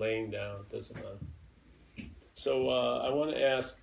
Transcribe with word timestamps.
laying 0.00 0.30
down, 0.30 0.64
doesn't 0.72 0.96
matter. 0.96 2.08
So 2.34 2.68
uh, 2.70 2.98
I 3.06 3.10
want 3.12 3.30
to 3.32 3.40
ask, 3.42 3.76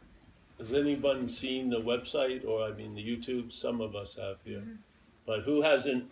has 0.58 0.74
anyone 0.74 1.30
seen 1.30 1.70
the 1.70 1.80
website 1.80 2.46
or 2.46 2.64
I 2.64 2.72
mean 2.74 2.96
the 2.96 3.04
YouTube? 3.04 3.54
Some 3.54 3.80
of 3.80 3.96
us 3.96 4.16
have 4.16 4.38
here, 4.44 4.60
Mm-hmm. 4.60 4.74
but 5.28 5.42
who 5.42 5.62
hasn't? 5.62 6.06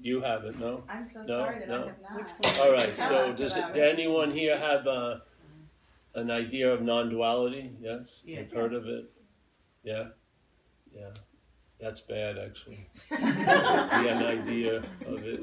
You 0.00 0.20
haven't, 0.20 0.60
no. 0.60 0.84
I'm 0.88 1.04
so 1.04 1.22
No, 1.22 1.38
sorry 1.38 1.58
that 1.58 1.68
no. 1.68 1.74
I 2.08 2.18
have 2.18 2.26
not. 2.40 2.58
All 2.60 2.72
right. 2.72 2.94
So 2.94 3.32
does 3.32 3.56
about 3.56 3.76
it, 3.76 3.80
anyone 3.98 4.30
here 4.30 4.56
have 4.56 4.86
a, 4.86 5.22
an 6.14 6.30
idea 6.30 6.72
of 6.72 6.82
non-duality? 6.82 7.72
Yes, 7.82 8.22
Yeah. 8.24 8.38
you've 8.40 8.52
heard 8.52 8.72
of 8.72 8.86
it. 8.86 9.10
Yeah, 9.82 10.10
yeah. 10.94 11.10
That's 11.80 12.00
bad, 12.00 12.38
actually. 12.38 12.86
Be 13.10 13.16
an 13.16 14.22
idea 14.24 14.76
of 15.06 15.24
it. 15.24 15.42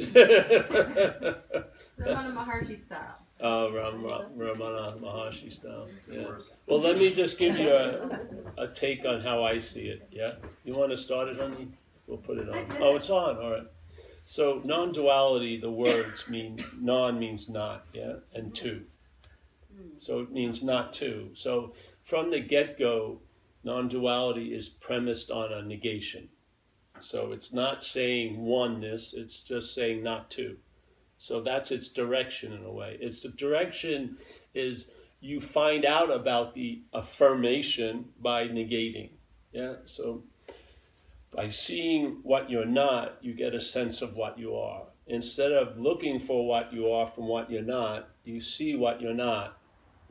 Ramana 2.00 2.34
Maharshi 2.34 2.80
style. 2.80 3.20
Uh, 3.46 3.70
Ram, 3.72 4.04
Ram, 4.04 4.26
Ramana 4.38 5.00
Maharshi 5.00 5.52
style. 5.52 5.88
Yeah. 6.12 6.32
Well, 6.66 6.80
let 6.80 6.98
me 6.98 7.14
just 7.14 7.38
give 7.38 7.58
you 7.58 7.70
a, 7.70 8.20
a 8.58 8.68
take 8.70 9.06
on 9.06 9.22
how 9.22 9.44
I 9.44 9.60
see 9.60 9.86
it. 9.86 10.08
Yeah. 10.12 10.34
You 10.64 10.74
want 10.74 10.92
to 10.92 10.98
start 10.98 11.28
it, 11.28 11.38
honey? 11.38 11.68
We'll 12.08 12.18
put 12.18 12.40
it 12.40 12.50
on. 12.50 12.66
Oh, 12.80 12.96
it's 12.96 13.10
on. 13.10 13.38
All 13.38 13.52
right. 13.52 13.68
So 14.26 14.62
non-duality, 14.66 15.62
the 15.62 15.70
words 15.70 16.28
mean 16.28 16.64
non 16.80 17.20
means 17.20 17.48
not, 17.48 17.86
yeah, 17.94 18.16
and 18.34 18.56
two. 18.56 18.82
So 20.00 20.22
it 20.22 20.32
means 20.32 20.64
not 20.64 20.94
two. 20.94 21.30
So 21.34 21.74
from 22.04 22.32
the 22.32 22.40
get-go, 22.40 23.20
non-duality 23.64 24.56
is 24.56 24.68
premised 24.70 25.30
on 25.30 25.54
a 25.54 25.62
negation. 25.62 26.30
So 27.02 27.34
it's 27.34 27.54
not 27.54 27.84
saying 27.84 28.44
oneness; 28.44 29.14
it's 29.16 29.42
just 29.42 29.76
saying 29.76 30.02
not 30.02 30.32
two. 30.32 30.58
So 31.26 31.42
that's 31.42 31.72
its 31.72 31.90
direction 31.90 32.54
in 32.54 32.64
a 32.64 32.72
way. 32.72 33.00
Its 33.02 33.22
direction 33.22 34.20
is 34.54 34.90
you 35.22 35.42
find 35.42 35.84
out 35.84 36.12
about 36.12 36.54
the 36.54 36.84
affirmation 36.94 38.10
by 38.22 38.48
negating. 38.48 39.10
Yeah. 39.52 39.78
So 39.86 40.22
by 41.32 41.50
seeing 41.50 42.20
what 42.22 42.52
you're 42.52 42.68
not, 42.68 43.18
you 43.22 43.34
get 43.34 43.56
a 43.56 43.60
sense 43.60 44.04
of 44.04 44.16
what 44.16 44.38
you 44.38 44.56
are. 44.56 44.84
Instead 45.08 45.52
of 45.52 45.80
looking 45.80 46.20
for 46.20 46.48
what 46.48 46.72
you 46.72 46.92
are 46.92 47.08
from 47.08 47.26
what 47.26 47.50
you're 47.50 47.64
not, 47.64 48.08
you 48.24 48.40
see 48.40 48.76
what 48.76 49.02
you're 49.02 49.16
not, 49.16 49.58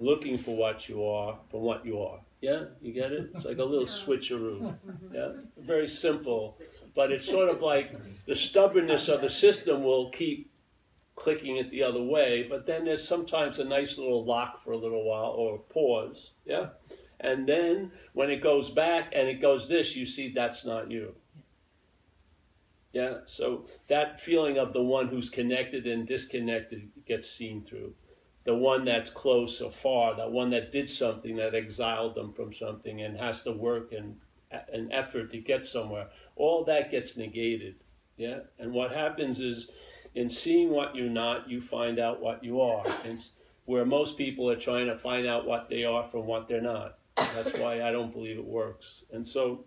looking 0.00 0.36
for 0.36 0.56
what 0.56 0.88
you 0.88 1.04
are 1.04 1.38
from 1.48 1.60
what 1.60 1.86
you 1.86 2.00
are. 2.00 2.18
Yeah, 2.40 2.64
you 2.82 2.92
get 2.92 3.12
it? 3.12 3.30
It's 3.36 3.44
like 3.44 3.58
a 3.58 3.64
little 3.64 3.86
switcheroo. 3.86 4.76
Yeah, 5.14 5.28
very 5.58 5.88
simple, 5.88 6.56
but 6.96 7.12
it's 7.12 7.24
sort 7.24 7.48
of 7.48 7.62
like 7.62 7.94
the 8.26 8.34
stubbornness 8.34 9.06
of 9.06 9.20
the 9.20 9.30
system 9.30 9.84
will 9.84 10.10
keep 10.10 10.50
clicking 11.16 11.56
it 11.56 11.70
the 11.70 11.82
other 11.82 12.02
way, 12.02 12.46
but 12.48 12.66
then 12.66 12.84
there's 12.84 13.06
sometimes 13.06 13.58
a 13.58 13.64
nice 13.64 13.98
little 13.98 14.24
lock 14.24 14.62
for 14.62 14.72
a 14.72 14.78
little 14.78 15.04
while 15.04 15.30
or 15.30 15.58
pause. 15.58 16.32
Yeah, 16.44 16.70
and 17.20 17.48
then 17.48 17.92
when 18.12 18.30
it 18.30 18.42
goes 18.42 18.70
back 18.70 19.12
and 19.12 19.28
it 19.28 19.40
goes 19.40 19.68
this, 19.68 19.94
you 19.96 20.06
see 20.06 20.30
that's 20.30 20.64
not 20.64 20.90
you. 20.90 21.14
Yeah, 22.92 23.18
so 23.26 23.66
that 23.88 24.20
feeling 24.20 24.56
of 24.58 24.72
the 24.72 24.82
one 24.82 25.08
who's 25.08 25.28
connected 25.28 25.86
and 25.86 26.06
disconnected 26.06 26.90
gets 27.06 27.28
seen 27.28 27.62
through. 27.62 27.94
The 28.44 28.54
one 28.54 28.84
that's 28.84 29.08
close 29.08 29.60
or 29.60 29.72
far, 29.72 30.14
that 30.16 30.30
one 30.30 30.50
that 30.50 30.70
did 30.70 30.88
something 30.88 31.34
that 31.36 31.54
exiled 31.54 32.14
them 32.14 32.32
from 32.32 32.52
something 32.52 33.00
and 33.00 33.16
has 33.16 33.42
to 33.42 33.52
work 33.52 33.92
and 33.92 34.16
an 34.72 34.92
effort 34.92 35.30
to 35.30 35.38
get 35.38 35.66
somewhere, 35.66 36.08
all 36.36 36.62
that 36.64 36.90
gets 36.90 37.16
negated. 37.16 37.76
Yeah, 38.16 38.40
and 38.60 38.72
what 38.72 38.92
happens 38.92 39.40
is, 39.40 39.70
in 40.14 40.28
seeing 40.28 40.70
what 40.70 40.94
you're 40.94 41.10
not, 41.10 41.48
you 41.48 41.60
find 41.60 41.98
out 41.98 42.20
what 42.20 42.42
you 42.44 42.60
are. 42.60 42.84
And 43.04 43.24
where 43.66 43.84
most 43.84 44.16
people 44.18 44.50
are 44.50 44.56
trying 44.56 44.86
to 44.86 44.96
find 44.96 45.26
out 45.26 45.46
what 45.46 45.68
they 45.68 45.84
are 45.84 46.06
from 46.08 46.26
what 46.26 46.48
they're 46.48 46.60
not. 46.60 46.98
That's 47.16 47.58
why 47.58 47.82
I 47.82 47.92
don't 47.92 48.12
believe 48.12 48.38
it 48.38 48.44
works. 48.44 49.04
And 49.12 49.26
so, 49.26 49.64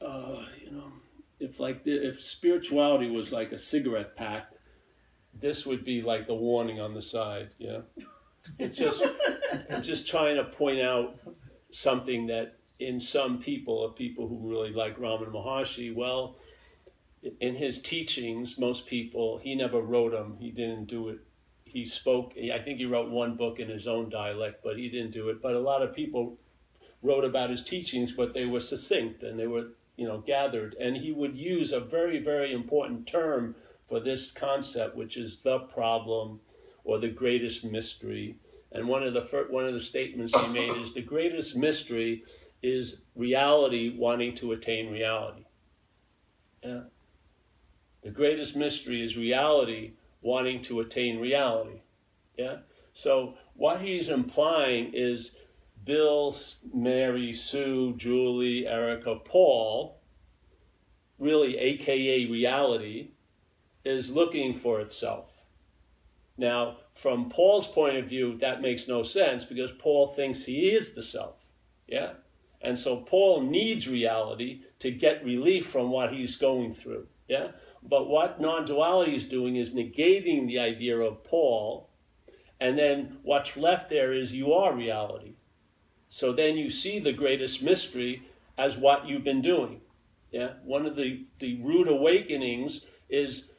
uh, 0.00 0.44
you 0.62 0.70
know, 0.70 0.92
if 1.40 1.60
like 1.60 1.82
the, 1.82 1.92
if 1.92 2.22
spirituality 2.22 3.10
was 3.10 3.32
like 3.32 3.52
a 3.52 3.58
cigarette 3.58 4.16
pack, 4.16 4.50
this 5.34 5.66
would 5.66 5.84
be 5.84 6.02
like 6.02 6.26
the 6.26 6.34
warning 6.34 6.80
on 6.80 6.94
the 6.94 7.02
side. 7.02 7.50
Yeah, 7.58 7.80
it's 8.58 8.76
just 8.76 9.04
I'm 9.70 9.82
just 9.82 10.06
trying 10.06 10.36
to 10.36 10.44
point 10.44 10.80
out 10.80 11.18
something 11.70 12.26
that 12.28 12.56
in 12.78 12.98
some 12.98 13.38
people, 13.38 13.74
or 13.74 13.92
people 13.92 14.26
who 14.28 14.48
really 14.48 14.72
like 14.72 14.98
Ramana 14.98 15.30
Maharshi, 15.30 15.94
well, 15.94 16.36
in 17.40 17.54
his 17.56 17.80
teachings, 17.80 18.58
most 18.58 18.86
people 18.86 19.38
he 19.38 19.54
never 19.54 19.80
wrote 19.80 20.12
them. 20.12 20.36
He 20.38 20.50
didn't 20.50 20.86
do 20.86 21.08
it. 21.08 21.18
He 21.64 21.84
spoke 21.84 22.32
i 22.36 22.58
think 22.58 22.78
he 22.78 22.86
wrote 22.86 23.10
one 23.10 23.36
book 23.36 23.60
in 23.60 23.68
his 23.68 23.86
own 23.86 24.08
dialect 24.08 24.64
but 24.64 24.78
he 24.78 24.88
didn't 24.88 25.10
do 25.10 25.28
it. 25.28 25.42
But 25.42 25.54
a 25.54 25.60
lot 25.60 25.82
of 25.82 25.94
people 25.94 26.38
wrote 27.02 27.24
about 27.24 27.50
his 27.50 27.62
teachings 27.62 28.12
but 28.12 28.34
they 28.34 28.46
were 28.46 28.60
succinct 28.60 29.22
and 29.22 29.38
they 29.38 29.46
were 29.46 29.68
you 29.96 30.06
know 30.06 30.18
gathered. 30.18 30.76
And 30.80 30.96
he 30.96 31.12
would 31.12 31.36
use 31.36 31.72
a 31.72 31.80
very 31.80 32.18
very 32.18 32.52
important 32.52 33.06
term 33.06 33.54
for 33.88 34.00
this 34.00 34.30
concept 34.30 34.96
which 34.96 35.16
is 35.16 35.40
the 35.40 35.60
problem 35.60 36.40
or 36.84 36.98
the 36.98 37.08
greatest 37.08 37.64
mystery. 37.64 38.36
And 38.72 38.88
one 38.88 39.02
of 39.02 39.14
the 39.14 39.46
one 39.50 39.66
of 39.66 39.74
the 39.74 39.80
statements 39.80 40.38
he 40.40 40.52
made 40.52 40.76
is 40.76 40.92
the 40.92 41.02
greatest 41.02 41.56
mystery 41.56 42.24
is 42.62 43.00
reality 43.14 43.96
wanting 43.96 44.34
to 44.36 44.52
attain 44.52 44.90
reality. 44.90 45.44
Yeah 46.62 46.82
the 48.02 48.10
greatest 48.10 48.56
mystery 48.56 49.02
is 49.02 49.16
reality 49.16 49.92
wanting 50.20 50.62
to 50.62 50.80
attain 50.80 51.18
reality. 51.20 51.80
Yeah? 52.36 52.58
So 52.92 53.34
what 53.54 53.80
he's 53.80 54.08
implying 54.08 54.92
is 54.94 55.34
Bill, 55.84 56.36
Mary, 56.72 57.32
Sue, 57.32 57.94
Julie, 57.96 58.66
Erica, 58.66 59.16
Paul, 59.16 60.00
really 61.18 61.56
aka 61.56 62.26
reality, 62.26 63.10
is 63.84 64.10
looking 64.10 64.52
for 64.52 64.80
itself. 64.80 65.30
Now, 66.36 66.78
from 66.94 67.30
Paul's 67.30 67.66
point 67.66 67.96
of 67.96 68.08
view, 68.08 68.38
that 68.38 68.62
makes 68.62 68.86
no 68.86 69.02
sense 69.02 69.44
because 69.44 69.72
Paul 69.72 70.08
thinks 70.08 70.44
he 70.44 70.68
is 70.68 70.94
the 70.94 71.02
self. 71.02 71.36
Yeah? 71.86 72.12
And 72.60 72.78
so 72.78 72.98
Paul 72.98 73.42
needs 73.42 73.88
reality 73.88 74.62
to 74.80 74.90
get 74.90 75.24
relief 75.24 75.66
from 75.66 75.90
what 75.90 76.12
he's 76.12 76.36
going 76.36 76.72
through. 76.72 77.06
Yeah? 77.28 77.48
But 77.82 78.08
what 78.08 78.40
non 78.40 78.64
duality 78.64 79.14
is 79.14 79.24
doing 79.24 79.56
is 79.56 79.74
negating 79.74 80.46
the 80.46 80.58
idea 80.58 80.98
of 80.98 81.24
Paul, 81.24 81.88
and 82.60 82.78
then 82.78 83.18
what's 83.22 83.56
left 83.56 83.88
there 83.88 84.12
is 84.12 84.32
you 84.32 84.52
are 84.52 84.74
reality. 84.74 85.34
So 86.08 86.32
then 86.32 86.56
you 86.56 86.70
see 86.70 86.98
the 86.98 87.12
greatest 87.12 87.62
mystery 87.62 88.22
as 88.56 88.76
what 88.76 89.06
you've 89.06 89.24
been 89.24 89.42
doing. 89.42 89.80
Yeah? 90.30 90.54
One 90.64 90.86
of 90.86 90.96
the, 90.96 91.26
the 91.38 91.60
rude 91.62 91.88
awakenings 91.88 92.82
is 93.08 93.50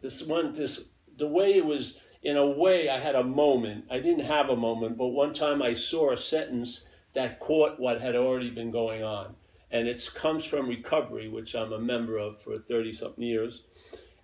this 0.00 0.22
one, 0.22 0.52
this, 0.52 0.88
the 1.18 1.26
way 1.26 1.54
it 1.54 1.64
was, 1.64 1.96
in 2.22 2.36
a 2.36 2.46
way, 2.46 2.88
I 2.88 2.98
had 2.98 3.14
a 3.14 3.22
moment. 3.22 3.84
I 3.90 3.98
didn't 3.98 4.24
have 4.24 4.48
a 4.48 4.56
moment, 4.56 4.96
but 4.96 5.08
one 5.08 5.34
time 5.34 5.62
I 5.62 5.74
saw 5.74 6.12
a 6.12 6.16
sentence 6.16 6.82
that 7.14 7.40
caught 7.40 7.78
what 7.78 8.00
had 8.00 8.16
already 8.16 8.50
been 8.50 8.70
going 8.70 9.02
on 9.02 9.34
and 9.70 9.88
it 9.88 10.08
comes 10.14 10.44
from 10.44 10.68
recovery, 10.68 11.28
which 11.28 11.54
I'm 11.54 11.72
a 11.72 11.78
member 11.78 12.18
of 12.18 12.40
for 12.40 12.58
30 12.58 12.92
something 12.92 13.24
years. 13.24 13.64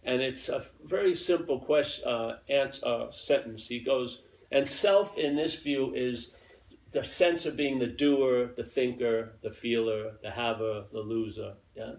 And 0.04 0.20
it's 0.20 0.48
a 0.48 0.64
very 0.84 1.14
simple 1.14 1.60
question, 1.60 2.06
uh, 2.06 2.38
answer, 2.48 2.86
uh, 2.86 3.10
sentence. 3.10 3.68
He 3.68 3.80
goes, 3.80 4.22
and 4.50 4.66
self 4.66 5.16
in 5.16 5.36
this 5.36 5.54
view 5.54 5.94
is 5.94 6.32
the 6.92 7.02
sense 7.02 7.46
of 7.46 7.56
being 7.56 7.78
the 7.78 7.86
doer, 7.86 8.50
the 8.56 8.64
thinker, 8.64 9.36
the 9.42 9.50
feeler, 9.50 10.12
the 10.22 10.30
haver, 10.30 10.84
the 10.92 11.00
loser. 11.00 11.54
Yeah. 11.74 11.94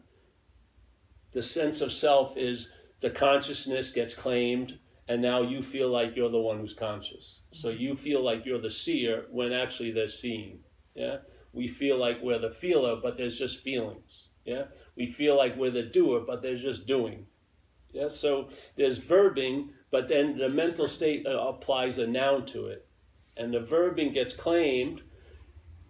The 1.31 1.43
sense 1.43 1.81
of 1.81 1.91
self 1.91 2.37
is 2.37 2.71
the 2.99 3.09
consciousness 3.09 3.91
gets 3.91 4.13
claimed, 4.13 4.77
and 5.07 5.21
now 5.21 5.41
you 5.41 5.63
feel 5.63 5.89
like 5.89 6.15
you're 6.15 6.29
the 6.29 6.39
one 6.39 6.59
who's 6.59 6.73
conscious. 6.73 7.39
So 7.51 7.69
you 7.69 7.95
feel 7.95 8.23
like 8.23 8.45
you're 8.45 8.61
the 8.61 8.69
seer 8.69 9.25
when 9.31 9.51
actually 9.51 9.91
they're 9.91 10.07
seeing. 10.07 10.59
Yeah 10.93 11.17
we 11.53 11.67
feel 11.67 11.97
like 11.97 12.21
we're 12.21 12.39
the 12.39 12.49
feeler, 12.49 12.97
but 13.01 13.15
there's 13.15 13.37
just 13.37 13.59
feelings. 13.59 14.29
Yeah, 14.43 14.65
we 14.97 15.05
feel 15.05 15.37
like 15.37 15.55
we're 15.55 15.71
the 15.71 15.83
doer, 15.83 16.23
but 16.25 16.41
there's 16.41 16.61
just 16.61 16.85
doing. 16.85 17.27
Yeah, 17.93 18.07
so 18.07 18.49
there's 18.75 18.99
verbing, 18.99 19.69
but 19.91 20.07
then 20.07 20.35
the 20.35 20.49
mental 20.49 20.87
state 20.87 21.25
uh, 21.25 21.47
applies 21.47 21.99
a 21.99 22.07
noun 22.07 22.45
to 22.47 22.67
it, 22.67 22.87
and 23.37 23.53
the 23.53 23.59
verbing 23.59 24.13
gets 24.13 24.33
claimed. 24.33 25.01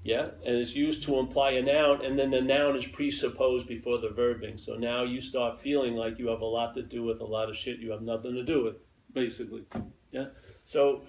Yeah, 0.04 0.32
and 0.46 0.58
it's 0.58 0.76
used 0.76 1.04
to 1.04 1.18
imply 1.18 1.52
a 1.52 1.62
noun, 1.62 2.04
and 2.04 2.20
then 2.20 2.30
the 2.30 2.42
noun 2.42 2.76
is 2.76 2.86
presupposed 2.86 3.68
before 3.68 4.00
the 4.00 4.10
verbing. 4.10 4.60
So 4.60 4.76
now 4.76 5.04
you 5.04 5.22
start 5.22 5.62
feeling 5.62 5.96
like 5.96 6.20
you 6.20 6.28
have 6.28 6.42
a 6.42 6.46
lot 6.46 6.74
to 6.74 6.84
do 6.84 7.04
with 7.04 7.22
a 7.22 7.26
lot 7.26 7.50
of 7.50 7.56
shit 7.56 7.80
you 7.80 7.92
have 7.92 8.02
nothing 8.02 8.34
to 8.34 8.44
do 8.44 8.66
with, 8.66 8.76
basically. 9.14 9.64
Yeah. 10.12 10.26
So 10.66 11.04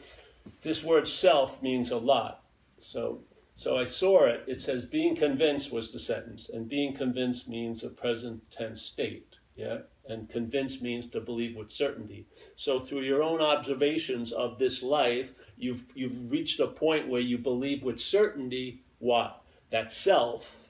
this 0.62 0.84
word 0.84 1.08
self 1.08 1.60
means 1.60 1.90
a 1.90 1.96
lot. 1.96 2.44
So 2.78 3.22
so 3.56 3.76
I 3.76 3.84
saw 3.84 4.24
it. 4.24 4.44
It 4.46 4.60
says 4.60 4.84
being 4.84 5.14
convinced 5.14 5.72
was 5.72 5.92
the 5.92 5.98
sentence, 5.98 6.50
and 6.52 6.68
being 6.68 6.94
convinced 6.94 7.48
means 7.48 7.84
a 7.84 7.90
present 7.90 8.50
tense 8.50 8.82
state. 8.82 9.36
Yeah, 9.56 9.82
And 10.08 10.28
convince 10.28 10.82
means 10.82 11.06
to 11.10 11.20
believe 11.20 11.56
with 11.56 11.70
certainty. 11.70 12.26
So 12.56 12.80
through 12.80 13.02
your 13.02 13.22
own 13.22 13.40
observations 13.40 14.32
of 14.32 14.58
this 14.58 14.82
life, 14.82 15.32
you've 15.56 15.84
you've 15.94 16.32
reached 16.32 16.58
a 16.58 16.66
point 16.66 17.08
where 17.08 17.20
you 17.20 17.38
believe 17.38 17.84
with 17.84 18.00
certainty 18.00 18.82
what? 18.98 19.44
That 19.70 19.92
self, 19.92 20.68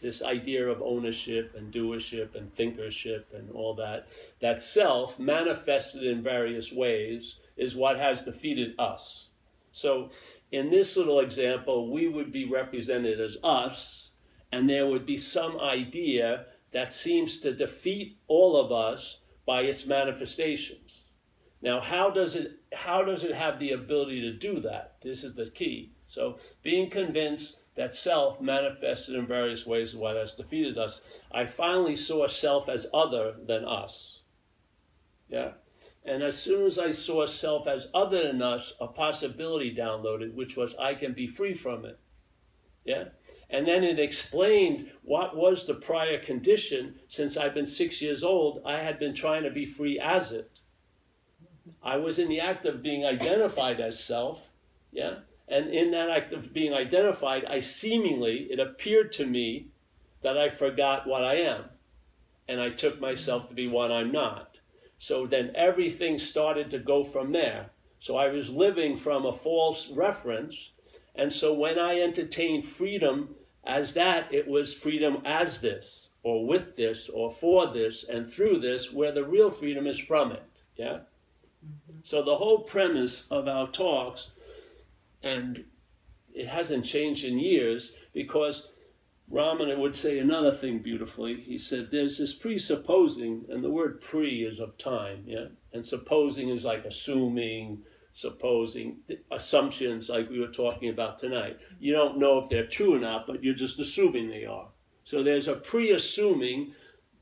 this 0.00 0.22
idea 0.22 0.68
of 0.68 0.82
ownership 0.82 1.54
and 1.56 1.72
doership 1.72 2.34
and 2.34 2.52
thinkership 2.52 3.32
and 3.32 3.50
all 3.52 3.74
that, 3.74 4.08
that 4.40 4.60
self 4.60 5.18
manifested 5.20 6.02
in 6.02 6.22
various 6.22 6.72
ways 6.72 7.36
is 7.56 7.76
what 7.76 7.96
has 7.96 8.22
defeated 8.22 8.74
us. 8.78 9.28
So 9.70 10.10
in 10.52 10.70
this 10.70 10.96
little 10.96 11.20
example, 11.20 11.90
we 11.90 12.08
would 12.08 12.32
be 12.32 12.44
represented 12.44 13.20
as 13.20 13.36
us, 13.42 14.10
and 14.52 14.68
there 14.68 14.86
would 14.86 15.04
be 15.04 15.18
some 15.18 15.58
idea 15.58 16.46
that 16.72 16.92
seems 16.92 17.40
to 17.40 17.54
defeat 17.54 18.18
all 18.26 18.56
of 18.56 18.70
us 18.70 19.18
by 19.44 19.62
its 19.62 19.86
manifestations. 19.86 21.02
Now, 21.62 21.80
how 21.80 22.10
does 22.10 22.36
it 22.36 22.60
how 22.72 23.02
does 23.02 23.24
it 23.24 23.34
have 23.34 23.58
the 23.58 23.72
ability 23.72 24.20
to 24.20 24.32
do 24.32 24.60
that? 24.60 24.96
This 25.02 25.24
is 25.24 25.34
the 25.34 25.50
key. 25.50 25.92
So, 26.04 26.38
being 26.62 26.90
convinced 26.90 27.56
that 27.76 27.94
self 27.94 28.40
manifested 28.40 29.14
in 29.14 29.26
various 29.26 29.66
ways 29.66 29.94
what 29.94 30.16
has 30.16 30.34
defeated 30.34 30.78
us. 30.78 31.02
I 31.32 31.44
finally 31.46 31.96
saw 31.96 32.26
self 32.26 32.68
as 32.68 32.86
other 32.92 33.34
than 33.46 33.64
us. 33.64 34.22
Yeah. 35.28 35.52
And 36.06 36.22
as 36.22 36.38
soon 36.38 36.66
as 36.66 36.78
I 36.78 36.92
saw 36.92 37.26
self 37.26 37.66
as 37.66 37.88
other 37.92 38.22
than 38.22 38.40
us, 38.40 38.74
a 38.80 38.86
possibility 38.86 39.74
downloaded, 39.74 40.34
which 40.34 40.56
was 40.56 40.76
I 40.76 40.94
can 40.94 41.12
be 41.12 41.26
free 41.26 41.52
from 41.52 41.84
it. 41.84 41.98
Yeah? 42.84 43.06
And 43.50 43.66
then 43.66 43.82
it 43.82 43.98
explained 43.98 44.90
what 45.02 45.36
was 45.36 45.66
the 45.66 45.74
prior 45.74 46.18
condition 46.18 47.00
since 47.08 47.36
I've 47.36 47.54
been 47.54 47.66
six 47.66 48.00
years 48.00 48.22
old. 48.22 48.62
I 48.64 48.78
had 48.78 49.00
been 49.00 49.14
trying 49.14 49.42
to 49.42 49.50
be 49.50 49.66
free 49.66 49.98
as 49.98 50.30
it. 50.30 50.60
I 51.82 51.96
was 51.96 52.20
in 52.20 52.28
the 52.28 52.40
act 52.40 52.66
of 52.66 52.84
being 52.84 53.04
identified 53.04 53.80
as 53.80 54.02
self. 54.02 54.48
Yeah? 54.92 55.16
And 55.48 55.70
in 55.70 55.90
that 55.90 56.08
act 56.08 56.32
of 56.32 56.52
being 56.52 56.72
identified, 56.72 57.44
I 57.44 57.58
seemingly, 57.58 58.46
it 58.50 58.60
appeared 58.60 59.10
to 59.12 59.26
me 59.26 59.68
that 60.22 60.38
I 60.38 60.50
forgot 60.50 61.08
what 61.08 61.24
I 61.24 61.36
am. 61.36 61.64
And 62.48 62.60
I 62.60 62.70
took 62.70 63.00
myself 63.00 63.48
to 63.48 63.54
be 63.54 63.66
what 63.66 63.90
I'm 63.90 64.12
not. 64.12 64.55
So 64.98 65.26
then 65.26 65.52
everything 65.54 66.18
started 66.18 66.70
to 66.70 66.78
go 66.78 67.04
from 67.04 67.32
there. 67.32 67.70
So 67.98 68.16
I 68.16 68.28
was 68.28 68.50
living 68.50 68.96
from 68.96 69.26
a 69.26 69.32
false 69.32 69.88
reference 69.90 70.70
and 71.16 71.32
so 71.32 71.54
when 71.54 71.78
I 71.78 72.00
entertained 72.00 72.64
freedom 72.64 73.34
as 73.64 73.94
that, 73.94 74.32
it 74.32 74.46
was 74.46 74.74
freedom 74.74 75.22
as 75.24 75.60
this, 75.60 76.10
or 76.22 76.46
with 76.46 76.76
this, 76.76 77.08
or 77.08 77.30
for 77.30 77.72
this, 77.72 78.04
and 78.04 78.26
through 78.26 78.58
this, 78.58 78.92
where 78.92 79.12
the 79.12 79.24
real 79.24 79.50
freedom 79.50 79.86
is 79.86 79.98
from 79.98 80.32
it. 80.32 80.42
Yeah? 80.76 80.98
Mm-hmm. 81.64 82.00
So 82.04 82.22
the 82.22 82.36
whole 82.36 82.60
premise 82.60 83.26
of 83.30 83.48
our 83.48 83.68
talks, 83.68 84.32
and 85.22 85.64
it 86.34 86.46
hasn't 86.46 86.84
changed 86.84 87.24
in 87.24 87.38
years, 87.38 87.92
because 88.12 88.72
Ramana 89.30 89.76
would 89.76 89.94
say 89.94 90.18
another 90.18 90.52
thing 90.52 90.78
beautifully. 90.78 91.40
He 91.40 91.58
said, 91.58 91.90
There's 91.90 92.18
this 92.18 92.32
presupposing, 92.32 93.46
and 93.48 93.62
the 93.62 93.70
word 93.70 94.00
pre 94.00 94.44
is 94.44 94.60
of 94.60 94.78
time, 94.78 95.24
yeah? 95.26 95.46
And 95.72 95.84
supposing 95.84 96.48
is 96.48 96.64
like 96.64 96.84
assuming, 96.84 97.82
supposing 98.12 98.98
assumptions 99.30 100.08
like 100.08 100.30
we 100.30 100.40
were 100.40 100.46
talking 100.46 100.88
about 100.88 101.18
tonight. 101.18 101.58
You 101.78 101.92
don't 101.92 102.18
know 102.18 102.38
if 102.38 102.48
they're 102.48 102.66
true 102.66 102.94
or 102.94 102.98
not, 102.98 103.26
but 103.26 103.42
you're 103.42 103.54
just 103.54 103.78
assuming 103.78 104.30
they 104.30 104.46
are. 104.46 104.68
So 105.04 105.22
there's 105.22 105.48
a 105.48 105.54
pre-assuming 105.54 106.72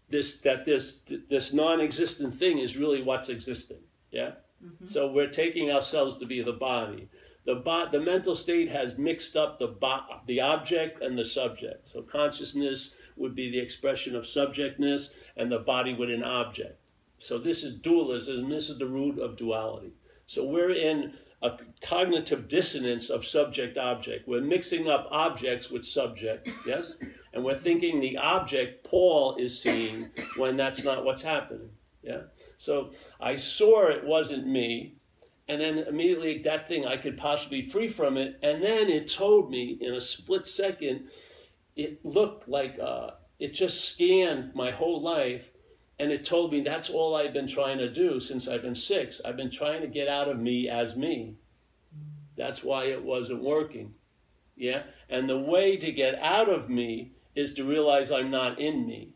this 0.08 0.38
that 0.40 0.64
this 0.64 1.02
this 1.28 1.52
non-existent 1.52 2.34
thing 2.34 2.58
is 2.58 2.76
really 2.76 3.02
what's 3.02 3.28
existing. 3.28 3.80
Yeah. 4.12 4.32
Mm-hmm. 4.64 4.86
So 4.86 5.10
we're 5.10 5.30
taking 5.30 5.70
ourselves 5.70 6.18
to 6.18 6.26
be 6.26 6.42
the 6.42 6.52
body. 6.52 7.08
The 7.46 7.56
bo- 7.56 7.88
the 7.90 8.00
mental 8.00 8.34
state 8.34 8.70
has 8.70 8.96
mixed 8.96 9.36
up 9.36 9.58
the 9.58 9.68
bo- 9.68 10.22
the 10.26 10.40
object 10.40 11.02
and 11.02 11.18
the 11.18 11.24
subject. 11.24 11.88
So 11.88 12.02
consciousness 12.02 12.94
would 13.16 13.34
be 13.34 13.50
the 13.50 13.58
expression 13.60 14.16
of 14.16 14.26
subjectness, 14.26 15.14
and 15.36 15.52
the 15.52 15.58
body 15.58 15.94
would 15.94 16.10
an 16.10 16.24
object. 16.24 16.80
So 17.18 17.38
this 17.38 17.62
is 17.62 17.74
dualism. 17.74 18.48
This 18.48 18.68
is 18.68 18.78
the 18.78 18.86
root 18.86 19.18
of 19.18 19.36
duality. 19.36 19.92
So 20.26 20.44
we're 20.44 20.72
in 20.72 21.14
a 21.42 21.58
cognitive 21.82 22.48
dissonance 22.48 23.10
of 23.10 23.24
subject 23.24 23.76
object. 23.76 24.26
We're 24.26 24.40
mixing 24.40 24.88
up 24.88 25.06
objects 25.10 25.70
with 25.70 25.84
subject, 25.84 26.48
yes? 26.66 26.96
And 27.34 27.44
we're 27.44 27.54
thinking 27.54 28.00
the 28.00 28.16
object 28.16 28.84
Paul 28.84 29.36
is 29.36 29.60
seeing 29.60 30.08
when 30.38 30.56
that's 30.56 30.82
not 30.82 31.04
what's 31.04 31.20
happening, 31.20 31.68
yeah? 32.02 32.22
So 32.56 32.92
I 33.20 33.36
saw 33.36 33.88
it 33.88 34.04
wasn't 34.04 34.46
me, 34.46 34.94
and 35.48 35.60
then 35.60 35.78
immediately 35.78 36.38
that 36.42 36.68
thing 36.68 36.86
I 36.86 36.96
could 36.96 37.16
possibly 37.16 37.62
be 37.62 37.68
free 37.68 37.88
from 37.88 38.16
it, 38.16 38.38
and 38.42 38.62
then 38.62 38.88
it 38.88 39.12
told 39.12 39.50
me 39.50 39.78
in 39.80 39.94
a 39.94 40.00
split 40.00 40.46
second, 40.46 41.08
it 41.76 42.04
looked 42.04 42.48
like 42.48 42.78
uh, 42.78 43.10
it 43.38 43.52
just 43.52 43.90
scanned 43.90 44.54
my 44.54 44.70
whole 44.70 45.02
life 45.02 45.50
and 45.98 46.10
it 46.10 46.24
told 46.24 46.52
me 46.52 46.60
that's 46.60 46.90
all 46.90 47.14
I've 47.14 47.32
been 47.32 47.46
trying 47.46 47.78
to 47.78 47.92
do 47.92 48.18
since 48.18 48.48
I've 48.48 48.62
been 48.62 48.74
six. 48.74 49.20
I've 49.24 49.36
been 49.36 49.50
trying 49.50 49.80
to 49.82 49.86
get 49.86 50.08
out 50.08 50.28
of 50.28 50.40
me 50.40 50.68
as 50.68 50.96
me. 50.96 51.36
That's 52.36 52.64
why 52.64 52.86
it 52.86 53.02
wasn't 53.02 53.42
working. 53.42 53.94
Yeah? 54.56 54.82
And 55.08 55.28
the 55.28 55.38
way 55.38 55.76
to 55.76 55.92
get 55.92 56.16
out 56.16 56.48
of 56.48 56.68
me 56.68 57.12
is 57.36 57.52
to 57.54 57.64
realize 57.64 58.10
I'm 58.10 58.30
not 58.30 58.58
in 58.58 58.86
me. 58.86 59.14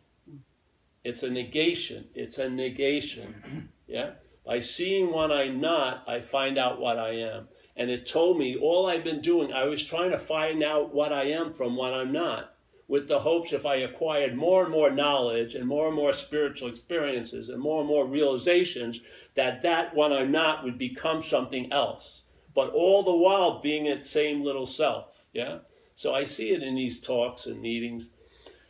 It's 1.02 1.24
a 1.24 1.30
negation. 1.30 2.06
It's 2.14 2.38
a 2.38 2.48
negation. 2.48 3.70
Yeah? 3.90 4.10
By 4.48 4.60
seeing 4.60 5.12
what 5.12 5.30
I'm 5.30 5.60
not, 5.60 6.02
I 6.08 6.22
find 6.22 6.56
out 6.56 6.80
what 6.80 6.98
I 6.98 7.10
am. 7.10 7.48
And 7.76 7.90
it 7.90 8.06
told 8.06 8.38
me 8.38 8.56
all 8.56 8.86
I've 8.86 9.04
been 9.04 9.20
doing, 9.20 9.52
I 9.52 9.66
was 9.66 9.84
trying 9.84 10.10
to 10.10 10.18
find 10.18 10.64
out 10.64 10.94
what 10.94 11.12
I 11.12 11.24
am 11.24 11.52
from 11.52 11.76
what 11.76 11.92
I'm 11.92 12.10
not 12.10 12.54
with 12.88 13.06
the 13.06 13.18
hopes 13.18 13.52
if 13.52 13.66
I 13.66 13.76
acquired 13.76 14.34
more 14.34 14.62
and 14.62 14.72
more 14.72 14.90
knowledge 14.90 15.54
and 15.54 15.68
more 15.68 15.88
and 15.88 15.94
more 15.94 16.14
spiritual 16.14 16.70
experiences 16.70 17.50
and 17.50 17.60
more 17.60 17.80
and 17.80 17.88
more 17.88 18.06
realizations, 18.06 19.00
that 19.34 19.60
that 19.62 19.94
what 19.94 20.10
I'm 20.10 20.32
not 20.32 20.64
would 20.64 20.78
become 20.78 21.22
something 21.22 21.70
else. 21.70 22.22
But 22.54 22.70
all 22.70 23.02
the 23.02 23.14
while 23.14 23.60
being 23.60 23.84
its 23.84 24.08
same 24.08 24.42
little 24.42 24.66
self. 24.66 25.26
Yeah? 25.34 25.58
So 25.94 26.14
I 26.14 26.24
see 26.24 26.52
it 26.52 26.62
in 26.62 26.74
these 26.74 27.02
talks 27.02 27.44
and 27.44 27.60
meetings. 27.60 28.10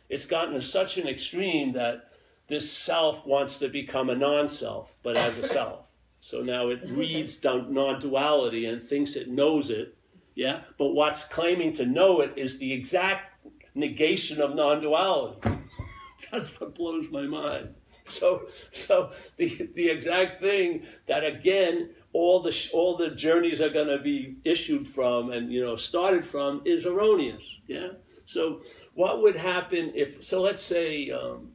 It's 0.09 0.25
gotten 0.25 0.55
to 0.55 0.61
such 0.61 0.97
an 0.97 1.07
extreme 1.07 1.71
that 1.73 2.08
this 2.49 2.71
self 2.71 3.25
wants 3.25 3.59
to 3.59 3.69
become 3.69 4.09
a 4.09 4.15
non 4.15 4.47
self, 4.47 4.97
but 5.03 5.17
as 5.17 5.37
a 5.37 5.47
self. 5.47 5.85
So 6.19 6.41
now 6.41 6.69
it 6.69 6.81
reads 6.87 7.43
non 7.43 7.99
duality 7.99 8.65
and 8.65 8.81
thinks 8.81 9.15
it 9.15 9.29
knows 9.29 9.69
it. 9.69 9.95
Yeah? 10.35 10.61
But 10.77 10.89
what's 10.89 11.23
claiming 11.25 11.73
to 11.73 11.85
know 11.85 12.21
it 12.21 12.33
is 12.37 12.57
the 12.57 12.71
exact 12.73 13.29
negation 13.75 14.41
of 14.41 14.55
non-duality. 14.55 15.49
That's 16.31 16.59
what 16.59 16.75
blows 16.75 17.09
my 17.09 17.23
mind. 17.23 17.75
So, 18.03 18.47
so 18.71 19.11
the 19.37 19.69
the 19.73 19.89
exact 19.89 20.41
thing 20.41 20.83
that 21.07 21.25
again 21.25 21.91
all 22.11 22.41
the 22.41 22.69
all 22.73 22.97
the 22.97 23.11
journeys 23.11 23.61
are 23.61 23.69
going 23.69 23.87
to 23.87 23.99
be 23.99 24.37
issued 24.43 24.87
from 24.87 25.31
and 25.31 25.51
you 25.51 25.63
know 25.63 25.75
started 25.75 26.25
from 26.25 26.61
is 26.65 26.85
erroneous. 26.85 27.61
Yeah. 27.67 27.89
So 28.25 28.61
what 28.93 29.21
would 29.21 29.35
happen 29.35 29.91
if? 29.95 30.23
So 30.23 30.41
let's 30.41 30.61
say 30.61 31.09
um, 31.11 31.51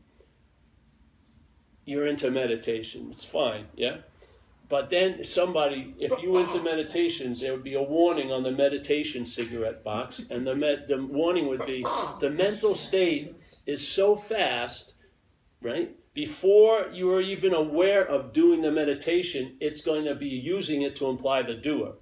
you're 1.85 2.07
into 2.07 2.31
meditation. 2.31 3.09
It's 3.11 3.25
fine. 3.25 3.67
Yeah. 3.77 3.99
But 4.69 4.91
then 4.91 5.25
somebody, 5.25 5.95
if 5.99 6.23
you 6.23 6.33
went 6.33 6.51
to 6.53 6.63
meditation, 6.63 7.37
there 7.39 7.53
would 7.53 7.65
be 7.65 7.75
a 7.75 7.83
warning 7.83 8.33
on 8.33 8.43
the 8.43 8.51
meditation 8.51 9.25
cigarette 9.25 9.85
box, 9.85 10.25
and 10.31 10.47
the, 10.47 10.57
med, 10.57 10.89
the 10.89 11.05
warning 11.05 11.49
would 11.49 11.65
be 11.67 11.85
the 12.21 12.31
mental 12.31 12.75
state 12.75 13.37
is 13.67 13.87
so 13.87 14.17
fast, 14.17 14.95
right? 15.61 15.95
Before 16.15 16.89
you 16.93 17.13
are 17.13 17.21
even 17.21 17.53
aware 17.53 18.05
of 18.05 18.33
doing 18.33 18.63
the 18.63 18.73
meditation, 18.73 19.57
it's 19.61 19.83
going 19.83 20.05
to 20.07 20.15
be 20.15 20.29
using 20.29 20.83
it 20.83 20.97
to 20.97 21.07
imply 21.07 21.43
the 21.43 21.55
doer. 21.55 21.97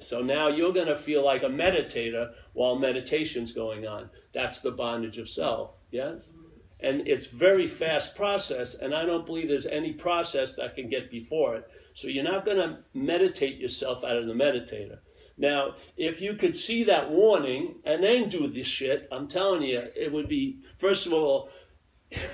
So 0.00 0.20
now 0.22 0.48
you're 0.48 0.72
going 0.72 0.86
to 0.86 0.96
feel 0.96 1.24
like 1.24 1.42
a 1.42 1.48
meditator 1.48 2.32
while 2.52 2.78
meditation's 2.78 3.52
going 3.52 3.86
on. 3.86 4.10
That's 4.32 4.60
the 4.60 4.70
bondage 4.70 5.18
of 5.18 5.28
self, 5.28 5.72
yes? 5.90 6.32
And 6.82 7.06
it's 7.06 7.26
very 7.26 7.66
fast 7.66 8.16
process, 8.16 8.74
and 8.74 8.94
I 8.94 9.04
don't 9.04 9.26
believe 9.26 9.48
there's 9.48 9.66
any 9.66 9.92
process 9.92 10.54
that 10.54 10.74
can 10.74 10.88
get 10.88 11.10
before 11.10 11.56
it. 11.56 11.70
So 11.94 12.08
you're 12.08 12.24
not 12.24 12.44
going 12.44 12.56
to 12.56 12.78
meditate 12.94 13.58
yourself 13.58 14.02
out 14.04 14.16
of 14.16 14.26
the 14.26 14.34
meditator. 14.34 14.98
Now, 15.36 15.74
if 15.96 16.20
you 16.20 16.34
could 16.34 16.54
see 16.54 16.84
that 16.84 17.10
warning 17.10 17.76
and 17.84 18.04
then 18.04 18.28
do 18.28 18.46
this 18.46 18.66
shit, 18.66 19.08
I'm 19.10 19.26
telling 19.26 19.62
you, 19.62 19.82
it 19.96 20.12
would 20.12 20.28
be, 20.28 20.58
first 20.78 21.06
of 21.06 21.12
all, 21.12 21.50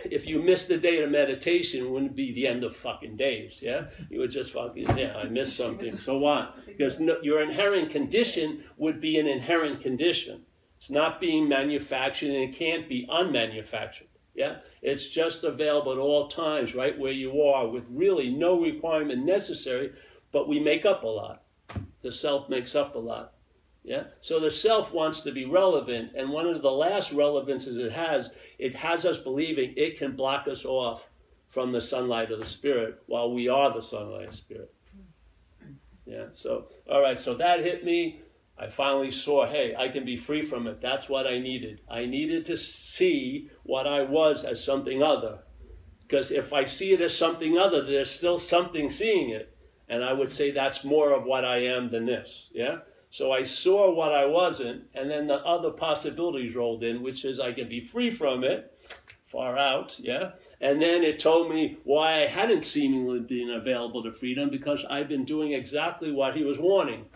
if 0.04 0.26
you 0.26 0.42
missed 0.42 0.70
a 0.70 0.78
day 0.78 1.02
of 1.02 1.10
meditation, 1.10 1.84
it 1.84 1.90
wouldn't 1.90 2.16
be 2.16 2.32
the 2.32 2.46
end 2.46 2.64
of 2.64 2.74
fucking 2.74 3.16
days, 3.16 3.60
yeah? 3.62 3.86
You 4.10 4.20
would 4.20 4.30
just 4.30 4.52
fucking, 4.52 4.96
yeah, 4.96 5.16
I 5.16 5.24
missed 5.24 5.56
something. 5.64 5.96
So 5.98 6.18
what? 6.18 6.56
Because 6.66 6.98
no, 6.98 7.18
your 7.22 7.42
inherent 7.42 7.90
condition 7.90 8.64
would 8.76 9.00
be 9.00 9.18
an 9.18 9.26
inherent 9.26 9.82
condition. 9.82 10.42
It's 10.76 10.90
not 10.90 11.20
being 11.20 11.48
manufactured 11.48 12.30
and 12.30 12.50
it 12.50 12.54
can't 12.54 12.88
be 12.88 13.06
unmanufactured. 13.06 14.08
Yeah? 14.36 14.58
It's 14.82 15.08
just 15.08 15.42
available 15.42 15.92
at 15.92 15.98
all 15.98 16.28
times, 16.28 16.74
right 16.74 16.96
where 16.96 17.12
you 17.12 17.42
are, 17.42 17.66
with 17.66 17.88
really 17.90 18.30
no 18.30 18.60
requirement 18.60 19.24
necessary, 19.24 19.92
but 20.30 20.48
we 20.48 20.60
make 20.60 20.84
up 20.84 21.02
a 21.02 21.08
lot. 21.08 21.42
The 22.02 22.12
self 22.12 22.48
makes 22.48 22.74
up 22.74 22.94
a 22.94 22.98
lot. 22.98 23.32
Yeah? 23.82 24.04
So 24.20 24.38
the 24.38 24.50
self 24.50 24.92
wants 24.92 25.22
to 25.22 25.32
be 25.32 25.46
relevant, 25.46 26.12
and 26.14 26.30
one 26.30 26.46
of 26.46 26.60
the 26.60 26.70
last 26.70 27.12
relevances 27.12 27.76
it 27.76 27.92
has, 27.92 28.34
it 28.58 28.74
has 28.74 29.04
us 29.06 29.16
believing 29.16 29.72
it 29.76 29.98
can 29.98 30.14
block 30.14 30.46
us 30.46 30.64
off 30.64 31.08
from 31.48 31.72
the 31.72 31.80
sunlight 31.80 32.30
of 32.30 32.38
the 32.38 32.46
spirit 32.46 33.02
while 33.06 33.32
we 33.32 33.48
are 33.48 33.72
the 33.72 33.80
sunlight 33.80 34.28
of 34.28 34.34
spirit. 34.34 34.72
Yeah, 36.04 36.26
so 36.30 36.68
all 36.90 37.02
right, 37.02 37.18
so 37.18 37.34
that 37.34 37.60
hit 37.60 37.84
me. 37.84 38.20
I 38.58 38.68
finally 38.68 39.10
saw, 39.10 39.46
hey, 39.46 39.74
I 39.76 39.88
can 39.88 40.04
be 40.04 40.16
free 40.16 40.42
from 40.42 40.66
it. 40.66 40.80
That's 40.80 41.08
what 41.08 41.26
I 41.26 41.38
needed. 41.38 41.80
I 41.90 42.06
needed 42.06 42.46
to 42.46 42.56
see 42.56 43.50
what 43.64 43.86
I 43.86 44.02
was 44.02 44.44
as 44.44 44.64
something 44.64 45.02
other. 45.02 45.40
Because 46.02 46.30
if 46.30 46.52
I 46.52 46.64
see 46.64 46.92
it 46.92 47.00
as 47.00 47.16
something 47.16 47.58
other, 47.58 47.82
there's 47.82 48.10
still 48.10 48.38
something 48.38 48.90
seeing 48.90 49.30
it. 49.30 49.54
And 49.88 50.02
I 50.02 50.12
would 50.12 50.30
say 50.30 50.50
that's 50.50 50.84
more 50.84 51.12
of 51.12 51.24
what 51.24 51.44
I 51.44 51.58
am 51.58 51.90
than 51.90 52.06
this. 52.06 52.50
Yeah? 52.52 52.78
So 53.10 53.32
I 53.32 53.44
saw 53.44 53.92
what 53.92 54.12
I 54.12 54.26
wasn't, 54.26 54.84
and 54.94 55.10
then 55.10 55.26
the 55.26 55.44
other 55.44 55.70
possibilities 55.70 56.54
rolled 56.54 56.82
in, 56.82 57.02
which 57.02 57.24
is 57.24 57.40
I 57.40 57.52
can 57.52 57.68
be 57.68 57.84
free 57.84 58.10
from 58.10 58.42
it, 58.42 58.76
far 59.26 59.56
out, 59.56 59.98
yeah? 59.98 60.32
And 60.60 60.82
then 60.82 61.02
it 61.02 61.18
told 61.18 61.50
me 61.50 61.78
why 61.84 62.22
I 62.22 62.26
hadn't 62.26 62.64
seemingly 62.64 63.20
been 63.20 63.50
available 63.50 64.02
to 64.02 64.12
freedom 64.12 64.50
because 64.50 64.84
I've 64.90 65.08
been 65.08 65.24
doing 65.24 65.52
exactly 65.52 66.12
what 66.12 66.36
he 66.36 66.44
was 66.44 66.58
wanting. 66.58 67.06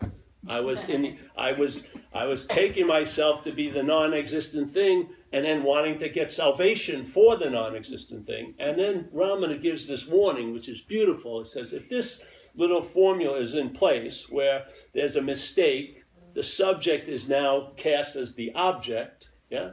I 0.49 0.61
was 0.61 0.85
in 0.89 1.19
I 1.37 1.53
was 1.53 1.87
I 2.13 2.27
was 2.27 2.47
taking 2.47 2.87
myself 2.87 3.45
to 3.45 3.53
be 3.53 3.71
the 3.71 3.83
non-existent 3.83 4.71
thing 4.71 5.11
and 5.33 5.45
then 5.45 5.63
wanting 5.63 5.99
to 5.99 6.09
get 6.09 6.31
salvation 6.31 7.05
for 7.05 7.37
the 7.37 7.51
non-existent 7.51 8.27
thing. 8.27 8.55
And 8.59 8.79
then 8.79 9.09
Ramana 9.15 9.61
gives 9.61 9.87
this 9.87 10.07
warning, 10.07 10.53
which 10.53 10.69
is 10.69 10.81
beautiful. 10.81 11.41
It 11.41 11.47
says, 11.47 11.73
if 11.73 11.89
this 11.89 12.21
little 12.57 12.83
formula 12.83 13.39
is 13.39 13.55
in 13.55 13.71
place 13.71 14.29
where 14.29 14.67
there's 14.93 15.15
a 15.15 15.23
mistake, 15.23 16.03
the 16.35 16.43
subject 16.43 17.09
is 17.09 17.29
now 17.29 17.73
cast 17.77 18.17
as 18.17 18.35
the 18.35 18.53
object, 18.55 19.31
yeah? 19.51 19.71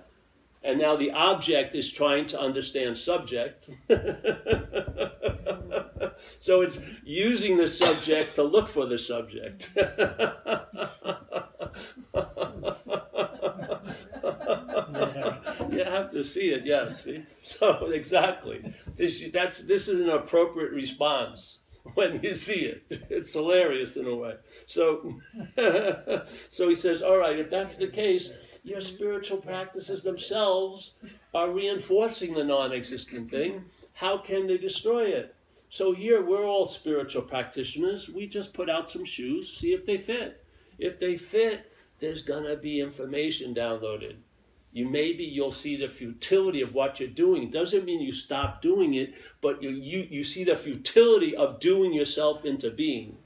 And 0.64 0.80
now 0.80 0.96
the 0.96 1.12
object 1.12 1.76
is 1.76 1.92
trying 1.92 2.26
to 2.28 2.40
understand 2.40 2.98
subject. 2.98 3.70
so 6.40 6.62
it's 6.62 6.80
using 7.04 7.58
the 7.58 7.68
subject 7.68 8.36
to 8.36 8.44
look 8.44 8.68
for 8.68 8.86
the 8.86 8.98
subject. 8.98 9.72
you 15.72 15.84
have 15.84 16.12
to 16.12 16.24
see 16.24 16.52
it, 16.52 16.66
yes. 16.66 17.04
See? 17.04 17.24
So 17.42 17.92
exactly, 17.92 18.74
this 18.96 19.24
that's 19.32 19.62
this 19.64 19.88
is 19.88 20.02
an 20.02 20.10
appropriate 20.10 20.72
response 20.74 21.60
when 21.96 22.22
you 22.22 22.36
see 22.36 22.66
it. 22.66 22.84
It's 23.10 23.34
hilarious 23.34 23.98
in 23.98 24.08
a 24.08 24.16
way. 24.16 24.36
So, 24.66 25.16
so 26.50 26.70
he 26.70 26.76
says, 26.76 27.02
all 27.02 27.18
right, 27.18 27.40
if 27.40 27.50
that's 27.50 27.78
the 27.78 27.88
case, 27.88 28.34
your 28.64 28.82
spiritual 28.82 29.38
practices 29.38 30.04
themselves 30.04 30.94
are 31.34 31.52
reinforcing 31.52 32.34
the 32.34 32.44
non-existent 32.44 33.30
thing. 33.30 33.66
How 33.94 34.18
can 34.18 34.48
they 34.48 34.58
destroy 34.58 35.06
it? 35.06 35.36
So 35.70 35.94
here 35.94 36.24
we're 36.24 36.46
all 36.46 36.66
spiritual 36.66 37.24
practitioners. 37.24 38.10
We 38.10 38.28
just 38.28 38.54
put 38.54 38.70
out 38.70 38.90
some 38.90 39.04
shoes, 39.04 39.58
see 39.58 39.74
if 39.74 39.86
they 39.86 39.98
fit. 39.98 40.44
If 40.80 41.00
they 41.00 41.18
fit, 41.18 41.72
there's 42.00 42.22
gonna 42.22 42.56
be 42.56 42.80
information 42.80 43.54
downloaded 43.54 44.18
you 44.72 44.88
maybe 44.88 45.24
you'll 45.24 45.52
see 45.52 45.76
the 45.76 45.90
futility 45.90 46.62
of 46.62 46.74
what 46.74 47.00
you're 47.00 47.10
doing. 47.10 47.44
It 47.44 47.52
doesn't 47.52 47.86
mean 47.86 48.02
you 48.02 48.12
stop 48.12 48.62
doing 48.62 48.94
it, 48.94 49.14
but 49.42 49.64
you, 49.64 49.70
you, 49.70 50.08
you 50.10 50.24
see 50.24 50.44
the 50.44 50.56
futility 50.56 51.36
of 51.36 51.60
doing 51.60 51.94
yourself 51.94 52.46
into 52.46 52.70
being. 52.70 53.18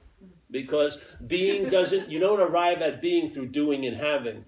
Because 0.49 0.97
being 1.25 1.69
doesn't, 1.69 2.09
you 2.09 2.19
don't 2.19 2.41
arrive 2.41 2.81
at 2.81 3.01
being 3.01 3.29
through 3.29 3.47
doing 3.47 3.85
and 3.85 3.97
having. 3.97 4.45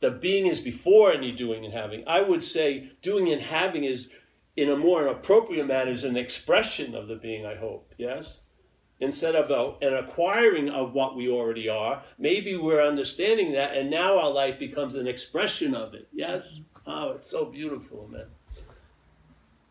The 0.00 0.10
being 0.10 0.46
is 0.46 0.60
before 0.60 1.12
any 1.12 1.32
doing 1.32 1.64
and 1.64 1.72
having. 1.72 2.04
I 2.06 2.20
would 2.20 2.42
say 2.42 2.92
doing 3.00 3.32
and 3.32 3.40
having 3.40 3.84
is, 3.84 4.10
in 4.56 4.70
a 4.70 4.76
more 4.76 5.06
appropriate 5.06 5.66
manner, 5.66 5.90
is 5.90 6.04
an 6.04 6.16
expression 6.16 6.94
of 6.94 7.08
the 7.08 7.16
being, 7.16 7.46
I 7.46 7.54
hope. 7.54 7.94
Yes? 7.96 8.40
Instead 9.00 9.34
of 9.34 9.50
a, 9.50 9.86
an 9.86 9.94
acquiring 9.94 10.70
of 10.70 10.94
what 10.94 11.16
we 11.16 11.28
already 11.28 11.68
are. 11.68 12.02
Maybe 12.18 12.56
we're 12.56 12.82
understanding 12.82 13.52
that, 13.52 13.76
and 13.76 13.90
now 13.90 14.18
our 14.18 14.30
life 14.30 14.58
becomes 14.58 14.94
an 14.94 15.06
expression 15.06 15.74
of 15.74 15.94
it. 15.94 16.08
Yes? 16.12 16.60
Oh, 16.86 17.12
it's 17.12 17.30
so 17.30 17.44
beautiful, 17.44 18.08
man. 18.10 18.26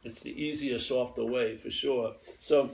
It's 0.03 0.19
the 0.19 0.31
easiest 0.41 0.91
off 0.91 1.15
the 1.15 1.25
way 1.25 1.57
for 1.57 1.71
sure. 1.71 2.15
So, 2.39 2.71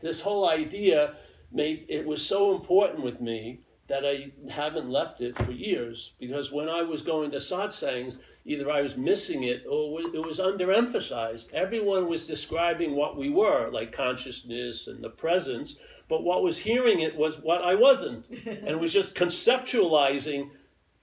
this 0.00 0.20
whole 0.20 0.48
idea 0.48 1.16
made 1.52 1.86
it 1.88 2.06
was 2.06 2.24
so 2.24 2.54
important 2.54 3.02
with 3.02 3.20
me 3.20 3.60
that 3.88 4.04
I 4.04 4.32
haven't 4.50 4.90
left 4.90 5.20
it 5.20 5.36
for 5.36 5.52
years 5.52 6.12
because 6.18 6.50
when 6.50 6.68
I 6.68 6.82
was 6.82 7.02
going 7.02 7.30
to 7.30 7.36
satsangs, 7.38 8.18
either 8.46 8.70
I 8.70 8.80
was 8.80 8.96
missing 8.96 9.42
it 9.42 9.64
or 9.68 10.00
it 10.00 10.24
was 10.24 10.38
underemphasized. 10.38 11.52
Everyone 11.52 12.08
was 12.08 12.26
describing 12.26 12.94
what 12.94 13.16
we 13.16 13.28
were, 13.28 13.68
like 13.70 13.92
consciousness 13.92 14.86
and 14.86 15.02
the 15.02 15.10
presence, 15.10 15.76
but 16.08 16.22
what 16.22 16.44
was 16.44 16.58
hearing 16.58 17.00
it 17.00 17.16
was 17.16 17.40
what 17.40 17.62
I 17.62 17.74
wasn't, 17.74 18.28
and 18.46 18.80
was 18.80 18.92
just 18.92 19.14
conceptualizing 19.14 20.50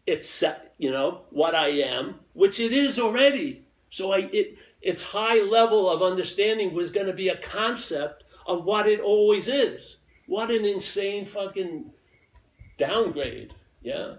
it's 0.05 0.43
you 0.77 0.91
know 0.91 1.21
what 1.29 1.55
I 1.55 1.69
am, 1.69 2.15
which 2.33 2.59
it 2.59 2.71
is 2.71 2.97
already. 2.97 3.65
So 3.89 4.11
I 4.11 4.29
it 4.31 4.57
its 4.81 5.01
high 5.01 5.41
level 5.41 5.89
of 5.89 6.01
understanding 6.01 6.73
was 6.73 6.91
going 6.91 7.07
to 7.07 7.13
be 7.13 7.29
a 7.29 7.37
concept 7.37 8.23
of 8.45 8.65
what 8.65 8.87
it 8.87 8.99
always 8.99 9.47
is. 9.47 9.97
What 10.27 10.51
an 10.51 10.65
insane 10.65 11.25
fucking 11.25 11.91
downgrade. 12.77 13.53
Yeah. 13.81 14.15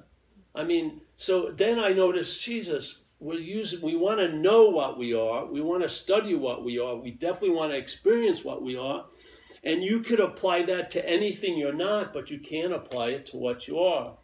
I 0.54 0.64
mean, 0.64 1.00
so 1.16 1.50
then 1.50 1.78
I 1.78 1.92
noticed, 1.92 2.42
Jesus, 2.42 3.00
we're 3.20 3.64
we 3.82 3.96
want 3.96 4.20
to 4.20 4.32
know 4.32 4.68
what 4.68 4.98
we 4.98 5.14
are. 5.14 5.46
We 5.46 5.60
want 5.60 5.82
to 5.82 5.88
study 5.88 6.34
what 6.34 6.64
we 6.64 6.78
are. 6.78 6.96
We 6.96 7.10
definitely 7.10 7.56
want 7.56 7.72
to 7.72 7.78
experience 7.78 8.44
what 8.44 8.62
we 8.62 8.76
are. 8.76 9.06
And 9.62 9.82
you 9.82 10.00
could 10.00 10.20
apply 10.20 10.64
that 10.64 10.90
to 10.92 11.08
anything 11.08 11.56
you're 11.56 11.72
not, 11.72 12.12
but 12.12 12.30
you 12.30 12.38
can't 12.38 12.72
apply 12.72 13.08
it 13.08 13.26
to 13.26 13.38
what 13.38 13.66
you 13.66 13.78
are. 13.78 14.18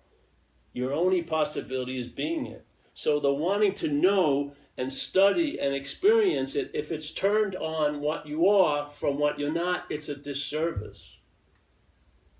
Your 0.73 0.93
only 0.93 1.23
possibility 1.23 1.99
is 1.99 2.09
being 2.09 2.47
it. 2.47 2.67
So 2.93 3.19
the 3.19 3.33
wanting 3.33 3.75
to 3.77 3.89
know 3.89 4.53
and 4.77 4.93
study 4.93 5.59
and 5.59 5.75
experience 5.75 6.55
it, 6.55 6.71
if 6.75 6.93
it's 6.93 7.11
turned 7.11 7.57
on 7.57 8.01
what 8.01 8.27
you 8.27 8.49
are 8.49 8.89
from 8.89 9.19
what 9.19 9.39
you're 9.39 9.53
not, 9.53 9.85
it's 9.89 10.09
a 10.09 10.15
disservice. 10.15 11.17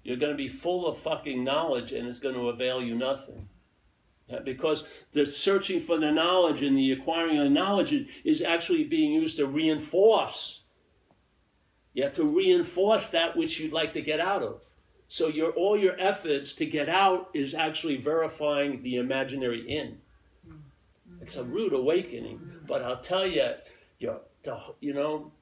You're 0.03 0.17
going 0.17 0.33
to 0.33 0.37
be 0.37 0.49
full 0.49 0.87
of 0.87 0.99
fucking 0.99 1.43
knowledge 1.43 1.93
and 1.93 2.07
it's 2.07 2.19
going 2.19 2.35
to 2.35 2.49
avail 2.49 2.83
you 2.83 2.95
nothing. 2.95 3.49
Because 4.45 5.05
the 5.13 5.27
searching 5.27 5.81
for 5.81 5.99
the 5.99 6.13
knowledge 6.13 6.63
and 6.63 6.77
the 6.77 6.93
acquiring 6.93 7.39
of 7.39 7.51
knowledge 7.51 8.09
is 8.25 8.43
actually 8.43 8.85
being 8.85 9.13
used 9.13 9.37
to 9.39 9.47
reinforce. 9.47 10.63
Yeah, 11.93 12.11
to 12.11 12.25
reinforce 12.25 13.09
that 13.09 13.37
which 13.37 13.59
you'd 13.59 13.73
like 13.73 13.93
to 13.95 14.01
get 14.01 14.21
out 14.21 14.43
of. 14.43 14.61
So 15.09 15.27
your 15.27 15.51
all 15.51 15.77
your 15.77 15.99
efforts 15.99 16.55
to 16.55 16.67
get 16.67 16.89
out 16.89 17.31
is 17.35 17.53
actually 17.53 17.97
verifying 17.97 18.83
the 18.83 18.97
imaginary 18.97 19.69
in. 19.69 19.99
It's 21.21 21.37
a 21.37 21.43
rude 21.43 21.73
awakening, 21.73 22.41
but 22.67 22.83
I'll 22.83 23.01
tell 23.01 23.27
you, 23.27 23.55
you 23.99 24.21
know, 24.47 24.77
you 24.81 24.95
know 24.95 25.33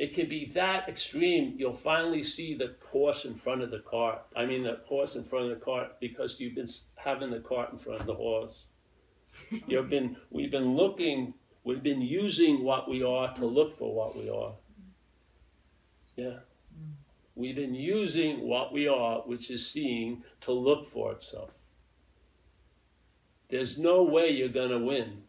it 0.00 0.14
can 0.14 0.26
be 0.28 0.46
that 0.46 0.88
extreme. 0.88 1.56
You'll 1.58 1.74
finally 1.74 2.22
see 2.22 2.54
the 2.54 2.74
horse 2.82 3.26
in 3.26 3.34
front 3.34 3.60
of 3.60 3.70
the 3.70 3.80
cart. 3.80 4.22
I 4.34 4.46
mean, 4.46 4.62
the 4.62 4.80
horse 4.86 5.14
in 5.14 5.24
front 5.24 5.44
of 5.44 5.50
the 5.50 5.62
cart 5.62 6.00
because 6.00 6.40
you've 6.40 6.54
been 6.54 6.70
having 6.94 7.30
the 7.30 7.40
cart 7.40 7.70
in 7.70 7.76
front 7.76 8.00
of 8.00 8.06
the 8.06 8.14
horse. 8.14 8.64
You've 9.68 9.90
been, 9.90 10.16
we've 10.30 10.50
been 10.50 10.74
looking, 10.74 11.34
we've 11.64 11.82
been 11.82 12.00
using 12.00 12.64
what 12.64 12.88
we 12.88 13.04
are 13.04 13.32
to 13.34 13.44
look 13.44 13.76
for 13.76 13.94
what 13.94 14.16
we 14.16 14.28
are. 14.28 14.54
Yeah. 16.16 16.38
Hmm. 16.74 16.92
We've 17.34 17.54
been 17.54 17.74
using 17.74 18.40
what 18.40 18.72
we 18.72 18.88
are, 18.88 19.18
which 19.20 19.50
is 19.50 19.70
seeing, 19.70 20.24
to 20.40 20.52
look 20.52 20.88
for 20.88 21.12
itself. 21.12 21.50
There's 23.50 23.78
no 23.78 24.02
way 24.02 24.30
you're 24.30 24.48
going 24.48 24.70
to 24.70 24.78
win 24.78 25.24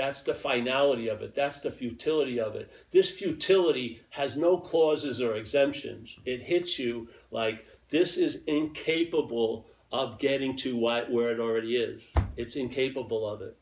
that's 0.00 0.22
the 0.22 0.34
finality 0.34 1.08
of 1.08 1.20
it. 1.20 1.34
That's 1.34 1.60
the 1.60 1.70
futility 1.70 2.40
of 2.40 2.56
it. 2.56 2.72
This 2.90 3.10
futility 3.10 4.00
has 4.08 4.34
no 4.34 4.56
clauses 4.56 5.20
or 5.20 5.34
exemptions. 5.34 6.18
It 6.24 6.40
hits 6.40 6.78
you 6.78 7.10
like 7.30 7.66
this 7.90 8.16
is 8.16 8.38
incapable 8.46 9.66
of 9.92 10.18
getting 10.18 10.56
to 10.56 10.74
what, 10.74 11.12
where 11.12 11.28
it 11.32 11.38
already 11.38 11.76
is. 11.76 12.08
It's 12.38 12.56
incapable 12.56 13.28
of 13.28 13.42
it. 13.42 13.58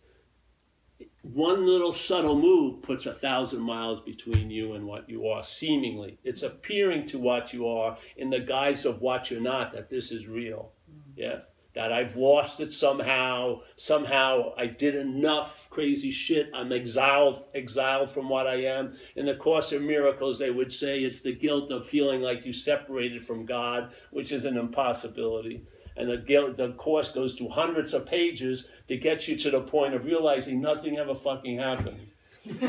One 1.22 1.66
little 1.66 1.92
subtle 1.92 2.40
move 2.40 2.82
puts 2.82 3.06
a 3.06 3.12
thousand 3.12 3.60
miles 3.60 4.00
between 4.00 4.48
you 4.48 4.74
and 4.74 4.86
what 4.86 5.10
you 5.10 5.26
are, 5.26 5.42
seemingly. 5.42 6.20
It's 6.22 6.42
appearing 6.42 7.06
to 7.06 7.18
what 7.18 7.52
you 7.52 7.66
are 7.66 7.98
in 8.16 8.30
the 8.30 8.38
guise 8.38 8.84
of 8.84 9.00
what 9.00 9.28
you're 9.28 9.40
not, 9.40 9.72
that 9.72 9.90
this 9.90 10.12
is 10.12 10.28
real. 10.28 10.70
Mm. 10.88 11.00
Yeah? 11.16 11.38
That 11.78 11.92
I've 11.92 12.16
lost 12.16 12.58
it 12.58 12.72
somehow. 12.72 13.60
Somehow 13.76 14.52
I 14.58 14.66
did 14.66 14.96
enough 14.96 15.70
crazy 15.70 16.10
shit. 16.10 16.50
I'm 16.52 16.72
exiled, 16.72 17.44
exiled 17.54 18.10
from 18.10 18.28
what 18.28 18.48
I 18.48 18.56
am. 18.64 18.96
In 19.14 19.26
the 19.26 19.36
Course 19.36 19.70
of 19.70 19.82
Miracles, 19.82 20.40
they 20.40 20.50
would 20.50 20.72
say 20.72 20.98
it's 20.98 21.20
the 21.20 21.36
guilt 21.36 21.70
of 21.70 21.86
feeling 21.86 22.20
like 22.20 22.44
you 22.44 22.52
separated 22.52 23.24
from 23.24 23.46
God, 23.46 23.92
which 24.10 24.32
is 24.32 24.44
an 24.44 24.56
impossibility. 24.56 25.62
And 25.96 26.10
the, 26.10 26.16
guilt, 26.16 26.56
the 26.56 26.72
Course 26.72 27.12
goes 27.12 27.36
through 27.36 27.50
hundreds 27.50 27.94
of 27.94 28.04
pages 28.04 28.66
to 28.88 28.96
get 28.96 29.28
you 29.28 29.36
to 29.36 29.50
the 29.52 29.60
point 29.60 29.94
of 29.94 30.04
realizing 30.04 30.60
nothing 30.60 30.98
ever 30.98 31.14
fucking 31.14 31.60
happened. 31.60 32.07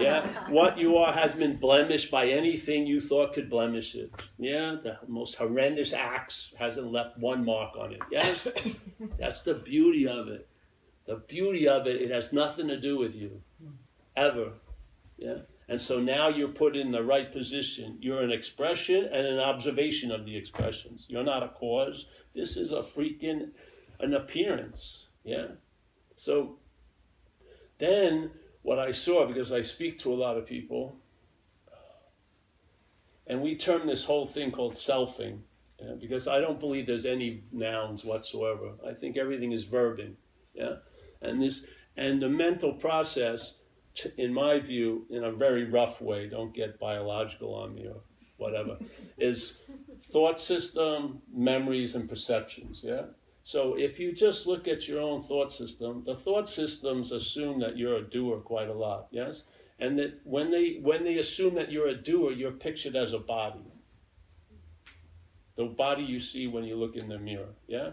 yeah, 0.00 0.26
what 0.48 0.78
you 0.78 0.96
are 0.96 1.12
has 1.12 1.34
been 1.34 1.56
blemished 1.56 2.10
by 2.10 2.28
anything 2.28 2.86
you 2.86 3.00
thought 3.00 3.32
could 3.32 3.48
blemish 3.48 3.94
it. 3.94 4.12
Yeah, 4.38 4.76
the 4.82 4.98
most 5.06 5.34
horrendous 5.34 5.92
acts 5.92 6.52
hasn't 6.58 6.90
left 6.90 7.18
one 7.18 7.44
mark 7.44 7.76
on 7.76 7.92
it. 7.92 8.02
Yes, 8.10 8.48
that's 9.18 9.42
the 9.42 9.54
beauty 9.54 10.08
of 10.08 10.28
it. 10.28 10.48
The 11.06 11.16
beauty 11.16 11.68
of 11.68 11.86
it, 11.86 12.00
it 12.00 12.10
has 12.10 12.32
nothing 12.32 12.68
to 12.68 12.80
do 12.80 12.96
with 12.98 13.14
you, 13.14 13.42
ever. 14.16 14.52
Yeah, 15.16 15.38
and 15.68 15.80
so 15.80 16.00
now 16.00 16.28
you're 16.28 16.48
put 16.48 16.76
in 16.76 16.90
the 16.90 17.02
right 17.02 17.30
position. 17.30 17.98
You're 18.00 18.22
an 18.22 18.32
expression 18.32 19.04
and 19.04 19.26
an 19.26 19.38
observation 19.38 20.10
of 20.10 20.24
the 20.24 20.36
expressions. 20.36 21.06
You're 21.08 21.24
not 21.24 21.42
a 21.42 21.48
cause. 21.48 22.06
This 22.34 22.56
is 22.56 22.72
a 22.72 22.80
freaking 22.80 23.50
an 24.00 24.14
appearance. 24.14 25.08
Yeah, 25.24 25.46
so 26.16 26.56
then 27.78 28.30
what 28.62 28.78
I 28.78 28.92
saw, 28.92 29.26
because 29.26 29.52
I 29.52 29.62
speak 29.62 29.98
to 30.00 30.12
a 30.12 30.14
lot 30.14 30.36
of 30.36 30.46
people, 30.46 30.96
and 33.26 33.40
we 33.40 33.56
term 33.56 33.86
this 33.86 34.04
whole 34.04 34.26
thing 34.26 34.50
called 34.50 34.74
selfing, 34.74 35.38
yeah, 35.80 35.94
because 35.98 36.28
I 36.28 36.40
don't 36.40 36.60
believe 36.60 36.86
there's 36.86 37.06
any 37.06 37.44
nouns 37.52 38.04
whatsoever. 38.04 38.72
I 38.86 38.92
think 38.92 39.16
everything 39.16 39.52
is 39.52 39.64
verbing, 39.64 40.14
yeah, 40.54 40.76
and 41.22 41.40
this 41.40 41.64
and 41.96 42.20
the 42.20 42.28
mental 42.28 42.72
process, 42.72 43.58
in 44.16 44.32
my 44.32 44.58
view, 44.58 45.06
in 45.10 45.24
a 45.24 45.32
very 45.32 45.64
rough 45.64 46.00
way, 46.00 46.28
don't 46.28 46.54
get 46.54 46.78
biological 46.78 47.54
on 47.54 47.74
me 47.74 47.86
or 47.86 48.00
whatever, 48.36 48.78
is 49.18 49.58
thought 50.12 50.38
system, 50.38 51.22
memories, 51.32 51.94
and 51.94 52.08
perceptions, 52.08 52.80
yeah. 52.82 53.02
So 53.50 53.74
if 53.76 53.98
you 53.98 54.12
just 54.12 54.46
look 54.46 54.68
at 54.68 54.86
your 54.86 55.00
own 55.00 55.20
thought 55.20 55.50
system, 55.50 56.04
the 56.06 56.14
thought 56.14 56.46
systems 56.46 57.10
assume 57.10 57.58
that 57.58 57.76
you're 57.76 57.96
a 57.96 58.08
doer 58.08 58.36
quite 58.36 58.68
a 58.68 58.72
lot, 58.72 59.08
yes? 59.10 59.42
And 59.80 59.98
that 59.98 60.20
when 60.22 60.52
they 60.52 60.74
when 60.74 61.02
they 61.02 61.16
assume 61.16 61.56
that 61.56 61.72
you're 61.72 61.88
a 61.88 61.96
doer, 61.96 62.30
you're 62.30 62.52
pictured 62.52 62.94
as 62.94 63.12
a 63.12 63.18
body. 63.18 63.72
The 65.56 65.64
body 65.64 66.04
you 66.04 66.20
see 66.20 66.46
when 66.46 66.62
you 66.62 66.76
look 66.76 66.94
in 66.94 67.08
the 67.08 67.18
mirror, 67.18 67.56
yeah? 67.66 67.90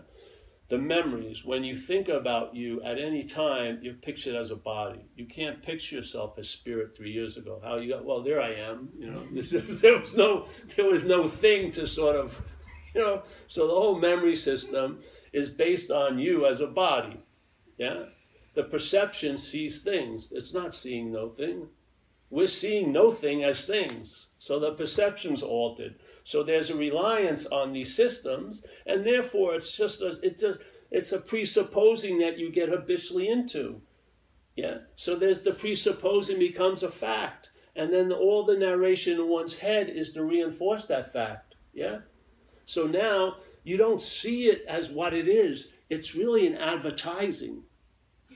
The 0.70 0.78
memories, 0.78 1.44
when 1.44 1.64
you 1.64 1.76
think 1.76 2.08
about 2.08 2.54
you 2.54 2.80
at 2.84 3.00
any 3.00 3.24
time, 3.24 3.80
you're 3.82 3.96
pictured 3.96 4.36
as 4.36 4.52
a 4.52 4.56
body. 4.56 5.10
You 5.16 5.26
can't 5.26 5.64
picture 5.64 5.96
yourself 5.96 6.38
as 6.38 6.48
spirit 6.48 6.96
three 6.96 7.12
years 7.12 7.36
ago. 7.36 7.60
How 7.64 7.78
you 7.78 7.94
got, 7.94 8.06
well, 8.06 8.22
there 8.22 8.40
I 8.40 8.54
am, 8.54 8.90
you 9.00 9.10
know. 9.10 9.24
there 9.82 10.00
was 10.00 10.16
no 10.16 10.46
there 10.76 10.86
was 10.86 11.04
no 11.04 11.28
thing 11.28 11.72
to 11.72 11.88
sort 11.88 12.16
of 12.16 12.40
know, 12.98 13.24
so 13.48 13.68
the 13.68 13.74
whole 13.74 14.00
memory 14.00 14.36
system 14.36 15.00
is 15.34 15.50
based 15.50 15.92
on 15.92 16.20
you 16.20 16.46
as 16.46 16.62
a 16.62 16.68
body. 16.68 17.20
Yeah? 17.78 18.06
The 18.54 18.64
perception 18.64 19.38
sees 19.38 19.82
things. 19.82 20.32
It's 20.32 20.54
not 20.54 20.74
seeing 20.74 21.12
no 21.12 21.30
thing. 21.30 21.68
We're 22.30 22.48
seeing 22.48 22.92
no 22.92 23.12
thing 23.12 23.44
as 23.44 23.64
things. 23.64 24.28
So 24.40 24.60
the 24.60 24.74
perception's 24.74 25.42
altered. 25.42 25.96
So 26.24 26.44
there's 26.44 26.70
a 26.70 26.76
reliance 26.76 27.46
on 27.46 27.72
these 27.72 27.96
systems, 27.96 28.64
and 28.86 29.06
therefore 29.06 29.56
it's 29.56 29.76
just 29.76 30.02
a, 30.02 30.18
it's 30.22 30.44
a, 30.44 30.58
it's 30.92 31.12
a 31.12 31.20
presupposing 31.20 32.18
that 32.20 32.38
you 32.38 32.52
get 32.52 32.70
habitually 32.70 33.30
into. 33.30 33.82
Yeah. 34.56 34.80
So 34.96 35.16
there's 35.16 35.42
the 35.42 35.54
presupposing 35.54 36.40
becomes 36.40 36.84
a 36.84 36.92
fact, 36.92 37.52
and 37.76 37.94
then 37.94 38.12
all 38.12 38.44
the 38.44 38.58
narration 38.58 39.20
in 39.20 39.30
one's 39.30 39.58
head 39.58 39.90
is 39.90 40.12
to 40.14 40.24
reinforce 40.24 40.86
that 40.86 41.14
fact. 41.14 41.56
Yeah. 41.74 42.00
So 42.68 42.86
now 42.86 43.38
you 43.64 43.78
don't 43.78 44.02
see 44.02 44.50
it 44.50 44.64
as 44.68 44.90
what 44.90 45.14
it 45.14 45.28
is. 45.28 45.70
It's 45.90 46.14
really 46.14 46.46
an 46.46 46.56
advertising. 46.56 47.64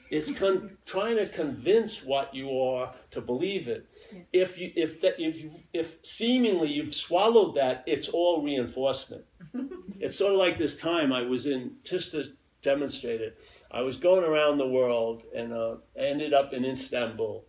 It's 0.09 0.31
con- 0.31 0.77
trying 0.85 1.17
to 1.17 1.27
convince 1.27 2.03
what 2.03 2.33
you 2.33 2.57
are 2.57 2.93
to 3.11 3.21
believe 3.21 3.67
it. 3.67 3.85
Yeah. 4.11 4.21
If 4.31 4.57
you 4.57 4.71
if 4.75 5.01
that 5.01 5.19
if 5.19 5.41
you 5.43 5.51
if 5.73 5.97
seemingly 6.03 6.69
you've 6.69 6.95
swallowed 6.95 7.55
that, 7.55 7.83
it's 7.85 8.07
all 8.07 8.41
reinforcement. 8.41 9.25
it's 9.99 10.17
sort 10.17 10.31
of 10.31 10.39
like 10.39 10.57
this 10.57 10.77
time 10.77 11.11
I 11.11 11.23
was 11.23 11.45
in 11.45 11.73
just 11.83 12.13
to 12.13 12.23
demonstrate 12.61 13.19
it. 13.19 13.37
I 13.69 13.81
was 13.81 13.97
going 13.97 14.23
around 14.23 14.57
the 14.57 14.67
world 14.67 15.25
and 15.35 15.51
uh, 15.51 15.75
ended 15.97 16.33
up 16.33 16.53
in 16.53 16.63
Istanbul 16.63 17.43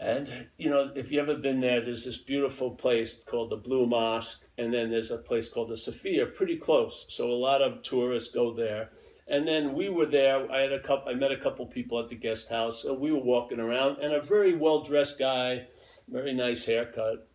and, 0.00 0.48
you 0.58 0.70
know, 0.70 0.92
if 0.94 1.10
you've 1.10 1.28
ever 1.28 1.38
been 1.38 1.60
there, 1.60 1.80
there's 1.80 2.04
this 2.04 2.18
beautiful 2.18 2.70
place 2.70 3.24
called 3.24 3.50
the 3.50 3.56
Blue 3.56 3.86
Mosque, 3.86 4.44
and 4.56 4.72
then 4.72 4.90
there's 4.90 5.10
a 5.10 5.18
place 5.18 5.48
called 5.48 5.70
the 5.70 5.76
Sophia, 5.76 6.26
pretty 6.26 6.56
close. 6.56 7.06
So 7.08 7.28
a 7.28 7.32
lot 7.32 7.62
of 7.62 7.82
tourists 7.82 8.32
go 8.32 8.52
there. 8.54 8.90
And 9.26 9.46
then 9.46 9.74
we 9.74 9.88
were 9.88 10.06
there. 10.06 10.50
I 10.50 10.60
had 10.60 10.72
a 10.72 10.80
couple. 10.80 11.12
I 11.12 11.14
met 11.14 11.32
a 11.32 11.36
couple 11.36 11.66
people 11.66 11.98
at 11.98 12.08
the 12.08 12.14
guest 12.14 12.48
house. 12.48 12.82
So 12.82 12.94
we 12.94 13.12
were 13.12 13.22
walking 13.22 13.60
around, 13.60 13.98
and 13.98 14.14
a 14.14 14.22
very 14.22 14.54
well 14.54 14.82
dressed 14.82 15.18
guy, 15.18 15.66
very 16.08 16.32
nice 16.32 16.64
haircut, 16.64 17.28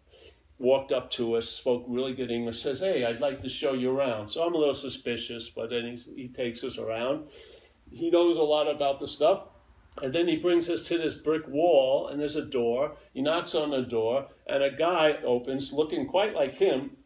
walked 0.58 0.92
up 0.92 1.12
to 1.12 1.36
us, 1.36 1.48
spoke 1.48 1.86
really 1.88 2.16
good 2.16 2.32
English, 2.32 2.64
says, 2.64 2.80
"Hey, 2.80 3.06
I'd 3.06 3.22
like 3.22 3.42
to 3.42 3.50
show 3.50 3.74
you 3.74 3.92
around." 3.92 4.30
So 4.30 4.44
I'm 4.44 4.56
a 4.56 4.58
little 4.58 4.74
suspicious, 4.74 5.50
but 5.50 5.70
then 5.70 5.86
he, 5.86 6.24
he 6.24 6.28
takes 6.30 6.64
us 6.64 6.80
around. 6.80 7.28
He 7.92 8.10
knows 8.10 8.38
a 8.38 8.42
lot 8.42 8.68
about 8.68 9.00
the 9.00 9.08
stuff. 9.08 9.44
And 10.02 10.14
then 10.14 10.28
he 10.28 10.38
brings 10.38 10.70
us 10.70 10.88
to 10.88 10.98
this 10.98 11.14
brick 11.14 11.48
wall, 11.48 12.08
and 12.08 12.20
there's 12.20 12.36
a 12.36 12.46
door. 12.46 12.98
He 13.14 13.22
knocks 13.22 13.54
on 13.54 13.70
the 13.70 13.82
door, 13.82 14.28
and 14.48 14.64
a 14.64 14.72
guy 14.72 15.14
opens, 15.24 15.72
looking 15.72 16.08
quite 16.08 16.34
like 16.34 16.56
him. 16.56 16.98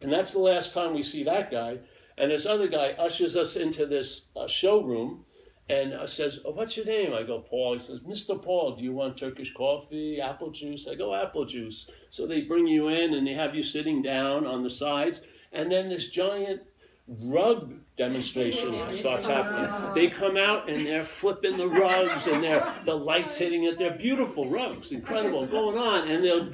And 0.00 0.12
that's 0.12 0.32
the 0.32 0.40
last 0.40 0.74
time 0.74 0.94
we 0.94 1.02
see 1.02 1.22
that 1.24 1.50
guy. 1.50 1.78
And 2.16 2.30
this 2.30 2.46
other 2.46 2.68
guy 2.68 2.92
ushers 2.92 3.36
us 3.36 3.56
into 3.56 3.86
this 3.86 4.28
uh, 4.36 4.48
showroom 4.48 5.24
and 5.68 5.94
uh, 5.94 6.06
says, 6.06 6.40
oh, 6.44 6.52
What's 6.52 6.76
your 6.76 6.86
name? 6.86 7.12
I 7.12 7.22
go, 7.22 7.40
Paul. 7.40 7.74
He 7.74 7.78
says, 7.78 8.00
Mr. 8.00 8.40
Paul, 8.40 8.76
do 8.76 8.82
you 8.82 8.92
want 8.92 9.16
Turkish 9.16 9.52
coffee, 9.52 10.20
apple 10.20 10.50
juice? 10.50 10.86
I 10.88 10.94
go, 10.94 11.14
Apple 11.14 11.44
juice. 11.44 11.90
So 12.10 12.26
they 12.26 12.42
bring 12.42 12.66
you 12.66 12.88
in 12.88 13.14
and 13.14 13.26
they 13.26 13.34
have 13.34 13.54
you 13.54 13.62
sitting 13.62 14.02
down 14.02 14.46
on 14.46 14.62
the 14.62 14.70
sides. 14.70 15.22
And 15.52 15.70
then 15.70 15.88
this 15.88 16.10
giant 16.10 16.62
rug 17.06 17.72
demonstration 17.96 18.92
starts 18.92 19.26
happening. 19.26 19.94
They 19.94 20.08
come 20.08 20.36
out 20.36 20.68
and 20.68 20.86
they're 20.86 21.04
flipping 21.04 21.56
the 21.56 21.68
rugs 21.68 22.26
and 22.26 22.42
they're 22.42 22.74
the 22.84 22.94
lights 22.94 23.36
hitting 23.36 23.64
it. 23.64 23.78
They're 23.78 23.96
beautiful 23.96 24.48
rugs, 24.48 24.90
incredible 24.90 25.46
going 25.46 25.78
on. 25.78 26.08
And 26.08 26.24
they'll 26.24 26.52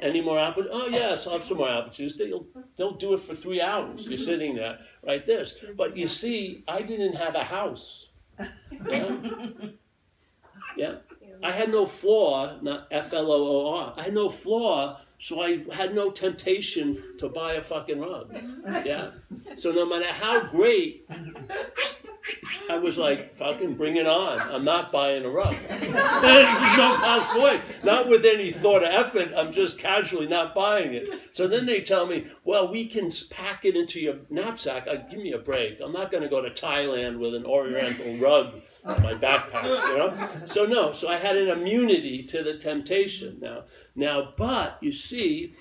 any 0.00 0.20
more 0.20 0.38
apple? 0.38 0.66
Oh 0.70 0.88
yes, 0.88 1.26
I'll 1.26 1.34
have 1.34 1.44
some 1.44 1.58
more 1.58 1.68
apple 1.68 1.92
juice. 1.92 2.16
They'll 2.16 2.46
they'll 2.76 2.96
do 2.96 3.14
it 3.14 3.20
for 3.20 3.34
three 3.34 3.60
hours. 3.60 4.04
You're 4.04 4.14
mm-hmm. 4.14 4.24
sitting 4.24 4.56
there 4.56 4.78
right 5.04 5.24
this. 5.24 5.54
But 5.76 5.96
you 5.96 6.08
see, 6.08 6.64
I 6.68 6.82
didn't 6.82 7.14
have 7.14 7.34
a 7.34 7.44
house. 7.44 8.08
Yeah. 8.90 9.16
Yeah. 10.76 10.94
I 11.42 11.52
had 11.52 11.70
no 11.70 11.84
floor, 11.84 12.56
not 12.62 12.86
F 12.90 13.12
L 13.12 13.30
O 13.30 13.66
O 13.66 13.74
R. 13.74 13.94
I 13.96 14.04
had 14.04 14.14
no 14.14 14.30
floor 14.30 14.96
so 15.22 15.40
I 15.40 15.62
had 15.72 15.94
no 15.94 16.10
temptation 16.10 17.00
to 17.18 17.28
buy 17.28 17.52
a 17.52 17.62
fucking 17.62 18.00
rug. 18.00 18.36
Yeah. 18.84 19.12
So 19.54 19.70
no 19.70 19.86
matter 19.86 20.06
how 20.06 20.48
great, 20.48 21.08
I 22.68 22.78
was 22.78 22.98
like, 22.98 23.32
fucking 23.36 23.74
bring 23.74 23.96
it 23.96 24.08
on. 24.08 24.40
I'm 24.40 24.64
not 24.64 24.90
buying 24.90 25.24
a 25.24 25.30
rug. 25.30 25.54
No 25.70 26.96
possible 26.96 27.44
way. 27.44 27.60
Not 27.84 28.08
with 28.08 28.24
any 28.24 28.50
thought 28.50 28.82
or 28.82 28.86
effort. 28.86 29.30
I'm 29.36 29.52
just 29.52 29.78
casually 29.78 30.26
not 30.26 30.56
buying 30.56 30.92
it. 30.92 31.08
So 31.30 31.46
then 31.46 31.66
they 31.66 31.82
tell 31.82 32.06
me, 32.06 32.26
well, 32.44 32.68
we 32.72 32.88
can 32.88 33.12
pack 33.30 33.64
it 33.64 33.76
into 33.76 34.00
your 34.00 34.16
knapsack. 34.28 34.88
Uh, 34.88 34.96
give 35.08 35.20
me 35.20 35.32
a 35.32 35.38
break. 35.38 35.80
I'm 35.80 35.92
not 35.92 36.10
going 36.10 36.24
to 36.24 36.28
go 36.28 36.40
to 36.40 36.50
Thailand 36.50 37.18
with 37.18 37.34
an 37.34 37.44
oriental 37.44 38.16
rug 38.16 38.54
on 38.84 39.02
my 39.02 39.14
backpack, 39.14 39.64
you 39.64 39.98
know? 39.98 40.28
So 40.46 40.66
no, 40.66 40.92
so 40.92 41.08
I 41.08 41.16
had 41.16 41.36
an 41.36 41.48
immunity 41.48 42.24
to 42.24 42.42
the 42.42 42.58
temptation 42.58 43.38
now. 43.40 43.64
Now, 43.94 44.32
but 44.36 44.78
you 44.80 44.92
see, 44.92 45.54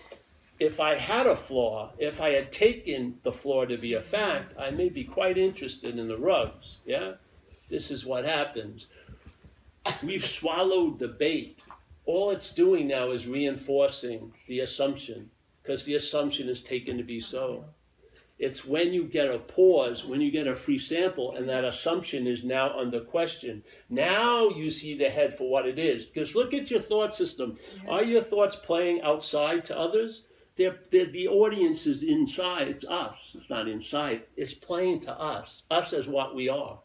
if 0.60 0.80
I 0.80 0.98
had 0.98 1.28
a 1.28 1.36
flaw, 1.36 1.92
if 1.98 2.22
I 2.22 2.30
had 2.30 2.52
taken 2.52 3.20
the 3.24 3.32
flaw 3.32 3.66
to 3.66 3.78
be 3.78 3.94
a 3.94 4.02
fact, 4.02 4.54
I 4.58 4.72
may 4.72 4.90
be 4.90 5.04
quite 5.04 5.38
interested 5.38 5.98
in 5.98 6.08
the 6.08 6.18
rugs, 6.18 6.78
yeah? 6.86 7.14
This 7.68 7.92
is 7.92 8.06
what 8.06 8.26
happens. 8.26 8.88
We've 10.04 10.26
swallowed 10.26 11.00
the 11.00 11.08
bait. 11.08 11.64
All 12.06 12.32
it's 12.32 12.54
doing 12.54 12.88
now 12.88 13.12
is 13.12 13.28
reinforcing 13.28 14.34
the 14.48 14.60
assumption, 14.60 15.32
because 15.62 15.86
the 15.86 15.96
assumption 15.96 16.48
is 16.48 16.62
taken 16.62 16.98
to 16.98 17.04
be 17.04 17.20
so. 17.20 17.66
It's 18.42 18.66
when 18.66 18.92
you 18.92 19.04
get 19.04 19.30
a 19.30 19.38
pause, 19.38 20.04
when 20.04 20.20
you 20.20 20.32
get 20.32 20.48
a 20.48 20.56
free 20.56 20.80
sample, 20.80 21.36
and 21.36 21.48
that 21.48 21.64
assumption 21.64 22.26
is 22.26 22.44
now 22.44 22.76
under 22.76 23.00
question. 23.00 23.64
Now 23.88 24.50
you 24.50 24.72
see 24.72 24.98
the 24.98 25.12
head 25.12 25.38
for 25.38 25.48
what 25.48 25.68
it 25.68 25.78
is. 25.78 26.06
Because 26.08 26.34
look 26.34 26.52
at 26.52 26.72
your 26.72 26.80
thought 26.80 27.14
system. 27.14 27.60
Are 27.88 28.04
your 28.04 28.22
thoughts 28.22 28.56
playing 28.56 29.04
outside 29.04 29.64
to 29.66 29.78
others? 29.78 30.24
They're, 30.56 30.80
they're, 30.90 31.06
the 31.06 31.28
audience 31.28 31.86
is 31.86 32.02
inside. 32.02 32.68
It's 32.68 32.84
us. 32.84 33.34
It's 33.36 33.52
not 33.52 33.68
inside. 33.68 34.24
It's 34.36 34.56
playing 34.56 35.02
to 35.02 35.14
us. 35.14 35.62
Us 35.70 35.94
as 35.94 36.08
what 36.08 36.34
we 36.34 36.50
are. 36.50 36.80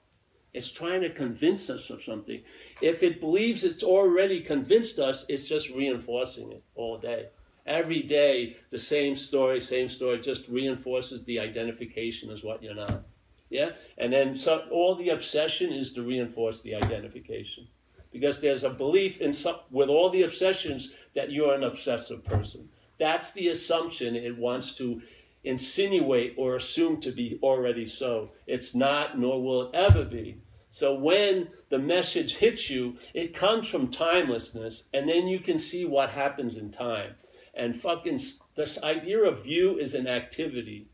It's 0.53 0.71
trying 0.71 1.01
to 1.01 1.11
convince 1.11 1.71
us 1.71 1.89
of 1.89 2.03
something. 2.03 2.43
If 2.83 3.03
it 3.03 3.19
believes 3.19 3.65
it's 3.65 3.83
already 3.83 4.43
convinced 4.43 4.99
us, 4.99 5.25
it's 5.31 5.49
just 5.49 5.71
reinforcing 5.71 6.53
it 6.53 6.63
all 6.75 6.99
day. 6.99 7.29
Every 7.67 8.03
day, 8.03 8.57
the 8.71 8.79
same 8.79 9.17
story, 9.17 9.61
same 9.61 9.89
story, 9.89 10.21
just 10.21 10.49
reinforces 10.49 11.25
the 11.25 11.41
identification 11.41 12.31
as 12.31 12.45
what 12.45 12.63
you're 12.63 12.75
not. 12.75 13.03
Yeah? 13.51 13.71
And 13.99 14.13
then 14.13 14.37
so 14.37 14.65
all 14.71 14.95
the 14.95 15.11
obsession 15.11 15.73
is 15.73 15.93
to 15.95 16.03
reinforce 16.03 16.63
the 16.63 16.75
identification. 16.75 17.67
Because 18.13 18.41
there's 18.41 18.65
a 18.65 18.71
belief 18.71 19.21
in 19.21 19.33
some, 19.33 19.57
with 19.71 19.89
all 19.89 20.11
the 20.11 20.23
obsessions 20.23 20.93
that 21.15 21.31
you're 21.33 21.55
an 21.55 21.65
obsessive 21.65 22.25
person. 22.25 22.69
That's 22.99 23.33
the 23.33 23.49
assumption 23.49 24.17
it 24.17 24.39
wants 24.39 24.75
to 24.75 25.03
insinuate 25.45 26.35
or 26.37 26.57
assume 26.57 27.01
to 27.01 27.13
be 27.13 27.39
already 27.43 27.87
so. 27.87 28.31
It's 28.47 28.75
not, 28.75 29.19
nor 29.19 29.43
will 29.43 29.63
it 29.69 29.75
ever 29.75 30.05
be. 30.05 30.39
So 30.71 30.95
when 30.95 31.49
the 31.69 31.79
message 31.79 32.37
hits 32.37 32.69
you, 32.69 32.97
it 33.15 33.35
comes 33.35 33.67
from 33.67 33.91
timelessness, 33.91 34.85
and 34.93 35.09
then 35.09 35.29
you 35.29 35.39
can 35.41 35.59
see 35.59 35.85
what 35.85 36.11
happens 36.11 36.57
in 36.57 36.71
time. 36.71 37.15
And 37.57 37.75
fucking, 37.75 38.21
this 38.55 38.81
idea 38.83 39.23
of 39.23 39.47
you 39.47 39.79
is 39.79 39.95
an 39.95 40.07
activity. 40.07 40.89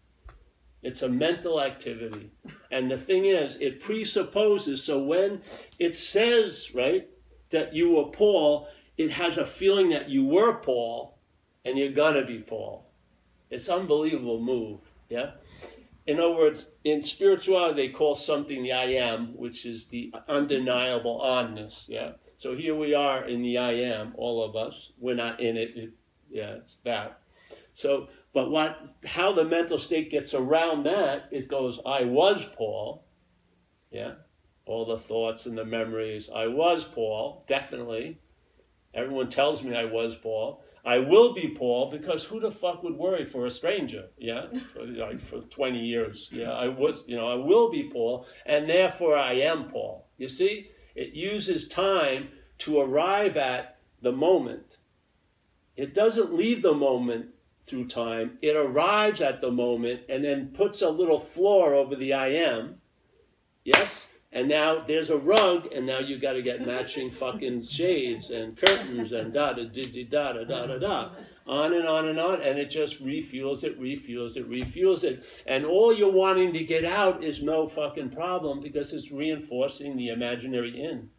It's 0.83 1.03
a 1.03 1.09
mental 1.09 1.61
activity. 1.61 2.31
And 2.71 2.91
the 2.91 2.97
thing 2.97 3.25
is, 3.25 3.57
it 3.57 3.81
presupposes, 3.81 4.83
so 4.83 5.03
when 5.03 5.43
it 5.79 5.95
says, 5.95 6.73
right, 6.75 7.09
that 7.51 7.75
you 7.75 7.97
were 7.97 8.11
Paul, 8.11 8.69
it 8.97 9.11
has 9.11 9.39
a 9.39 9.47
feeling 9.47 9.91
that 9.91 10.09
you 10.09 10.25
were 10.25 10.55
Paul 10.55 11.19
and 11.65 11.79
you're 11.79 11.93
gonna 11.93 12.25
be 12.25 12.39
Paul. 12.39 12.87
It's 13.51 13.69
unbelievable 13.69 14.41
move, 14.41 14.81
yeah? 15.09 15.33
In 16.07 16.19
other 16.19 16.35
words, 16.35 16.75
in 16.83 17.01
spirituality, 17.01 17.87
they 17.87 17.93
call 17.93 18.17
something 18.17 18.63
the 18.63 18.73
I 18.73 18.85
am, 18.85 19.37
which 19.37 19.67
is 19.67 19.87
the 19.87 20.13
undeniable 20.29 21.21
onness, 21.21 21.89
yeah? 21.89 22.13
So 22.37 22.57
here 22.57 22.75
we 22.75 22.95
are 22.95 23.25
in 23.25 23.43
the 23.43 23.59
I 23.59 23.73
am, 23.73 24.15
all 24.17 24.43
of 24.43 24.57
us. 24.57 24.91
We're 24.99 25.15
not 25.15 25.41
in 25.41 25.57
it, 25.57 25.77
it 25.77 25.91
yeah, 26.33 26.55
it's 26.55 26.77
that. 26.79 27.21
So, 27.73 28.09
but 28.33 28.51
what, 28.51 28.89
how 29.05 29.33
the 29.33 29.45
mental 29.45 29.79
state 29.79 30.11
gets 30.11 30.35
around 30.35 30.85
that, 30.85 31.29
it 31.31 31.49
goes, 31.49 31.81
I 31.85 32.05
was 32.05 32.49
Paul, 32.57 33.05
yeah? 33.91 34.15
All 34.65 34.85
the 34.85 34.99
thoughts 34.99 35.47
and 35.47 35.59
the 35.59 35.65
memories. 35.65 36.31
I 36.35 36.47
was 36.47 36.85
Paul, 36.85 37.45
definitely. 37.47 38.19
Everyone 38.95 39.29
tells 39.29 39.63
me 39.63 39.75
I 39.75 39.85
was 39.85 40.15
Paul. 40.17 40.63
I 40.85 40.99
will 40.99 41.33
be 41.33 41.49
Paul 41.49 41.91
because 41.91 42.25
who 42.25 42.41
the 42.41 42.51
fuck 42.51 42.83
would 42.83 42.97
worry 42.97 43.25
for 43.25 43.47
a 43.47 43.51
stranger? 43.51 44.09
Yeah, 44.19 44.47
for, 44.73 44.85
like 44.85 45.21
for 45.21 45.41
20 45.41 45.79
years. 45.79 46.31
Yeah, 46.33 46.53
I 46.53 46.69
was, 46.69 47.05
you 47.07 47.17
know, 47.17 47.29
I 47.29 47.35
will 47.35 47.71
be 47.71 47.89
Paul, 47.93 48.27
and 48.47 48.69
therefore 48.69 49.17
I 49.17 49.35
am 49.35 49.69
Paul. 49.69 50.09
You 50.19 50.29
see, 50.29 50.71
it 50.95 51.15
uses 51.15 51.69
time 51.69 52.29
to 52.59 52.81
arrive 52.81 53.37
at 53.37 53.79
the 54.01 54.13
moment. 54.13 54.72
It 55.83 55.95
doesn't 55.95 56.33
leave 56.33 56.63
the 56.63 56.75
moment 56.75 57.31
through 57.67 57.89
time, 57.89 58.39
it 58.41 58.55
arrives 58.55 59.21
at 59.21 59.41
the 59.41 59.51
moment 59.51 60.03
and 60.09 60.25
then 60.25 60.53
puts 60.55 60.81
a 60.81 60.89
little 60.89 61.19
floor 61.19 61.75
over 61.75 61.97
the 61.97 62.13
I 62.13 62.29
am. 62.29 62.77
Yes? 63.65 64.07
And 64.31 64.47
now 64.47 64.85
there's 64.87 65.11
a 65.11 65.19
rug, 65.19 65.73
and 65.73 65.85
now 65.85 65.99
you 65.99 66.21
got 66.21 66.35
to 66.35 66.43
get 66.43 66.65
matching 66.65 67.11
fucking 67.11 67.63
shades 67.63 68.31
and 68.31 68.57
curtains 68.57 69.11
and 69.11 69.35
da 69.35 69.55
da 69.55 69.65
da 69.65 69.83
da 69.83 70.05
da 70.05 70.45
da 70.45 70.67
da 70.67 70.79
da, 70.79 71.11
on 71.49 71.75
and 71.75 71.89
on 71.89 72.07
and 72.07 72.21
on, 72.21 72.41
and 72.41 72.61
it 72.61 72.71
just 72.71 73.05
refuels 73.05 73.65
it, 73.65 73.81
refuels 73.81 74.37
it, 74.37 74.49
refuels 74.49 75.03
it, 75.03 75.43
and 75.47 75.67
all 75.67 75.93
you're 75.93 76.13
wanting 76.13 76.53
to 76.53 76.63
get 76.63 76.85
out 76.85 77.25
is 77.25 77.43
no 77.43 77.67
fucking 77.67 78.11
problem 78.11 78.61
because 78.61 78.93
it's 78.93 79.11
reinforcing 79.11 79.97
the 79.97 80.11
imaginary 80.11 80.81
in. 80.81 81.11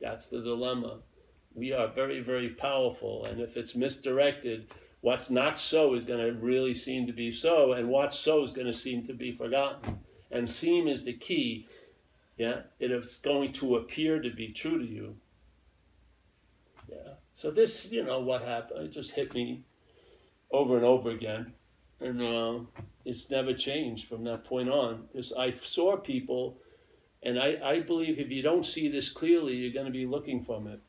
That's 0.00 0.28
the 0.28 0.40
dilemma. 0.40 1.00
We 1.56 1.72
are 1.72 1.88
very, 1.88 2.20
very 2.20 2.50
powerful, 2.50 3.24
and 3.24 3.40
if 3.40 3.56
it's 3.56 3.74
misdirected, 3.74 4.72
what's 5.00 5.30
not 5.30 5.58
so 5.58 5.94
is 5.94 6.04
going 6.04 6.24
to 6.24 6.38
really 6.38 6.74
seem 6.74 7.06
to 7.06 7.12
be 7.12 7.32
so, 7.32 7.72
and 7.72 7.88
what's 7.88 8.18
so 8.18 8.42
is 8.42 8.52
going 8.52 8.66
to 8.66 8.74
seem 8.74 9.02
to 9.04 9.14
be 9.14 9.32
forgotten 9.32 10.00
and 10.30 10.50
seem 10.50 10.86
is 10.86 11.04
the 11.04 11.12
key, 11.12 11.66
yeah, 12.36 12.60
it's 12.78 13.16
going 13.16 13.52
to 13.52 13.76
appear 13.76 14.20
to 14.20 14.30
be 14.30 14.48
true 14.48 14.78
to 14.78 14.84
you. 14.84 15.16
Yeah. 16.88 17.14
So 17.34 17.50
this, 17.50 17.90
you 17.90 18.04
know, 18.04 18.20
what 18.20 18.42
happened, 18.42 18.86
it 18.86 18.92
just 18.92 19.12
hit 19.12 19.34
me 19.34 19.64
over 20.50 20.76
and 20.76 20.84
over 20.84 21.10
again. 21.10 21.54
And 22.00 22.20
uh, 22.20 22.60
it's 23.06 23.30
never 23.30 23.54
changed 23.54 24.08
from 24.08 24.24
that 24.24 24.44
point 24.44 24.68
on. 24.68 25.06
Because 25.10 25.32
I 25.32 25.54
saw 25.54 25.96
people, 25.96 26.58
and 27.22 27.40
I, 27.40 27.58
I 27.64 27.80
believe 27.80 28.18
if 28.18 28.30
you 28.30 28.42
don't 28.42 28.66
see 28.66 28.88
this 28.88 29.08
clearly, 29.08 29.54
you're 29.54 29.72
going 29.72 29.86
to 29.86 29.92
be 29.92 30.06
looking 30.06 30.44
from 30.44 30.66
it. 30.66 30.80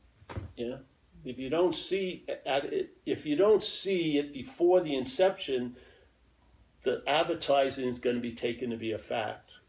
Yeah. 0.56 0.78
If 1.26 1.38
you 1.38 1.50
don't 1.50 1.76
see 1.76 2.24
it, 2.28 2.96
if 3.06 3.26
you 3.26 3.36
don't 3.36 3.64
see 3.64 4.18
it 4.18 4.34
before 4.34 4.82
the 4.82 4.96
inception, 4.96 5.76
the 6.84 7.04
advertising 7.06 7.88
is 7.88 8.00
going 8.00 8.16
to 8.16 8.22
be 8.22 8.32
taken 8.32 8.70
to 8.70 8.78
be 8.78 8.94
a 8.94 8.98
fact. 8.98 9.60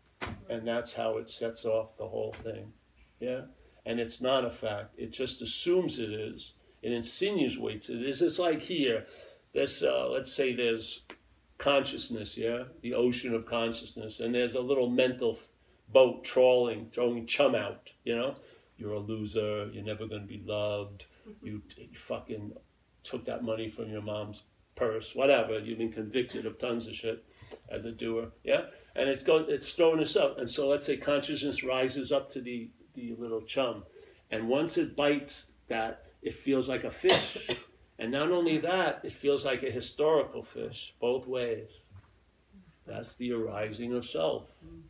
And 0.48 0.66
that's 0.66 0.94
how 0.94 1.18
it 1.18 1.28
sets 1.28 1.64
off 1.64 1.96
the 1.96 2.06
whole 2.06 2.32
thing. 2.32 2.72
Yeah? 3.20 3.42
And 3.84 3.98
it's 3.98 4.20
not 4.20 4.44
a 4.44 4.50
fact. 4.50 4.94
It 4.96 5.10
just 5.10 5.42
assumes 5.42 5.98
it 5.98 6.10
is. 6.10 6.52
It 6.82 6.92
insinuates 6.92 7.88
it 7.88 8.02
is. 8.02 8.22
It's 8.22 8.38
like 8.38 8.62
here, 8.62 9.06
there's, 9.52 9.82
uh, 9.82 10.08
let's 10.08 10.32
say 10.32 10.54
there's 10.54 11.00
consciousness, 11.58 12.36
yeah? 12.36 12.64
The 12.82 12.94
ocean 12.94 13.34
of 13.34 13.46
consciousness. 13.46 14.20
And 14.20 14.34
there's 14.34 14.54
a 14.54 14.60
little 14.60 14.88
mental 14.88 15.38
boat 15.92 16.22
trawling, 16.22 16.86
throwing 16.90 17.26
chum 17.26 17.54
out, 17.54 17.90
you 18.04 18.14
know? 18.14 18.36
You're 18.78 18.94
a 18.94 18.98
loser. 18.98 19.68
You're 19.72 19.84
never 19.84 20.06
going 20.06 20.22
to 20.22 20.28
be 20.28 20.42
loved. 20.46 21.06
Mm-hmm. 21.28 21.46
You, 21.46 21.62
you 21.76 21.96
fucking 21.96 22.52
took 23.02 23.24
that 23.26 23.44
money 23.44 23.68
from 23.68 23.90
your 23.90 24.02
mom's 24.02 24.42
purse, 24.78 25.14
whatever. 25.14 25.58
You've 25.58 25.78
been 25.78 25.92
convicted 25.92 26.46
of 26.46 26.58
tons 26.58 26.86
of 26.86 26.94
shit 26.94 27.24
as 27.68 27.84
a 27.84 27.92
doer, 27.92 28.28
yeah. 28.44 28.66
And 28.94 29.08
it's 29.08 29.22
going, 29.22 29.46
it's 29.48 29.72
throwing 29.72 30.00
us 30.00 30.16
up. 30.16 30.38
And 30.38 30.48
so 30.48 30.68
let's 30.68 30.86
say 30.86 30.96
consciousness 30.96 31.62
rises 31.62 32.12
up 32.12 32.30
to 32.30 32.40
the 32.40 32.70
the 32.94 33.14
little 33.16 33.42
chum, 33.42 33.84
and 34.30 34.48
once 34.48 34.76
it 34.76 34.96
bites 34.96 35.52
that, 35.68 36.06
it 36.20 36.34
feels 36.34 36.68
like 36.68 36.82
a 36.84 36.90
fish. 36.90 37.48
And 38.00 38.10
not 38.10 38.30
only 38.30 38.58
that, 38.58 39.00
it 39.04 39.12
feels 39.12 39.44
like 39.44 39.62
a 39.62 39.70
historical 39.70 40.42
fish, 40.42 40.94
both 41.00 41.26
ways. 41.26 41.82
That's 42.86 43.14
the 43.16 43.32
arising 43.32 43.92
of 43.92 44.04
self. 44.04 44.44
Mm. 44.64 44.82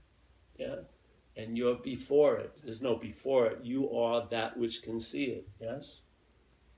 Yeah. 0.56 0.76
And 1.38 1.56
you're 1.56 1.76
before 1.76 2.36
it. 2.36 2.52
There's 2.62 2.82
no 2.82 2.96
before 2.96 3.46
it. 3.46 3.60
You 3.62 3.90
are 3.96 4.26
that 4.30 4.58
which 4.58 4.82
can 4.82 5.00
see 5.00 5.24
it. 5.26 5.48
Yes? 5.60 6.00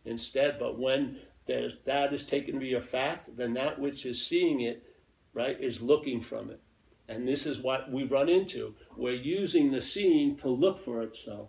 Instead, 0.05 0.59
but 0.59 0.79
when 0.79 1.19
that 1.47 2.13
is 2.13 2.25
taken 2.25 2.55
to 2.55 2.61
be 2.61 2.75
a 2.75 2.81
fact, 2.81 3.37
then 3.37 3.55
that 3.55 3.81
which 3.81 4.07
is 4.07 4.25
seeing 4.25 4.61
it, 4.61 4.85
right, 5.33 5.59
is 5.59 5.81
looking 5.81 6.21
from 6.21 6.51
it. 6.51 6.61
And 7.09 7.27
this 7.27 7.47
is 7.47 7.59
what 7.59 7.91
we 7.91 8.05
run 8.05 8.29
into. 8.29 8.77
We're 8.97 9.15
using 9.15 9.73
the 9.73 9.83
seeing 9.83 10.37
to 10.37 10.49
look 10.49 10.79
for 10.79 11.03
itself. 11.03 11.49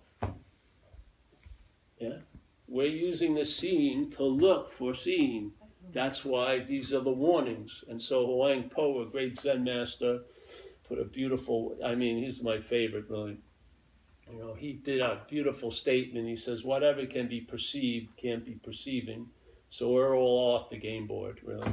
Yeah? 2.00 2.20
We're 2.68 2.88
using 2.88 3.36
the 3.36 3.46
seeing 3.46 4.10
to 4.12 4.24
look 4.24 4.72
for 4.72 4.96
seeing. 4.96 5.52
That's 5.92 6.24
why 6.24 6.60
these 6.60 6.94
are 6.94 7.02
the 7.02 7.12
warnings. 7.12 7.84
And 7.90 8.02
so 8.02 8.26
Huang 8.26 8.70
Po, 8.70 9.02
a 9.02 9.06
great 9.06 9.38
Zen 9.38 9.66
master, 9.66 10.22
put 10.92 11.00
a 11.00 11.06
beautiful, 11.06 11.78
I 11.86 11.96
mean, 11.96 12.22
he's 12.22 12.44
my 12.44 12.60
favorite, 12.60 13.06
really. 13.08 13.38
You 14.30 14.40
know, 14.40 14.54
he 14.54 14.74
did 14.74 15.00
a 15.00 15.22
beautiful 15.30 15.72
statement. 15.72 16.28
He 16.28 16.36
says, 16.36 16.66
whatever 16.66 17.06
can 17.06 17.30
be 17.30 17.40
perceived 17.40 18.18
can't 18.18 18.44
be 18.44 18.56
perceiving. 18.56 19.28
So 19.70 19.90
we're 19.92 20.18
all 20.18 20.54
off 20.54 20.70
the 20.70 20.78
game 20.78 21.08
board, 21.08 21.40
really. 21.46 21.72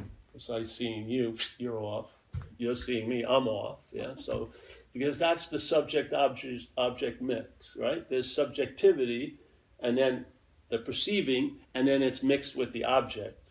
I 0.52 0.62
seeing 0.62 1.08
you, 1.08 1.36
you're 1.58 1.80
off. 1.80 2.12
You're 2.58 2.76
seeing 2.76 3.08
me, 3.08 3.24
I'm 3.26 3.48
off. 3.48 3.80
Yeah. 3.90 4.14
So 4.14 4.50
because 4.92 5.18
that's 5.18 5.48
the 5.48 5.58
subject 5.58 6.12
object 6.12 6.68
object 6.76 7.20
mix, 7.20 7.76
right? 7.76 8.08
There's 8.08 8.32
subjectivity, 8.32 9.40
and 9.80 9.98
then 9.98 10.26
the 10.68 10.78
perceiving, 10.78 11.56
and 11.74 11.88
then 11.88 12.02
it's 12.02 12.22
mixed 12.22 12.54
with 12.54 12.72
the 12.72 12.84
object. 12.84 13.50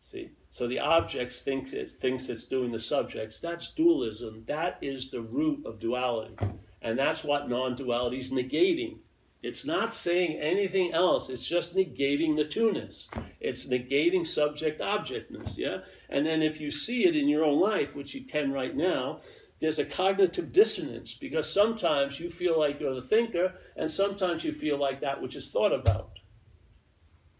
See. 0.00 0.30
So 0.54 0.68
the 0.68 0.78
objects 0.78 1.40
thinks 1.40 1.72
it 1.72 1.90
thinks 1.90 2.28
it's 2.28 2.46
doing 2.46 2.70
the 2.70 2.78
subjects. 2.78 3.40
That's 3.40 3.72
dualism. 3.72 4.44
That 4.46 4.78
is 4.80 5.10
the 5.10 5.22
root 5.22 5.66
of 5.66 5.80
duality. 5.80 6.36
And 6.80 6.96
that's 6.96 7.24
what 7.24 7.48
non-duality 7.48 8.20
is 8.20 8.30
negating. 8.30 8.98
It's 9.42 9.64
not 9.64 9.92
saying 9.92 10.38
anything 10.38 10.92
else. 10.92 11.28
It's 11.28 11.44
just 11.44 11.74
negating 11.74 12.36
the 12.36 12.44
two-ness. 12.44 13.08
It's 13.40 13.66
negating 13.66 14.24
subject 14.24 14.80
objectness, 14.80 15.58
yeah? 15.58 15.78
And 16.08 16.24
then 16.24 16.40
if 16.40 16.60
you 16.60 16.70
see 16.70 17.04
it 17.04 17.16
in 17.16 17.26
your 17.26 17.44
own 17.44 17.58
life, 17.58 17.96
which 17.96 18.14
you 18.14 18.24
can 18.24 18.52
right 18.52 18.76
now, 18.76 19.22
there's 19.58 19.80
a 19.80 19.84
cognitive 19.84 20.52
dissonance 20.52 21.14
because 21.14 21.52
sometimes 21.52 22.20
you 22.20 22.30
feel 22.30 22.56
like 22.56 22.78
you're 22.78 22.94
the 22.94 23.02
thinker 23.02 23.54
and 23.76 23.90
sometimes 23.90 24.44
you 24.44 24.52
feel 24.52 24.78
like 24.78 25.00
that 25.00 25.20
which 25.20 25.34
is 25.34 25.50
thought 25.50 25.72
about. 25.72 26.20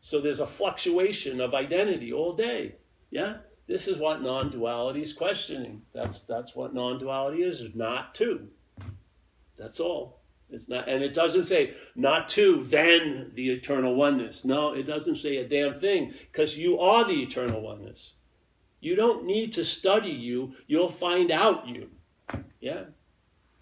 So 0.01 0.21
there's 0.21 0.41
a 0.41 0.49
fluctuation 0.49 1.41
of 1.41 1.55
identity 1.55 2.13
all 2.13 2.33
day. 2.33 2.75
Yeah? 3.15 3.37
This 3.69 3.87
is 3.87 3.97
what 3.97 4.23
non-duality 4.23 5.01
is 5.01 5.13
questioning. 5.13 5.83
That's 5.95 6.25
that's 6.25 6.57
what 6.57 6.75
non-duality 6.75 7.45
is, 7.45 7.61
is 7.61 7.75
not 7.75 8.13
two. 8.13 8.49
That's 9.57 9.79
all. 9.79 10.21
It's 10.51 10.69
not 10.69 10.89
and 10.89 11.03
it 11.03 11.15
doesn't 11.15 11.45
say 11.45 11.75
not 11.95 12.29
two, 12.29 12.65
then 12.65 13.31
the 13.35 13.51
eternal 13.53 13.95
oneness. 13.95 14.45
No, 14.45 14.75
it 14.75 14.83
doesn't 14.83 15.15
say 15.15 15.37
a 15.37 15.49
damn 15.49 15.75
thing, 15.75 16.13
because 16.33 16.59
you 16.59 16.81
are 16.81 17.05
the 17.05 17.23
eternal 17.23 17.63
oneness. 17.63 18.15
You 18.81 18.97
don't 18.97 19.25
need 19.25 19.53
to 19.53 19.65
study 19.65 20.11
you, 20.11 20.57
you'll 20.67 20.91
find 20.91 21.31
out 21.31 21.69
you. 21.69 21.91
Yeah? 22.61 22.83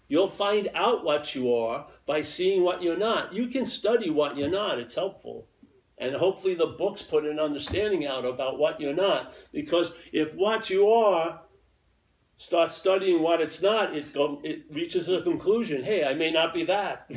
You'll 0.07 0.27
find 0.27 0.69
out 0.73 1.05
what 1.05 1.35
you 1.35 1.53
are 1.53 1.87
by 2.07 2.23
seeing 2.23 2.63
what 2.63 2.81
you're 2.81 2.97
not. 2.97 3.33
You 3.33 3.47
can 3.47 3.67
study 3.67 4.09
what 4.09 4.35
you're 4.35 4.49
not, 4.49 4.79
it's 4.79 4.95
helpful. 4.95 5.47
And 6.03 6.15
hopefully 6.15 6.53
the 6.53 6.67
books 6.67 7.01
put 7.01 7.25
an 7.25 7.39
understanding 7.39 8.05
out 8.05 8.25
about 8.25 8.59
what 8.59 8.79
you're 8.79 8.93
not. 8.93 9.33
Because 9.51 9.93
if 10.11 10.35
what 10.35 10.69
you 10.69 10.87
are 10.89 11.41
start 12.37 12.71
studying 12.71 13.21
what 13.21 13.41
it's 13.41 13.61
not, 13.61 13.95
it, 13.95 14.13
go, 14.13 14.41
it 14.43 14.63
reaches 14.71 15.09
a 15.09 15.21
conclusion. 15.21 15.83
Hey, 15.83 16.03
I 16.03 16.13
may 16.13 16.31
not 16.31 16.53
be 16.53 16.63
that. 16.65 17.09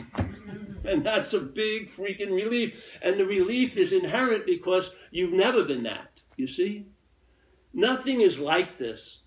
and 0.84 1.04
that's 1.04 1.32
a 1.32 1.40
big 1.40 1.88
freaking 1.88 2.32
relief. 2.32 2.96
And 3.02 3.18
the 3.18 3.26
relief 3.26 3.76
is 3.76 3.92
inherent 3.92 4.46
because 4.46 4.92
you've 5.10 5.32
never 5.32 5.64
been 5.64 5.82
that. 5.82 6.22
You 6.36 6.46
see? 6.46 6.86
Nothing 7.72 8.20
is 8.20 8.38
like 8.38 8.78
this. 8.78 9.22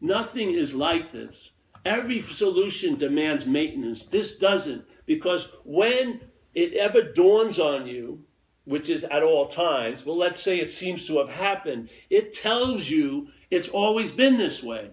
Nothing 0.00 0.52
is 0.52 0.74
like 0.74 1.12
this. 1.12 1.50
Every 1.84 2.20
solution 2.20 2.96
demands 2.96 3.44
maintenance. 3.44 4.06
This 4.06 4.36
doesn't. 4.36 4.84
Because 5.06 5.48
when 5.64 6.20
it 6.54 6.74
ever 6.74 7.02
dawns 7.02 7.58
on 7.58 7.86
you 7.86 8.24
which 8.64 8.88
is 8.88 9.04
at 9.04 9.22
all 9.22 9.46
times, 9.46 10.06
well, 10.06 10.16
let's 10.16 10.40
say 10.40 10.60
it 10.60 10.70
seems 10.70 11.06
to 11.06 11.18
have 11.18 11.28
happened, 11.28 11.88
it 12.10 12.32
tells 12.32 12.88
you 12.88 13.28
it's 13.50 13.68
always 13.68 14.12
been 14.12 14.36
this 14.36 14.62
way. 14.62 14.90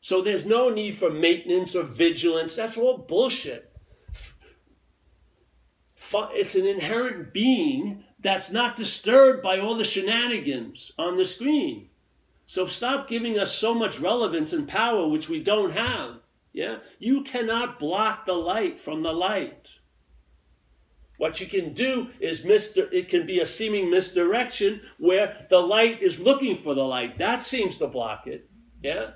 So 0.00 0.22
there's 0.22 0.44
no 0.44 0.70
need 0.70 0.96
for 0.96 1.10
maintenance 1.10 1.74
or 1.74 1.82
vigilance. 1.82 2.54
That's 2.54 2.76
all 2.76 2.98
bullshit. 2.98 3.72
It's 6.14 6.54
an 6.54 6.66
inherent 6.66 7.32
being 7.32 8.04
that's 8.20 8.52
not 8.52 8.76
disturbed 8.76 9.42
by 9.42 9.58
all 9.58 9.74
the 9.74 9.84
shenanigans 9.84 10.92
on 10.96 11.16
the 11.16 11.26
screen. 11.26 11.88
So 12.46 12.66
stop 12.66 13.08
giving 13.08 13.36
us 13.36 13.52
so 13.52 13.74
much 13.74 13.98
relevance 13.98 14.52
and 14.52 14.68
power 14.68 15.08
which 15.08 15.28
we 15.28 15.42
don't 15.42 15.72
have. 15.72 16.20
Yeah? 16.52 16.78
You 17.00 17.22
cannot 17.24 17.80
block 17.80 18.26
the 18.26 18.34
light 18.34 18.78
from 18.78 19.02
the 19.02 19.12
light. 19.12 19.70
What 21.18 21.40
you 21.40 21.46
can 21.46 21.72
do 21.72 22.08
is 22.20 22.42
Mr. 22.42 22.92
it 22.92 23.08
can 23.08 23.26
be 23.26 23.40
a 23.40 23.46
seeming 23.46 23.90
misdirection 23.90 24.82
where 24.98 25.46
the 25.48 25.60
light 25.60 26.02
is 26.02 26.18
looking 26.18 26.56
for 26.56 26.74
the 26.74 26.84
light. 26.84 27.18
That 27.18 27.42
seems 27.42 27.78
to 27.78 27.86
block 27.86 28.26
it. 28.26 28.48
Yeah? 28.82 29.12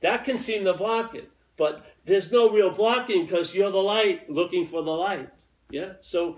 That 0.00 0.24
can 0.24 0.38
seem 0.38 0.64
to 0.64 0.74
block 0.74 1.14
it. 1.14 1.28
But 1.56 1.84
there's 2.06 2.30
no 2.30 2.50
real 2.50 2.70
blocking 2.70 3.26
because 3.26 3.54
you're 3.54 3.70
the 3.70 3.82
light 3.82 4.30
looking 4.30 4.66
for 4.66 4.82
the 4.82 4.92
light. 4.92 5.28
Yeah? 5.70 5.94
So 6.00 6.36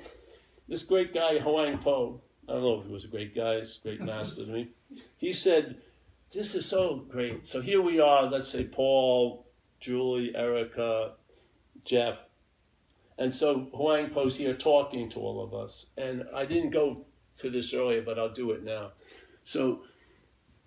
this 0.68 0.82
great 0.82 1.12
guy, 1.12 1.38
Huang 1.38 1.78
Po, 1.78 2.20
I 2.48 2.52
don't 2.52 2.62
know 2.62 2.80
if 2.80 2.86
he 2.86 2.92
was 2.92 3.04
a 3.04 3.08
great 3.08 3.34
guy, 3.34 3.58
he's 3.58 3.78
a 3.78 3.88
great 3.88 4.00
master 4.12 4.46
to 4.46 4.50
me. 4.50 4.70
He 5.18 5.32
said, 5.32 5.76
This 6.32 6.54
is 6.54 6.66
so 6.66 7.04
great. 7.08 7.46
So 7.46 7.60
here 7.60 7.82
we 7.82 8.00
are, 8.00 8.24
let's 8.24 8.48
say 8.48 8.64
Paul, 8.64 9.46
Julie, 9.80 10.34
Erica, 10.34 11.12
Jeff 11.84 12.16
and 13.18 13.32
so 13.32 13.68
Huang 13.74 14.10
Po's 14.10 14.36
here 14.36 14.54
talking 14.54 15.10
to 15.10 15.20
all 15.20 15.42
of 15.42 15.54
us. 15.54 15.86
And 15.96 16.24
I 16.34 16.44
didn't 16.46 16.70
go 16.70 17.06
to 17.36 17.50
this 17.50 17.72
earlier, 17.72 18.02
but 18.02 18.18
I'll 18.18 18.32
do 18.32 18.52
it 18.52 18.64
now. 18.64 18.92
So 19.44 19.82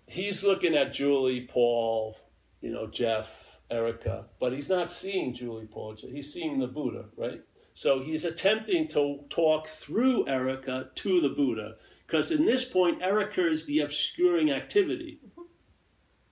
he's 0.06 0.44
looking 0.44 0.76
at 0.76 0.92
Julie, 0.92 1.48
Paul, 1.50 2.16
you 2.60 2.72
know, 2.72 2.86
Jeff, 2.86 3.60
Erica, 3.70 4.26
but 4.38 4.52
he's 4.52 4.68
not 4.68 4.90
seeing 4.90 5.34
Julie, 5.34 5.66
Paul. 5.66 5.96
He's 5.98 6.32
seeing 6.32 6.58
the 6.58 6.66
Buddha, 6.66 7.06
right? 7.16 7.42
So 7.74 8.02
he's 8.02 8.24
attempting 8.24 8.88
to 8.88 9.24
talk 9.28 9.66
through 9.66 10.26
Erica 10.28 10.90
to 10.94 11.20
the 11.20 11.28
Buddha. 11.28 11.76
Because 12.06 12.30
in 12.30 12.46
this 12.46 12.64
point, 12.64 13.02
Erica 13.02 13.50
is 13.50 13.66
the 13.66 13.80
obscuring 13.80 14.50
activity. 14.50 15.18
Mm-hmm. 15.28 15.42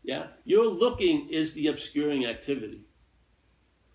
Yeah? 0.04 0.26
Your 0.44 0.66
looking 0.66 1.28
is 1.28 1.54
the 1.54 1.66
obscuring 1.66 2.24
activity. 2.24 2.82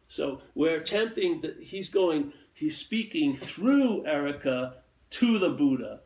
So 0.10 0.42
we're 0.56 0.78
attempting 0.78 1.42
that 1.42 1.62
he's 1.62 1.88
going, 1.88 2.34
he's 2.54 2.76
speaking 2.76 3.36
through 3.36 4.06
Erica 4.08 4.78
to 5.12 5.38
the 5.38 5.52
Buddha. 5.52 6.02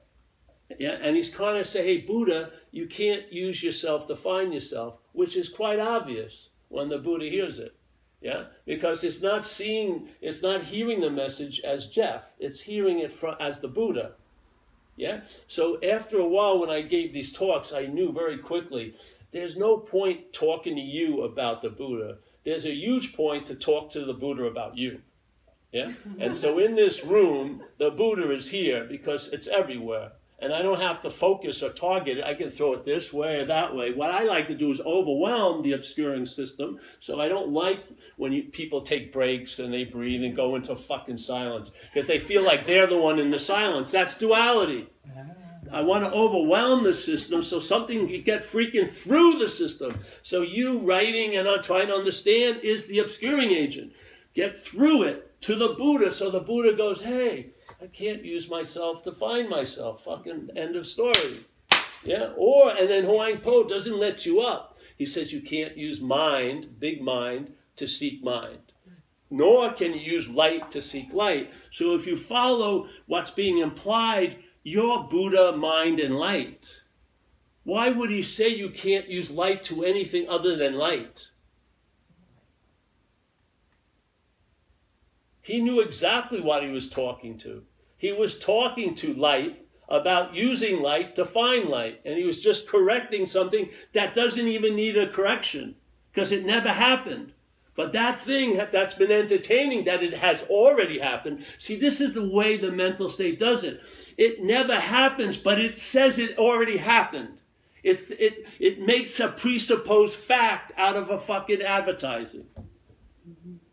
Yeah, 0.77 0.97
and 1.01 1.15
he's 1.15 1.29
kind 1.29 1.57
of 1.57 1.67
saying, 1.67 1.85
hey, 1.87 1.97
Buddha, 1.99 2.51
you 2.71 2.85
can't 2.85 3.31
use 3.31 3.63
yourself 3.63 4.05
to 4.07 4.15
find 4.15 4.53
yourself, 4.53 4.97
which 5.13 5.37
is 5.37 5.47
quite 5.47 5.79
obvious 5.79 6.49
when 6.67 6.89
the 6.89 6.97
Buddha 6.97 7.25
hears 7.25 7.59
it. 7.59 7.75
Yeah, 8.21 8.45
because 8.65 9.03
it's 9.03 9.21
not 9.21 9.43
seeing, 9.43 10.09
it's 10.21 10.41
not 10.41 10.63
hearing 10.63 10.99
the 10.99 11.09
message 11.09 11.61
as 11.61 11.87
Jeff, 11.87 12.33
it's 12.39 12.59
hearing 12.59 12.99
it 12.99 13.11
from, 13.11 13.35
as 13.39 13.59
the 13.59 13.67
Buddha. 13.67 14.13
Yeah, 14.97 15.21
so 15.47 15.79
after 15.81 16.17
a 16.17 16.27
while, 16.27 16.59
when 16.59 16.69
I 16.69 16.81
gave 16.81 17.13
these 17.13 17.31
talks, 17.31 17.73
I 17.73 17.85
knew 17.85 18.11
very 18.11 18.37
quickly 18.37 18.95
there's 19.31 19.55
no 19.55 19.77
point 19.77 20.33
talking 20.33 20.75
to 20.75 20.81
you 20.81 21.23
about 21.23 21.61
the 21.61 21.69
Buddha 21.69 22.17
there's 22.45 22.65
a 22.65 22.73
huge 22.73 23.13
point 23.13 23.45
to 23.47 23.55
talk 23.55 23.89
to 23.91 24.05
the 24.05 24.13
Buddha 24.13 24.45
about 24.45 24.77
you. 24.77 25.01
Yeah? 25.71 25.93
And 26.19 26.35
so 26.35 26.59
in 26.59 26.75
this 26.75 27.03
room, 27.03 27.63
the 27.79 27.91
Buddha 27.91 28.31
is 28.31 28.49
here 28.49 28.85
because 28.85 29.27
it's 29.29 29.47
everywhere. 29.47 30.11
And 30.39 30.53
I 30.53 30.61
don't 30.61 30.81
have 30.81 31.01
to 31.03 31.09
focus 31.09 31.63
or 31.63 31.69
target 31.69 32.17
it. 32.17 32.23
I 32.25 32.33
can 32.33 32.49
throw 32.49 32.73
it 32.73 32.83
this 32.83 33.13
way 33.13 33.39
or 33.39 33.45
that 33.45 33.73
way. 33.73 33.93
What 33.93 34.11
I 34.11 34.23
like 34.23 34.45
to 34.47 34.55
do 34.55 34.71
is 34.71 34.81
overwhelm 34.81 35.63
the 35.63 35.71
obscuring 35.71 36.25
system. 36.25 36.79
So 36.99 37.21
I 37.21 37.29
don't 37.29 37.53
like 37.53 37.79
when 38.17 38.33
you, 38.33 38.43
people 38.43 38.81
take 38.81 39.13
breaks 39.13 39.59
and 39.59 39.73
they 39.73 39.85
breathe 39.85 40.21
and 40.23 40.35
go 40.35 40.55
into 40.55 40.75
fucking 40.75 41.17
silence 41.17 41.71
because 41.93 42.07
they 42.07 42.19
feel 42.19 42.43
like 42.43 42.65
they're 42.65 42.87
the 42.87 42.97
one 42.97 43.19
in 43.19 43.31
the 43.31 43.39
silence. 43.39 43.89
That's 43.91 44.17
duality. 44.17 44.89
I 45.73 45.81
want 45.81 46.03
to 46.05 46.11
overwhelm 46.11 46.83
the 46.83 46.93
system 46.93 47.41
so 47.41 47.59
something 47.59 48.07
can 48.07 48.21
get 48.21 48.43
freaking 48.43 48.87
through 48.87 49.39
the 49.39 49.49
system. 49.49 49.97
So 50.21 50.41
you 50.41 50.79
writing 50.79 51.35
and 51.35 51.47
I'm 51.47 51.63
trying 51.63 51.87
to 51.87 51.95
understand 51.95 52.59
is 52.61 52.85
the 52.85 52.99
obscuring 52.99 53.51
agent. 53.51 53.93
Get 54.35 54.55
through 54.55 55.03
it 55.03 55.41
to 55.41 55.55
the 55.55 55.73
Buddha 55.73 56.11
so 56.11 56.29
the 56.29 56.39
Buddha 56.39 56.73
goes, 56.75 57.01
hey, 57.01 57.51
I 57.81 57.87
can't 57.87 58.23
use 58.23 58.49
myself 58.49 59.03
to 59.03 59.11
find 59.11 59.49
myself. 59.49 60.03
Fucking 60.03 60.49
end 60.55 60.75
of 60.75 60.85
story. 60.85 61.45
Yeah? 62.03 62.31
Or, 62.37 62.69
and 62.69 62.89
then 62.89 63.05
Huang 63.05 63.39
Po 63.39 63.63
doesn't 63.63 63.97
let 63.97 64.25
you 64.25 64.41
up. 64.41 64.77
He 64.95 65.05
says 65.07 65.33
you 65.33 65.41
can't 65.41 65.75
use 65.75 65.99
mind, 65.99 66.79
big 66.79 67.01
mind, 67.01 67.53
to 67.77 67.87
seek 67.87 68.23
mind. 68.23 68.59
Nor 69.31 69.73
can 69.73 69.93
you 69.93 69.99
use 69.99 70.29
light 70.29 70.69
to 70.71 70.81
seek 70.81 71.11
light. 71.11 71.51
So 71.71 71.95
if 71.95 72.05
you 72.05 72.15
follow 72.15 72.87
what's 73.07 73.31
being 73.31 73.57
implied 73.57 74.37
your 74.63 75.03
Buddha 75.03 75.55
mind 75.55 75.99
and 75.99 76.15
light. 76.15 76.81
Why 77.63 77.89
would 77.91 78.09
he 78.09 78.23
say 78.23 78.47
you 78.47 78.69
can't 78.69 79.09
use 79.09 79.29
light 79.29 79.63
to 79.63 79.83
anything 79.83 80.27
other 80.27 80.55
than 80.55 80.73
light? 80.73 81.27
He 85.41 85.59
knew 85.59 85.81
exactly 85.81 86.39
what 86.39 86.63
he 86.63 86.69
was 86.69 86.89
talking 86.89 87.37
to. 87.39 87.63
He 87.97 88.13
was 88.13 88.39
talking 88.39 88.95
to 88.95 89.13
light 89.13 89.65
about 89.89 90.33
using 90.33 90.81
light 90.81 91.15
to 91.17 91.25
find 91.25 91.67
light, 91.67 91.99
and 92.05 92.17
he 92.17 92.25
was 92.25 92.41
just 92.41 92.67
correcting 92.67 93.25
something 93.25 93.69
that 93.91 94.13
doesn't 94.13 94.47
even 94.47 94.75
need 94.75 94.97
a 94.97 95.09
correction 95.09 95.75
because 96.11 96.31
it 96.31 96.45
never 96.45 96.69
happened. 96.69 97.32
But 97.75 97.93
that 97.93 98.19
thing 98.19 98.57
that's 98.71 98.93
been 98.93 99.11
entertaining 99.11 99.85
that 99.85 100.03
it 100.03 100.13
has 100.13 100.43
already 100.43 100.99
happened. 100.99 101.45
See, 101.57 101.75
this 101.75 101.99
is 101.99 102.13
the 102.13 102.27
way 102.27 102.57
the 102.57 102.71
mental 102.71 103.09
state 103.09 103.39
does 103.39 103.63
it. 103.63 103.81
It 104.17 104.43
never 104.43 104.75
happens, 104.75 105.37
but 105.37 105.59
it 105.59 105.79
says 105.79 106.19
it 106.19 106.37
already 106.37 106.77
happened. 106.77 107.39
It, 107.83 107.99
it, 108.11 108.47
it 108.59 108.79
makes 108.79 109.19
a 109.19 109.27
presupposed 109.27 110.15
fact 110.15 110.71
out 110.77 110.95
of 110.95 111.09
a 111.09 111.19
fucking 111.19 111.61
advertising. 111.61 112.45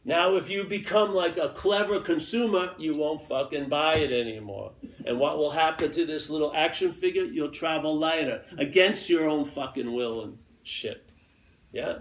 Now, 0.04 0.36
if 0.36 0.48
you 0.48 0.64
become 0.64 1.14
like 1.14 1.36
a 1.36 1.50
clever 1.50 2.00
consumer, 2.00 2.74
you 2.78 2.96
won't 2.96 3.20
fucking 3.20 3.68
buy 3.68 3.96
it 3.96 4.10
anymore. 4.10 4.72
And 5.04 5.18
what 5.18 5.36
will 5.36 5.50
happen 5.50 5.92
to 5.92 6.06
this 6.06 6.30
little 6.30 6.52
action 6.54 6.92
figure? 6.92 7.24
You'll 7.24 7.50
travel 7.50 7.96
lighter 7.96 8.42
against 8.56 9.10
your 9.10 9.28
own 9.28 9.44
fucking 9.44 9.92
will 9.92 10.24
and 10.24 10.38
shit. 10.62 11.08
Yeah? 11.70 11.98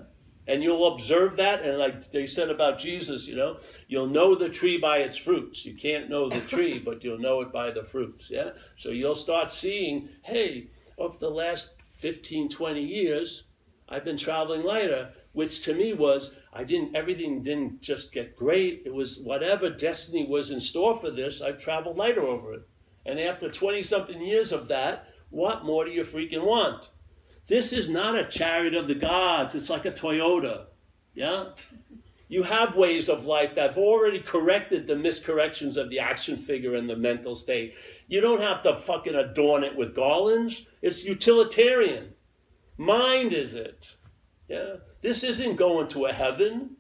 And 0.50 0.64
you'll 0.64 0.94
observe 0.94 1.38
that 1.38 1.64
and 1.64 1.78
like 1.78 2.10
they 2.12 2.26
said 2.26 2.50
about 2.50 2.80
jesus 2.80 3.28
you 3.28 3.36
know 3.36 3.58
you'll 3.88 4.08
know 4.08 4.34
the 4.34 4.50
tree 4.50 4.78
by 4.78 4.98
its 4.98 5.16
fruits. 5.16 5.64
You 5.66 5.76
can't 5.76 6.10
know 6.10 6.28
the 6.28 6.42
tree 6.54 6.80
but 6.80 7.04
you'll 7.04 7.20
know 7.20 7.42
it 7.42 7.54
by 7.54 7.72
the 7.72 7.84
fruits 7.84 8.30
yeah? 8.30 8.52
So 8.76 8.90
you'll 8.90 9.16
start 9.16 9.50
seeing 9.50 10.10
hey 10.24 10.70
of 10.98 11.20
the 11.20 11.30
last 11.30 11.76
15 11.90 12.50
20 12.50 12.82
years 12.84 13.44
i've 13.88 14.04
been 14.04 14.18
traveling 14.18 14.64
lighter 14.64 15.12
which 15.34 15.62
to 15.66 15.74
me 15.74 15.94
was 15.94 16.32
i 16.52 16.64
didn't 16.64 16.96
everything 16.96 17.44
didn't 17.44 17.82
just 17.82 18.12
get 18.12 18.36
great. 18.36 18.82
It 18.86 18.94
was 18.94 19.20
whatever 19.20 19.70
destiny 19.70 20.26
was 20.28 20.50
in 20.50 20.60
store 20.60 20.96
for 20.96 21.12
this 21.12 21.42
i've 21.42 21.60
traveled 21.60 21.98
lighter 21.98 22.22
over 22.22 22.54
it. 22.54 22.68
And 23.06 23.20
after 23.20 23.50
20 23.50 23.82
something 23.82 24.22
years 24.22 24.52
of 24.52 24.68
that, 24.68 25.08
what 25.30 25.64
more 25.64 25.86
do 25.86 25.92
you 25.92 26.04
freaking 26.04 26.46
want? 26.46 26.90
This 27.50 27.74
is 27.74 27.90
not 27.90 28.16
a 28.16 28.26
chariot 28.26 28.76
of 28.76 28.88
the 28.88 28.96
gods. 28.96 29.56
It's 29.56 29.72
like 29.72 29.86
a 29.86 29.92
Toyota. 29.92 30.66
Yeah? 31.16 31.46
You 32.28 32.44
have 32.44 32.76
ways 32.76 33.10
of 33.10 33.26
life 33.26 33.56
that 33.56 33.70
have 33.70 33.78
already 33.78 34.20
corrected 34.20 34.86
the 34.86 34.96
miscorrections 34.96 35.76
of 35.76 35.90
the 35.90 36.00
action 36.00 36.38
figure 36.38 36.76
and 36.76 36.88
the 36.88 36.96
mental 36.96 37.34
state. 37.34 37.74
You 38.08 38.22
don't 38.22 38.42
have 38.42 38.62
to 38.64 38.78
fucking 38.78 39.16
adorn 39.16 39.64
it 39.64 39.76
with 39.76 39.96
garlands. 39.96 40.68
It's 40.84 41.04
utilitarian. 41.04 42.14
Mind 42.78 43.34
is 43.34 43.56
it. 43.56 43.96
Yeah? 44.48 44.76
This 45.02 45.24
isn't 45.24 45.56
going 45.56 45.88
to 45.90 46.06
a 46.06 46.14
heaven. 46.14 46.78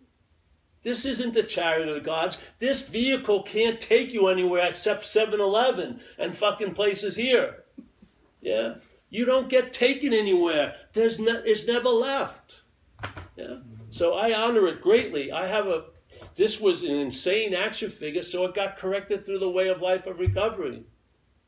This 0.83 1.03
isn't 1.03 1.33
the 1.33 1.41
chariot 1.41 1.89
of 1.89 1.95
the 1.95 2.01
gods. 2.01 2.37
This 2.59 2.87
vehicle 2.87 3.41
can't 3.41 3.81
take 3.81 4.13
you 4.13 4.27
anywhere 4.27 4.67
except 4.67 5.03
7 5.03 5.39
Eleven 5.39 5.99
and 6.19 6.37
fucking 6.37 6.75
places 6.75 7.15
here. 7.15 7.63
Yeah? 8.39 8.75
You 9.09 9.25
don't 9.25 9.49
get 9.49 9.73
taken 9.73 10.13
anywhere. 10.13 10.75
There's 10.93 11.17
no, 11.17 11.41
it's 11.43 11.65
never 11.65 11.89
left. 11.89 12.61
Yeah? 13.35 13.57
So 13.89 14.13
I 14.13 14.33
honor 14.33 14.67
it 14.67 14.81
greatly. 14.81 15.31
I 15.31 15.47
have 15.47 15.67
a, 15.67 15.85
this 16.35 16.59
was 16.59 16.83
an 16.83 16.91
insane 16.91 17.53
action 17.53 17.89
figure, 17.89 18.21
so 18.21 18.45
it 18.45 18.53
got 18.53 18.77
corrected 18.77 19.25
through 19.25 19.39
the 19.39 19.49
way 19.49 19.69
of 19.69 19.81
life 19.81 20.05
of 20.05 20.19
recovery. 20.19 20.83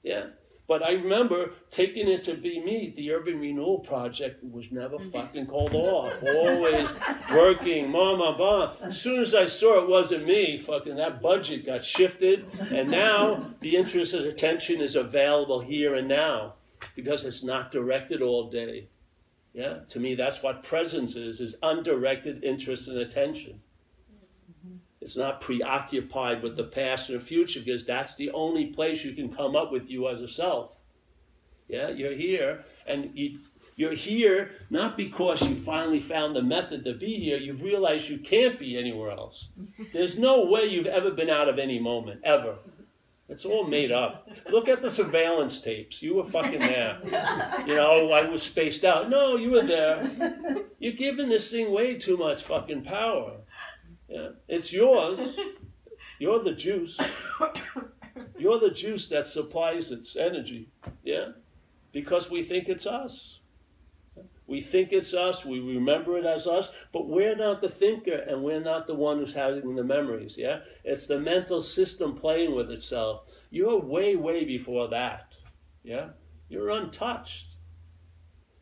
Yeah? 0.01 0.27
But 0.67 0.87
I 0.87 0.93
remember 0.93 1.51
taking 1.69 2.07
it 2.07 2.23
to 2.23 2.33
be 2.33 2.63
me. 2.63 2.93
The 2.95 3.11
Urban 3.11 3.39
Renewal 3.39 3.79
Project 3.79 4.41
was 4.41 4.71
never 4.71 4.97
mm-hmm. 4.97 5.09
fucking 5.09 5.47
called 5.47 5.75
off. 5.75 6.23
Always 6.23 6.89
working, 7.33 7.91
mama, 7.91 8.35
mom. 8.37 8.69
As 8.81 8.99
soon 8.99 9.19
as 9.19 9.35
I 9.35 9.47
saw 9.47 9.83
it 9.83 9.89
wasn't 9.89 10.25
me, 10.25 10.57
fucking 10.57 10.95
that 10.95 11.21
budget 11.21 11.65
got 11.65 11.83
shifted. 11.83 12.45
And 12.71 12.89
now 12.89 13.51
the 13.59 13.75
interest 13.75 14.13
and 14.13 14.25
attention 14.25 14.79
is 14.79 14.95
available 14.95 15.59
here 15.59 15.95
and 15.95 16.07
now 16.07 16.53
because 16.95 17.25
it's 17.25 17.43
not 17.43 17.71
directed 17.71 18.21
all 18.21 18.49
day. 18.49 18.87
Yeah, 19.53 19.79
to 19.89 19.99
me, 19.99 20.15
that's 20.15 20.41
what 20.41 20.63
presence 20.63 21.15
is: 21.15 21.41
is 21.41 21.55
undirected 21.61 22.43
interest 22.43 22.87
and 22.87 22.99
attention. 22.99 23.61
Mm-hmm. 24.11 24.77
It's 25.01 25.17
not 25.17 25.41
preoccupied 25.41 26.41
with 26.41 26.55
the 26.55 26.63
past 26.63 27.09
and 27.09 27.19
the 27.19 27.23
future 27.23 27.59
because 27.59 27.85
that's 27.85 28.15
the 28.15 28.31
only 28.31 28.67
place 28.67 29.03
you 29.03 29.13
can 29.13 29.31
come 29.31 29.55
up 29.55 29.71
with 29.71 29.89
you 29.89 30.07
as 30.07 30.21
a 30.21 30.27
self. 30.27 30.79
Yeah, 31.67 31.89
you're 31.89 32.13
here, 32.13 32.63
and 32.85 33.11
you, 33.13 33.39
you're 33.75 33.93
here 33.93 34.51
not 34.69 34.97
because 34.97 35.41
you 35.41 35.55
finally 35.55 35.99
found 35.99 36.35
the 36.35 36.41
method 36.41 36.85
to 36.85 36.93
be 36.93 37.15
here. 37.15 37.37
You've 37.37 37.61
realized 37.61 38.09
you 38.09 38.19
can't 38.19 38.59
be 38.59 38.77
anywhere 38.77 39.11
else. 39.11 39.49
There's 39.93 40.17
no 40.17 40.45
way 40.45 40.65
you've 40.65 40.85
ever 40.85 41.11
been 41.11 41.29
out 41.29 41.49
of 41.49 41.59
any 41.59 41.79
moment, 41.79 42.21
ever. 42.23 42.53
Mm-hmm. 42.53 42.80
It's 43.31 43.45
all 43.45 43.65
made 43.65 43.93
up. 43.93 44.27
Look 44.49 44.67
at 44.67 44.81
the 44.81 44.89
surveillance 44.89 45.61
tapes. 45.61 46.03
You 46.03 46.15
were 46.15 46.25
fucking 46.25 46.59
there. 46.59 46.99
You 47.65 47.75
know, 47.75 48.11
I 48.11 48.27
was 48.27 48.43
spaced 48.43 48.83
out. 48.83 49.09
No, 49.09 49.37
you 49.37 49.51
were 49.51 49.61
there. 49.61 50.11
You're 50.79 50.93
giving 50.93 51.29
this 51.29 51.49
thing 51.49 51.71
way 51.71 51.95
too 51.95 52.17
much 52.17 52.43
fucking 52.43 52.83
power. 52.83 53.37
Yeah. 54.09 54.31
It's 54.49 54.73
yours. 54.73 55.37
You're 56.19 56.43
the 56.43 56.53
juice. 56.53 56.99
You're 58.37 58.59
the 58.59 58.71
juice 58.71 59.07
that 59.07 59.27
supplies 59.27 59.91
its 59.91 60.17
energy. 60.17 60.69
Yeah? 61.03 61.29
Because 61.93 62.29
we 62.29 62.43
think 62.43 62.67
it's 62.67 62.85
us. 62.85 63.40
We 64.51 64.59
think 64.59 64.91
it's 64.91 65.13
us, 65.13 65.45
we 65.45 65.61
remember 65.61 66.17
it 66.17 66.25
as 66.25 66.45
us, 66.45 66.71
but 66.91 67.07
we're 67.07 67.37
not 67.37 67.61
the 67.61 67.69
thinker 67.69 68.15
and 68.15 68.43
we're 68.43 68.59
not 68.59 68.85
the 68.85 68.93
one 68.93 69.17
who's 69.17 69.33
having 69.33 69.75
the 69.75 69.83
memories, 69.85 70.37
yeah? 70.37 70.59
It's 70.83 71.07
the 71.07 71.21
mental 71.21 71.61
system 71.61 72.15
playing 72.15 72.53
with 72.53 72.69
itself. 72.69 73.29
You're 73.49 73.79
way, 73.79 74.17
way 74.17 74.43
before 74.43 74.89
that, 74.89 75.37
yeah? 75.83 76.09
You're 76.49 76.67
untouched. 76.67 77.45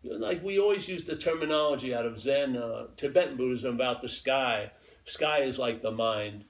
You're 0.03 0.19
like 0.19 0.43
we 0.43 0.59
always 0.59 0.87
use 0.87 1.05
the 1.05 1.15
terminology 1.15 1.95
out 1.95 2.05
of 2.05 2.19
Zen, 2.19 2.55
uh, 2.55 2.89
Tibetan 2.95 3.35
Buddhism 3.35 3.73
about 3.73 4.03
the 4.03 4.09
sky. 4.09 4.71
Sky 5.05 5.39
is 5.39 5.57
like 5.57 5.81
the 5.81 5.89
mind. 5.89 6.45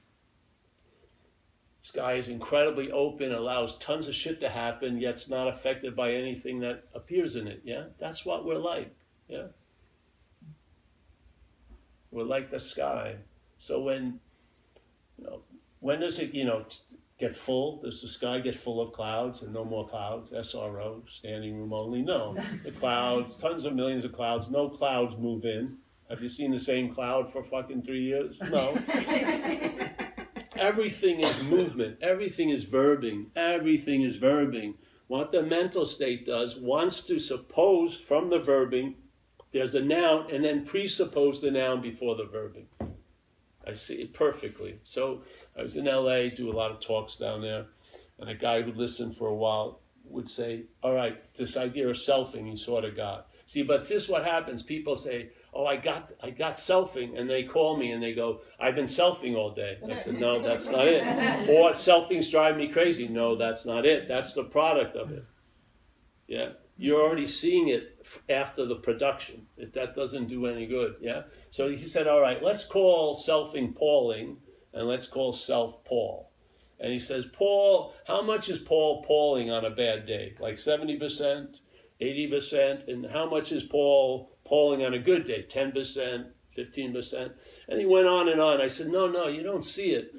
Sky 1.82 2.16
is 2.16 2.28
incredibly 2.28 2.92
open, 2.92 3.32
allows 3.32 3.78
tons 3.78 4.10
of 4.10 4.16
shit 4.16 4.42
to 4.42 4.50
happen, 4.50 5.00
yet 5.00 5.14
it's 5.14 5.30
not 5.30 5.48
affected 5.48 5.96
by 5.96 6.12
anything 6.12 6.60
that 6.60 6.84
appears 6.94 7.38
in 7.38 7.48
it. 7.48 7.62
Yeah, 7.64 7.86
that's 8.00 8.26
what 8.26 8.46
we're 8.46 8.56
like. 8.56 8.94
Yeah, 9.30 9.48
we're 12.12 12.24
like 12.24 12.50
the 12.50 12.60
sky. 12.60 13.16
So 13.60 13.82
when, 13.82 14.20
you 15.18 15.26
know, 15.26 15.42
when 15.80 16.00
does 16.00 16.20
it, 16.20 16.34
you 16.34 16.46
know, 16.46 16.66
get 17.20 17.36
full? 17.36 17.82
Does 17.82 18.02
the 18.02 18.08
sky 18.08 18.40
get 18.40 18.56
full 18.56 18.82
of 18.82 18.94
clouds 18.94 19.42
and 19.44 19.54
no 19.54 19.64
more 19.64 19.88
clouds? 19.88 20.32
SRO, 20.32 21.02
standing 21.10 21.58
room 21.58 21.74
only? 21.74 22.02
No, 22.02 22.36
the 22.64 22.72
clouds, 22.72 23.38
tons 23.38 23.66
of 23.66 23.76
millions 23.76 24.06
of 24.06 24.14
clouds. 24.14 24.50
No 24.50 24.70
clouds 24.70 25.18
move 25.18 25.46
in. 25.46 25.78
Have 26.10 26.24
you 26.24 26.30
seen 26.30 26.50
the 26.52 26.60
same 26.60 26.92
cloud 26.92 27.32
for 27.32 27.44
fucking 27.44 27.84
three 27.84 28.02
years? 28.02 28.42
No. 28.50 28.76
everything 30.56 31.20
is 31.20 31.44
movement. 31.44 31.98
Everything 32.02 32.50
is 32.50 32.66
verbing. 32.66 33.28
Everything 33.36 34.02
is 34.02 34.18
verbing. 34.18 34.74
What 35.08 35.32
the 35.32 35.44
mental 35.44 35.86
state 35.86 36.26
does 36.26 36.56
wants 36.56 37.02
to 37.04 37.20
suppose 37.20 37.96
from 37.96 38.30
the 38.30 38.40
verbing, 38.40 38.96
there's 39.52 39.76
a 39.76 39.82
noun, 39.82 40.28
and 40.32 40.44
then 40.44 40.66
presuppose 40.66 41.42
the 41.42 41.52
noun 41.52 41.82
before 41.82 42.16
the 42.16 42.26
verbing. 42.26 42.66
I 43.66 43.74
see 43.74 43.96
it 43.96 44.14
perfectly. 44.14 44.80
So 44.84 45.24
I 45.58 45.62
was 45.62 45.76
in 45.76 45.86
LA, 45.86 46.30
do 46.30 46.52
a 46.52 46.54
lot 46.54 46.72
of 46.72 46.80
talks 46.80 47.18
down 47.18 47.42
there, 47.42 47.66
and 48.20 48.30
a 48.30 48.36
guy 48.36 48.62
who 48.62 48.72
listened 48.72 49.16
for 49.16 49.28
a 49.28 49.36
while 49.36 49.82
would 50.06 50.30
say, 50.30 50.64
All 50.82 50.94
right, 50.94 51.22
this 51.34 51.58
idea 51.58 51.88
of 51.88 51.98
selfing 51.98 52.50
he 52.50 52.56
sort 52.56 52.86
of 52.86 52.96
got. 52.96 53.28
See, 53.50 53.64
but 53.64 53.80
this 53.80 53.90
is 54.04 54.08
what 54.08 54.24
happens. 54.24 54.62
People 54.62 54.96
say, 54.96 55.30
oh, 55.56 55.66
I 55.66 55.78
got, 55.78 56.14
I 56.22 56.30
got 56.30 56.58
selfing, 56.58 57.20
and 57.20 57.28
they 57.28 57.42
call 57.42 57.78
me 57.78 57.94
and 57.94 58.04
they 58.04 58.14
go, 58.14 58.42
I've 58.60 58.76
been 58.76 58.86
selfing 58.86 59.36
all 59.36 59.50
day. 59.50 59.80
I 59.90 59.96
said, 59.96 60.20
no, 60.20 60.40
that's 60.40 60.68
not 60.68 60.88
it. 60.88 61.02
Or 61.50 61.72
selfing's 61.72 62.30
driving 62.30 62.60
me 62.60 62.68
crazy. 62.72 63.08
No, 63.08 63.36
that's 63.36 63.66
not 63.66 63.88
it. 63.88 64.08
That's 64.08 64.34
the 64.34 64.44
product 64.44 64.96
of 64.96 65.10
it. 65.10 65.26
Yeah, 66.28 66.50
you're 66.82 67.02
already 67.02 67.28
seeing 67.28 67.68
it 67.68 68.06
after 68.30 68.66
the 68.66 68.78
production. 68.78 69.46
It, 69.58 69.74
that 69.74 69.94
doesn't 69.94 70.28
do 70.30 70.46
any 70.46 70.66
good. 70.66 70.96
Yeah. 71.02 71.24
So 71.52 71.68
he 71.68 71.76
said, 71.76 72.08
all 72.08 72.22
right, 72.22 72.42
let's 72.42 72.64
call 72.64 73.22
selfing 73.22 73.76
Pauling, 73.76 74.38
and 74.74 74.88
let's 74.88 75.06
call 75.06 75.34
self 75.34 75.84
Paul. 75.84 76.32
And 76.80 76.94
he 76.94 77.00
says, 77.00 77.26
Paul, 77.34 77.94
how 78.08 78.22
much 78.22 78.48
is 78.48 78.60
Paul 78.60 79.04
Pauling 79.04 79.52
on 79.52 79.66
a 79.66 79.70
bad 79.70 80.06
day? 80.06 80.36
Like 80.40 80.56
70%, 80.56 81.58
80%? 82.02 82.88
And 82.88 83.06
how 83.08 83.30
much 83.30 83.52
is 83.52 83.64
Paul 83.64 84.32
Pauling 84.46 84.86
on 84.86 84.94
a 84.94 85.00
good 85.00 85.26
day, 85.26 85.46
10%, 85.50 86.28
15%. 86.58 87.32
And 87.68 87.80
he 87.80 87.86
went 87.86 88.08
on 88.08 88.30
and 88.30 88.40
on. 88.40 88.62
I 88.62 88.68
said, 88.68 88.88
no, 88.88 89.10
no, 89.10 89.28
you 89.28 89.44
don't 89.44 89.66
see 89.66 89.92
it. 89.92 90.14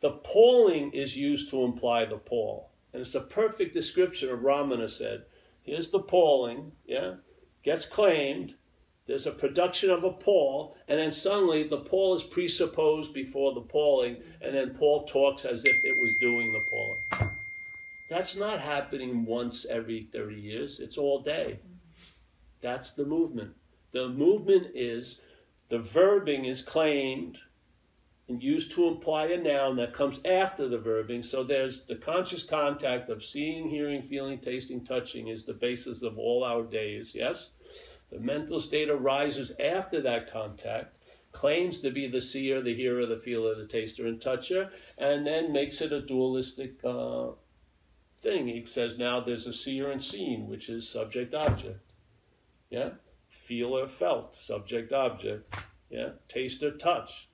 The 0.00 0.10
Pauling 0.10 0.92
is 0.92 1.16
used 1.16 1.48
to 1.50 1.62
imply 1.62 2.04
the 2.04 2.18
Paul. 2.18 2.70
And 2.92 3.00
it's 3.00 3.14
a 3.14 3.22
perfect 3.22 3.72
description 3.72 4.28
of 4.28 4.40
Ramana 4.40 4.90
said. 4.90 5.24
Here's 5.62 5.90
the 5.90 6.00
Pauling, 6.00 6.72
yeah, 6.86 7.14
gets 7.62 7.84
claimed. 7.84 8.54
There's 9.06 9.26
a 9.26 9.32
production 9.32 9.90
of 9.90 10.04
a 10.04 10.12
Paul, 10.12 10.76
and 10.88 10.98
then 10.98 11.10
suddenly 11.10 11.64
the 11.64 11.78
Paul 11.78 12.16
is 12.16 12.22
presupposed 12.22 13.12
before 13.12 13.52
the 13.52 13.60
Pauling, 13.60 14.16
and 14.40 14.54
then 14.54 14.74
Paul 14.74 15.04
talks 15.04 15.44
as 15.44 15.64
if 15.64 15.84
it 15.84 16.00
was 16.00 16.14
doing 16.20 16.52
the 16.52 16.60
Pauling. 16.70 17.32
That's 18.10 18.36
not 18.36 18.60
happening 18.60 19.24
once 19.24 19.66
every 19.66 20.08
30 20.12 20.34
years, 20.36 20.80
it's 20.80 20.98
all 20.98 21.20
day. 21.20 21.58
That's 22.60 22.92
the 22.92 23.04
movement. 23.04 23.54
The 23.92 24.08
movement 24.08 24.68
is 24.74 25.20
the 25.68 25.78
verbing 25.78 26.48
is 26.48 26.62
claimed 26.62 27.38
and 28.28 28.42
used 28.42 28.70
to 28.72 28.86
imply 28.86 29.26
a 29.26 29.36
noun 29.36 29.76
that 29.76 29.92
comes 29.92 30.20
after 30.24 30.68
the 30.68 30.78
verbing. 30.78 31.24
So 31.24 31.42
there's 31.42 31.84
the 31.84 31.96
conscious 31.96 32.42
contact 32.42 33.10
of 33.10 33.24
seeing, 33.24 33.68
hearing, 33.68 34.02
feeling, 34.02 34.38
tasting, 34.38 34.84
touching 34.84 35.28
is 35.28 35.44
the 35.44 35.54
basis 35.54 36.02
of 36.02 36.18
all 36.18 36.44
our 36.44 36.62
days, 36.62 37.14
yes? 37.14 37.50
The 38.10 38.20
mental 38.20 38.60
state 38.60 38.90
arises 38.90 39.52
after 39.58 40.00
that 40.02 40.32
contact, 40.32 40.96
claims 41.32 41.80
to 41.80 41.90
be 41.90 42.06
the 42.06 42.20
seer, 42.20 42.60
the 42.60 42.74
hearer, 42.74 43.06
the 43.06 43.18
feeler, 43.18 43.54
the 43.54 43.66
taster, 43.66 44.06
and 44.06 44.20
toucher, 44.20 44.70
and 44.98 45.26
then 45.26 45.52
makes 45.52 45.80
it 45.80 45.92
a 45.92 46.02
dualistic 46.02 46.82
uh, 46.84 47.30
thing. 48.18 48.46
He 48.46 48.64
says 48.66 48.98
now 48.98 49.20
there's 49.20 49.46
a 49.46 49.52
seer 49.52 49.90
and 49.90 50.02
seen, 50.02 50.46
which 50.46 50.68
is 50.68 50.88
subject 50.88 51.34
object. 51.34 51.92
Yeah? 52.70 52.90
feel 53.32 53.76
or 53.76 53.88
felt, 53.88 54.34
subject 54.34 54.92
object. 54.92 55.54
Yeah, 55.90 56.10
taste 56.28 56.62
or 56.62 56.70
touch. 56.70 57.28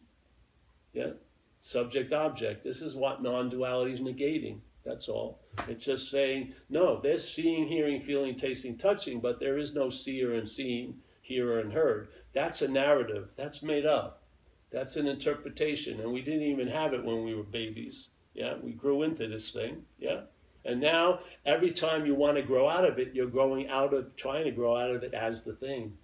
Yeah, 0.93 1.11
subject 1.57 2.13
object. 2.13 2.63
This 2.63 2.81
is 2.81 2.95
what 2.95 3.23
non 3.23 3.49
duality 3.49 3.93
is 3.93 4.01
negating. 4.01 4.61
That's 4.85 5.09
all. 5.09 5.41
It's 5.69 5.85
just 5.85 6.11
saying, 6.11 6.55
no, 6.71 6.99
there's 7.01 7.29
seeing, 7.29 7.67
hearing, 7.69 8.01
feeling, 8.01 8.37
tasting, 8.37 8.79
touching, 8.79 9.21
but 9.21 9.39
there 9.39 9.59
is 9.59 9.75
no 9.75 9.91
seer 9.91 10.35
and 10.35 10.49
seen, 10.49 11.01
hearer 11.21 11.61
and 11.61 11.73
heard. 11.73 12.09
That's 12.33 12.63
a 12.63 12.69
narrative. 12.69 13.29
That's 13.37 13.63
made 13.63 13.85
up. 13.85 14.23
That's 14.71 14.97
an 14.97 15.07
interpretation. 15.07 16.01
And 16.01 16.13
we 16.13 16.23
didn't 16.23 16.43
even 16.43 16.69
have 16.69 16.95
it 16.95 17.05
when 17.05 17.25
we 17.25 17.35
were 17.35 17.43
babies. 17.43 18.09
Yeah, 18.35 18.55
we 18.63 18.73
grew 18.73 19.03
into 19.03 19.27
this 19.27 19.51
thing. 19.51 19.85
Yeah. 19.99 20.23
And 20.65 20.81
now, 20.81 21.21
every 21.45 21.71
time 21.71 22.07
you 22.07 22.15
want 22.15 22.37
to 22.37 22.43
grow 22.43 22.69
out 22.69 22.85
of 22.85 22.99
it, 22.99 23.15
you're 23.15 23.27
growing 23.27 23.69
out 23.69 23.95
of, 23.95 24.15
trying 24.17 24.45
to 24.45 24.51
grow 24.51 24.77
out 24.77 24.91
of 24.91 25.03
it 25.03 25.15
as 25.15 25.43
the 25.43 25.55
thing. 25.55 25.97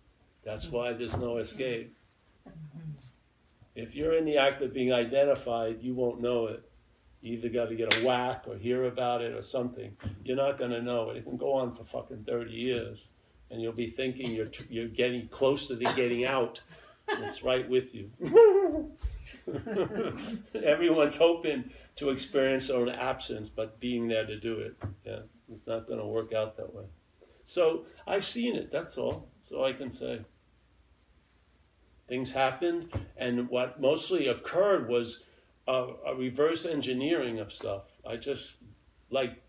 That's 0.45 0.69
why 0.69 0.93
there's 0.93 1.17
no 1.17 1.39
escape. 1.39 1.95
If 3.75 3.95
you're 3.95 4.15
in 4.17 4.25
the 4.25 4.39
act 4.39 4.63
of 4.63 4.73
being 4.73 4.93
identified, 4.93 5.83
you 5.83 5.95
won't 5.95 6.21
know 6.21 6.47
it. 6.47 6.69
You 7.21 7.35
either 7.35 7.49
got 7.49 7.71
to 7.71 7.75
get 7.75 7.97
a 7.97 8.07
whack 8.07 8.45
or 8.47 8.57
hear 8.57 8.85
about 8.85 9.23
it 9.23 9.35
or 9.35 9.43
something. 9.43 9.97
You're 10.25 10.37
not 10.37 10.59
going 10.59 10.71
to 10.71 10.83
know 10.83 11.11
it. 11.11 11.17
It 11.17 11.25
can 11.25 11.37
go 11.37 11.55
on 11.55 11.75
for 11.75 11.85
fucking 11.85 12.25
30 12.25 12.53
years, 12.53 13.09
and 13.51 13.61
you'll 13.61 13.73
be 13.73 13.89
thinking 13.89 14.31
you're, 14.31 14.51
you're 14.69 14.89
getting 14.89 15.27
closer 15.29 15.69
to 15.69 15.77
the 15.77 15.87
getting 15.97 16.25
out. 16.25 16.61
It's 17.09 17.43
right 17.43 17.69
with 17.69 17.95
you. 17.95 18.11
Everyone's 20.55 21.17
hoping 21.17 21.71
to 21.97 22.11
experience 22.11 22.69
their 22.69 22.77
own 22.79 22.89
absence, 22.89 23.49
but 23.49 23.81
being 23.81 24.09
there 24.09 24.27
to 24.27 24.39
do 24.39 24.59
it. 24.59 24.77
Yeah, 25.05 25.21
it's 25.51 25.67
not 25.67 25.87
going 25.87 26.01
to 26.01 26.07
work 26.07 26.33
out 26.33 26.57
that 26.57 26.75
way. 26.75 26.85
So 27.45 27.87
I've 28.07 28.25
seen 28.25 28.57
it. 28.57 28.71
That's 28.71 28.97
all. 28.99 29.29
All 29.53 29.65
I 29.65 29.73
can 29.73 29.91
say. 29.91 30.21
Things 32.07 32.33
happened, 32.33 32.93
and 33.17 33.49
what 33.49 33.81
mostly 33.81 34.29
occurred 34.29 34.89
was 34.89 35.21
a, 35.67 35.89
a 36.07 36.15
reverse 36.15 36.67
engineering 36.67 37.39
of 37.39 37.53
stuff. 37.53 37.93
I 38.07 38.17
just 38.17 38.57
like 39.11 39.43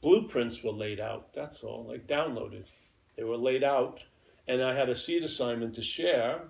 blueprints 0.00 0.62
were 0.62 0.72
laid 0.72 1.00
out. 1.00 1.32
That's 1.32 1.62
all. 1.62 1.86
Like 1.88 2.06
downloaded. 2.06 2.68
They 3.16 3.24
were 3.24 3.36
laid 3.36 3.62
out, 3.62 4.00
and 4.48 4.62
I 4.62 4.74
had 4.74 4.88
a 4.88 4.96
seed 4.96 5.22
assignment 5.22 5.74
to 5.76 5.82
share. 5.82 6.42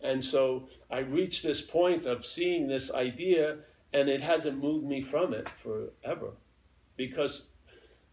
And 0.00 0.24
so 0.24 0.68
I 0.90 1.00
reached 1.00 1.42
this 1.42 1.60
point 1.60 2.06
of 2.06 2.24
seeing 2.24 2.68
this 2.68 2.92
idea 2.92 3.58
and 3.92 4.08
it 4.08 4.20
hasn't 4.20 4.62
moved 4.62 4.86
me 4.86 5.00
from 5.00 5.32
it 5.32 5.48
forever. 5.48 6.32
Because 6.96 7.46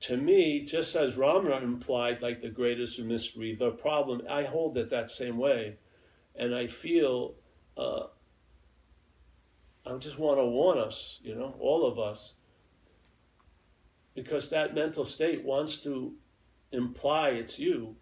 to 0.02 0.18
me, 0.18 0.62
just 0.62 0.96
as 0.96 1.16
Ramana 1.16 1.62
implied, 1.62 2.22
like 2.22 2.42
the 2.42 2.50
greatest 2.50 3.00
mystery, 3.00 3.56
the 3.56 3.72
problem, 3.72 4.22
I 4.30 4.44
hold 4.44 4.78
it 4.78 4.90
that 4.90 5.10
same 5.10 5.38
way. 5.38 5.78
And 6.38 6.54
I 6.54 6.68
feel, 6.68 7.36
uh, 7.78 8.08
I 9.86 9.96
just 9.98 10.20
want 10.20 10.40
to 10.40 10.46
warn 10.46 10.78
us, 10.78 11.20
you 11.24 11.36
know, 11.36 11.56
all 11.60 11.86
of 11.86 12.00
us, 12.00 12.36
because 14.14 14.50
that 14.50 14.76
mental 14.76 15.06
state 15.06 15.44
wants 15.44 15.78
to 15.84 16.14
imply 16.72 17.30
it's 17.30 17.60
you, 17.60 17.96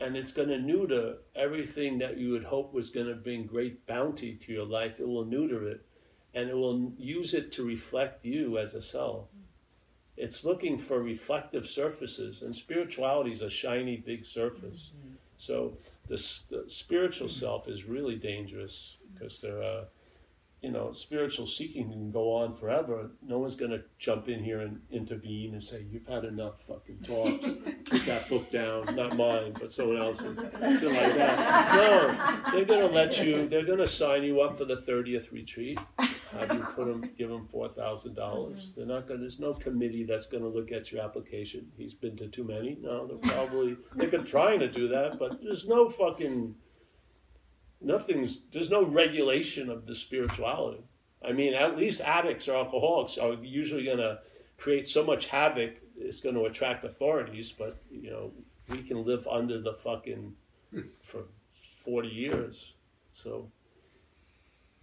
and 0.00 0.16
it's 0.16 0.32
going 0.32 0.48
to 0.48 0.58
neuter 0.58 1.18
everything 1.36 1.98
that 1.98 2.18
you 2.18 2.32
would 2.32 2.44
hope 2.44 2.74
was 2.74 2.90
going 2.90 3.06
to 3.06 3.14
bring 3.14 3.46
great 3.46 3.86
bounty 3.86 4.34
to 4.34 4.52
your 4.52 4.66
life. 4.66 4.98
It 4.98 5.08
will 5.08 5.24
neuter 5.24 5.68
it 5.68 5.84
and 6.34 6.50
it 6.50 6.56
will 6.56 6.92
use 6.98 7.32
it 7.32 7.52
to 7.52 7.64
reflect 7.64 8.24
you 8.24 8.58
as 8.58 8.74
a 8.74 8.82
self. 8.82 9.28
It's 10.16 10.44
looking 10.44 10.78
for 10.78 11.02
reflective 11.02 11.66
surfaces, 11.66 12.42
and 12.42 12.54
spirituality 12.54 13.32
is 13.32 13.42
a 13.42 13.50
shiny, 13.50 13.96
big 13.96 14.24
surface. 14.24 14.92
Mm-hmm. 14.96 15.03
So 15.44 15.76
this, 16.08 16.42
the 16.50 16.64
spiritual 16.68 17.28
self 17.28 17.68
is 17.68 17.84
really 17.84 18.16
dangerous 18.16 18.96
because 19.12 19.40
there 19.40 19.62
are 19.62 19.84
you 20.64 20.70
know, 20.70 20.92
spiritual 20.92 21.46
seeking 21.46 21.90
can 21.90 22.10
go 22.10 22.32
on 22.32 22.54
forever. 22.54 23.10
No 23.20 23.38
one's 23.38 23.54
going 23.54 23.72
to 23.72 23.82
jump 23.98 24.30
in 24.30 24.42
here 24.42 24.60
and 24.60 24.80
intervene 24.90 25.52
and 25.52 25.62
say, 25.62 25.84
"You've 25.90 26.06
had 26.06 26.24
enough 26.24 26.58
fucking 26.62 27.00
talks. 27.04 27.44
Put 27.90 28.06
that 28.06 28.30
book 28.30 28.50
down, 28.50 28.96
not 28.96 29.14
mine, 29.14 29.52
but 29.60 29.70
someone 29.70 29.98
else's." 29.98 30.34
Like 30.38 30.50
that. 30.80 31.74
No, 31.74 32.52
they're 32.52 32.64
going 32.64 32.88
to 32.88 32.94
let 32.94 33.18
you. 33.18 33.46
They're 33.46 33.66
going 33.66 33.80
to 33.80 33.86
sign 33.86 34.22
you 34.22 34.40
up 34.40 34.56
for 34.56 34.64
the 34.64 34.78
thirtieth 34.78 35.32
retreat. 35.32 35.78
Have 36.38 36.56
you 36.56 36.62
put 36.62 36.86
them, 36.86 37.10
give 37.16 37.30
them 37.30 37.46
four 37.46 37.68
thousand 37.68 38.14
dollars? 38.14 38.66
Mm-hmm. 38.66 38.80
They're 38.80 38.96
not 38.96 39.06
going. 39.06 39.20
There's 39.20 39.38
no 39.38 39.54
committee 39.54 40.04
that's 40.04 40.26
going 40.26 40.42
to 40.42 40.48
look 40.48 40.72
at 40.72 40.90
your 40.90 41.02
application. 41.02 41.70
He's 41.76 41.94
been 41.94 42.16
to 42.16 42.28
too 42.28 42.44
many. 42.44 42.76
No, 42.80 43.06
they're 43.06 43.32
probably 43.32 43.76
they're 43.94 44.10
trying 44.20 44.60
to 44.60 44.70
do 44.70 44.88
that, 44.88 45.18
but 45.18 45.42
there's 45.42 45.66
no 45.66 45.88
fucking 45.88 46.54
nothing's 47.80 48.46
there's 48.50 48.70
no 48.70 48.84
regulation 48.84 49.70
of 49.70 49.86
the 49.86 49.94
spirituality. 49.94 50.82
I 51.26 51.32
mean, 51.32 51.54
at 51.54 51.76
least 51.76 52.00
addicts 52.00 52.48
or 52.48 52.56
alcoholics 52.56 53.16
are 53.16 53.34
usually 53.34 53.84
going 53.84 53.98
to 53.98 54.20
create 54.58 54.88
so 54.88 55.04
much 55.04 55.26
havoc. 55.26 55.76
It's 55.96 56.20
going 56.20 56.34
to 56.34 56.44
attract 56.44 56.84
authorities, 56.84 57.52
but 57.56 57.78
you 57.90 58.10
know 58.10 58.32
we 58.68 58.82
can 58.82 59.04
live 59.04 59.26
under 59.28 59.60
the 59.60 59.74
fucking 59.74 60.34
hmm. 60.70 60.80
for 61.02 61.24
forty 61.84 62.08
years. 62.08 62.74
So 63.12 63.50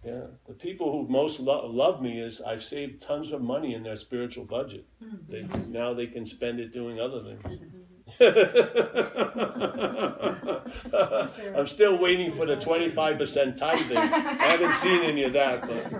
yeah, 0.04 0.26
the 0.46 0.54
people 0.54 0.92
who 0.92 1.08
most 1.08 1.40
lo- 1.40 1.66
love 1.66 2.00
me 2.02 2.20
is 2.20 2.40
I've 2.40 2.62
saved 2.62 3.02
tons 3.02 3.32
of 3.32 3.42
money 3.42 3.74
in 3.74 3.82
their 3.82 3.96
spiritual 3.96 4.44
budget. 4.44 4.86
Mm-hmm. 5.02 5.30
They 5.30 5.42
now 5.68 5.92
they 5.94 6.06
can 6.06 6.24
spend 6.26 6.60
it 6.60 6.72
doing 6.72 7.00
other 7.00 7.20
things. 7.20 7.42
Mm-hmm. 7.42 7.78
I'm 11.56 11.66
still 11.66 11.98
waiting 11.98 12.30
for 12.32 12.46
the 12.46 12.56
25% 12.56 13.56
tithing. 13.56 13.96
I 13.96 14.46
haven't 14.46 14.74
seen 14.74 15.02
any 15.02 15.24
of 15.24 15.32
that. 15.32 15.62
But 15.62 15.90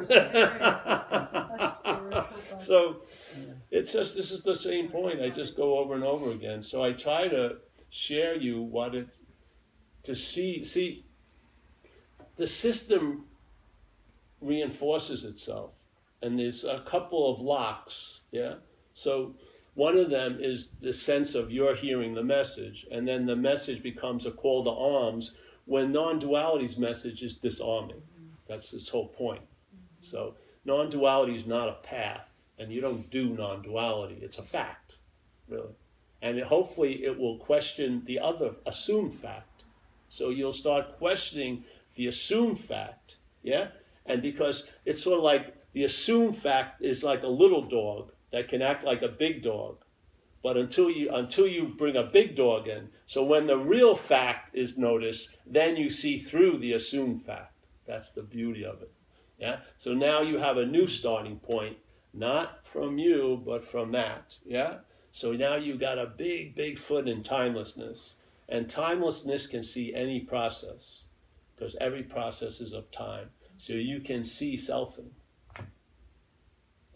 so 2.58 3.02
it's 3.70 3.92
just, 3.92 4.16
this 4.16 4.30
is 4.30 4.42
the 4.42 4.56
same 4.56 4.88
point. 4.88 5.20
I 5.20 5.30
just 5.30 5.56
go 5.56 5.78
over 5.78 5.94
and 5.94 6.04
over 6.04 6.30
again. 6.30 6.62
So 6.62 6.84
I 6.84 6.92
try 6.92 7.28
to 7.28 7.56
share 7.90 8.36
you 8.36 8.62
what 8.62 8.94
it's, 8.94 9.20
to 10.04 10.14
see, 10.14 10.64
see, 10.64 11.04
the 12.36 12.46
system 12.46 13.24
reinforces 14.42 15.24
itself. 15.24 15.70
And 16.22 16.38
there's 16.38 16.64
a 16.64 16.80
couple 16.80 17.32
of 17.32 17.40
locks, 17.40 18.20
yeah? 18.30 18.54
So 18.94 19.34
one 19.74 19.96
of 19.96 20.10
them 20.10 20.38
is 20.38 20.68
the 20.80 20.92
sense 20.92 21.34
of 21.34 21.50
you're 21.50 21.74
hearing 21.74 22.14
the 22.14 22.22
message, 22.22 22.86
and 22.90 23.08
then 23.08 23.24
the 23.24 23.36
message 23.36 23.82
becomes 23.82 24.26
a 24.26 24.30
call 24.30 24.64
to 24.64 24.70
arms 24.70 25.32
when 25.64 25.92
non 25.92 26.20
duality's 26.20 26.76
message 26.76 27.22
is 27.22 27.36
disarming. 27.36 28.02
That's 28.48 28.70
this 28.70 28.88
whole 28.88 29.08
point. 29.08 29.42
So, 30.00 30.34
non 30.66 30.90
duality 30.90 31.34
is 31.34 31.46
not 31.46 31.70
a 31.70 31.78
path, 31.82 32.28
and 32.58 32.70
you 32.70 32.82
don't 32.82 33.08
do 33.10 33.30
non 33.30 33.62
duality, 33.62 34.18
it's 34.20 34.38
a 34.38 34.42
fact, 34.42 34.98
really. 35.48 35.74
And 36.20 36.38
hopefully, 36.40 37.04
it 37.04 37.18
will 37.18 37.38
question 37.38 38.02
the 38.04 38.18
other 38.18 38.54
assumed 38.66 39.14
fact. 39.14 39.64
So, 40.10 40.28
you'll 40.28 40.52
start 40.52 40.98
questioning 40.98 41.64
the 41.94 42.08
assumed 42.08 42.60
fact, 42.60 43.16
yeah? 43.42 43.68
And 44.06 44.20
because 44.22 44.68
it's 44.84 45.02
sort 45.02 45.18
of 45.18 45.24
like 45.24 45.54
the 45.72 45.84
assumed 45.84 46.36
fact 46.36 46.82
is 46.82 47.04
like 47.04 47.22
a 47.22 47.28
little 47.28 47.62
dog 47.62 48.12
that 48.32 48.48
can 48.48 48.62
act 48.62 48.84
like 48.84 49.02
a 49.02 49.08
big 49.08 49.42
dog. 49.42 49.78
But 50.42 50.56
until 50.56 50.90
you 50.90 51.08
until 51.14 51.46
you 51.46 51.68
bring 51.68 51.96
a 51.96 52.02
big 52.02 52.34
dog 52.34 52.66
in, 52.66 52.88
so 53.06 53.22
when 53.22 53.46
the 53.46 53.58
real 53.58 53.94
fact 53.94 54.50
is 54.54 54.76
noticed, 54.76 55.36
then 55.46 55.76
you 55.76 55.90
see 55.90 56.18
through 56.18 56.58
the 56.58 56.72
assumed 56.72 57.22
fact. 57.22 57.54
That's 57.86 58.10
the 58.10 58.22
beauty 58.22 58.64
of 58.64 58.82
it. 58.82 58.92
Yeah. 59.38 59.60
So 59.76 59.94
now 59.94 60.22
you 60.22 60.38
have 60.38 60.56
a 60.56 60.66
new 60.66 60.86
starting 60.86 61.38
point, 61.38 61.76
not 62.12 62.66
from 62.66 62.98
you, 62.98 63.40
but 63.44 63.64
from 63.64 63.92
that. 63.92 64.36
Yeah. 64.44 64.78
So 65.12 65.32
now 65.32 65.56
you 65.56 65.76
got 65.76 65.98
a 65.98 66.06
big, 66.06 66.54
big 66.54 66.78
foot 66.78 67.06
in 67.06 67.22
timelessness, 67.22 68.16
and 68.48 68.68
timelessness 68.68 69.46
can 69.46 69.62
see 69.62 69.94
any 69.94 70.20
process, 70.20 71.02
because 71.54 71.76
every 71.80 72.02
process 72.02 72.60
is 72.60 72.72
of 72.72 72.90
time. 72.90 73.28
So 73.62 73.74
you 73.74 74.00
can 74.00 74.24
see 74.24 74.56
selfing. 74.56 75.10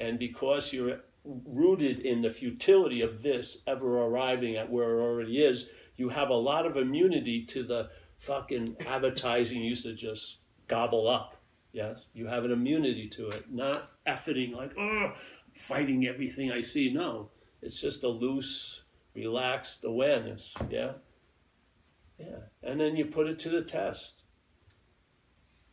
And 0.00 0.18
because 0.18 0.72
you're 0.72 0.98
rooted 1.24 2.00
in 2.00 2.22
the 2.22 2.32
futility 2.32 3.02
of 3.02 3.22
this 3.22 3.58
ever 3.68 4.02
arriving 4.02 4.56
at 4.56 4.68
where 4.68 4.98
it 4.98 5.00
already 5.00 5.44
is, 5.44 5.66
you 5.94 6.08
have 6.08 6.30
a 6.30 6.34
lot 6.34 6.66
of 6.66 6.76
immunity 6.76 7.44
to 7.44 7.62
the 7.62 7.90
fucking 8.18 8.78
advertising 8.84 9.60
used 9.60 9.84
to 9.84 9.94
just 9.94 10.38
gobble 10.66 11.06
up. 11.06 11.36
Yes, 11.70 12.08
you 12.14 12.26
have 12.26 12.44
an 12.44 12.50
immunity 12.50 13.08
to 13.10 13.28
it, 13.28 13.44
not 13.48 13.92
efforting 14.04 14.52
like, 14.52 14.72
oh, 14.76 15.12
fighting 15.54 16.08
everything 16.08 16.50
I 16.50 16.62
see. 16.62 16.92
No, 16.92 17.30
it's 17.62 17.80
just 17.80 18.02
a 18.02 18.08
loose, 18.08 18.82
relaxed 19.14 19.84
awareness. 19.84 20.52
Yeah, 20.68 20.94
yeah, 22.18 22.40
and 22.64 22.80
then 22.80 22.96
you 22.96 23.04
put 23.04 23.28
it 23.28 23.38
to 23.40 23.50
the 23.50 23.62
test. 23.62 24.24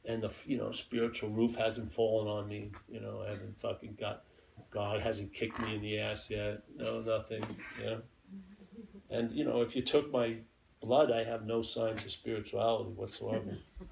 And 0.05 0.21
the 0.21 0.33
you 0.45 0.57
know 0.57 0.71
spiritual 0.71 1.29
roof 1.29 1.55
hasn't 1.55 1.93
fallen 1.93 2.27
on 2.27 2.47
me. 2.47 2.71
You 2.89 2.99
know, 2.99 3.23
I 3.25 3.29
haven't 3.29 3.59
fucking 3.59 3.97
got 3.99 4.23
God 4.71 5.01
hasn't 5.01 5.33
kicked 5.33 5.59
me 5.59 5.75
in 5.75 5.81
the 5.81 5.99
ass 5.99 6.29
yet. 6.29 6.63
No, 6.75 7.01
nothing. 7.01 7.43
Yeah. 7.81 7.97
And 9.09 9.31
you 9.31 9.45
know, 9.45 9.61
if 9.61 9.75
you 9.75 9.81
took 9.81 10.11
my 10.11 10.37
blood, 10.81 11.11
I 11.11 11.23
have 11.23 11.45
no 11.45 11.61
signs 11.61 12.03
of 12.03 12.11
spirituality 12.11 12.91
whatsoever. 12.91 13.57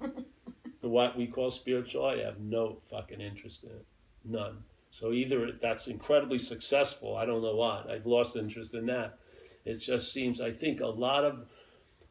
the 0.80 0.88
what 0.88 1.16
we 1.16 1.26
call 1.26 1.50
spirituality, 1.50 2.22
I 2.22 2.26
have 2.26 2.40
no 2.40 2.78
fucking 2.90 3.20
interest 3.20 3.64
in 3.64 3.70
it. 3.70 3.86
None. 4.24 4.58
So 4.90 5.12
either 5.12 5.52
that's 5.60 5.86
incredibly 5.86 6.38
successful, 6.38 7.16
I 7.16 7.24
don't 7.24 7.42
know 7.42 7.56
what. 7.56 7.88
I've 7.88 8.06
lost 8.06 8.36
interest 8.36 8.74
in 8.74 8.86
that. 8.86 9.18
It 9.64 9.76
just 9.76 10.12
seems 10.12 10.40
I 10.40 10.52
think 10.52 10.80
a 10.80 10.86
lot 10.86 11.24
of 11.24 11.46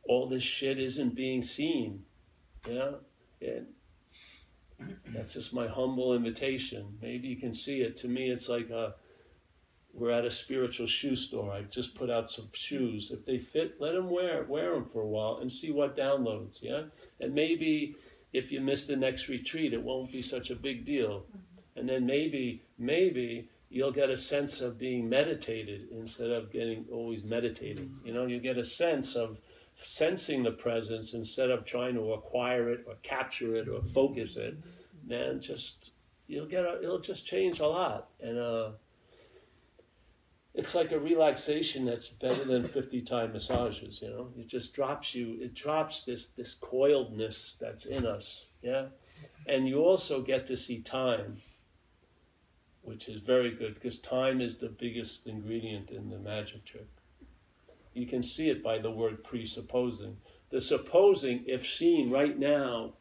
all 0.07 0.27
this 0.27 0.43
shit 0.43 0.79
isn't 0.79 1.13
being 1.13 1.41
seen. 1.41 2.03
Yeah. 2.67 2.93
And 3.41 3.67
that's 5.07 5.34
just 5.34 5.53
my 5.53 5.67
humble 5.67 6.13
invitation. 6.13 6.97
Maybe 7.01 7.27
you 7.27 7.36
can 7.36 7.53
see 7.53 7.82
it. 7.82 7.97
To 7.97 8.07
me, 8.07 8.29
it's 8.29 8.49
like 8.49 8.69
a, 8.69 8.95
we're 9.93 10.11
at 10.11 10.25
a 10.25 10.32
spiritual 10.32 10.88
shoe 10.88 11.15
store. 11.15 11.51
I 11.51 11.63
just 11.63 11.95
put 11.95 12.09
out 12.09 12.29
some 12.29 12.49
shoes. 12.53 13.11
If 13.11 13.25
they 13.25 13.38
fit, 13.38 13.79
let 13.79 13.93
them 13.93 14.09
wear 14.09 14.45
wear 14.47 14.73
them 14.73 14.86
for 14.86 15.01
a 15.01 15.07
while 15.07 15.39
and 15.41 15.51
see 15.51 15.71
what 15.71 15.97
downloads. 15.97 16.61
Yeah, 16.61 16.84
and 17.19 17.34
maybe 17.34 17.95
if 18.34 18.51
you 18.51 18.61
miss 18.61 18.88
the 18.88 18.95
next 18.95 19.27
retreat, 19.27 19.73
it 19.73 19.82
won't 19.82 20.11
be 20.11 20.21
such 20.21 20.49
a 20.49 20.55
big 20.55 20.86
deal. 20.86 21.19
Mm-hmm. 21.19 21.79
And 21.79 21.89
then 21.89 22.05
maybe 22.05 22.63
maybe 22.77 23.49
you'll 23.69 23.91
get 23.91 24.09
a 24.09 24.17
sense 24.17 24.61
of 24.61 24.77
being 24.77 25.07
meditated 25.07 25.88
instead 25.91 26.29
of 26.29 26.51
getting 26.51 26.86
always 26.91 27.23
meditating. 27.23 27.86
Mm-hmm. 27.86 28.07
You 28.07 28.13
know, 28.13 28.25
you 28.25 28.39
get 28.39 28.57
a 28.57 28.63
sense 28.63 29.15
of 29.15 29.38
sensing 29.84 30.43
the 30.43 30.51
presence 30.51 31.13
instead 31.13 31.49
of 31.49 31.65
trying 31.65 31.95
to 31.95 32.13
acquire 32.13 32.69
it 32.69 32.86
or 32.88 32.95
capture 33.03 33.55
it 33.55 33.67
or 33.67 33.82
focus 33.82 34.36
it. 34.36 34.55
Man, 35.07 35.41
just 35.41 35.91
you'll 36.27 36.45
get 36.45 36.65
a, 36.65 36.82
it'll 36.82 36.99
just 36.99 37.25
change 37.25 37.59
a 37.59 37.67
lot 37.67 38.09
and. 38.19 38.38
uh 38.38 38.71
it's 40.53 40.75
like 40.75 40.91
a 40.91 40.99
relaxation 40.99 41.86
that's 41.86 42.09
better 42.09 42.43
than 42.43 42.65
50 42.65 43.01
time 43.01 43.32
massages 43.32 44.01
you 44.01 44.09
know 44.09 44.29
it 44.38 44.47
just 44.47 44.73
drops 44.73 45.15
you 45.15 45.38
it 45.39 45.53
drops 45.53 46.03
this 46.03 46.27
this 46.27 46.55
coiledness 46.55 47.57
that's 47.59 47.86
in 47.86 48.05
us 48.05 48.47
yeah 48.61 48.88
and 49.47 49.67
you 49.67 49.79
also 49.79 50.21
get 50.21 50.45
to 50.45 50.57
see 50.57 50.82
time 50.82 51.38
which 52.84 53.07
is 53.07 53.21
very 53.21 53.51
good 53.51 53.75
because 53.75 53.99
time 53.99 54.41
is 54.41 54.57
the 54.57 54.69
biggest 54.69 55.27
ingredient 55.27 55.89
in 55.89 56.09
the 56.09 56.17
magic 56.19 56.65
trick 56.65 56.88
you 57.93 58.05
can 58.05 58.23
see 58.23 58.49
it 58.49 58.63
by 58.63 58.77
the 58.77 58.91
word 58.91 59.23
presupposing 59.23 60.17
the 60.49 60.61
supposing 60.61 61.43
if 61.47 61.67
seen 61.67 62.09
right 62.09 62.37
now 62.37 62.93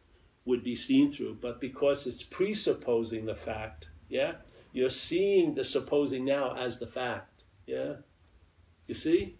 would 0.45 0.62
be 0.62 0.74
seen 0.74 1.11
through 1.11 1.36
but 1.41 1.61
because 1.61 2.07
it's 2.07 2.22
presupposing 2.22 3.24
the 3.26 3.34
fact 3.34 3.88
yeah 4.09 4.32
you're 4.72 4.91
seeing 4.91 5.55
the 5.55 5.64
supposing 5.64 6.24
now 6.24 6.55
as 6.55 6.78
the 6.78 6.86
fact 6.86 7.30
yeah. 7.70 7.95
You 8.88 8.95
see? 8.95 9.36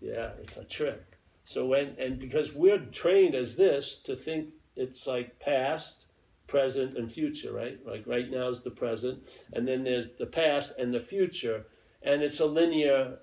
Yeah, 0.00 0.32
it's 0.38 0.58
a 0.58 0.64
trick. 0.64 1.16
So 1.44 1.64
when 1.66 1.96
and 1.98 2.18
because 2.18 2.52
we're 2.52 2.78
trained 2.78 3.34
as 3.34 3.56
this 3.56 3.96
to 4.04 4.14
think 4.14 4.50
it's 4.76 5.06
like 5.06 5.40
past, 5.40 6.04
present, 6.46 6.98
and 6.98 7.10
future, 7.10 7.52
right? 7.52 7.78
Like 7.86 8.06
right 8.06 8.30
now 8.30 8.48
is 8.48 8.60
the 8.60 8.70
present, 8.70 9.22
and 9.54 9.66
then 9.66 9.82
there's 9.82 10.12
the 10.12 10.26
past 10.26 10.74
and 10.78 10.92
the 10.92 11.00
future, 11.00 11.64
and 12.02 12.22
it's 12.22 12.40
a 12.40 12.46
linear, 12.46 13.18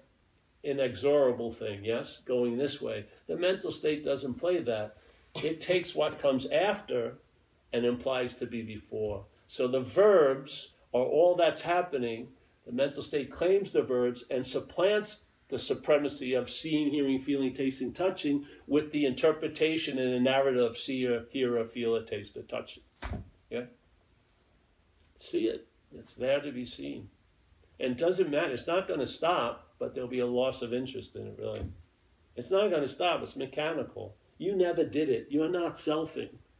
inexorable 0.64 1.52
thing, 1.52 1.84
yes, 1.84 2.22
going 2.26 2.58
this 2.58 2.82
way. 2.82 3.06
The 3.28 3.38
mental 3.38 3.72
state 3.72 4.04
doesn't 4.04 4.36
play 4.36 4.62
that. 4.62 4.98
It 5.44 5.62
takes 5.62 5.96
what 5.96 6.20
comes 6.20 6.46
after 6.48 7.16
and 7.74 7.86
implies 7.86 8.36
to 8.36 8.46
be 8.46 8.62
before. 8.62 9.26
So 9.48 9.68
the 9.68 9.82
verbs 9.82 10.70
are 10.94 11.02
all 11.02 11.36
that's 11.36 11.62
happening 11.62 12.28
the 12.66 12.72
mental 12.72 13.04
state 13.04 13.32
claims 13.32 13.72
the 13.72 13.82
verbs 13.82 14.26
and 14.30 14.46
supplants 14.46 15.26
the 15.50 15.60
supremacy 15.60 16.34
of 16.34 16.50
seeing, 16.50 16.90
hearing, 16.90 17.20
feeling, 17.20 17.54
tasting, 17.54 17.92
touching 17.92 18.46
with 18.68 18.92
the 18.92 19.06
interpretation 19.06 20.00
and 20.00 20.14
the 20.14 20.20
narrative 20.20 20.62
of 20.62 20.78
see 20.78 21.06
or 21.06 21.26
hear 21.32 21.58
or 21.58 21.66
feel 21.66 21.96
or 21.96 22.04
taste 22.04 22.38
or 22.38 22.44
touch 22.44 22.78
it. 22.78 22.84
Yeah? 23.50 23.66
See 25.18 25.48
it. 25.48 25.68
It's 25.94 26.16
there 26.16 26.40
to 26.40 26.52
be 26.52 26.64
seen. 26.64 27.10
And 27.80 27.92
it 27.94 27.98
doesn't 27.98 28.30
matter. 28.30 28.54
It's 28.54 28.68
not 28.68 28.88
going 28.88 29.02
to 29.02 29.08
stop, 29.08 29.71
but 29.82 29.96
there'll 29.96 30.08
be 30.08 30.20
a 30.20 30.26
loss 30.28 30.62
of 30.62 30.76
interest 30.76 31.16
in 31.16 31.26
it, 31.26 31.36
really. 31.40 31.66
It's 32.36 32.52
not 32.52 32.70
going 32.70 32.84
to 32.84 32.88
stop. 32.88 33.24
It's 33.24 33.36
mechanical. 33.36 34.14
You 34.38 34.56
never 34.56 34.84
did 34.84 35.10
it. 35.10 35.26
You're 35.32 35.50
not 35.50 35.74
selfing. 35.74 36.30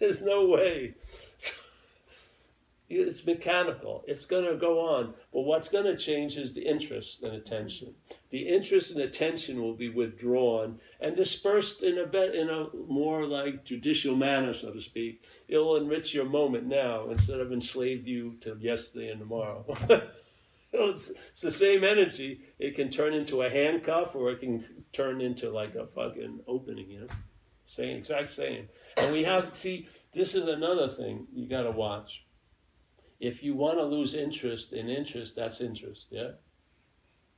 There's 0.00 0.22
no 0.22 0.46
way. 0.46 0.94
It's 3.00 3.26
mechanical. 3.26 4.04
It's 4.06 4.24
going 4.24 4.44
to 4.44 4.56
go 4.56 4.80
on. 4.80 5.14
But 5.32 5.42
what's 5.42 5.68
going 5.68 5.84
to 5.84 5.96
change 5.96 6.36
is 6.36 6.52
the 6.52 6.66
interest 6.66 7.22
and 7.22 7.34
attention. 7.34 7.94
The 8.30 8.48
interest 8.48 8.92
and 8.92 9.00
attention 9.02 9.60
will 9.60 9.74
be 9.74 9.88
withdrawn 9.88 10.80
and 11.00 11.14
dispersed 11.14 11.82
in 11.82 11.98
a 11.98 12.06
bit 12.06 12.34
in 12.34 12.48
a 12.48 12.68
more 12.88 13.24
like 13.24 13.64
judicial 13.64 14.16
manner, 14.16 14.54
so 14.54 14.70
to 14.70 14.80
speak. 14.80 15.24
It'll 15.48 15.76
enrich 15.76 16.14
your 16.14 16.24
moment 16.24 16.66
now 16.66 17.10
instead 17.10 17.40
of 17.40 17.52
enslave 17.52 18.06
you 18.06 18.36
to 18.40 18.56
yesterday 18.60 19.10
and 19.10 19.20
tomorrow. 19.20 19.64
it's, 20.72 21.10
it's 21.10 21.40
the 21.40 21.50
same 21.50 21.84
energy. 21.84 22.40
It 22.58 22.74
can 22.74 22.90
turn 22.90 23.14
into 23.14 23.42
a 23.42 23.50
handcuff 23.50 24.14
or 24.14 24.30
it 24.30 24.40
can 24.40 24.64
turn 24.92 25.20
into 25.20 25.50
like 25.50 25.74
a 25.74 25.86
fucking 25.86 26.40
opening, 26.46 26.90
you 26.90 27.00
know? 27.00 27.06
Same, 27.66 27.96
exact 27.96 28.30
same. 28.30 28.68
And 28.96 29.12
we 29.12 29.24
have, 29.24 29.54
see, 29.54 29.88
this 30.12 30.34
is 30.34 30.46
another 30.46 30.88
thing 30.88 31.26
you 31.34 31.48
got 31.48 31.62
to 31.62 31.70
watch. 31.70 32.23
If 33.24 33.42
you 33.42 33.54
want 33.54 33.78
to 33.78 33.84
lose 33.84 34.14
interest 34.14 34.72
in 34.72 34.88
interest, 34.88 35.36
that's 35.36 35.60
interest, 35.60 36.08
yeah? 36.10 36.32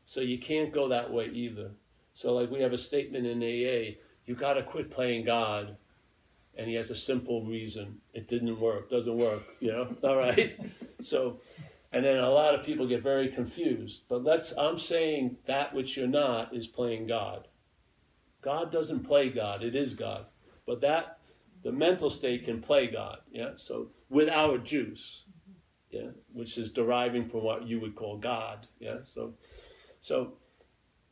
So 0.05 0.21
you 0.21 0.39
can't 0.39 0.73
go 0.73 0.89
that 0.89 1.13
way 1.13 1.27
either. 1.27 1.71
So, 2.15 2.35
like, 2.35 2.51
we 2.51 2.61
have 2.61 2.73
a 2.73 2.79
statement 2.79 3.27
in 3.27 3.43
AA 3.43 3.97
you 4.27 4.35
got 4.35 4.55
to 4.55 4.63
quit 4.63 4.91
playing 4.91 5.25
God. 5.25 5.77
And 6.59 6.69
he 6.69 6.75
has 6.75 6.91
a 6.91 6.97
simple 6.97 7.45
reason 7.45 8.01
it 8.15 8.29
didn't 8.29 8.59
work, 8.59 8.91
doesn't 8.91 9.17
work, 9.17 9.43
you 9.61 9.73
know? 9.73 9.95
All 10.03 10.17
right? 10.17 10.59
So, 11.01 11.41
and 11.93 12.05
then 12.05 12.17
a 12.17 12.31
lot 12.31 12.55
of 12.55 12.65
people 12.65 12.89
get 12.89 13.03
very 13.03 13.29
confused. 13.29 14.03
But 14.09 14.25
let's, 14.25 14.53
I'm 14.57 14.79
saying 14.79 15.37
that 15.47 15.75
which 15.75 15.97
you're 15.97 16.07
not 16.07 16.57
is 16.57 16.67
playing 16.67 17.07
God. 17.07 17.47
God 18.41 18.73
doesn't 18.73 19.01
play 19.01 19.29
God, 19.29 19.63
it 19.63 19.75
is 19.75 19.95
God. 19.95 20.27
But 20.67 20.81
that 20.81 21.19
the 21.63 21.73
mental 21.73 22.11
state 22.11 22.45
can 22.45 22.63
play 22.63 22.87
God. 22.87 23.19
Yeah. 23.31 23.51
So 23.57 23.91
with 24.09 24.29
our 24.29 24.57
juice, 24.57 25.25
yeah, 25.91 26.11
which 26.33 26.59
is 26.59 26.71
deriving 26.71 27.29
from 27.29 27.43
what 27.43 27.67
you 27.67 27.81
would 27.81 27.95
call 27.95 28.17
God. 28.19 28.67
Yeah. 28.81 28.99
So, 29.05 29.35
so 30.01 30.35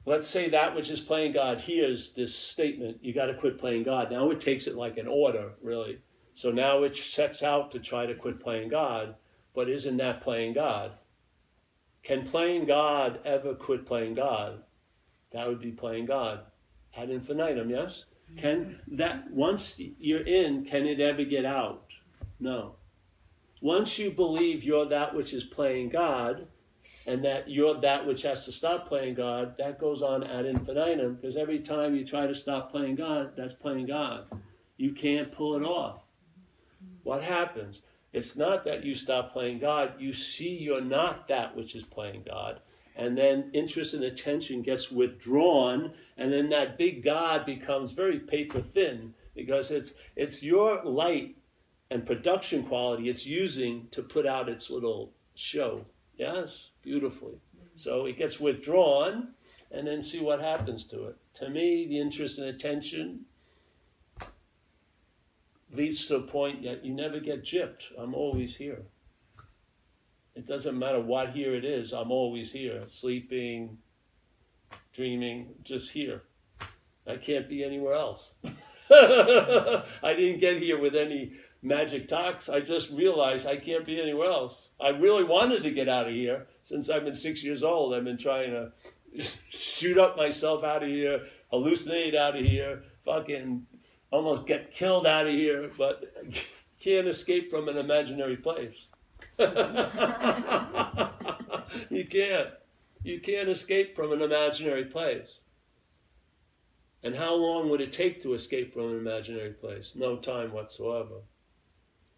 let's 0.05 0.29
say 0.29 0.49
that 0.51 0.75
which 0.75 0.91
is 0.91 1.01
playing 1.01 1.33
God 1.33 1.61
hears 1.61 2.12
this 2.14 2.35
statement: 2.35 2.99
"You 3.03 3.12
got 3.12 3.27
to 3.27 3.35
quit 3.35 3.59
playing 3.59 3.85
God." 3.85 4.11
Now 4.11 4.31
it 4.31 4.41
takes 4.41 4.66
it 4.66 4.75
like 4.77 4.99
an 4.99 5.07
order, 5.07 5.53
really. 5.62 6.01
So 6.35 6.51
now 6.51 6.83
it 6.83 6.97
sets 6.97 7.43
out 7.43 7.70
to 7.70 7.79
try 7.79 8.07
to 8.07 8.14
quit 8.14 8.41
playing 8.41 8.68
God, 8.68 9.14
but 9.55 9.68
isn't 9.68 9.97
that 9.99 10.20
playing 10.20 10.55
God? 10.55 10.93
Can 12.03 12.27
playing 12.27 12.66
God 12.66 13.20
ever 13.25 13.55
quit 13.55 13.87
playing 13.87 14.14
God? 14.14 14.62
That 15.31 15.49
would 15.49 15.61
be 15.61 15.70
playing 15.70 16.07
God 16.07 16.41
ad 16.97 17.11
infinitum, 17.11 17.70
yes? 17.70 18.05
Can 18.37 18.81
that 18.89 19.31
once 19.31 19.79
you're 19.79 20.27
in, 20.27 20.64
can 20.64 20.87
it 20.87 21.01
ever 21.01 21.25
get 21.25 21.45
out? 21.45 21.85
No. 22.41 22.77
Once 23.64 23.98
you 23.98 24.10
believe 24.10 24.62
you're 24.62 24.84
that 24.84 25.14
which 25.14 25.32
is 25.32 25.42
playing 25.42 25.88
God, 25.88 26.46
and 27.06 27.24
that 27.24 27.48
you're 27.48 27.80
that 27.80 28.06
which 28.06 28.20
has 28.20 28.44
to 28.44 28.52
stop 28.52 28.86
playing 28.86 29.14
God, 29.14 29.56
that 29.56 29.80
goes 29.80 30.02
on 30.02 30.22
ad 30.22 30.44
infinitum 30.44 31.14
because 31.14 31.34
every 31.34 31.58
time 31.60 31.96
you 31.96 32.04
try 32.04 32.26
to 32.26 32.34
stop 32.34 32.70
playing 32.70 32.96
God, 32.96 33.32
that's 33.34 33.54
playing 33.54 33.86
God. 33.86 34.28
You 34.76 34.92
can't 34.92 35.32
pull 35.32 35.56
it 35.56 35.62
off. 35.62 36.02
What 37.04 37.22
happens? 37.22 37.80
It's 38.12 38.36
not 38.36 38.66
that 38.66 38.84
you 38.84 38.94
stop 38.94 39.32
playing 39.32 39.60
God, 39.60 39.94
you 39.98 40.12
see 40.12 40.50
you're 40.50 40.82
not 40.82 41.26
that 41.28 41.56
which 41.56 41.74
is 41.74 41.84
playing 41.84 42.24
God, 42.26 42.60
and 42.96 43.16
then 43.16 43.50
interest 43.54 43.94
and 43.94 44.04
attention 44.04 44.60
gets 44.60 44.90
withdrawn 44.90 45.94
and 46.18 46.30
then 46.30 46.50
that 46.50 46.76
big 46.76 47.02
god 47.02 47.46
becomes 47.46 47.92
very 47.92 48.18
paper 48.18 48.60
thin 48.60 49.14
because 49.34 49.70
it's 49.70 49.94
it's 50.16 50.42
your 50.42 50.84
light 50.84 51.36
and 51.95 52.05
production 52.05 52.64
quality 52.64 53.09
it's 53.09 53.24
using 53.24 53.86
to 53.92 54.03
put 54.03 54.26
out 54.26 54.49
its 54.49 54.68
little 54.68 55.12
show. 55.36 55.86
Yes 56.16 56.70
beautifully. 56.82 57.38
So 57.76 58.07
it 58.07 58.18
gets 58.18 58.40
withdrawn 58.40 59.28
and 59.70 59.86
then 59.86 60.03
see 60.03 60.20
what 60.20 60.40
happens 60.40 60.84
to 60.86 61.05
it. 61.05 61.16
To 61.34 61.49
me 61.49 61.86
the 61.86 62.01
interest 62.01 62.38
and 62.38 62.49
attention 62.49 63.20
leads 65.70 66.07
to 66.07 66.16
a 66.16 66.22
point 66.22 66.64
that 66.64 66.84
you 66.84 66.92
never 66.92 67.20
get 67.20 67.45
gypped. 67.45 67.84
I'm 67.97 68.12
always 68.12 68.57
here. 68.57 68.82
It 70.34 70.47
doesn't 70.49 70.76
matter 70.76 71.01
what 71.01 71.30
here 71.30 71.55
it 71.55 71.64
is, 71.64 71.92
I'm 71.92 72.11
always 72.11 72.51
here, 72.51 72.82
sleeping, 72.88 73.78
dreaming, 74.92 75.55
just 75.62 75.92
here. 75.92 76.22
I 77.07 77.16
can't 77.18 77.49
be 77.49 77.62
anywhere 77.62 77.95
else. 77.95 78.34
I 78.90 80.14
didn't 80.16 80.40
get 80.40 80.59
here 80.59 80.78
with 80.78 80.97
any 80.97 81.34
magic 81.64 82.06
talks. 82.06 82.48
I 82.48 82.60
just 82.60 82.90
realized 82.90 83.46
I 83.46 83.56
can't 83.56 83.84
be 83.84 84.00
anywhere 84.00 84.28
else. 84.28 84.68
I 84.80 84.90
really 84.90 85.24
wanted 85.24 85.62
to 85.62 85.70
get 85.70 85.88
out 85.88 86.06
of 86.06 86.12
here. 86.12 86.46
Since 86.60 86.90
I've 86.90 87.04
been 87.04 87.16
six 87.16 87.42
years 87.42 87.62
old, 87.62 87.94
I've 87.94 88.04
been 88.04 88.18
trying 88.18 88.50
to 88.50 88.72
shoot 89.48 89.98
up 89.98 90.16
myself 90.16 90.62
out 90.62 90.82
of 90.82 90.88
here, 90.88 91.22
hallucinate 91.52 92.14
out 92.14 92.36
of 92.36 92.44
here, 92.44 92.82
fucking 93.04 93.66
almost 94.10 94.46
get 94.46 94.70
killed 94.70 95.06
out 95.06 95.26
of 95.26 95.32
here, 95.32 95.70
but 95.76 96.04
can't 96.80 97.08
escape 97.08 97.50
from 97.50 97.68
an 97.68 97.78
imaginary 97.78 98.36
place. 98.36 98.88
you 99.38 99.46
can't. 102.06 102.50
You 103.02 103.20
can't 103.20 103.48
escape 103.48 103.96
from 103.96 104.12
an 104.12 104.22
imaginary 104.22 104.84
place. 104.84 105.40
And 107.02 107.14
how 107.14 107.34
long 107.34 107.68
would 107.68 107.82
it 107.82 107.92
take 107.92 108.22
to 108.22 108.32
escape 108.32 108.72
from 108.72 108.90
an 108.90 108.96
imaginary 108.96 109.50
place? 109.50 109.92
No 109.94 110.16
time 110.16 110.52
whatsoever. 110.52 111.16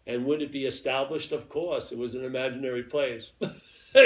And 0.07 0.25
would 0.25 0.41
it 0.41 0.51
be 0.51 0.65
established? 0.65 1.33
Of 1.33 1.49
course, 1.49 1.91
it 1.91 1.97
was 1.97 2.15
an 2.15 2.23
imaginary 2.23 2.83
place. 2.83 3.33
That's 3.93 4.05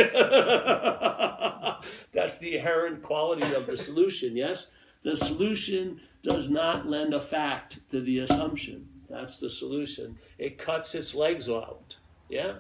the 2.40 2.56
inherent 2.56 3.04
quality 3.04 3.54
of 3.54 3.68
the 3.68 3.78
solution, 3.78 4.36
yes? 4.36 4.68
The 5.04 5.16
solution 5.16 6.02
does 6.24 6.50
not 6.50 6.88
lend 6.88 7.14
a 7.14 7.20
fact 7.20 7.82
to 7.92 8.02
the 8.02 8.20
assumption. 8.20 8.88
That's 9.10 9.40
the 9.40 9.50
solution. 9.50 10.18
It 10.38 10.58
cuts 10.58 10.96
its 10.96 11.14
legs 11.14 11.50
out, 11.50 11.98
yeah? 12.30 12.54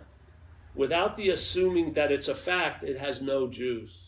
Without 0.75 1.17
the 1.17 1.29
assuming 1.29 1.93
that 1.93 2.11
it's 2.11 2.27
a 2.27 2.35
fact, 2.35 2.83
it 2.83 2.97
has 2.97 3.21
no 3.21 3.47
juice. 3.47 3.99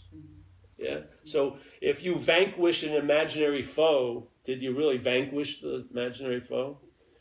Yeah? 0.77 1.01
So 1.23 1.57
if 1.81 2.03
you 2.03 2.15
vanquish 2.15 2.83
an 2.83 2.93
imaginary 2.93 3.61
foe, 3.61 4.27
did 4.43 4.61
you 4.61 4.75
really 4.75 4.97
vanquish 4.97 5.61
the 5.61 5.87
imaginary 5.91 6.41
foe? 6.41 6.77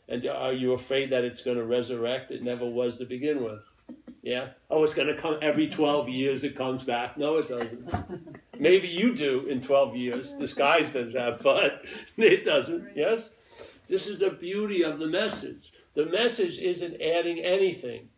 And 0.09 0.25
are 0.25 0.53
you 0.53 0.73
afraid 0.73 1.11
that 1.11 1.23
it's 1.23 1.41
going 1.41 1.57
to 1.57 1.63
resurrect? 1.63 2.31
It 2.31 2.43
never 2.43 2.65
was 2.65 2.97
to 2.97 3.05
begin 3.05 3.43
with. 3.43 3.61
Yeah? 4.21 4.49
Oh, 4.69 4.83
it's 4.83 4.93
going 4.93 5.07
to 5.07 5.15
come 5.15 5.37
every 5.41 5.67
12 5.67 6.09
years, 6.09 6.43
it 6.43 6.55
comes 6.55 6.83
back. 6.83 7.17
No, 7.17 7.37
it 7.37 7.49
doesn't. 7.49 8.39
Maybe 8.57 8.87
you 8.87 9.15
do 9.15 9.45
in 9.47 9.61
12 9.61 9.95
years, 9.95 10.33
disguised 10.33 10.95
as 10.95 11.13
that, 11.13 11.41
but 11.41 11.83
it 12.17 12.43
doesn't. 12.45 12.95
Yes? 12.95 13.29
This 13.87 14.07
is 14.07 14.19
the 14.19 14.31
beauty 14.31 14.83
of 14.83 14.99
the 14.99 15.07
message. 15.07 15.73
The 15.95 16.05
message 16.05 16.57
isn't 16.59 17.01
adding 17.01 17.39
anything. 17.39 18.09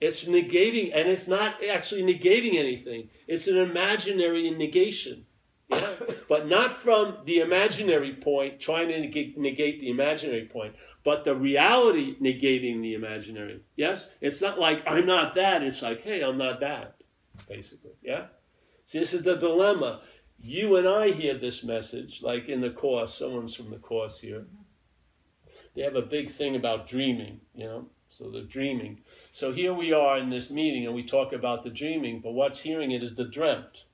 It's 0.00 0.24
negating, 0.24 0.92
and 0.94 1.08
it's 1.08 1.26
not 1.26 1.64
actually 1.64 2.02
negating 2.02 2.56
anything. 2.56 3.08
It's 3.26 3.48
an 3.48 3.56
imaginary 3.56 4.50
negation. 4.50 5.26
Yeah? 5.68 5.90
But 6.28 6.48
not 6.48 6.72
from 6.72 7.18
the 7.24 7.38
imaginary 7.38 8.14
point, 8.14 8.60
trying 8.60 8.88
to 8.88 9.00
negate, 9.00 9.80
the 9.80 9.90
imaginary 9.90 10.46
point, 10.46 10.74
but 11.04 11.24
the 11.24 11.34
reality 11.34 12.16
negating 12.20 12.82
the 12.82 12.94
imaginary. 12.94 13.60
Yes? 13.76 14.08
It's 14.20 14.40
not 14.40 14.58
like 14.58 14.82
I'm 14.86 15.06
not 15.06 15.34
that. 15.36 15.62
It's 15.62 15.82
like, 15.82 16.02
hey, 16.02 16.22
I'm 16.22 16.38
not 16.38 16.60
that, 16.60 16.96
basically. 17.48 17.92
Yeah? 18.02 18.26
See, 18.84 18.98
this 18.98 19.14
is 19.14 19.22
the 19.22 19.36
dilemma. 19.36 20.02
You 20.38 20.76
and 20.76 20.88
I 20.88 21.12
hear 21.12 21.34
this 21.34 21.64
message, 21.64 22.20
like 22.22 22.48
in 22.48 22.60
the 22.60 22.70
Course, 22.70 23.14
someone's 23.14 23.54
from 23.54 23.70
the 23.70 23.78
Course 23.78 24.20
here. 24.20 24.46
They 25.74 25.82
have 25.82 25.96
a 25.96 26.02
big 26.02 26.30
thing 26.30 26.56
about 26.56 26.86
dreaming, 26.86 27.40
you 27.54 27.64
know? 27.64 27.86
So 28.08 28.30
the 28.30 28.42
dreaming. 28.42 29.00
So 29.32 29.52
here 29.52 29.74
we 29.74 29.92
are 29.92 30.18
in 30.18 30.30
this 30.30 30.50
meeting 30.50 30.86
and 30.86 30.94
we 30.94 31.02
talk 31.02 31.32
about 31.32 31.64
the 31.64 31.70
dreaming, 31.70 32.20
but 32.20 32.32
what's 32.32 32.60
hearing 32.60 32.92
it 32.92 33.02
is 33.02 33.14
the 33.14 33.24
dreamt. 33.24 33.84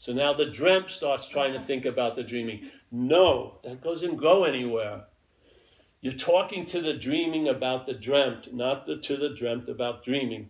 So 0.00 0.14
now 0.14 0.32
the 0.32 0.46
dreamt 0.46 0.90
starts 0.90 1.28
trying 1.28 1.52
to 1.52 1.60
think 1.60 1.84
about 1.84 2.16
the 2.16 2.22
dreaming. 2.22 2.70
No, 2.90 3.58
that 3.62 3.82
doesn't 3.82 4.16
go 4.16 4.44
anywhere. 4.44 5.04
You're 6.00 6.14
talking 6.14 6.64
to 6.66 6.80
the 6.80 6.94
dreaming 6.94 7.48
about 7.48 7.84
the 7.84 7.92
dreamt, 7.92 8.54
not 8.54 8.86
the, 8.86 8.96
to 8.96 9.18
the 9.18 9.34
dreamt 9.34 9.68
about 9.68 10.02
dreaming. 10.02 10.48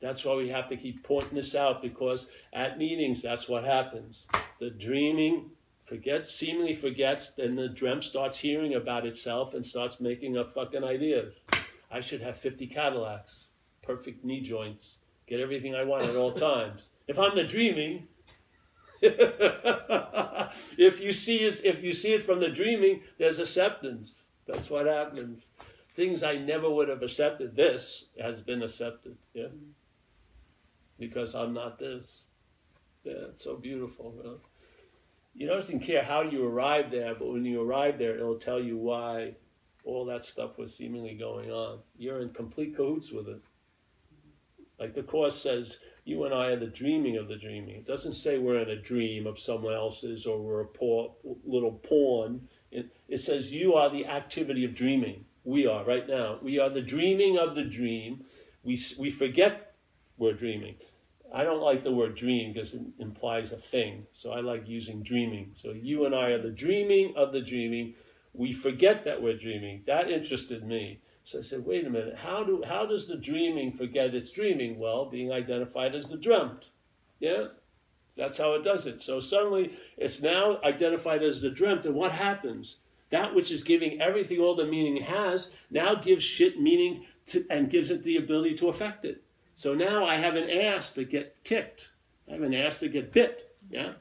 That's 0.00 0.24
why 0.24 0.36
we 0.36 0.48
have 0.48 0.68
to 0.68 0.76
keep 0.76 1.02
pointing 1.02 1.34
this 1.34 1.56
out 1.56 1.82
because 1.82 2.28
at 2.52 2.78
meetings, 2.78 3.20
that's 3.20 3.48
what 3.48 3.64
happens. 3.64 4.28
The 4.60 4.70
dreaming 4.70 5.50
forgets, 5.84 6.32
seemingly 6.32 6.76
forgets, 6.76 7.30
then 7.30 7.56
the 7.56 7.68
dreamt 7.68 8.04
starts 8.04 8.38
hearing 8.38 8.74
about 8.74 9.06
itself 9.06 9.54
and 9.54 9.66
starts 9.66 9.98
making 9.98 10.38
up 10.38 10.54
fucking 10.54 10.84
ideas. 10.84 11.40
I 11.90 11.98
should 11.98 12.20
have 12.20 12.38
50 12.38 12.68
Cadillacs, 12.68 13.48
perfect 13.82 14.24
knee 14.24 14.40
joints, 14.40 14.98
get 15.26 15.40
everything 15.40 15.74
I 15.74 15.82
want 15.82 16.04
at 16.04 16.14
all 16.14 16.32
times. 16.50 16.90
If 17.08 17.18
I'm 17.18 17.34
the 17.34 17.42
dreaming, 17.42 18.06
if 20.78 21.00
you 21.00 21.12
see 21.12 21.38
it, 21.38 21.64
if 21.64 21.82
you 21.82 21.92
see 21.92 22.12
it 22.12 22.22
from 22.22 22.40
the 22.40 22.48
dreaming, 22.48 23.02
there's 23.18 23.38
acceptance. 23.38 24.26
That's 24.46 24.68
what 24.68 24.86
happens. 24.86 25.46
Things 25.94 26.22
I 26.22 26.36
never 26.36 26.70
would 26.70 26.88
have 26.88 27.02
accepted. 27.02 27.56
This 27.56 28.06
has 28.20 28.40
been 28.40 28.62
accepted. 28.62 29.16
Yeah, 29.34 29.48
because 30.98 31.34
I'm 31.34 31.52
not 31.54 31.78
this. 31.78 32.24
Yeah, 33.04 33.28
it's 33.30 33.42
so 33.42 33.56
beautiful. 33.56 34.40
You, 35.34 35.46
know, 35.46 35.54
doesn't 35.54 35.80
care 35.80 36.02
how 36.02 36.22
you 36.22 36.46
arrive 36.46 36.90
there, 36.90 37.14
but 37.14 37.32
when 37.32 37.44
you 37.44 37.62
arrive 37.62 37.98
there, 37.98 38.16
it'll 38.16 38.38
tell 38.38 38.60
you 38.60 38.76
why 38.76 39.34
all 39.84 40.04
that 40.04 40.24
stuff 40.24 40.58
was 40.58 40.74
seemingly 40.74 41.14
going 41.14 41.50
on. 41.50 41.78
You're 41.96 42.20
in 42.20 42.30
complete 42.30 42.76
cahoots 42.76 43.10
with 43.10 43.28
it. 43.28 43.40
Like 44.78 44.94
the 44.94 45.02
Course 45.02 45.36
says, 45.36 45.78
you 46.04 46.24
and 46.24 46.34
I 46.34 46.48
are 46.48 46.56
the 46.56 46.66
dreaming 46.66 47.16
of 47.16 47.28
the 47.28 47.36
dreaming. 47.36 47.76
It 47.76 47.86
doesn't 47.86 48.14
say 48.14 48.38
we're 48.38 48.60
in 48.60 48.70
a 48.70 48.80
dream 48.80 49.26
of 49.26 49.38
someone 49.38 49.74
else's 49.74 50.26
or 50.26 50.40
we're 50.40 50.60
a 50.60 50.66
poor, 50.66 51.14
little 51.44 51.72
pawn. 51.72 52.48
It, 52.70 52.94
it 53.08 53.18
says 53.18 53.52
you 53.52 53.74
are 53.74 53.90
the 53.90 54.06
activity 54.06 54.64
of 54.64 54.74
dreaming. 54.74 55.24
We 55.44 55.66
are 55.66 55.84
right 55.84 56.08
now. 56.08 56.38
We 56.42 56.58
are 56.58 56.70
the 56.70 56.82
dreaming 56.82 57.38
of 57.38 57.54
the 57.54 57.64
dream. 57.64 58.24
We, 58.62 58.78
we 58.98 59.10
forget 59.10 59.74
we're 60.18 60.34
dreaming. 60.34 60.76
I 61.32 61.44
don't 61.44 61.62
like 61.62 61.84
the 61.84 61.92
word 61.92 62.16
dream 62.16 62.52
because 62.52 62.74
it 62.74 62.82
implies 62.98 63.52
a 63.52 63.56
thing. 63.56 64.06
So 64.12 64.32
I 64.32 64.40
like 64.40 64.68
using 64.68 65.02
dreaming. 65.02 65.52
So 65.54 65.70
you 65.72 66.04
and 66.04 66.14
I 66.14 66.30
are 66.30 66.42
the 66.42 66.50
dreaming 66.50 67.14
of 67.16 67.32
the 67.32 67.40
dreaming. 67.40 67.94
We 68.32 68.52
forget 68.52 69.04
that 69.04 69.22
we're 69.22 69.36
dreaming. 69.36 69.82
That 69.86 70.10
interested 70.10 70.66
me. 70.66 71.00
So 71.30 71.38
I 71.38 71.42
said, 71.42 71.64
wait 71.64 71.86
a 71.86 71.90
minute, 71.90 72.16
how, 72.16 72.42
do, 72.42 72.60
how 72.66 72.86
does 72.86 73.06
the 73.06 73.16
dreaming 73.16 73.70
forget 73.70 74.16
its 74.16 74.32
dreaming? 74.32 74.80
Well, 74.80 75.04
being 75.04 75.30
identified 75.30 75.94
as 75.94 76.06
the 76.06 76.16
dreamt. 76.16 76.70
Yeah? 77.20 77.44
That's 78.16 78.36
how 78.36 78.54
it 78.54 78.64
does 78.64 78.86
it. 78.86 79.00
So 79.00 79.20
suddenly 79.20 79.74
it's 79.96 80.20
now 80.20 80.58
identified 80.64 81.22
as 81.22 81.40
the 81.40 81.48
dreamt, 81.48 81.86
and 81.86 81.94
what 81.94 82.10
happens? 82.10 82.78
That 83.10 83.32
which 83.32 83.52
is 83.52 83.62
giving 83.62 84.00
everything 84.00 84.40
all 84.40 84.56
the 84.56 84.64
meaning 84.64 84.96
it 84.96 85.04
has 85.04 85.52
now 85.70 85.94
gives 85.94 86.24
shit 86.24 86.60
meaning 86.60 87.06
to, 87.26 87.46
and 87.48 87.70
gives 87.70 87.90
it 87.90 88.02
the 88.02 88.16
ability 88.16 88.54
to 88.54 88.68
affect 88.68 89.04
it. 89.04 89.22
So 89.54 89.72
now 89.72 90.04
I 90.04 90.16
have 90.16 90.34
an 90.34 90.50
ass 90.50 90.90
to 90.94 91.04
get 91.04 91.44
kicked. 91.44 91.92
I 92.28 92.32
have 92.32 92.42
an 92.42 92.54
ass 92.54 92.80
to 92.80 92.88
get 92.88 93.12
bit. 93.12 93.54
Yeah? 93.70 93.92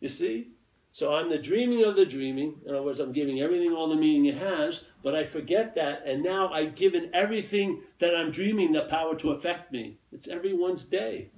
You 0.00 0.08
see? 0.08 0.52
So 1.00 1.14
I'm 1.14 1.30
the 1.30 1.38
dreaming 1.38 1.82
of 1.82 1.96
the 1.96 2.04
dreaming. 2.04 2.60
In 2.66 2.74
other 2.74 2.82
words, 2.82 3.00
I'm 3.00 3.10
giving 3.10 3.40
everything 3.40 3.72
all 3.72 3.88
the 3.88 3.96
meaning 3.96 4.26
it 4.26 4.36
has, 4.36 4.84
but 5.02 5.14
I 5.14 5.24
forget 5.24 5.74
that, 5.76 6.02
and 6.04 6.22
now 6.22 6.50
I've 6.52 6.74
given 6.74 7.08
everything 7.14 7.80
that 8.00 8.14
I'm 8.14 8.30
dreaming 8.30 8.72
the 8.72 8.82
power 8.82 9.14
to 9.14 9.30
affect 9.30 9.72
me. 9.72 9.96
It's 10.12 10.28
everyone's 10.28 10.84
day. 10.84 11.30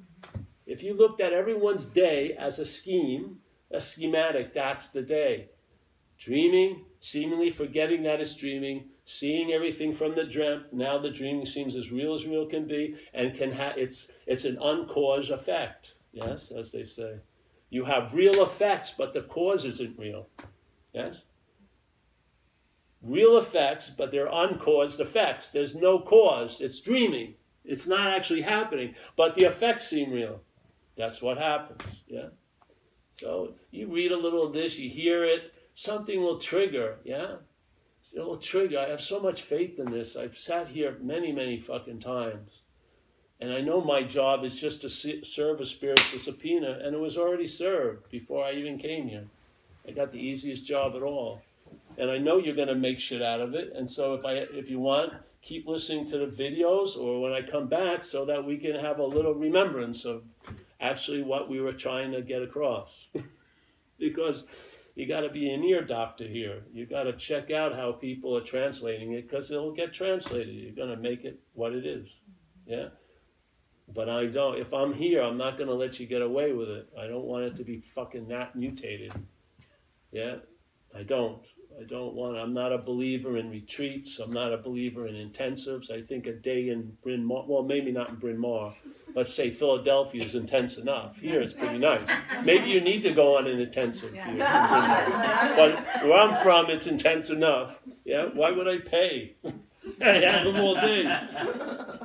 If 0.66 0.82
you 0.82 0.94
looked 0.94 1.20
at 1.20 1.32
everyone's 1.32 1.86
day 1.86 2.32
as 2.32 2.58
a 2.58 2.66
scheme, 2.66 3.38
a 3.70 3.80
schematic, 3.80 4.52
that's 4.52 4.88
the 4.88 5.02
day. 5.02 5.50
Dreaming, 6.18 6.84
seemingly 6.98 7.50
forgetting 7.50 8.02
that 8.02 8.20
it's 8.20 8.34
dreaming, 8.34 8.86
seeing 9.04 9.52
everything 9.52 9.92
from 9.92 10.16
the 10.16 10.24
dream. 10.24 10.64
Now 10.72 10.98
the 10.98 11.08
dreaming 11.08 11.46
seems 11.46 11.76
as 11.76 11.92
real 11.92 12.14
as 12.14 12.26
real 12.26 12.46
can 12.46 12.66
be, 12.66 12.96
and 13.14 13.32
can 13.32 13.52
ha- 13.52 13.74
it's 13.76 14.10
it's 14.26 14.44
an 14.44 14.58
uncaused 14.60 15.30
effect. 15.30 15.94
Yes, 16.12 16.50
as 16.50 16.72
they 16.72 16.82
say. 16.82 17.20
You 17.72 17.86
have 17.86 18.12
real 18.12 18.42
effects, 18.42 18.92
but 18.98 19.14
the 19.14 19.22
cause 19.22 19.64
isn't 19.64 19.98
real. 19.98 20.28
Yes? 20.92 21.16
Real 23.00 23.38
effects, 23.38 23.88
but 23.88 24.10
they're 24.10 24.28
uncaused 24.30 25.00
effects. 25.00 25.48
There's 25.48 25.74
no 25.74 25.98
cause. 25.98 26.60
It's 26.60 26.78
dreaming. 26.80 27.32
It's 27.64 27.86
not 27.86 28.08
actually 28.08 28.42
happening, 28.42 28.94
but 29.16 29.36
the 29.36 29.44
effects 29.44 29.88
seem 29.88 30.10
real. 30.10 30.42
That's 30.98 31.22
what 31.22 31.38
happens. 31.38 31.82
Yeah? 32.06 32.28
So 33.12 33.54
you 33.70 33.86
read 33.88 34.12
a 34.12 34.18
little 34.18 34.46
of 34.46 34.52
this, 34.52 34.78
you 34.78 34.90
hear 34.90 35.24
it, 35.24 35.54
something 35.74 36.20
will 36.20 36.38
trigger. 36.38 36.98
Yeah? 37.04 37.36
It 38.14 38.20
will 38.20 38.36
trigger. 38.36 38.80
I 38.80 38.90
have 38.90 39.00
so 39.00 39.18
much 39.18 39.40
faith 39.40 39.78
in 39.78 39.86
this. 39.86 40.14
I've 40.14 40.36
sat 40.36 40.68
here 40.68 40.98
many, 41.00 41.32
many 41.32 41.58
fucking 41.58 42.00
times. 42.00 42.61
And 43.42 43.52
I 43.52 43.60
know 43.60 43.80
my 43.80 44.04
job 44.04 44.44
is 44.44 44.54
just 44.54 44.82
to 44.82 44.88
serve 44.88 45.60
a 45.60 45.66
spiritual 45.66 46.20
subpoena, 46.20 46.78
and 46.80 46.94
it 46.94 47.00
was 47.00 47.18
already 47.18 47.48
served 47.48 48.08
before 48.08 48.44
I 48.44 48.52
even 48.52 48.78
came 48.78 49.08
here. 49.08 49.24
I 49.84 49.90
got 49.90 50.12
the 50.12 50.20
easiest 50.20 50.64
job 50.64 50.94
at 50.94 51.02
all. 51.02 51.42
And 51.98 52.08
I 52.08 52.18
know 52.18 52.38
you're 52.38 52.54
going 52.54 52.68
to 52.68 52.76
make 52.76 53.00
shit 53.00 53.20
out 53.20 53.40
of 53.40 53.56
it. 53.56 53.72
And 53.74 53.90
so 53.90 54.14
if 54.14 54.24
I 54.24 54.34
if 54.34 54.70
you 54.70 54.78
want, 54.78 55.14
keep 55.42 55.66
listening 55.66 56.06
to 56.06 56.18
the 56.18 56.26
videos 56.26 56.96
or 56.96 57.20
when 57.20 57.32
I 57.32 57.42
come 57.42 57.66
back 57.66 58.04
so 58.04 58.24
that 58.26 58.44
we 58.44 58.58
can 58.58 58.76
have 58.76 59.00
a 59.00 59.04
little 59.04 59.34
remembrance 59.34 60.04
of 60.04 60.22
actually 60.80 61.24
what 61.24 61.50
we 61.50 61.60
were 61.60 61.72
trying 61.72 62.12
to 62.12 62.22
get 62.22 62.42
across. 62.42 63.10
because 63.98 64.44
you 64.94 65.08
got 65.08 65.22
to 65.22 65.30
be 65.30 65.52
an 65.52 65.64
ear 65.64 65.82
doctor 65.82 66.28
here. 66.28 66.62
You 66.72 66.86
got 66.86 67.04
to 67.04 67.12
check 67.14 67.50
out 67.50 67.74
how 67.74 67.90
people 67.90 68.36
are 68.36 68.40
translating 68.40 69.14
it 69.14 69.28
because 69.28 69.50
it'll 69.50 69.74
get 69.74 69.92
translated. 69.92 70.54
You're 70.54 70.76
going 70.76 70.96
to 70.96 71.02
make 71.02 71.24
it 71.24 71.40
what 71.54 71.72
it 71.72 71.84
is. 71.84 72.20
Yeah. 72.66 72.90
But 73.94 74.08
I 74.08 74.26
don't, 74.26 74.58
if 74.58 74.72
I'm 74.72 74.92
here, 74.92 75.20
I'm 75.20 75.36
not 75.36 75.56
going 75.56 75.68
to 75.68 75.74
let 75.74 76.00
you 76.00 76.06
get 76.06 76.22
away 76.22 76.52
with 76.52 76.68
it. 76.68 76.88
I 76.98 77.06
don't 77.06 77.24
want 77.24 77.44
it 77.44 77.56
to 77.56 77.64
be 77.64 77.80
fucking 77.80 78.28
that 78.28 78.56
mutated. 78.56 79.12
Yeah? 80.12 80.36
I 80.94 81.02
don't. 81.02 81.42
I 81.80 81.84
don't 81.84 82.14
want, 82.14 82.36
I'm 82.36 82.52
not 82.52 82.72
a 82.72 82.78
believer 82.78 83.38
in 83.38 83.50
retreats. 83.50 84.18
I'm 84.18 84.30
not 84.30 84.52
a 84.52 84.58
believer 84.58 85.06
in 85.06 85.14
intensives. 85.14 85.90
I 85.90 86.02
think 86.02 86.26
a 86.26 86.32
day 86.32 86.68
in 86.68 86.96
Bryn 87.02 87.24
Mawr, 87.24 87.46
well, 87.48 87.62
maybe 87.62 87.90
not 87.90 88.10
in 88.10 88.16
Bryn 88.16 88.38
Mawr. 88.38 88.74
Let's 89.14 89.34
say 89.34 89.50
Philadelphia 89.50 90.22
is 90.22 90.34
intense 90.34 90.76
enough. 90.76 91.18
Here 91.18 91.40
it's 91.40 91.54
pretty 91.54 91.78
nice. 91.78 92.06
Maybe 92.44 92.70
you 92.70 92.80
need 92.80 93.02
to 93.02 93.12
go 93.12 93.36
on 93.36 93.46
an 93.46 93.58
intensive 93.58 94.12
here. 94.12 94.36
But 94.36 95.82
where 96.04 96.18
I'm 96.18 96.34
from, 96.42 96.70
it's 96.70 96.86
intense 96.86 97.30
enough. 97.30 97.78
Yeah? 98.04 98.26
Why 98.26 98.50
would 98.50 98.68
I 98.68 98.78
pay? 98.78 99.36
I 100.00 100.12
have 100.14 100.44
them 100.44 100.56
all 100.56 100.74
day. 100.74 101.04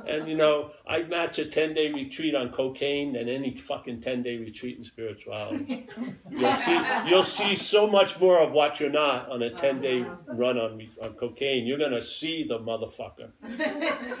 And 0.06 0.28
you 0.28 0.36
know, 0.36 0.70
I'd 0.86 1.10
match 1.10 1.38
a 1.38 1.44
ten 1.44 1.74
day 1.74 1.92
retreat 1.92 2.34
on 2.34 2.50
cocaine 2.50 3.12
than 3.12 3.28
any 3.28 3.54
fucking 3.56 4.00
ten 4.00 4.22
day 4.22 4.36
retreat 4.38 4.78
in 4.78 4.84
spirituality. 4.84 5.86
You'll 6.30 6.52
see, 6.52 6.80
you'll 7.06 7.24
see 7.24 7.54
so 7.54 7.86
much 7.86 8.18
more 8.18 8.38
of 8.38 8.52
what 8.52 8.80
you're 8.80 8.90
not 8.90 9.30
on 9.30 9.42
a 9.42 9.50
ten 9.50 9.80
day 9.80 10.04
run 10.26 10.58
on 10.58 10.80
on 11.02 11.14
cocaine. 11.14 11.66
You're 11.66 11.78
gonna 11.78 12.02
see 12.02 12.44
the 12.44 12.58
motherfucker 12.58 13.30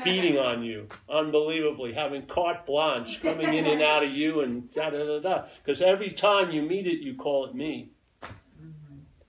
feeding 0.02 0.38
on 0.38 0.62
you, 0.62 0.86
unbelievably, 1.08 1.94
having 1.94 2.26
carte 2.26 2.66
blanche 2.66 3.22
coming 3.22 3.54
in 3.54 3.66
and 3.66 3.82
out 3.82 4.04
of 4.04 4.10
you, 4.10 4.40
and 4.40 4.68
da 4.70 4.90
da 4.90 5.04
da 5.04 5.20
da. 5.20 5.44
Because 5.64 5.80
every 5.80 6.10
time 6.10 6.50
you 6.50 6.62
meet 6.62 6.86
it, 6.86 7.00
you 7.00 7.14
call 7.14 7.46
it 7.46 7.54
me. 7.54 7.92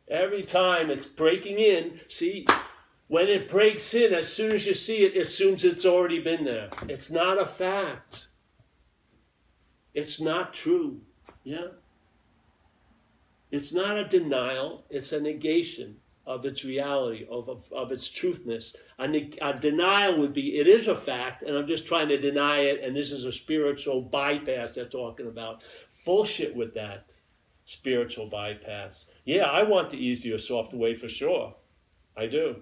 Every 0.09 0.41
time 0.41 0.89
it's 0.89 1.05
breaking 1.05 1.59
in, 1.59 1.99
see, 2.09 2.47
when 3.09 3.27
it 3.27 3.49
breaks 3.49 3.95
in, 3.95 4.13
as 4.13 4.31
soon 4.31 4.53
as 4.53 4.67
you 4.67 4.75
see 4.75 5.03
it, 5.03 5.17
it 5.17 5.21
assumes 5.21 5.65
it's 5.65 5.85
already 5.85 6.19
been 6.19 6.45
there. 6.45 6.69
It's 6.87 7.09
not 7.09 7.41
a 7.41 7.45
fact. 7.45 8.27
It's 9.95 10.21
not 10.21 10.53
true. 10.53 11.01
Yeah? 11.43 11.69
It's 13.51 13.73
not 13.73 13.97
a 13.97 14.07
denial, 14.07 14.85
it's 14.91 15.11
a 15.11 15.19
negation 15.19 15.97
of 16.27 16.45
its 16.45 16.63
reality, 16.63 17.25
of, 17.31 17.49
of, 17.49 17.63
of 17.73 17.91
its 17.91 18.07
truthness. 18.07 18.75
A, 18.99 19.31
a, 19.41 19.59
denial 19.59 20.19
would 20.19 20.33
be, 20.33 20.59
it 20.59 20.67
is 20.67 20.87
a 20.87 20.95
fact, 20.95 21.41
and 21.41 21.57
I'm 21.57 21.65
just 21.65 21.87
trying 21.87 22.09
to 22.09 22.17
deny 22.19 22.59
it, 22.59 22.83
and 22.83 22.95
this 22.95 23.11
is 23.11 23.25
a 23.25 23.31
spiritual 23.31 24.03
bypass 24.03 24.75
they're 24.75 24.85
talking 24.85 25.25
about. 25.25 25.63
Bullshit 26.05 26.55
with 26.55 26.75
that 26.75 27.15
spiritual 27.65 28.27
bypass. 28.27 29.07
Yeah, 29.25 29.45
I 29.45 29.63
want 29.63 29.89
the 29.89 29.97
easier, 29.97 30.37
softer 30.37 30.77
way 30.77 30.93
for 30.93 31.09
sure. 31.09 31.55
I 32.15 32.27
do. 32.27 32.61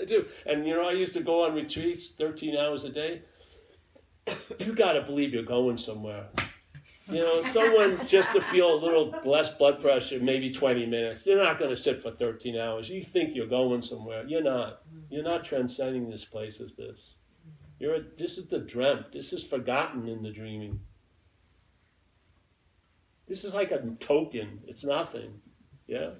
I 0.00 0.04
do. 0.04 0.26
And 0.46 0.66
you 0.66 0.74
know, 0.74 0.88
I 0.88 0.92
used 0.92 1.14
to 1.14 1.20
go 1.20 1.44
on 1.44 1.54
retreats 1.54 2.12
13 2.12 2.56
hours 2.56 2.84
a 2.84 2.90
day. 2.90 3.22
You 4.58 4.74
got 4.74 4.92
to 4.92 5.02
believe 5.02 5.32
you're 5.32 5.42
going 5.42 5.76
somewhere. 5.76 6.26
You 7.08 7.20
know, 7.20 7.42
someone 7.42 8.06
just 8.06 8.32
to 8.34 8.40
feel 8.40 8.72
a 8.72 8.78
little 8.78 9.12
less 9.24 9.50
blood 9.54 9.80
pressure, 9.80 10.20
maybe 10.20 10.50
20 10.50 10.86
minutes. 10.86 11.26
You're 11.26 11.42
not 11.42 11.58
going 11.58 11.70
to 11.70 11.76
sit 11.76 12.00
for 12.00 12.12
13 12.12 12.56
hours. 12.56 12.88
You 12.88 13.02
think 13.02 13.34
you're 13.34 13.48
going 13.48 13.82
somewhere. 13.82 14.24
You're 14.26 14.42
not. 14.42 14.82
You're 15.08 15.24
not 15.24 15.44
transcending 15.44 16.08
this 16.08 16.24
place 16.24 16.60
as 16.60 16.76
this. 16.76 17.16
You're 17.80 17.94
a, 17.96 18.02
this 18.16 18.38
is 18.38 18.46
the 18.46 18.58
dreamt. 18.58 19.10
This 19.10 19.32
is 19.32 19.42
forgotten 19.42 20.06
in 20.06 20.22
the 20.22 20.30
dreaming. 20.30 20.78
This 23.26 23.44
is 23.44 23.54
like 23.54 23.72
a 23.72 23.80
token. 23.98 24.60
It's 24.66 24.84
nothing. 24.84 25.40
Yeah? 25.86 26.10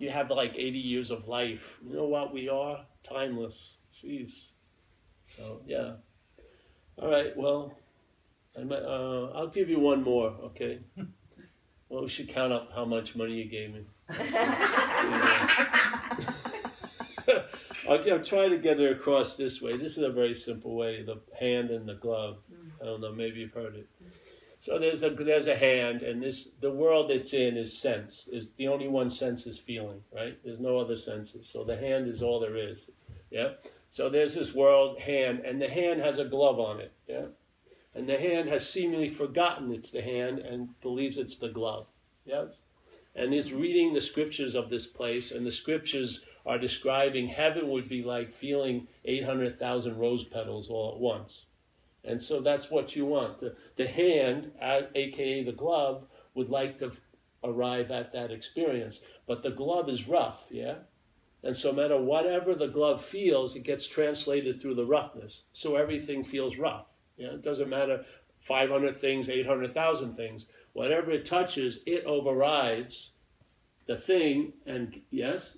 You 0.00 0.10
have 0.10 0.30
like 0.30 0.54
80 0.56 0.78
years 0.78 1.10
of 1.10 1.28
life. 1.28 1.78
You 1.86 1.94
know 1.94 2.06
what 2.06 2.32
we 2.32 2.48
are? 2.48 2.84
Timeless. 3.02 3.76
Jeez. 3.94 4.52
So, 5.26 5.60
yeah. 5.66 5.92
All 6.98 7.10
right, 7.10 7.36
well, 7.36 7.74
I 8.58 8.64
might, 8.64 8.82
uh, 8.82 9.30
I'll 9.34 9.48
give 9.48 9.68
you 9.68 9.78
one 9.78 10.02
more, 10.02 10.34
okay? 10.46 10.80
Well, 11.88 12.02
we 12.02 12.08
should 12.08 12.28
count 12.28 12.52
up 12.52 12.70
how 12.72 12.84
much 12.84 13.16
money 13.16 13.32
you 13.32 13.46
gave 13.46 13.74
me. 13.74 13.84
I'll, 17.88 18.12
I'll 18.12 18.22
try 18.22 18.48
to 18.48 18.58
get 18.58 18.78
it 18.78 18.92
across 18.92 19.36
this 19.36 19.60
way. 19.60 19.76
This 19.76 19.96
is 19.96 20.04
a 20.04 20.10
very 20.10 20.32
simple 20.32 20.76
way 20.76 21.02
the 21.02 21.20
hand 21.36 21.70
and 21.70 21.88
the 21.88 21.94
glove. 21.94 22.38
I 22.80 22.84
don't 22.84 23.00
know, 23.00 23.10
maybe 23.10 23.40
you've 23.40 23.52
heard 23.52 23.74
it. 23.74 23.88
So 24.60 24.78
there's 24.78 25.02
a 25.02 25.08
there's 25.08 25.46
a 25.46 25.56
hand, 25.56 26.02
and 26.02 26.22
this 26.22 26.50
the 26.60 26.70
world 26.70 27.10
it's 27.10 27.32
in 27.32 27.56
is 27.56 27.76
sense. 27.76 28.28
Is 28.30 28.50
the 28.52 28.68
only 28.68 28.88
one 28.88 29.08
sense 29.08 29.46
is 29.46 29.58
feeling, 29.58 30.02
right? 30.14 30.38
There's 30.44 30.60
no 30.60 30.76
other 30.76 30.98
senses. 30.98 31.48
So 31.48 31.64
the 31.64 31.78
hand 31.78 32.08
is 32.08 32.22
all 32.22 32.38
there 32.38 32.56
is. 32.56 32.90
Yeah. 33.30 33.52
So 33.88 34.10
there's 34.10 34.34
this 34.34 34.54
world 34.54 35.00
hand, 35.00 35.40
and 35.40 35.60
the 35.60 35.68
hand 35.68 36.00
has 36.00 36.18
a 36.18 36.26
glove 36.26 36.60
on 36.60 36.78
it. 36.78 36.92
Yeah. 37.08 37.26
And 37.94 38.06
the 38.06 38.18
hand 38.18 38.50
has 38.50 38.68
seemingly 38.68 39.08
forgotten 39.08 39.72
it's 39.72 39.90
the 39.90 40.02
hand 40.02 40.38
and 40.40 40.78
believes 40.82 41.16
it's 41.16 41.38
the 41.38 41.48
glove. 41.48 41.86
Yes. 42.26 42.58
And 43.16 43.34
is 43.34 43.52
reading 43.52 43.94
the 43.94 44.00
scriptures 44.00 44.54
of 44.54 44.68
this 44.68 44.86
place, 44.86 45.32
and 45.32 45.44
the 45.44 45.50
scriptures 45.50 46.20
are 46.44 46.58
describing 46.58 47.28
heaven 47.28 47.68
would 47.68 47.88
be 47.88 48.02
like 48.02 48.32
feeling 48.32 48.86
800,000 49.06 49.98
rose 49.98 50.24
petals 50.24 50.68
all 50.68 50.92
at 50.92 51.00
once. 51.00 51.46
And 52.04 52.20
so 52.20 52.40
that's 52.40 52.70
what 52.70 52.96
you 52.96 53.06
want. 53.06 53.38
The, 53.38 53.56
the 53.76 53.86
hand, 53.86 54.52
aka 54.60 55.44
the 55.44 55.52
glove, 55.52 56.06
would 56.34 56.48
like 56.48 56.78
to 56.78 56.92
arrive 57.44 57.90
at 57.90 58.12
that 58.12 58.30
experience. 58.30 59.00
But 59.26 59.42
the 59.42 59.50
glove 59.50 59.88
is 59.88 60.08
rough, 60.08 60.46
yeah? 60.50 60.76
And 61.42 61.56
so, 61.56 61.70
no 61.70 61.82
matter 61.82 62.00
whatever 62.00 62.54
the 62.54 62.68
glove 62.68 63.02
feels, 63.02 63.56
it 63.56 63.64
gets 63.64 63.86
translated 63.86 64.60
through 64.60 64.74
the 64.74 64.84
roughness. 64.84 65.42
So 65.52 65.76
everything 65.76 66.22
feels 66.22 66.58
rough. 66.58 66.98
Yeah? 67.16 67.28
It 67.28 67.42
doesn't 67.42 67.68
matter 67.68 68.04
500 68.40 68.96
things, 68.96 69.28
800,000 69.28 70.14
things. 70.14 70.46
Whatever 70.72 71.10
it 71.12 71.24
touches, 71.24 71.80
it 71.86 72.04
overrides 72.04 73.10
the 73.86 73.96
thing, 73.96 74.52
and 74.66 75.00
yes, 75.10 75.56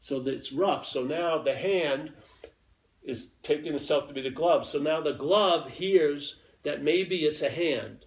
so 0.00 0.20
that 0.20 0.34
it's 0.34 0.52
rough. 0.52 0.86
So 0.86 1.04
now 1.04 1.38
the 1.38 1.56
hand 1.56 2.12
is 3.04 3.32
taking 3.42 3.74
itself 3.74 4.06
to 4.08 4.14
be 4.14 4.22
the 4.22 4.30
glove. 4.30 4.66
So 4.66 4.78
now 4.78 5.00
the 5.00 5.14
glove 5.14 5.70
hears 5.70 6.36
that 6.62 6.82
maybe 6.82 7.24
it's 7.24 7.42
a 7.42 7.50
hand. 7.50 8.04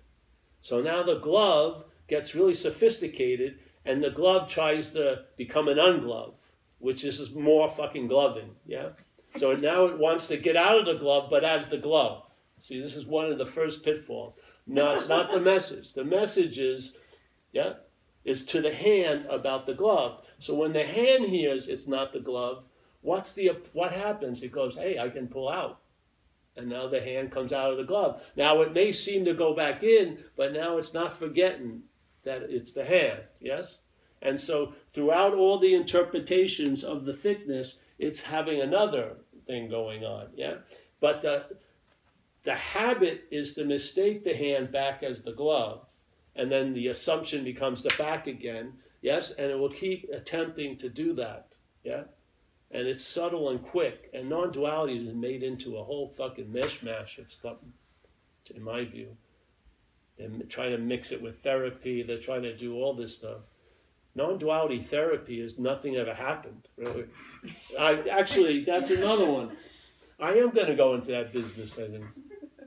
So 0.61 0.81
now 0.81 1.03
the 1.03 1.19
glove 1.19 1.85
gets 2.07 2.35
really 2.35 2.53
sophisticated 2.53 3.59
and 3.85 4.03
the 4.03 4.11
glove 4.11 4.49
tries 4.49 4.91
to 4.91 5.25
become 5.37 5.67
an 5.67 5.77
unglove, 5.77 6.33
which 6.79 7.03
is 7.03 7.33
more 7.33 7.67
fucking 7.67 8.07
gloving, 8.07 8.51
yeah? 8.65 8.89
So 9.35 9.53
now 9.53 9.85
it 9.85 9.97
wants 9.97 10.27
to 10.27 10.37
get 10.37 10.55
out 10.55 10.77
of 10.77 10.85
the 10.85 10.99
glove, 10.99 11.29
but 11.29 11.43
as 11.43 11.67
the 11.67 11.77
glove. 11.77 12.23
See, 12.59 12.79
this 12.79 12.95
is 12.95 13.05
one 13.05 13.25
of 13.25 13.37
the 13.37 13.45
first 13.45 13.83
pitfalls. 13.83 14.37
No, 14.67 14.93
it's 14.93 15.09
not 15.09 15.31
the 15.31 15.41
message. 15.41 15.93
The 15.93 16.05
message 16.05 16.59
is, 16.59 16.95
yeah, 17.51 17.73
is 18.23 18.45
to 18.45 18.61
the 18.61 18.73
hand 18.73 19.25
about 19.29 19.65
the 19.65 19.73
glove. 19.73 20.23
So 20.39 20.53
when 20.53 20.71
the 20.71 20.85
hand 20.85 21.25
hears 21.25 21.67
it's 21.67 21.87
not 21.87 22.13
the 22.13 22.19
glove, 22.19 22.63
What's 23.03 23.33
the 23.33 23.51
what 23.73 23.91
happens? 23.91 24.41
It 24.41 24.51
goes, 24.51 24.75
hey, 24.75 24.97
I 24.97 25.09
can 25.09 25.27
pull 25.27 25.49
out. 25.49 25.81
And 26.55 26.69
now 26.69 26.87
the 26.87 27.01
hand 27.01 27.31
comes 27.31 27.51
out 27.51 27.71
of 27.71 27.77
the 27.77 27.83
glove. 27.83 28.21
Now 28.35 28.61
it 28.61 28.73
may 28.73 28.91
seem 28.91 29.25
to 29.25 29.33
go 29.33 29.53
back 29.53 29.83
in, 29.83 30.23
but 30.35 30.53
now 30.53 30.77
it's 30.77 30.93
not 30.93 31.17
forgetting 31.17 31.83
that 32.23 32.43
it's 32.43 32.71
the 32.71 32.85
hand, 32.85 33.21
yes? 33.39 33.79
And 34.21 34.39
so 34.39 34.73
throughout 34.91 35.33
all 35.33 35.59
the 35.59 35.73
interpretations 35.73 36.83
of 36.83 37.05
the 37.05 37.13
thickness, 37.13 37.77
it's 37.99 38.21
having 38.21 38.61
another 38.61 39.17
thing 39.45 39.69
going 39.69 40.05
on, 40.05 40.27
yeah? 40.35 40.55
But 40.99 41.21
the 41.21 41.45
the 42.43 42.55
habit 42.55 43.23
is 43.31 43.53
to 43.53 43.63
mistake 43.63 44.23
the 44.23 44.35
hand 44.35 44.71
back 44.71 45.01
as 45.01 45.21
the 45.21 45.31
glove, 45.31 45.85
and 46.35 46.51
then 46.51 46.73
the 46.73 46.87
assumption 46.87 47.43
becomes 47.43 47.83
the 47.83 47.89
fact 47.89 48.27
again, 48.27 48.73
yes? 49.01 49.31
And 49.31 49.51
it 49.51 49.57
will 49.57 49.69
keep 49.69 50.09
attempting 50.13 50.77
to 50.77 50.89
do 50.89 51.13
that, 51.15 51.47
yeah? 51.83 52.03
And 52.73 52.87
it's 52.87 53.05
subtle 53.05 53.49
and 53.49 53.63
quick. 53.63 54.09
And 54.13 54.29
non-duality 54.29 54.97
has 54.97 55.05
been 55.05 55.21
made 55.21 55.43
into 55.43 55.77
a 55.77 55.83
whole 55.83 56.09
fucking 56.09 56.47
mishmash 56.47 57.19
of 57.19 57.31
something, 57.31 57.73
in 58.53 58.63
my 58.63 58.83
view. 58.83 59.15
They're 60.17 60.29
trying 60.47 60.71
to 60.71 60.77
mix 60.77 61.11
it 61.11 61.21
with 61.21 61.37
therapy. 61.37 62.03
They're 62.03 62.19
trying 62.19 62.43
to 62.43 62.55
do 62.55 62.75
all 62.75 62.93
this 62.93 63.15
stuff. 63.15 63.41
Non-duality 64.15 64.81
therapy 64.81 65.39
is 65.39 65.57
nothing 65.57 65.95
ever 65.95 66.13
happened. 66.13 66.67
Really, 66.77 67.05
I 67.79 68.03
actually 68.09 68.63
that's 68.63 68.91
another 68.91 69.25
one. 69.25 69.57
I 70.19 70.33
am 70.33 70.51
going 70.51 70.67
to 70.67 70.75
go 70.75 70.93
into 70.93 71.07
that 71.07 71.33
business. 71.33 71.79
I 71.79 71.87
think 71.87 72.05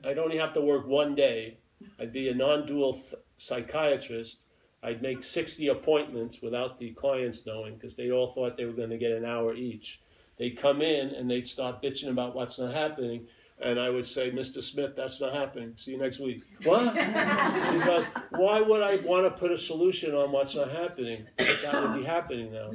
I'd 0.03 0.17
only 0.19 0.37
have 0.37 0.51
to 0.53 0.61
work 0.61 0.87
one 0.87 1.15
day. 1.15 1.59
I'd 1.99 2.11
be 2.11 2.27
a 2.27 2.35
non-dual 2.35 2.93
th- 2.93 3.15
psychiatrist 3.37 4.39
I'd 4.83 5.01
make 5.01 5.23
60 5.23 5.67
appointments 5.69 6.41
without 6.41 6.77
the 6.77 6.91
clients 6.91 7.45
knowing 7.45 7.75
because 7.75 7.95
they 7.95 8.11
all 8.11 8.29
thought 8.29 8.57
they 8.57 8.65
were 8.65 8.73
going 8.73 8.91
to 8.91 8.97
get 8.97 9.11
an 9.11 9.25
hour 9.25 9.53
each. 9.55 10.01
They'd 10.37 10.57
come 10.57 10.81
in 10.81 11.09
and 11.09 11.29
they'd 11.29 11.47
start 11.47 11.81
bitching 11.81 12.09
about 12.09 12.35
what's 12.35 12.59
not 12.59 12.73
happening. 12.73 13.27
And 13.59 13.79
I 13.79 13.89
would 13.89 14.05
say, 14.05 14.29
Mr. 14.29 14.61
Smith, 14.61 14.95
that's 14.95 15.19
not 15.19 15.33
happening. 15.33 15.73
See 15.77 15.91
you 15.91 15.97
next 15.97 16.19
week. 16.19 16.43
What? 16.63 16.93
because 16.93 18.05
why 18.29 18.61
would 18.61 18.83
I 18.83 18.97
want 18.97 19.25
to 19.25 19.31
put 19.31 19.51
a 19.51 19.57
solution 19.57 20.13
on 20.13 20.31
what's 20.31 20.53
not 20.53 20.69
happening? 20.69 21.25
That 21.37 21.73
would 21.73 21.99
be 21.99 22.05
happening 22.05 22.53
now. 22.53 22.71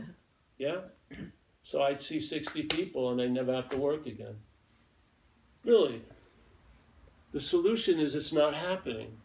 Yeah? 0.58 0.78
So 1.62 1.82
I'd 1.82 2.00
see 2.00 2.20
60 2.20 2.64
people 2.64 3.10
and 3.10 3.20
they'd 3.20 3.30
never 3.30 3.54
have 3.54 3.68
to 3.68 3.76
work 3.76 4.06
again. 4.06 4.34
Really. 5.64 6.02
The 7.30 7.40
solution 7.40 8.00
is 8.00 8.16
it's 8.16 8.32
not 8.32 8.54
happening. 8.54 9.18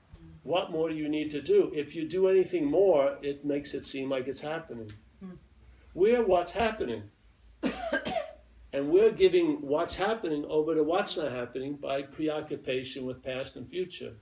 What 0.48 0.72
more 0.72 0.88
do 0.88 0.96
you 0.96 1.10
need 1.10 1.30
to 1.32 1.42
do? 1.42 1.74
If 1.76 1.94
you 1.94 2.08
do 2.08 2.30
anything 2.30 2.64
more, 2.64 3.18
it 3.22 3.44
makes 3.44 3.74
it 3.74 3.82
seem 3.82 4.10
like 4.10 4.30
it's 4.30 4.40
happening. 4.40 4.94
Hmm. 5.20 5.32
We're 5.94 6.24
what's 6.24 6.54
happening. 6.54 7.04
and 8.72 8.90
we're 8.90 9.12
giving 9.12 9.58
what's 9.62 9.96
happening 9.96 10.46
over 10.48 10.74
to 10.74 10.84
what's 10.84 11.18
not 11.18 11.34
happening 11.34 11.76
by 11.76 12.02
preoccupation 12.02 13.06
with 13.06 13.22
past 13.22 13.58
and 13.58 13.68
future. 13.68 14.14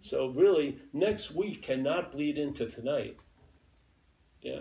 So 0.00 0.28
really, 0.28 0.78
next 0.94 1.32
week 1.32 1.60
cannot 1.60 2.12
bleed 2.12 2.38
into 2.38 2.64
tonight. 2.64 3.18
Yeah. 4.40 4.60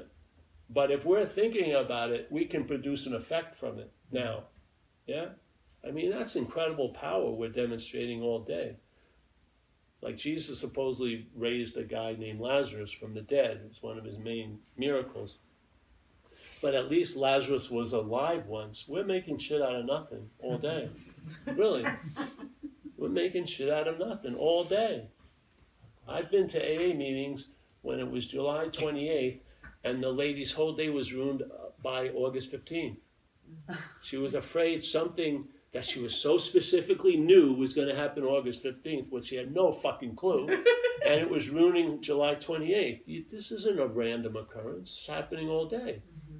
But 0.69 0.91
if 0.91 1.05
we're 1.05 1.25
thinking 1.25 1.73
about 1.73 2.11
it, 2.11 2.27
we 2.29 2.43
can 2.43 2.65
produce 2.65 3.05
an 3.05 3.13
effect 3.13 3.55
from 3.55 3.79
it 3.79 3.93
now. 4.11 4.43
Yeah? 5.05 5.27
I 5.87 5.91
mean, 5.91 6.11
that's 6.11 6.35
incredible 6.35 6.89
power 6.89 7.31
we're 7.31 7.47
demonstrating 7.47 8.21
all 8.21 8.39
day. 8.39 8.75
Like 10.07 10.15
Jesus 10.15 10.57
supposedly 10.57 11.27
raised 11.35 11.75
a 11.75 11.83
guy 11.83 12.15
named 12.17 12.39
Lazarus 12.39 12.91
from 12.91 13.13
the 13.13 13.23
dead. 13.23 13.59
It's 13.65 13.83
one 13.83 13.97
of 13.97 14.05
his 14.05 14.17
main 14.17 14.59
miracles. 14.77 15.39
But 16.61 16.75
at 16.75 16.89
least 16.89 17.17
Lazarus 17.17 17.69
was 17.69 17.91
alive 17.91 18.45
once. 18.45 18.85
We're 18.87 19.03
making 19.03 19.39
shit 19.39 19.61
out 19.61 19.75
of 19.75 19.85
nothing 19.85 20.29
all 20.39 20.57
day. 20.59 20.87
really. 21.45 21.85
We're 22.95 23.09
making 23.09 23.47
shit 23.47 23.69
out 23.69 23.89
of 23.89 23.99
nothing 23.99 24.33
all 24.35 24.63
day. 24.63 25.09
I've 26.07 26.31
been 26.31 26.47
to 26.47 26.57
AA 26.57 26.95
meetings 26.95 27.49
when 27.81 27.99
it 27.99 28.09
was 28.09 28.27
July 28.27 28.67
28th 28.67 29.41
and 29.83 30.01
the 30.01 30.09
lady's 30.09 30.53
whole 30.53 30.71
day 30.71 30.87
was 30.87 31.11
ruined 31.11 31.41
uh, 31.41 31.71
by 31.83 32.07
August 32.11 32.49
15th. 32.53 32.95
She 34.01 34.15
was 34.15 34.35
afraid 34.35 34.81
something 34.81 35.49
that 35.73 35.85
she 35.85 35.99
was 35.99 36.15
so 36.15 36.37
specifically 36.37 37.17
knew 37.17 37.53
was 37.53 37.73
going 37.73 37.87
to 37.87 37.95
happen 37.95 38.23
August 38.23 38.63
15th, 38.63 39.11
which 39.11 39.27
she 39.27 39.35
had 39.35 39.53
no 39.53 39.71
fucking 39.71 40.15
clue, 40.15 40.47
and 41.05 41.21
it 41.21 41.29
was 41.29 41.49
ruining 41.49 42.01
July 42.01 42.35
28th. 42.35 43.29
This 43.29 43.51
isn't 43.51 43.79
a 43.79 43.87
random 43.87 44.35
occurrence. 44.35 44.89
It's 44.97 45.07
happening 45.07 45.49
all 45.49 45.65
day. 45.65 46.01
Mm-hmm. 46.01 46.37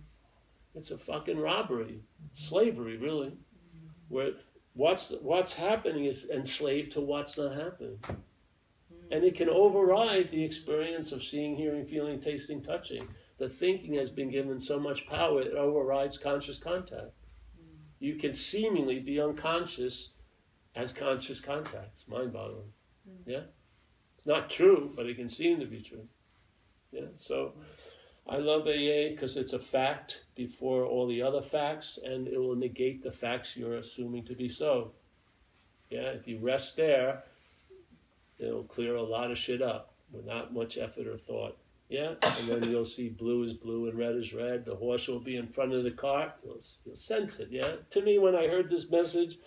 It's 0.75 0.91
a 0.91 0.97
fucking 0.97 1.39
robbery, 1.39 2.01
slavery, 2.34 2.97
really. 2.97 3.30
Mm-hmm. 3.30 3.88
Where 4.09 4.32
what's 4.73 5.11
what's 5.21 5.53
happening 5.53 6.05
is 6.05 6.30
enslaved 6.30 6.91
to 6.91 7.01
what's 7.01 7.38
not 7.38 7.55
happening, 7.55 7.97
mm-hmm. 8.03 9.11
and 9.11 9.23
it 9.23 9.36
can 9.36 9.49
override 9.49 10.32
the 10.32 10.43
experience 10.43 11.11
of 11.11 11.23
seeing, 11.23 11.55
hearing, 11.55 11.86
feeling, 11.86 12.19
tasting, 12.19 12.61
touching 12.61 13.07
the 13.38 13.47
thinking 13.47 13.93
has 13.93 14.09
been 14.09 14.30
given 14.30 14.59
so 14.59 14.80
much 14.80 15.05
power 15.05 15.41
it 15.41 15.53
overrides 15.53 16.17
conscious 16.17 16.57
contact. 16.57 17.11
You 18.00 18.16
can 18.16 18.34
seemingly 18.34 19.00
be 19.00 19.20
unconscious 19.20 20.10
as 20.76 20.93
conscious 20.93 21.39
contact. 21.39 21.89
It's 21.93 22.08
mind 22.08 22.34
boggling. 22.34 22.72
Mm. 23.10 23.22
Yeah? 23.26 23.41
It's 24.16 24.28
not 24.28 24.50
true, 24.50 24.91
but 24.95 25.08
it 25.08 25.16
can 25.16 25.30
seem 25.30 25.60
to 25.60 25.66
be 25.66 25.82
true. 25.82 26.08
Yeah? 26.91 27.08
So 27.16 27.54
I 28.28 28.38
love 28.38 28.62
AA 28.62 29.10
because 29.10 29.38
it's 29.38 29.54
a 29.54 29.60
fact 29.60 30.26
before 30.36 30.86
all 30.86 31.08
the 31.08 31.22
other 31.22 31.41
facts 31.41 32.00
and 32.04 32.28
it 32.28 32.38
will 32.38 32.56
negate 32.56 33.04
the 33.04 33.12
facts 33.12 33.56
you're 33.56 33.78
assuming 33.78 34.26
to 34.26 34.36
be 34.36 34.50
so. 34.50 34.91
Yeah? 35.89 36.10
If 36.10 36.28
you 36.28 36.38
rest 36.39 36.78
there, 36.78 37.24
it'll 38.38 38.64
clear 38.64 38.95
a 38.95 39.04
lot 39.04 39.32
of 39.32 39.38
shit 39.38 39.62
up 39.62 39.93
with 40.12 40.26
not 40.26 40.54
much 40.54 40.78
effort 40.78 41.08
or 41.08 41.18
thought. 41.18 41.58
Yeah, 41.90 42.16
and 42.22 42.50
then 42.50 42.70
you'll 42.70 42.84
see 42.84 43.08
blue 43.08 43.44
is 43.44 43.54
blue 43.54 43.88
and 43.88 43.98
red 43.98 44.16
is 44.16 44.34
red. 44.34 44.66
The 44.66 44.76
horse 44.76 45.08
will 45.08 45.22
be 45.22 45.38
in 45.38 45.48
front 45.48 45.74
of 45.74 45.84
the 45.84 45.92
cart. 45.92 46.34
You'll, 46.44 46.60
you'll 46.86 46.96
sense 46.96 47.40
it. 47.40 47.48
Yeah. 47.50 47.76
To 47.92 48.02
me, 48.02 48.20
when 48.20 48.36
I 48.36 48.48
heard 48.48 48.70
this 48.70 48.90
message, 48.92 49.40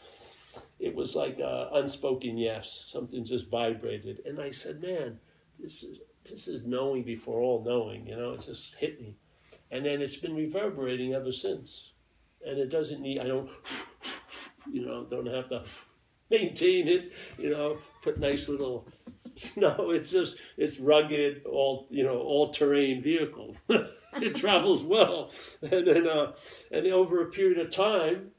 it 0.79 0.95
was 0.95 1.15
like 1.15 1.39
a 1.39 1.69
unspoken 1.75 2.39
yes. 2.39 2.87
Something 2.89 3.25
just 3.27 3.51
vibrated, 3.51 4.23
and 4.25 4.41
I 4.41 4.51
said, 4.51 4.81
"Man, 4.81 5.19
this 5.59 5.83
is 5.83 5.99
this 6.25 6.49
is 6.49 6.65
knowing 6.65 7.03
before 7.03 7.41
all 7.41 7.63
knowing." 7.63 8.07
You 8.07 8.17
know, 8.17 8.33
it 8.33 8.41
just 8.41 8.75
hit 8.77 9.01
me, 9.01 9.17
and 9.71 9.85
then 9.85 10.01
it's 10.01 10.17
been 10.17 10.35
reverberating 10.35 11.13
ever 11.13 11.33
since. 11.33 11.91
And 12.47 12.59
it 12.59 12.71
doesn't 12.71 13.03
need. 13.03 13.19
I 13.21 13.25
don't. 13.25 13.51
You 14.71 14.85
know, 14.85 15.05
don't 15.05 15.27
have 15.27 15.49
to 15.49 15.65
maintain 16.31 16.87
it. 16.87 17.13
You 17.39 17.51
know, 17.51 17.79
put 18.03 18.19
nice 18.19 18.49
little 18.49 18.87
No, 19.57 19.91
it's 19.91 20.11
just 20.11 20.37
it's 20.57 20.81
rugged, 20.81 21.45
all 21.45 21.87
you 21.91 22.05
know, 22.05 22.19
all 22.19 22.51
terrain 22.51 23.03
vehicle. 23.03 23.57
it 23.69 24.35
travels 24.35 24.83
well, 24.83 25.31
and 25.63 25.87
then 25.87 26.07
uh, 26.07 26.33
and 26.71 26.87
over 26.87 27.23
a 27.23 27.31
period 27.31 27.59
of 27.59 27.71
time, 27.71 28.33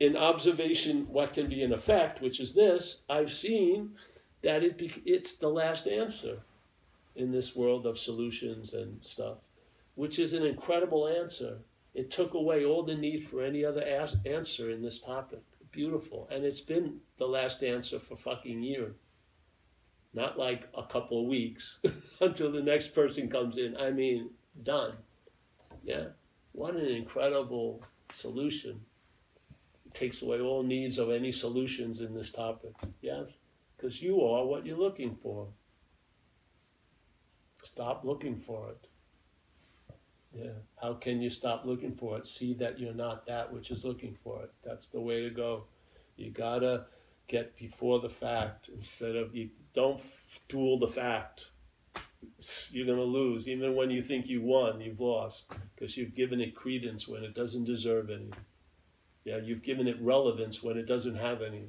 in 0.00 0.16
observation, 0.16 1.06
what 1.08 1.32
can 1.32 1.48
be 1.48 1.62
an 1.62 1.72
effect, 1.72 2.20
which 2.20 2.40
is 2.40 2.54
this, 2.54 3.02
I've 3.08 3.32
seen 3.32 3.90
that 4.42 4.62
it 4.62 4.78
be, 4.78 4.92
it's 5.04 5.34
the 5.34 5.48
last 5.48 5.86
answer 5.88 6.38
in 7.16 7.32
this 7.32 7.56
world 7.56 7.86
of 7.86 7.98
solutions 7.98 8.74
and 8.74 9.02
stuff, 9.04 9.38
which 9.96 10.18
is 10.18 10.32
an 10.32 10.44
incredible 10.44 11.08
answer. 11.08 11.58
It 11.94 12.10
took 12.10 12.34
away 12.34 12.64
all 12.64 12.84
the 12.84 12.94
need 12.94 13.24
for 13.24 13.42
any 13.42 13.64
other 13.64 13.82
as- 13.82 14.16
answer 14.24 14.70
in 14.70 14.82
this 14.82 15.00
topic. 15.00 15.42
Beautiful, 15.72 16.28
and 16.30 16.44
it's 16.44 16.60
been 16.60 17.00
the 17.18 17.26
last 17.26 17.62
answer 17.62 17.98
for 17.98 18.16
fucking 18.16 18.62
years 18.62 18.94
not 20.14 20.38
like 20.38 20.68
a 20.76 20.82
couple 20.82 21.20
of 21.20 21.28
weeks 21.28 21.80
until 22.20 22.50
the 22.50 22.62
next 22.62 22.94
person 22.94 23.28
comes 23.28 23.58
in. 23.58 23.76
I 23.76 23.90
mean, 23.90 24.30
done. 24.62 24.94
Yeah. 25.84 26.08
What 26.52 26.74
an 26.74 26.86
incredible 26.86 27.82
solution. 28.12 28.80
It 29.86 29.94
takes 29.94 30.22
away 30.22 30.40
all 30.40 30.62
needs 30.62 30.98
of 30.98 31.10
any 31.10 31.32
solutions 31.32 32.00
in 32.00 32.14
this 32.14 32.30
topic. 32.30 32.74
Yes? 33.00 33.38
Because 33.76 34.02
you 34.02 34.22
are 34.22 34.44
what 34.44 34.66
you're 34.66 34.78
looking 34.78 35.14
for. 35.14 35.46
Stop 37.62 38.04
looking 38.04 38.36
for 38.36 38.70
it. 38.70 38.88
Yeah. 40.32 40.52
How 40.80 40.94
can 40.94 41.20
you 41.20 41.30
stop 41.30 41.64
looking 41.64 41.94
for 41.94 42.18
it? 42.18 42.26
See 42.26 42.54
that 42.54 42.78
you're 42.78 42.94
not 42.94 43.26
that 43.26 43.52
which 43.52 43.70
is 43.70 43.84
looking 43.84 44.16
for 44.22 44.42
it. 44.42 44.52
That's 44.64 44.88
the 44.88 45.00
way 45.00 45.22
to 45.22 45.30
go. 45.30 45.64
You 46.16 46.30
gotta 46.30 46.86
get 47.28 47.56
before 47.56 48.00
the 48.00 48.08
fact 48.08 48.70
instead 48.74 49.14
of 49.14 49.34
you 49.34 49.50
don't 49.72 50.00
duel 50.48 50.78
the 50.78 50.88
fact. 50.88 51.50
You're 52.70 52.86
going 52.86 52.98
to 52.98 53.04
lose. 53.04 53.48
Even 53.48 53.74
when 53.74 53.90
you 53.90 54.02
think 54.02 54.26
you 54.26 54.42
won, 54.42 54.80
you've 54.80 55.00
lost 55.00 55.52
because 55.74 55.96
you've 55.96 56.14
given 56.14 56.40
it 56.40 56.54
credence 56.54 57.06
when 57.08 57.22
it 57.24 57.34
doesn't 57.34 57.64
deserve 57.64 58.10
any. 58.10 58.30
Yeah, 59.24 59.38
you've 59.38 59.62
given 59.62 59.86
it 59.86 60.00
relevance 60.00 60.62
when 60.62 60.76
it 60.78 60.86
doesn't 60.86 61.16
have 61.16 61.42
any. 61.42 61.68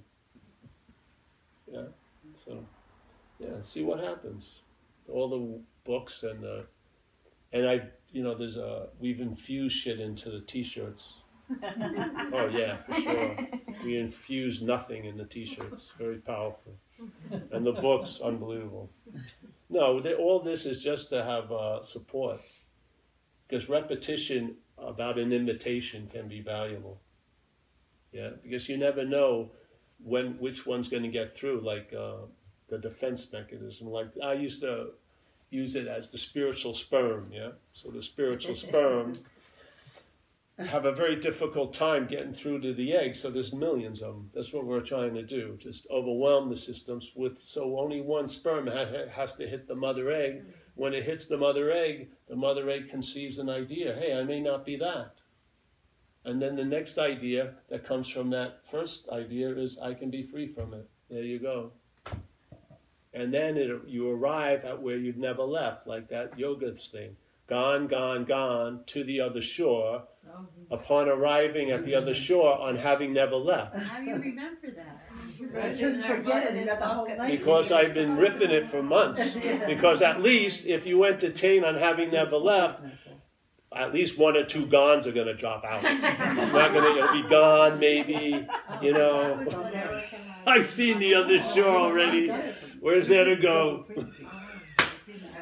Yeah, 1.71 1.87
so 2.35 2.63
yeah, 3.39 3.61
see 3.61 3.83
what 3.83 3.99
happens. 3.99 4.59
All 5.11 5.29
the 5.29 5.59
books 5.83 6.23
and 6.23 6.41
the 6.41 6.65
and 7.51 7.67
I, 7.67 7.81
you 8.11 8.23
know, 8.23 8.35
there's 8.35 8.57
a 8.57 8.87
we've 8.99 9.19
infused 9.19 9.75
shit 9.75 9.99
into 9.99 10.29
the 10.29 10.41
T-shirts 10.41 11.18
oh 12.33 12.49
yeah, 12.53 12.77
for 12.77 13.01
sure. 13.01 13.35
We 13.83 13.97
infuse 13.97 14.61
nothing 14.61 15.05
in 15.05 15.17
the 15.17 15.25
T-shirts. 15.25 15.93
Very 15.97 16.17
powerful, 16.17 16.75
and 17.51 17.65
the 17.65 17.73
books 17.73 18.19
unbelievable. 18.23 18.89
No, 19.69 19.99
they, 19.99 20.13
all 20.13 20.39
this 20.39 20.65
is 20.65 20.81
just 20.81 21.09
to 21.09 21.23
have 21.23 21.51
uh, 21.51 21.81
support, 21.81 22.41
because 23.47 23.69
repetition 23.69 24.55
about 24.77 25.17
an 25.17 25.33
invitation 25.33 26.07
can 26.11 26.27
be 26.27 26.41
valuable. 26.41 26.99
Yeah, 28.11 28.29
because 28.43 28.69
you 28.69 28.77
never 28.77 29.05
know 29.05 29.51
when 30.03 30.33
which 30.39 30.65
one's 30.65 30.87
going 30.87 31.03
to 31.03 31.09
get 31.09 31.33
through. 31.33 31.61
Like 31.61 31.93
uh, 31.97 32.25
the 32.69 32.77
defense 32.77 33.31
mechanism. 33.31 33.87
Like 33.87 34.09
I 34.23 34.33
used 34.33 34.61
to 34.61 34.91
use 35.49 35.75
it 35.75 35.87
as 35.87 36.09
the 36.09 36.17
spiritual 36.17 36.73
sperm. 36.73 37.31
Yeah, 37.31 37.51
so 37.73 37.89
the 37.89 38.01
spiritual 38.01 38.55
sperm 38.55 39.17
have 40.67 40.85
a 40.85 40.91
very 40.91 41.15
difficult 41.15 41.73
time 41.73 42.05
getting 42.05 42.33
through 42.33 42.59
to 42.59 42.73
the 42.73 42.93
egg. 42.93 43.15
So 43.15 43.29
there's 43.29 43.53
millions 43.53 44.01
of 44.01 44.13
them. 44.13 44.29
That's 44.33 44.51
what 44.51 44.65
we're 44.65 44.81
trying 44.81 45.13
to 45.13 45.23
do. 45.23 45.57
Just 45.57 45.87
overwhelm 45.89 46.49
the 46.49 46.57
systems 46.57 47.11
with 47.15 47.39
so 47.41 47.79
only 47.79 48.01
one 48.01 48.27
sperm 48.27 48.67
has 48.67 49.35
to 49.35 49.47
hit 49.47 49.67
the 49.67 49.75
mother 49.75 50.11
egg. 50.11 50.43
When 50.75 50.93
it 50.93 51.03
hits 51.03 51.25
the 51.25 51.37
mother 51.37 51.71
egg, 51.71 52.09
the 52.27 52.35
mother 52.35 52.69
egg 52.69 52.89
conceives 52.89 53.39
an 53.39 53.49
idea. 53.49 53.95
Hey, 53.95 54.13
I 54.13 54.23
may 54.23 54.41
not 54.41 54.65
be 54.65 54.75
that. 54.77 55.15
And 56.25 56.41
then 56.41 56.55
the 56.55 56.65
next 56.65 56.97
idea 56.97 57.53
that 57.69 57.85
comes 57.85 58.07
from 58.07 58.29
that 58.31 58.59
first 58.69 59.09
idea 59.09 59.49
is 59.49 59.79
I 59.79 59.93
can 59.93 60.09
be 60.09 60.23
free 60.23 60.47
from 60.47 60.73
it. 60.73 60.89
There 61.09 61.23
you 61.23 61.39
go. 61.39 61.71
And 63.13 63.33
then 63.33 63.57
it, 63.57 63.81
you 63.87 64.09
arrive 64.11 64.65
at 64.65 64.81
where 64.81 64.97
you've 64.97 65.17
never 65.17 65.43
left, 65.43 65.87
like 65.87 66.09
that 66.09 66.37
yoga 66.37 66.73
thing. 66.73 67.15
Gone, 67.47 67.87
gone, 67.87 68.25
gone 68.25 68.83
to 68.87 69.03
the 69.03 69.21
other 69.21 69.41
shore 69.41 70.03
upon 70.71 71.09
arriving 71.09 71.71
at 71.71 71.83
the 71.83 71.95
other 71.95 72.13
shore 72.13 72.59
on 72.59 72.75
having 72.75 73.13
never 73.13 73.35
left. 73.35 73.77
How 73.77 73.99
do 73.99 74.05
you 74.05 74.15
remember 74.15 74.71
that? 74.71 75.05
forget 75.37 76.55
it. 76.55 77.31
Because 77.31 77.71
I've 77.71 77.93
been 77.93 78.17
riffing 78.17 78.49
it 78.49 78.67
for 78.67 78.83
months. 78.83 79.35
Because 79.65 80.01
at 80.01 80.21
least 80.21 80.67
if 80.67 80.85
you 80.85 81.03
entertain 81.05 81.63
on 81.63 81.75
having 81.75 82.11
never 82.11 82.37
left, 82.37 82.83
at 83.75 83.93
least 83.93 84.17
one 84.17 84.35
or 84.35 84.43
two 84.43 84.65
gons 84.65 85.05
are 85.05 85.11
going 85.11 85.27
to 85.27 85.35
drop 85.35 85.63
out. 85.63 85.81
It's 85.83 86.51
not 86.51 86.73
going 86.73 87.01
to 87.01 87.13
be 87.13 87.27
gone, 87.29 87.79
maybe, 87.79 88.47
you 88.81 88.93
know. 88.93 89.45
I've 90.45 90.73
seen 90.73 90.99
the 90.99 91.15
other 91.15 91.41
shore 91.41 91.65
already. 91.67 92.31
Where's 92.79 93.07
there 93.07 93.25
to 93.25 93.35
go? 93.35 93.85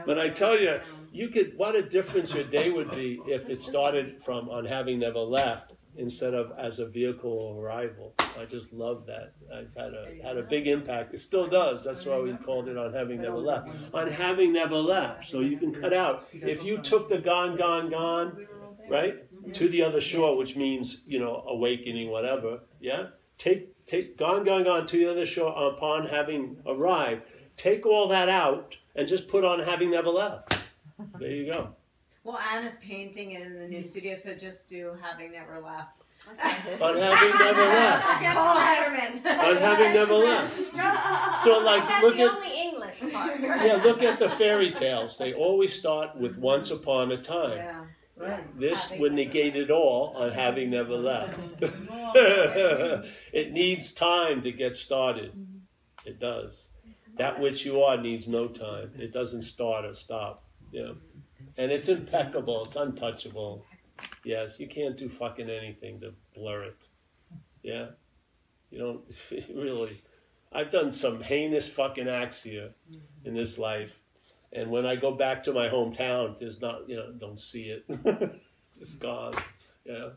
but 0.06 0.20
I 0.20 0.30
tell 0.30 0.60
you, 0.60 0.80
you 1.18 1.30
could 1.30 1.57
what 1.57 1.76
a 1.76 1.82
difference 1.82 2.34
your 2.34 2.43
day 2.43 2.70
would 2.70 2.91
be 2.91 3.20
if 3.26 3.49
it 3.49 3.59
started 3.59 4.22
from 4.22 4.49
on 4.49 4.65
having 4.65 4.99
never 4.99 5.20
left 5.20 5.74
instead 5.97 6.36
of 6.36 6.51
as 6.59 6.78
a 6.78 6.86
vehicle 6.86 7.51
of 7.51 7.57
arrival. 7.57 8.13
I 8.39 8.45
just 8.45 8.72
love 8.72 9.07
that. 9.07 9.34
I've 9.53 9.74
had 9.76 9.93
a 9.93 10.20
had 10.24 10.38
a 10.38 10.43
big 10.43 10.68
impact. 10.68 11.15
It 11.15 11.20
still 11.20 11.47
does. 11.47 11.84
That's 11.84 12.05
why 12.05 12.20
we 12.20 12.34
called 12.34 12.68
it 12.68 12.78
on 12.78 12.93
having 12.93 13.20
never 13.22 13.38
left. 13.38 13.70
On 13.93 14.07
having 14.07 14.53
never 14.53 14.78
left. 14.78 15.28
So 15.28 15.39
you 15.39 15.57
can 15.57 15.74
cut 15.74 15.93
out. 15.93 16.28
If 16.32 16.63
you 16.63 16.78
took 16.78 17.09
the 17.09 17.18
gone, 17.18 17.57
gone, 17.57 17.89
gone, 17.89 18.47
right, 18.88 19.15
to 19.53 19.68
the 19.68 19.82
other 19.82 20.01
shore, 20.01 20.38
which 20.38 20.55
means 20.55 21.03
you 21.07 21.20
know 21.20 21.43
awakening, 21.47 22.09
whatever. 22.11 22.59
Yeah. 22.80 23.07
Take 23.39 23.86
take 23.88 24.18
gone, 24.18 24.43
gone, 24.45 24.63
gone 24.63 24.86
to 24.86 24.97
the 24.97 25.09
other 25.09 25.26
shore 25.26 25.53
upon 25.55 26.07
having 26.07 26.57
arrived. 26.68 27.24
Take 27.55 27.88
all 27.88 28.07
that 28.09 28.30
out 28.30 28.78
and 28.95 29.07
just 29.07 29.28
put 29.28 29.43
on 29.43 29.59
having 29.59 29.89
never 29.89 30.09
left. 30.09 30.57
There 31.20 31.30
you 31.32 31.45
go. 31.45 31.70
Well, 32.24 32.39
Anna's 32.39 32.76
painting 32.82 33.32
in 33.32 33.58
the 33.60 33.68
new 33.68 33.82
studio, 33.82 34.16
so 34.16 34.34
just 34.34 34.68
do 34.68 34.98
having 35.02 35.32
never 35.32 35.60
left. 35.60 36.04
on 36.82 36.98
having 36.98 37.38
never 37.38 37.62
left. 37.62 38.06
Paul 38.36 38.56
Hedderman. 38.58 39.26
on 39.26 39.58
having 39.58 39.93
never 39.93 40.14
left. 40.16 40.58
So 41.43 41.60
like 41.60 41.88
That's 41.88 42.04
look 42.04 42.16
the 42.18 42.24
at 42.24 42.32
only 42.32 42.62
English 42.62 43.14
part. 43.14 43.39
yeah, 43.39 43.80
look 43.84 44.04
at 44.04 44.20
the 44.20 44.28
fairy 44.28 44.72
tales. 44.72 45.18
They 45.18 45.34
always 45.34 45.74
start 45.74 46.18
with 46.18 46.36
once 46.38 46.72
upon 46.72 47.12
a 47.12 47.18
time. 47.22 47.58
Yeah. 47.58 47.86
Right. 48.18 48.60
This 48.60 48.89
Having 48.89 49.02
would 49.02 49.12
never 49.14 49.28
negate 49.28 49.56
it 49.56 49.70
all 49.70 50.14
on 50.18 50.32
having 50.32 50.72
never 50.72 50.98
left. 50.98 51.39
it 53.32 53.54
needs 53.54 53.91
time 53.91 54.41
to 54.41 54.52
get 54.52 54.76
started. 54.76 55.32
Mm-hmm. 55.34 55.58
It 56.06 56.20
does. 56.20 56.72
That 57.18 57.39
which 57.39 57.64
you 57.64 57.82
are 57.84 57.95
needs 57.98 58.28
no 58.28 58.48
time. 58.48 58.91
It 58.98 59.12
doesn't 59.12 59.43
start 59.43 59.86
or 59.86 59.93
stop. 59.93 60.43
Yeah. 60.72 60.91
And 61.57 61.72
it's 61.72 61.88
impeccable. 61.88 62.63
It's 62.63 62.76
untouchable. 62.76 63.65
Yes, 64.24 64.59
you 64.59 64.68
can't 64.68 64.97
do 64.97 65.09
fucking 65.09 65.49
anything 65.49 65.99
to 66.01 66.13
blur 66.36 66.63
it. 66.63 66.88
Yeah? 67.63 67.88
You 68.70 68.80
don't 68.80 69.49
really. 69.55 69.97
I've 70.51 70.72
done 70.72 70.91
some 70.91 71.22
heinous 71.22 71.68
fucking 71.68 72.07
acts 72.07 72.43
here 72.43 72.72
in 73.26 73.34
this 73.34 73.57
life. 73.57 73.99
And 74.53 74.72
when 74.72 74.86
I 74.86 74.95
go 74.95 75.11
back 75.11 75.43
to 75.43 75.53
my 75.53 75.68
hometown, 75.68 76.38
there's 76.38 76.61
not, 76.61 76.89
you 76.89 76.95
know, 76.95 77.11
don't 77.11 77.39
see 77.39 77.63
it. 77.65 77.86
it's 78.80 78.95
gone. 78.95 79.34
Yeah. 79.86 80.09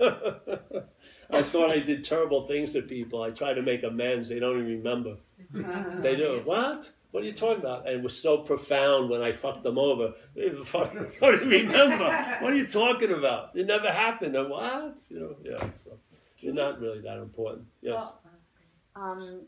I 0.00 1.42
thought 1.42 1.70
I 1.70 1.78
did 1.78 2.02
terrible 2.02 2.46
things 2.46 2.72
to 2.72 2.82
people. 2.82 3.22
I 3.22 3.30
try 3.30 3.54
to 3.54 3.62
make 3.62 3.84
amends. 3.84 4.28
They 4.28 4.40
don't 4.40 4.58
even 4.58 4.78
remember. 4.78 5.16
They 5.52 6.16
do. 6.16 6.42
What? 6.44 6.90
What 7.14 7.22
are 7.22 7.26
you 7.26 7.32
talking 7.32 7.60
about? 7.60 7.86
And 7.86 8.00
it 8.00 8.02
was 8.02 8.20
so 8.20 8.38
profound 8.38 9.08
when 9.08 9.22
I 9.22 9.30
fucked 9.30 9.62
them 9.62 9.78
over. 9.78 10.14
They 10.34 10.48
don't 10.72 11.46
remember. 11.46 12.38
What 12.40 12.52
are 12.52 12.56
you 12.56 12.66
talking 12.66 13.12
about? 13.12 13.54
It 13.54 13.68
never 13.68 13.88
happened. 13.88 14.34
And 14.34 14.50
what? 14.50 14.96
You 15.10 15.20
know, 15.20 15.36
yeah. 15.44 15.70
So 15.70 15.92
you're 16.40 16.54
not 16.54 16.80
really 16.80 17.00
that 17.02 17.18
important. 17.18 17.68
Yes. 17.80 18.02
Well, 18.02 18.20
um, 18.96 19.42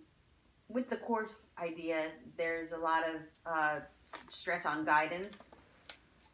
with 0.69 0.89
the 0.89 0.97
course 0.97 1.49
idea, 1.61 2.05
there's 2.37 2.71
a 2.71 2.79
lot 2.79 3.03
of 3.03 3.21
uh, 3.45 3.81
stress 4.05 4.64
on 4.64 4.85
guidance, 4.85 5.37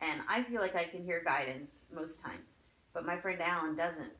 and 0.03 0.21
I 0.29 0.43
feel 0.43 0.61
like 0.61 0.77
I 0.77 0.85
can 0.85 1.03
hear 1.03 1.23
guidance 1.25 1.87
most 1.95 2.23
times, 2.23 2.57
but 2.93 3.07
my 3.07 3.17
friend 3.17 3.41
Alan 3.41 3.75
doesn't, 3.75 4.13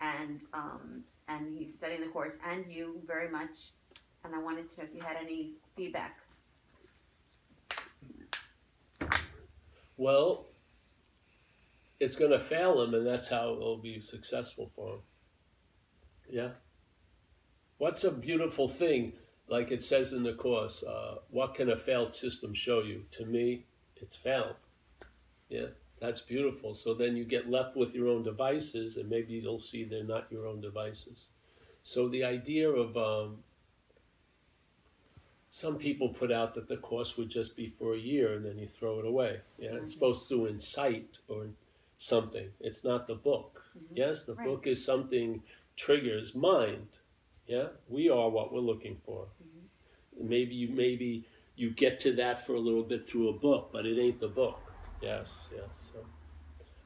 and 0.00 0.42
um, 0.54 1.02
and 1.26 1.58
he's 1.58 1.74
studying 1.74 2.02
the 2.02 2.06
course, 2.06 2.38
and 2.46 2.66
you 2.68 3.00
very 3.04 3.28
much, 3.28 3.72
and 4.24 4.34
I 4.34 4.38
wanted 4.38 4.68
to 4.68 4.80
know 4.80 4.88
if 4.88 4.94
you 4.94 5.02
had 5.02 5.16
any 5.16 5.52
feedback. 5.76 6.18
Well, 9.96 10.46
it's 11.98 12.16
going 12.16 12.30
to 12.30 12.38
fail 12.38 12.82
him, 12.82 12.94
and 12.94 13.06
that's 13.06 13.28
how 13.28 13.52
it'll 13.52 13.76
be 13.76 14.00
successful 14.00 14.70
for 14.74 14.94
him. 14.94 15.00
Yeah. 16.30 16.48
What's 17.78 18.04
a 18.04 18.10
beautiful 18.10 18.68
thing, 18.68 19.12
like 19.48 19.70
it 19.70 19.82
says 19.82 20.12
in 20.12 20.22
the 20.22 20.32
course? 20.32 20.82
Uh, 20.82 21.16
what 21.30 21.54
can 21.54 21.70
a 21.70 21.76
failed 21.76 22.14
system 22.14 22.54
show 22.54 22.82
you? 22.82 23.04
To 23.12 23.26
me, 23.26 23.66
it's 23.96 24.16
failed. 24.16 24.56
Yeah, 25.48 25.66
that's 26.00 26.22
beautiful. 26.22 26.72
So 26.72 26.94
then 26.94 27.16
you 27.16 27.24
get 27.24 27.50
left 27.50 27.76
with 27.76 27.94
your 27.94 28.08
own 28.08 28.22
devices, 28.22 28.96
and 28.96 29.10
maybe 29.10 29.34
you'll 29.34 29.58
see 29.58 29.84
they're 29.84 30.04
not 30.04 30.30
your 30.30 30.46
own 30.46 30.60
devices. 30.60 31.26
So 31.82 32.08
the 32.08 32.24
idea 32.24 32.70
of 32.70 32.96
um, 32.96 33.38
some 35.50 35.76
people 35.76 36.08
put 36.08 36.30
out 36.30 36.54
that 36.54 36.68
the 36.68 36.76
course 36.76 37.16
would 37.16 37.28
just 37.28 37.56
be 37.56 37.68
for 37.78 37.94
a 37.94 37.98
year 37.98 38.34
and 38.34 38.44
then 38.44 38.56
you 38.58 38.68
throw 38.68 39.00
it 39.00 39.06
away. 39.06 39.40
Yeah, 39.58 39.70
it's 39.70 39.76
mm-hmm. 39.76 39.86
supposed 39.86 40.28
to 40.28 40.46
incite 40.46 41.18
or 41.28 41.46
something. 41.98 42.48
It's 42.60 42.84
not 42.84 43.06
the 43.06 43.16
book. 43.16 43.64
Mm-hmm. 43.76 43.96
Yes, 43.96 44.22
the 44.22 44.34
Right. 44.34 44.46
book 44.46 44.66
is 44.66 44.84
something 44.84 45.42
triggers 45.76 46.34
mind. 46.34 46.86
Yeah, 47.46 47.68
we 47.88 48.08
are 48.08 48.30
what 48.30 48.52
we're 48.52 48.60
looking 48.60 48.96
for. 49.04 49.26
Mm-hmm. 49.42 50.28
Maybe 50.28 50.54
you 50.54 50.68
maybe 50.68 51.24
you 51.56 51.70
get 51.70 51.98
to 52.00 52.12
that 52.12 52.46
for 52.46 52.54
a 52.54 52.60
little 52.60 52.84
bit 52.84 53.06
through 53.06 53.28
a 53.28 53.32
book, 53.32 53.70
but 53.72 53.86
it 53.86 53.98
ain't 53.98 54.20
the 54.20 54.28
book. 54.28 54.60
Yes, 55.02 55.48
yes. 55.54 55.92
So 55.92 56.06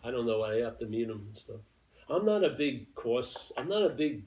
I 0.03 0.11
don't 0.11 0.27
know. 0.27 0.39
Why 0.39 0.55
I 0.55 0.61
have 0.63 0.79
to 0.79 0.87
meet 0.87 1.09
them 1.09 1.23
and 1.27 1.37
stuff. 1.37 1.61
I'm 2.09 2.25
not 2.25 2.45
a 2.45 2.51
big 2.51 2.95
course. 2.95 3.53
I'm 3.57 3.69
not 3.69 3.83
a 3.83 3.91
big 3.91 4.25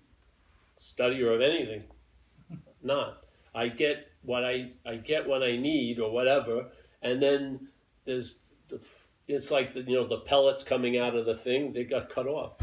studier 0.79 1.33
of 1.33 1.41
anything. 1.41 1.83
Not. 2.83 3.23
I 3.53 3.69
get 3.69 4.07
what 4.27 4.43
I 4.43 4.71
I 4.85 4.97
get 4.97 5.25
what 5.25 5.41
I 5.41 5.55
need 5.55 5.99
or 5.99 6.11
whatever, 6.11 6.65
and 7.01 7.21
then 7.23 7.69
there's 8.03 8.39
the, 8.67 8.85
it's 9.27 9.51
like 9.51 9.73
the, 9.73 9.81
you 9.81 9.95
know 9.95 10.05
the 10.05 10.19
pellets 10.19 10.63
coming 10.63 10.97
out 10.97 11.15
of 11.15 11.25
the 11.25 11.35
thing. 11.35 11.71
They 11.71 11.85
got 11.85 12.09
cut 12.09 12.27
off. 12.27 12.57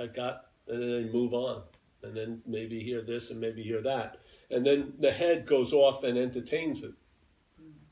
I 0.00 0.06
got 0.06 0.46
and 0.66 0.82
then 0.82 0.90
they 0.90 1.12
move 1.12 1.34
on, 1.34 1.62
and 2.02 2.16
then 2.16 2.40
maybe 2.46 2.82
hear 2.82 3.02
this 3.02 3.30
and 3.30 3.38
maybe 3.38 3.62
hear 3.62 3.82
that, 3.82 4.16
and 4.50 4.64
then 4.64 4.94
the 4.98 5.12
head 5.12 5.46
goes 5.46 5.74
off 5.74 6.02
and 6.02 6.16
entertains 6.16 6.82
it. 6.82 6.94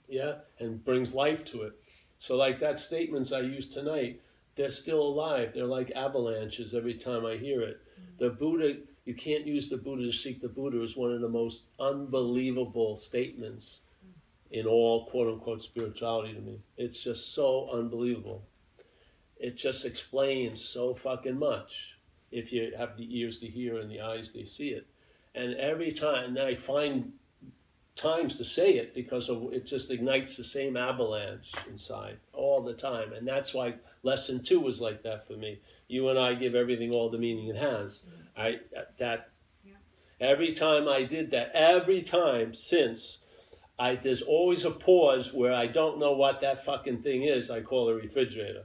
Yeah, 0.09 0.37
and 0.59 0.83
brings 0.83 1.13
life 1.15 1.45
to 1.47 1.63
it. 1.63 1.75
So 2.19 2.37
like 2.37 2.59
that 2.61 2.79
statements 2.79 3.33
I 3.33 3.41
used 3.41 3.73
tonight, 3.73 4.21
they're 4.57 4.71
still 4.71 5.03
alive. 5.03 5.53
They're 5.53 5.67
like 5.67 5.91
avalanches 5.91 6.75
every 6.75 6.95
time 6.95 7.27
I 7.27 7.37
hear 7.37 7.61
it. 7.61 7.81
The 8.19 8.31
Buddha, 8.31 8.77
you 9.05 9.15
can't 9.15 9.47
use 9.47 9.69
the 9.69 9.77
Buddha 9.77 10.05
to 10.05 10.13
seek 10.13 10.41
the 10.41 10.49
Buddha 10.49 10.83
is 10.83 10.97
one 10.97 11.13
of 11.13 11.21
the 11.21 11.29
most 11.29 11.65
unbelievable 11.81 12.97
statements 12.97 13.81
in 14.53 14.67
all 14.67 15.07
quote 15.07 15.29
unquote 15.29 15.63
spirituality 15.63 16.35
to 16.35 16.41
me. 16.41 16.61
It's 16.77 17.03
just 17.03 17.35
so 17.35 17.71
unbelievable. 17.73 18.43
It 19.39 19.57
just 19.57 19.85
explains 19.85 20.65
so 20.65 20.95
fucking 20.95 21.39
much 21.39 21.97
if 22.31 22.53
you 22.53 22.73
have 22.79 22.97
the 22.97 23.19
ears 23.19 23.41
to 23.41 23.47
hear 23.47 23.79
and 23.79 23.91
the 23.91 24.01
eyes 24.01 24.31
to 24.33 24.47
see 24.47 24.69
it. 24.69 24.87
And 25.35 25.55
every 25.55 25.91
time, 25.91 26.37
and 26.37 26.39
I 26.39 26.55
find 26.55 27.13
times 27.97 28.37
to 28.39 28.45
say 28.45 28.75
it 28.75 28.95
because 28.95 29.29
of, 29.29 29.53
it 29.53 29.67
just 29.67 29.91
ignites 29.91 30.37
the 30.37 30.45
same 30.45 30.77
avalanche 30.77 31.51
inside 31.69 32.19
all 32.33 32.61
the 32.63 32.75
time. 32.75 33.13
And 33.13 33.27
that's 33.27 33.53
why 33.53 33.75
lesson 34.03 34.43
two 34.43 34.61
was 34.61 34.81
like 34.81 35.03
that 35.03 35.27
for 35.27 35.35
me. 35.35 35.61
You 35.89 36.09
and 36.09 36.19
I 36.19 36.35
give 36.35 36.55
everything 36.55 36.93
all 36.93 37.11
the 37.11 37.19
meaning 37.19 37.49
it 37.49 37.57
has. 37.57 38.05
I 38.37 38.61
that 38.99 39.31
every 40.21 40.53
time 40.53 40.89
I 40.89 41.03
did 41.03 41.31
that, 41.33 41.51
every 41.55 42.03
time 42.03 42.55
since, 42.55 43.19
I 43.79 43.97
there's 43.97 44.23
always 44.23 44.65
a 44.65 44.71
pause 44.71 45.33
where 45.33 45.53
I 45.53 45.67
don't 45.67 45.99
know 45.99 46.13
what 46.13 46.41
that 46.41 46.65
fucking 46.65 47.03
thing 47.03 47.25
is. 47.25 47.51
I 47.51 47.61
call 47.61 47.89
a 47.89 47.95
refrigerator. 47.95 48.65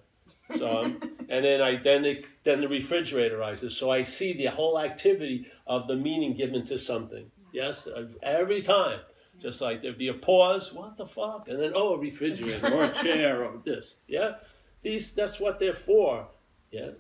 So 0.55 0.81
I'm, 0.83 1.01
and 1.29 1.43
then 1.43 1.61
I 1.61 1.75
then 1.75 2.05
it, 2.05 2.25
then 2.43 2.61
the 2.61 2.67
refrigerator 2.67 3.37
rises. 3.37 3.75
So 3.75 3.89
I 3.89 4.03
see 4.03 4.33
the 4.33 4.45
whole 4.45 4.79
activity 4.79 5.47
of 5.65 5.87
the 5.87 5.95
meaning 5.95 6.33
given 6.33 6.65
to 6.65 6.77
something. 6.77 7.29
Yes, 7.51 7.87
every 8.21 8.61
time. 8.61 8.99
Just 9.39 9.61
like 9.61 9.83
there'd 9.83 9.99
be 9.99 10.07
a 10.07 10.15
pause, 10.15 10.73
what 10.73 10.97
the 10.97 11.05
fuck, 11.05 11.47
and 11.47 11.61
then 11.61 11.71
oh, 11.75 11.93
a 11.93 11.97
refrigerator 11.99 12.73
or 12.73 12.85
a 12.85 12.91
chair 12.91 13.43
or 13.43 13.61
this. 13.63 13.95
Yeah, 14.07 14.37
these 14.81 15.13
that's 15.13 15.39
what 15.39 15.59
they're 15.59 15.75
for. 15.75 16.27
Yeah, 16.71 16.91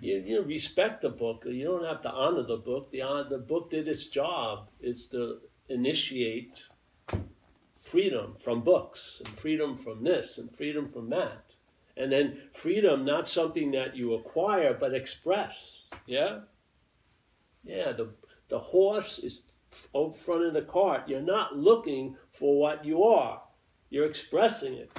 you, 0.00 0.22
you 0.26 0.42
respect 0.42 1.02
the 1.02 1.10
book. 1.10 1.44
You 1.46 1.64
don't 1.64 1.84
have 1.84 2.00
to 2.02 2.10
honor 2.10 2.42
the 2.42 2.56
book. 2.56 2.90
The 2.90 3.00
hon- 3.00 3.28
the 3.28 3.38
book 3.38 3.70
did 3.70 3.88
its 3.88 4.06
job. 4.06 4.68
It's 4.80 5.06
to 5.08 5.38
initiate 5.68 6.64
freedom 7.80 8.34
from 8.38 8.62
books 8.62 9.22
and 9.24 9.36
freedom 9.38 9.76
from 9.76 10.04
this 10.04 10.38
and 10.38 10.54
freedom 10.56 10.90
from 10.90 11.10
that, 11.10 11.54
and 11.96 12.10
then 12.10 12.38
freedom 12.52 13.04
not 13.04 13.26
something 13.26 13.70
that 13.72 13.96
you 13.96 14.14
acquire 14.14 14.74
but 14.74 14.94
express. 14.94 15.82
Yeah, 16.06 16.40
yeah. 17.64 17.92
The 17.92 18.10
the 18.48 18.58
horse 18.58 19.18
is 19.18 19.42
out 19.94 20.16
front 20.16 20.44
of 20.44 20.54
the 20.54 20.62
cart. 20.62 21.08
You're 21.08 21.20
not 21.20 21.56
looking 21.56 22.16
for 22.32 22.58
what 22.60 22.84
you 22.84 23.04
are. 23.04 23.42
You're 23.90 24.06
expressing 24.06 24.74
it. 24.74 24.92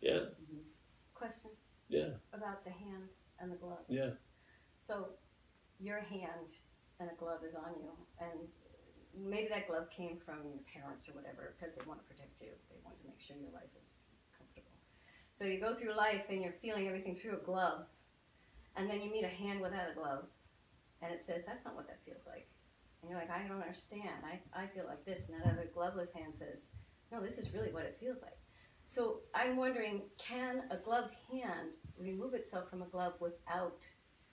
Yeah, 0.00 0.12
mm-hmm. 0.12 0.58
Question 1.14 1.50
yeah, 1.88 2.10
about 2.32 2.64
the 2.64 2.70
hand 2.70 3.08
and 3.40 3.50
the 3.52 3.56
glove. 3.56 3.84
yeah. 3.88 4.10
So 4.76 5.08
your 5.80 6.00
hand 6.00 6.48
and 7.00 7.10
a 7.10 7.14
glove 7.14 7.40
is 7.44 7.54
on 7.54 7.72
you, 7.80 7.90
and 8.20 8.48
maybe 9.16 9.48
that 9.48 9.66
glove 9.68 9.90
came 9.90 10.18
from 10.24 10.38
your 10.44 10.62
parents 10.72 11.08
or 11.08 11.12
whatever 11.12 11.54
because 11.58 11.74
they 11.74 11.82
want 11.86 12.00
to 12.00 12.06
protect 12.06 12.40
you. 12.40 12.48
They 12.70 12.76
want 12.84 12.98
to 13.00 13.06
make 13.06 13.20
sure 13.20 13.36
your 13.36 13.52
life 13.52 13.72
is 13.82 13.96
comfortable. 14.36 14.76
So 15.32 15.44
you 15.44 15.60
go 15.60 15.74
through 15.74 15.94
life 15.96 16.24
and 16.30 16.42
you're 16.42 16.54
feeling 16.62 16.86
everything 16.88 17.14
through 17.14 17.34
a 17.36 17.44
glove, 17.44 17.86
And 18.76 18.88
then 18.88 19.02
you 19.02 19.10
meet 19.10 19.24
a 19.24 19.28
hand 19.28 19.60
without 19.60 19.90
a 19.90 19.94
glove, 19.94 20.24
and 21.02 21.12
it 21.12 21.20
says, 21.20 21.44
that's 21.44 21.64
not 21.64 21.74
what 21.76 21.86
that 21.88 22.00
feels 22.04 22.26
like. 22.26 22.48
And 23.02 23.10
you're 23.10 23.18
like, 23.18 23.30
I 23.30 23.46
don't 23.48 23.60
understand. 23.60 24.24
I, 24.24 24.40
I 24.54 24.66
feel 24.68 24.86
like 24.86 25.04
this. 25.04 25.28
And 25.28 25.40
that 25.40 25.48
other 25.50 25.68
gloveless 25.74 26.12
hand 26.12 26.34
says, 26.34 26.72
no, 27.10 27.20
this 27.20 27.38
is 27.38 27.52
really 27.54 27.72
what 27.72 27.84
it 27.84 27.96
feels 28.00 28.22
like. 28.22 28.38
So 28.92 29.20
I'm 29.36 29.56
wondering, 29.56 30.02
can 30.18 30.64
a 30.68 30.76
gloved 30.76 31.14
hand 31.30 31.76
remove 31.96 32.34
itself 32.34 32.68
from 32.68 32.82
a 32.82 32.86
glove 32.86 33.12
without 33.20 33.86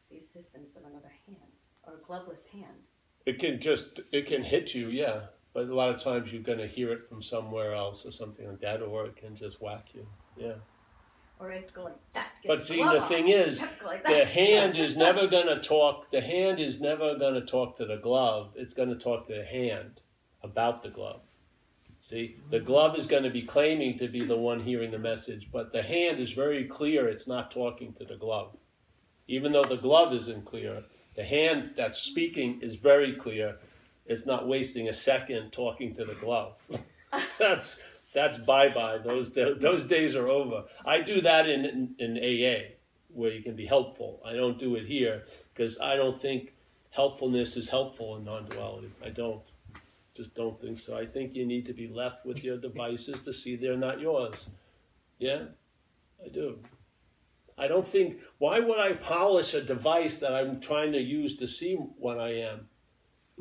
the 0.10 0.18
assistance 0.18 0.76
of 0.76 0.82
another 0.84 1.12
hand 1.28 1.52
or 1.84 1.94
a 1.94 2.04
gloveless 2.04 2.48
hand? 2.48 2.88
It 3.28 3.38
can 3.38 3.62
just 3.62 4.00
it 4.12 4.26
can 4.26 4.42
hit 4.42 4.74
you, 4.74 4.88
yeah. 4.88 5.26
But 5.54 5.68
a 5.68 5.76
lot 5.76 5.92
of 5.94 6.02
times 6.02 6.34
you're 6.34 6.42
going 6.42 6.58
to 6.58 6.66
hear 6.66 6.92
it 6.92 7.08
from 7.08 7.22
somewhere 7.22 7.76
else 7.76 8.04
or 8.04 8.12
something 8.12 8.48
like 8.48 8.60
that, 8.62 8.82
or 8.82 9.06
it 9.06 9.16
can 9.16 9.36
just 9.36 9.62
whack 9.62 9.90
you. 9.94 10.08
Yeah. 10.36 10.56
Or 11.40 11.52
it 11.52 11.72
go 11.72 11.84
like 11.84 12.14
that. 12.16 12.30
get 12.42 12.48
But 12.48 12.64
see, 12.64 12.78
the 12.78 13.02
off. 13.02 13.08
thing 13.08 13.28
is, 13.28 13.60
You 13.60 13.68
have 13.68 13.78
to 13.78 13.84
go 13.84 13.88
like 13.90 14.06
The 14.06 14.26
hand 14.26 14.76
is 14.76 14.98
never 15.08 15.28
going 15.28 15.46
to 15.56 15.62
talk. 15.62 16.10
The 16.10 16.22
hand 16.22 16.60
is 16.60 16.82
never 16.82 17.16
going 17.16 17.36
to 17.36 17.46
talk 17.46 17.78
to 17.78 17.86
the 17.86 17.98
glove. 17.98 18.54
It's 18.56 18.74
going 18.74 18.90
to 18.90 18.96
talk 18.96 19.28
to 19.28 19.36
the 19.36 19.46
hand 19.46 20.02
about 20.42 20.82
the 20.82 20.90
glove. 20.90 21.22
See, 22.02 22.38
the 22.52 22.60
glove 22.60 22.98
is 22.98 23.06
going 23.06 23.24
to 23.24 23.30
be 23.30 23.42
claiming 23.42 23.98
to 24.00 24.08
be 24.08 24.24
the 24.24 24.38
one 24.38 24.60
hearing 24.60 24.92
the 24.92 25.00
message, 25.00 25.50
but 25.52 25.74
the 25.74 25.82
hand 25.82 26.20
is 26.20 26.32
very 26.32 26.66
clear. 26.66 27.08
It's 27.08 27.28
not 27.28 27.52
talking 27.52 27.94
to 27.94 28.06
the 28.06 28.16
glove, 28.16 28.56
even 29.28 29.52
though 29.52 29.64
the 29.64 29.78
glove 29.78 30.14
isn't 30.14 30.46
clear. 30.46 30.84
The 31.16 31.24
hand 31.24 31.72
that's 31.76 31.98
speaking 31.98 32.60
is 32.62 32.76
very 32.76 33.16
clear. 33.16 33.58
It's 34.06 34.26
not 34.26 34.48
wasting 34.48 34.88
a 34.88 34.94
second 34.94 35.52
talking 35.52 35.96
to 35.96 36.06
the 36.06 36.14
glove. 36.14 36.54
that's 37.38 37.82
that's 38.14 38.38
bye 38.38 38.70
bye. 38.70 39.00
Those 39.00 39.34
those 39.34 39.86
days 39.86 40.16
are 40.16 40.28
over. 40.28 40.66
I 40.86 41.02
do 41.02 41.22
that 41.22 41.50
in, 41.50 41.66
in 41.66 41.96
in 42.00 42.18
AA 42.18 42.76
where 43.10 43.32
you 43.32 43.42
can 43.42 43.56
be 43.56 43.66
helpful. 43.66 44.22
I 44.24 44.34
don't 44.34 44.60
do 44.60 44.76
it 44.76 44.86
here 44.86 45.24
because 45.54 45.80
I 45.80 45.96
don't 45.96 46.20
think 46.20 46.54
helpfulness 46.92 47.58
is 47.58 47.68
helpful 47.68 48.16
in 48.18 48.24
non-duality. 48.24 48.92
I 49.04 49.10
don't. 49.10 49.42
Just 50.18 50.34
don't 50.34 50.60
think 50.60 50.80
so. 50.80 50.98
I 50.98 51.06
think 51.06 51.36
you 51.36 51.46
need 51.46 51.68
to 51.68 51.74
be 51.74 51.88
left 51.88 52.26
with 52.26 52.44
your 52.44 52.58
devices 52.58 53.22
to 53.22 53.32
see 53.32 53.56
they're 53.56 53.78
not 53.78 54.02
yours. 54.02 54.50
Yeah, 55.20 55.44
I 56.26 56.30
do. 56.30 56.58
I 57.56 57.68
don't 57.68 57.88
think. 57.88 58.18
Why 58.40 58.60
would 58.60 58.80
I 58.80 58.94
polish 58.94 59.54
a 59.54 59.62
device 59.62 60.18
that 60.18 60.34
I'm 60.34 60.60
trying 60.60 60.92
to 60.94 61.00
use 61.00 61.38
to 61.38 61.48
see 61.48 61.76
what 61.76 62.20
I 62.20 62.30
am, 62.30 62.68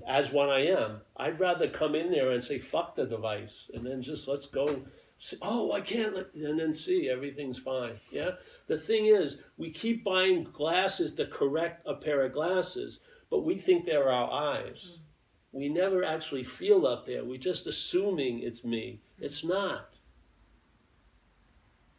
as 0.06 0.32
what 0.32 0.50
I 0.50 0.66
am? 0.66 1.00
I'd 1.16 1.40
rather 1.40 1.66
come 1.66 1.94
in 1.94 2.10
there 2.10 2.30
and 2.32 2.44
say 2.44 2.58
fuck 2.58 2.94
the 2.94 3.06
device, 3.06 3.70
and 3.72 3.86
then 3.86 4.02
just 4.02 4.28
let's 4.28 4.46
go. 4.46 4.82
See, 5.16 5.38
oh, 5.40 5.72
I 5.72 5.80
can't, 5.80 6.14
and 6.34 6.60
then 6.60 6.74
see 6.74 7.08
everything's 7.08 7.58
fine. 7.58 7.98
Yeah. 8.10 8.32
The 8.66 8.76
thing 8.76 9.06
is, 9.06 9.38
we 9.56 9.70
keep 9.70 10.04
buying 10.04 10.44
glasses 10.44 11.14
to 11.14 11.24
correct 11.24 11.86
a 11.86 11.94
pair 11.94 12.22
of 12.22 12.34
glasses, 12.34 13.00
but 13.30 13.46
we 13.46 13.54
think 13.54 13.86
they're 13.86 14.12
our 14.12 14.30
eyes. 14.30 14.98
We 15.52 15.68
never 15.68 16.04
actually 16.04 16.44
feel 16.44 16.86
up 16.86 17.06
there. 17.06 17.24
We're 17.24 17.38
just 17.38 17.66
assuming 17.66 18.40
it's 18.40 18.64
me. 18.64 19.00
It's 19.18 19.42
not. 19.44 19.98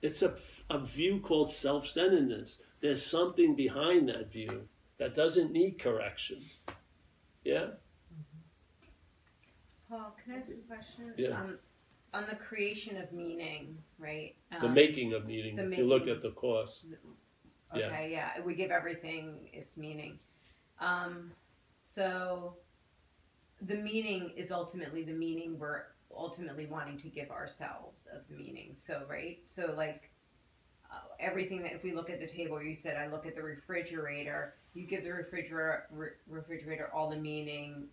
It's 0.01 0.21
a, 0.21 0.35
a 0.69 0.79
view 0.79 1.19
called 1.19 1.51
self 1.51 1.87
centeredness. 1.87 2.61
There's 2.81 3.03
something 3.03 3.55
behind 3.55 4.09
that 4.09 4.31
view 4.31 4.67
that 4.99 5.15
doesn't 5.15 5.51
need 5.51 5.79
correction. 5.79 6.43
Yeah? 7.43 7.67
Paul, 9.89 10.15
can 10.23 10.35
I 10.35 10.37
ask 10.37 10.49
a 10.49 10.53
question? 10.67 11.13
Yeah. 11.17 11.29
Um, 11.29 11.57
on 12.13 12.25
the 12.29 12.35
creation 12.35 12.97
of 12.97 13.11
meaning, 13.11 13.77
right? 13.97 14.35
The 14.51 14.67
Um, 14.67 14.73
making 14.73 15.13
of 15.13 15.25
meaning. 15.25 15.55
the 15.55 15.71
if 15.71 15.77
you 15.77 15.85
look 15.85 16.07
at 16.07 16.21
the 16.21 16.31
course. 16.31 16.85
yeah. 17.73 17.87
Okay, 17.87 18.11
yeah. 18.11 18.39
We 18.41 18.53
give 18.53 18.71
everything 18.71 19.49
its 19.53 19.75
meaning. 19.77 20.19
Um, 20.79 21.31
so 21.81 22.55
the 23.61 23.75
meaning 23.75 24.31
is 24.35 24.51
ultimately 24.51 25.03
the 25.03 25.13
meaning 25.13 25.57
we're 25.57 25.83
ultimately 26.15 26.65
wanting 26.65 26.97
to 26.97 27.09
give 27.09 27.29
ourselves 27.31 28.07
of 28.13 28.21
meaning. 28.29 28.71
So, 28.75 29.03
right? 29.09 29.39
So, 29.45 29.73
like, 29.75 30.09
uh, 30.91 30.99
everything 31.19 31.61
that 31.63 31.73
if 31.73 31.83
we 31.83 31.93
look 31.93 32.09
at 32.09 32.19
the 32.19 32.27
table, 32.27 32.61
you 32.61 32.75
said, 32.75 32.97
I 32.97 33.07
look 33.07 33.25
at 33.25 33.35
the 33.35 33.43
refrigerator, 33.43 34.55
you 34.73 34.87
give 34.87 35.03
the 35.03 35.11
refrigerator, 35.11 35.87
re- 35.91 36.09
refrigerator 36.27 36.89
all 36.93 37.09
the 37.09 37.17
meaning 37.17 37.87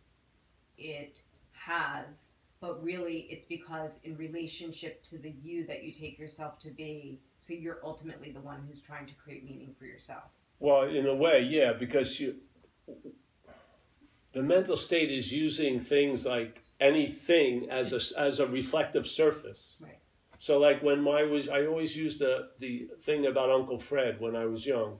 it 0.78 1.20
has. 1.52 2.28
But 2.60 2.82
really, 2.82 3.26
it's 3.30 3.44
because 3.44 4.00
in 4.04 4.16
relationship 4.16 5.02
to 5.04 5.18
the 5.18 5.34
you 5.42 5.66
that 5.66 5.82
you 5.82 5.92
take 5.92 6.18
yourself 6.18 6.58
to 6.60 6.70
be, 6.70 7.20
so 7.40 7.52
you're 7.52 7.80
ultimately 7.84 8.30
the 8.30 8.40
one 8.40 8.66
who's 8.68 8.80
trying 8.80 9.06
to 9.06 9.12
create 9.14 9.44
meaning 9.44 9.74
for 9.78 9.84
yourself. 9.84 10.24
Well, 10.60 10.84
in 10.84 11.06
a 11.06 11.14
way, 11.14 11.42
yeah, 11.42 11.74
because 11.74 12.18
you, 12.18 12.36
the 14.34 14.42
mental 14.42 14.76
state 14.76 15.10
is 15.10 15.32
using 15.32 15.80
things 15.80 16.26
like 16.26 16.60
anything 16.80 17.70
as 17.70 17.92
a 17.92 18.20
as 18.20 18.40
a 18.40 18.46
reflective 18.46 19.06
surface. 19.06 19.76
Right. 19.80 19.98
So, 20.38 20.58
like 20.58 20.82
when 20.82 21.06
I 21.08 21.22
was, 21.22 21.48
I 21.48 21.64
always 21.66 21.96
used 21.96 22.18
the 22.18 22.50
the 22.58 22.88
thing 23.00 23.26
about 23.26 23.50
Uncle 23.50 23.78
Fred 23.78 24.20
when 24.20 24.36
I 24.36 24.44
was 24.44 24.66
young. 24.66 24.98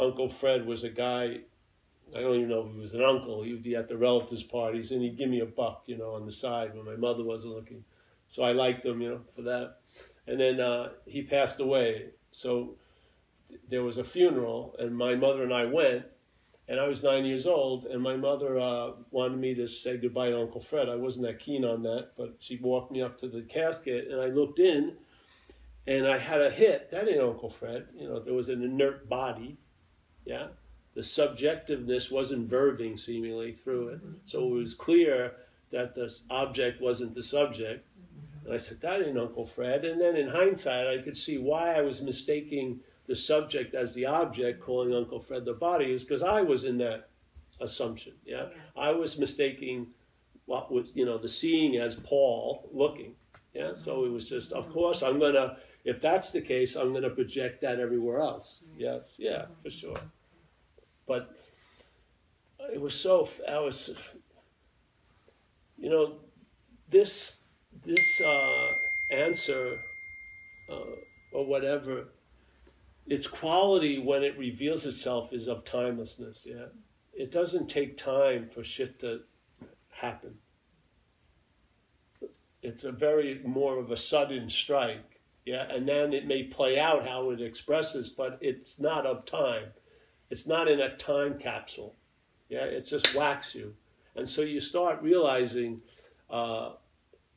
Uncle 0.00 0.28
Fred 0.28 0.66
was 0.66 0.84
a 0.84 0.88
guy. 0.88 1.40
I 2.16 2.20
don't 2.20 2.36
even 2.36 2.48
know 2.48 2.66
if 2.66 2.72
he 2.72 2.80
was 2.80 2.94
an 2.94 3.04
uncle. 3.04 3.42
He 3.42 3.52
would 3.52 3.62
be 3.62 3.76
at 3.76 3.88
the 3.88 3.96
relatives' 3.96 4.42
parties, 4.42 4.90
and 4.90 5.02
he'd 5.02 5.16
give 5.16 5.28
me 5.28 5.40
a 5.40 5.46
buck, 5.46 5.84
you 5.86 5.96
know, 5.96 6.14
on 6.14 6.26
the 6.26 6.32
side 6.32 6.74
when 6.74 6.84
my 6.84 6.96
mother 6.96 7.24
wasn't 7.24 7.54
looking. 7.54 7.84
So 8.26 8.42
I 8.42 8.52
liked 8.52 8.84
him, 8.84 9.00
you 9.00 9.10
know, 9.10 9.20
for 9.36 9.42
that. 9.42 9.78
And 10.26 10.40
then 10.40 10.60
uh, 10.60 10.90
he 11.06 11.22
passed 11.22 11.60
away. 11.60 12.06
So 12.30 12.76
there 13.68 13.82
was 13.82 13.98
a 13.98 14.04
funeral, 14.04 14.74
and 14.78 14.96
my 14.96 15.14
mother 15.14 15.42
and 15.42 15.54
I 15.54 15.64
went, 15.66 16.04
and 16.68 16.78
I 16.78 16.86
was 16.86 17.02
nine 17.02 17.24
years 17.24 17.46
old, 17.46 17.86
and 17.86 18.02
my 18.02 18.16
mother 18.16 18.58
uh, 18.58 18.92
wanted 19.10 19.38
me 19.38 19.54
to 19.54 19.66
say 19.66 19.96
goodbye 19.96 20.30
to 20.30 20.40
Uncle 20.40 20.60
Fred. 20.60 20.88
I 20.88 20.96
wasn't 20.96 21.26
that 21.26 21.38
keen 21.38 21.64
on 21.64 21.82
that, 21.82 22.10
but 22.16 22.36
she 22.38 22.56
walked 22.56 22.92
me 22.92 23.02
up 23.02 23.18
to 23.20 23.28
the 23.28 23.42
casket, 23.42 24.08
and 24.10 24.20
I 24.20 24.26
looked 24.26 24.58
in, 24.58 24.96
and 25.86 26.06
I 26.06 26.18
had 26.18 26.40
a 26.40 26.50
hit. 26.50 26.90
That 26.90 27.08
ain't 27.08 27.20
Uncle 27.20 27.50
Fred. 27.50 27.88
You 27.94 28.08
know, 28.08 28.20
there 28.20 28.34
was 28.34 28.48
an 28.48 28.62
inert 28.62 29.08
body. 29.08 29.58
Yeah, 30.24 30.48
the 30.94 31.00
subjectiveness 31.00 32.12
wasn't 32.12 32.48
verbing 32.48 32.98
seemingly 32.98 33.52
through 33.52 33.88
it, 33.88 34.00
so 34.24 34.46
it 34.46 34.50
was 34.52 34.74
clear 34.74 35.34
that 35.72 35.94
the 35.94 36.14
object 36.30 36.80
wasn't 36.80 37.14
the 37.14 37.22
subject. 37.22 37.88
And 38.44 38.52
I 38.52 38.56
said, 38.56 38.80
that 38.80 39.02
ain't 39.02 39.18
Uncle 39.18 39.46
Fred. 39.46 39.84
And 39.84 40.00
then 40.00 40.16
in 40.16 40.28
hindsight, 40.28 40.86
I 40.86 41.02
could 41.02 41.16
see 41.16 41.38
why 41.38 41.74
I 41.74 41.80
was 41.80 42.02
mistaking 42.02 42.80
the 43.06 43.16
subject 43.16 43.74
as 43.74 43.94
the 43.94 44.06
object, 44.06 44.60
calling 44.60 44.94
Uncle 44.94 45.20
Fred 45.20 45.44
the 45.44 45.54
body, 45.54 45.92
is 45.92 46.04
because 46.04 46.22
I 46.22 46.42
was 46.42 46.64
in 46.64 46.78
that 46.78 47.08
assumption. 47.60 48.14
Yeah? 48.24 48.46
I 48.76 48.92
was 48.92 49.18
mistaking 49.18 49.88
what 50.46 50.72
was, 50.72 50.94
you 50.94 51.04
know, 51.04 51.18
the 51.18 51.28
seeing 51.28 51.76
as 51.76 51.94
Paul 51.96 52.68
looking. 52.72 53.14
Yeah, 53.54 53.74
so 53.74 54.04
it 54.04 54.10
was 54.10 54.28
just, 54.28 54.52
of 54.52 54.70
course, 54.72 55.02
I'm 55.02 55.18
gonna. 55.18 55.58
If 55.84 56.00
that's 56.00 56.30
the 56.30 56.40
case, 56.40 56.74
I'm 56.74 56.94
gonna 56.94 57.10
project 57.10 57.60
that 57.60 57.80
everywhere 57.80 58.20
else. 58.20 58.62
Yes, 58.78 59.16
yeah, 59.18 59.46
for 59.62 59.68
sure. 59.68 59.96
But 61.06 61.36
it 62.72 62.80
was 62.80 62.94
so. 62.94 63.28
I 63.46 63.58
was, 63.58 63.94
you 65.76 65.90
know, 65.90 66.20
this 66.88 67.38
this 67.82 68.20
uh, 68.24 68.68
answer 69.10 69.78
uh, 70.70 70.96
or 71.32 71.44
whatever, 71.44 72.08
its 73.12 73.26
quality 73.26 73.98
when 73.98 74.22
it 74.22 74.38
reveals 74.38 74.86
itself 74.86 75.32
is 75.32 75.46
of 75.46 75.64
timelessness. 75.64 76.46
Yeah, 76.48 76.66
it 77.12 77.30
doesn't 77.30 77.68
take 77.68 77.96
time 77.96 78.48
for 78.48 78.64
shit 78.64 78.98
to 79.00 79.20
happen. 79.90 80.34
It's 82.62 82.84
a 82.84 82.92
very 82.92 83.40
more 83.44 83.78
of 83.78 83.90
a 83.90 83.96
sudden 83.96 84.48
strike. 84.48 85.20
Yeah, 85.44 85.66
and 85.68 85.86
then 85.86 86.12
it 86.12 86.26
may 86.26 86.44
play 86.44 86.78
out 86.78 87.06
how 87.06 87.30
it 87.30 87.40
expresses, 87.40 88.08
but 88.08 88.38
it's 88.40 88.80
not 88.80 89.04
of 89.04 89.26
time. 89.26 89.66
It's 90.30 90.46
not 90.46 90.68
in 90.68 90.80
a 90.80 90.96
time 90.96 91.38
capsule. 91.38 91.96
Yeah, 92.48 92.64
it 92.64 92.82
just 92.82 93.14
whacks 93.14 93.54
you, 93.54 93.74
and 94.16 94.28
so 94.28 94.42
you 94.42 94.60
start 94.60 95.02
realizing. 95.02 95.82
Uh, 96.30 96.72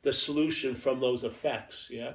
the 0.06 0.12
solution 0.12 0.76
from 0.76 1.00
those 1.00 1.24
effects, 1.24 1.88
yeah? 1.90 2.12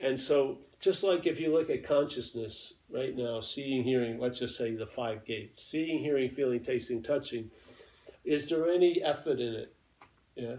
And 0.00 0.18
so, 0.18 0.58
just 0.82 1.04
like 1.04 1.26
if 1.28 1.38
you 1.38 1.52
look 1.52 1.70
at 1.70 1.84
consciousness 1.84 2.74
right 2.90 3.16
now, 3.16 3.40
seeing, 3.40 3.84
hearing, 3.84 4.18
let's 4.18 4.40
just 4.40 4.58
say 4.58 4.74
the 4.74 4.86
five 4.86 5.24
gates 5.24 5.62
seeing, 5.62 6.00
hearing, 6.00 6.28
feeling, 6.28 6.60
tasting, 6.60 7.00
touching, 7.00 7.48
is 8.24 8.48
there 8.48 8.68
any 8.68 9.00
effort 9.00 9.38
in 9.38 9.54
it? 9.54 9.74
Yeah? 10.34 10.56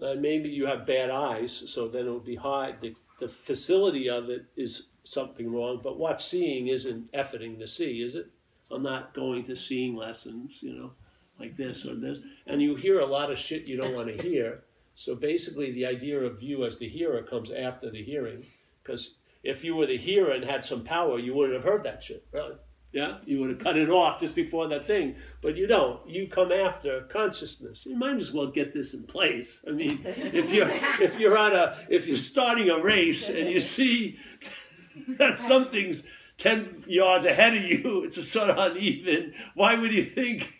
And 0.00 0.20
maybe 0.20 0.50
you 0.50 0.66
have 0.66 0.84
bad 0.84 1.08
eyes, 1.10 1.64
so 1.66 1.88
then 1.88 2.06
it 2.06 2.10
would 2.10 2.26
be 2.26 2.36
hard. 2.36 2.76
The, 2.82 2.94
the 3.18 3.28
facility 3.28 4.10
of 4.10 4.28
it 4.28 4.44
is 4.54 4.88
something 5.04 5.50
wrong, 5.50 5.80
but 5.82 5.98
what 5.98 6.20
seeing 6.20 6.68
isn't 6.68 7.10
efforting 7.12 7.58
to 7.58 7.66
see, 7.66 8.02
is 8.02 8.14
it? 8.14 8.30
I'm 8.70 8.82
not 8.82 9.14
going 9.14 9.44
to 9.44 9.56
seeing 9.56 9.96
lessons, 9.96 10.62
you 10.62 10.74
know, 10.74 10.92
like 11.38 11.56
this 11.56 11.86
or 11.86 11.94
this. 11.94 12.18
And 12.46 12.60
you 12.60 12.76
hear 12.76 13.00
a 13.00 13.06
lot 13.06 13.32
of 13.32 13.38
shit 13.38 13.68
you 13.68 13.78
don't 13.78 13.94
want 13.94 14.08
to 14.08 14.22
hear. 14.22 14.62
So 14.94 15.14
basically, 15.14 15.72
the 15.72 15.86
idea 15.86 16.20
of 16.20 16.42
you 16.42 16.66
as 16.66 16.76
the 16.76 16.88
hearer 16.88 17.22
comes 17.22 17.50
after 17.50 17.90
the 17.90 18.02
hearing. 18.02 18.44
Because 18.82 19.16
if 19.42 19.64
you 19.64 19.74
were 19.74 19.86
the 19.86 19.96
hearer 19.96 20.32
and 20.32 20.44
had 20.44 20.64
some 20.64 20.84
power, 20.84 21.18
you 21.18 21.34
wouldn't 21.34 21.54
have 21.54 21.64
heard 21.64 21.84
that 21.84 22.02
shit. 22.02 22.26
Really? 22.32 22.56
Yeah, 22.92 23.18
you 23.24 23.38
would 23.40 23.50
have 23.50 23.58
cut 23.60 23.76
it 23.76 23.88
off 23.88 24.18
just 24.18 24.34
before 24.34 24.66
that 24.66 24.84
thing, 24.84 25.14
but 25.42 25.56
you 25.56 25.68
don't. 25.68 26.04
You 26.08 26.26
come 26.26 26.50
after 26.50 27.02
consciousness. 27.02 27.86
You 27.86 27.96
might 27.96 28.16
as 28.16 28.32
well 28.32 28.48
get 28.48 28.72
this 28.72 28.94
in 28.94 29.04
place. 29.04 29.64
I 29.66 29.70
mean, 29.70 30.00
if 30.04 30.52
you're 30.52 30.68
if 31.00 31.18
you're 31.18 31.38
on 31.38 31.52
a 31.52 31.78
if 31.88 32.08
you're 32.08 32.18
starting 32.18 32.68
a 32.68 32.82
race 32.82 33.28
and 33.28 33.48
you 33.48 33.60
see 33.60 34.18
that 35.08 35.38
something's 35.38 36.02
ten 36.36 36.82
yards 36.88 37.24
ahead 37.24 37.56
of 37.56 37.62
you, 37.62 38.02
it's 38.02 38.28
sort 38.28 38.50
of 38.50 38.58
uneven. 38.58 39.34
Why 39.54 39.78
would 39.78 39.92
you 39.92 40.04
think? 40.04 40.52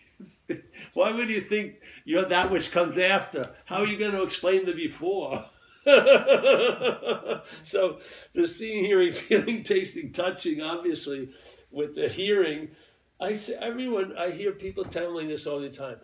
Why 0.95 1.11
would 1.11 1.31
you 1.31 1.41
think 1.41 1.81
you're 2.05 2.27
that 2.27 2.53
which 2.53 2.71
comes 2.71 2.97
after? 2.97 3.51
How 3.65 3.79
are 3.79 3.87
you 3.87 3.99
going 3.99 4.13
to 4.13 4.23
explain 4.23 4.67
the 4.67 4.73
before? 4.73 5.47
so 7.63 7.99
the 8.35 8.47
seeing, 8.47 8.85
hearing, 8.85 9.13
feeling, 9.13 9.63
tasting, 9.63 10.13
touching, 10.13 10.61
obviously 10.61 11.31
with 11.71 11.95
the 11.95 12.09
hearing, 12.09 12.71
I 13.21 13.35
say 13.35 13.55
everyone. 13.55 14.17
I 14.17 14.31
hear 14.31 14.53
people 14.53 14.85
telling 14.85 15.29
this 15.29 15.47
all 15.47 15.61
the 15.61 15.71
time. 15.71 15.97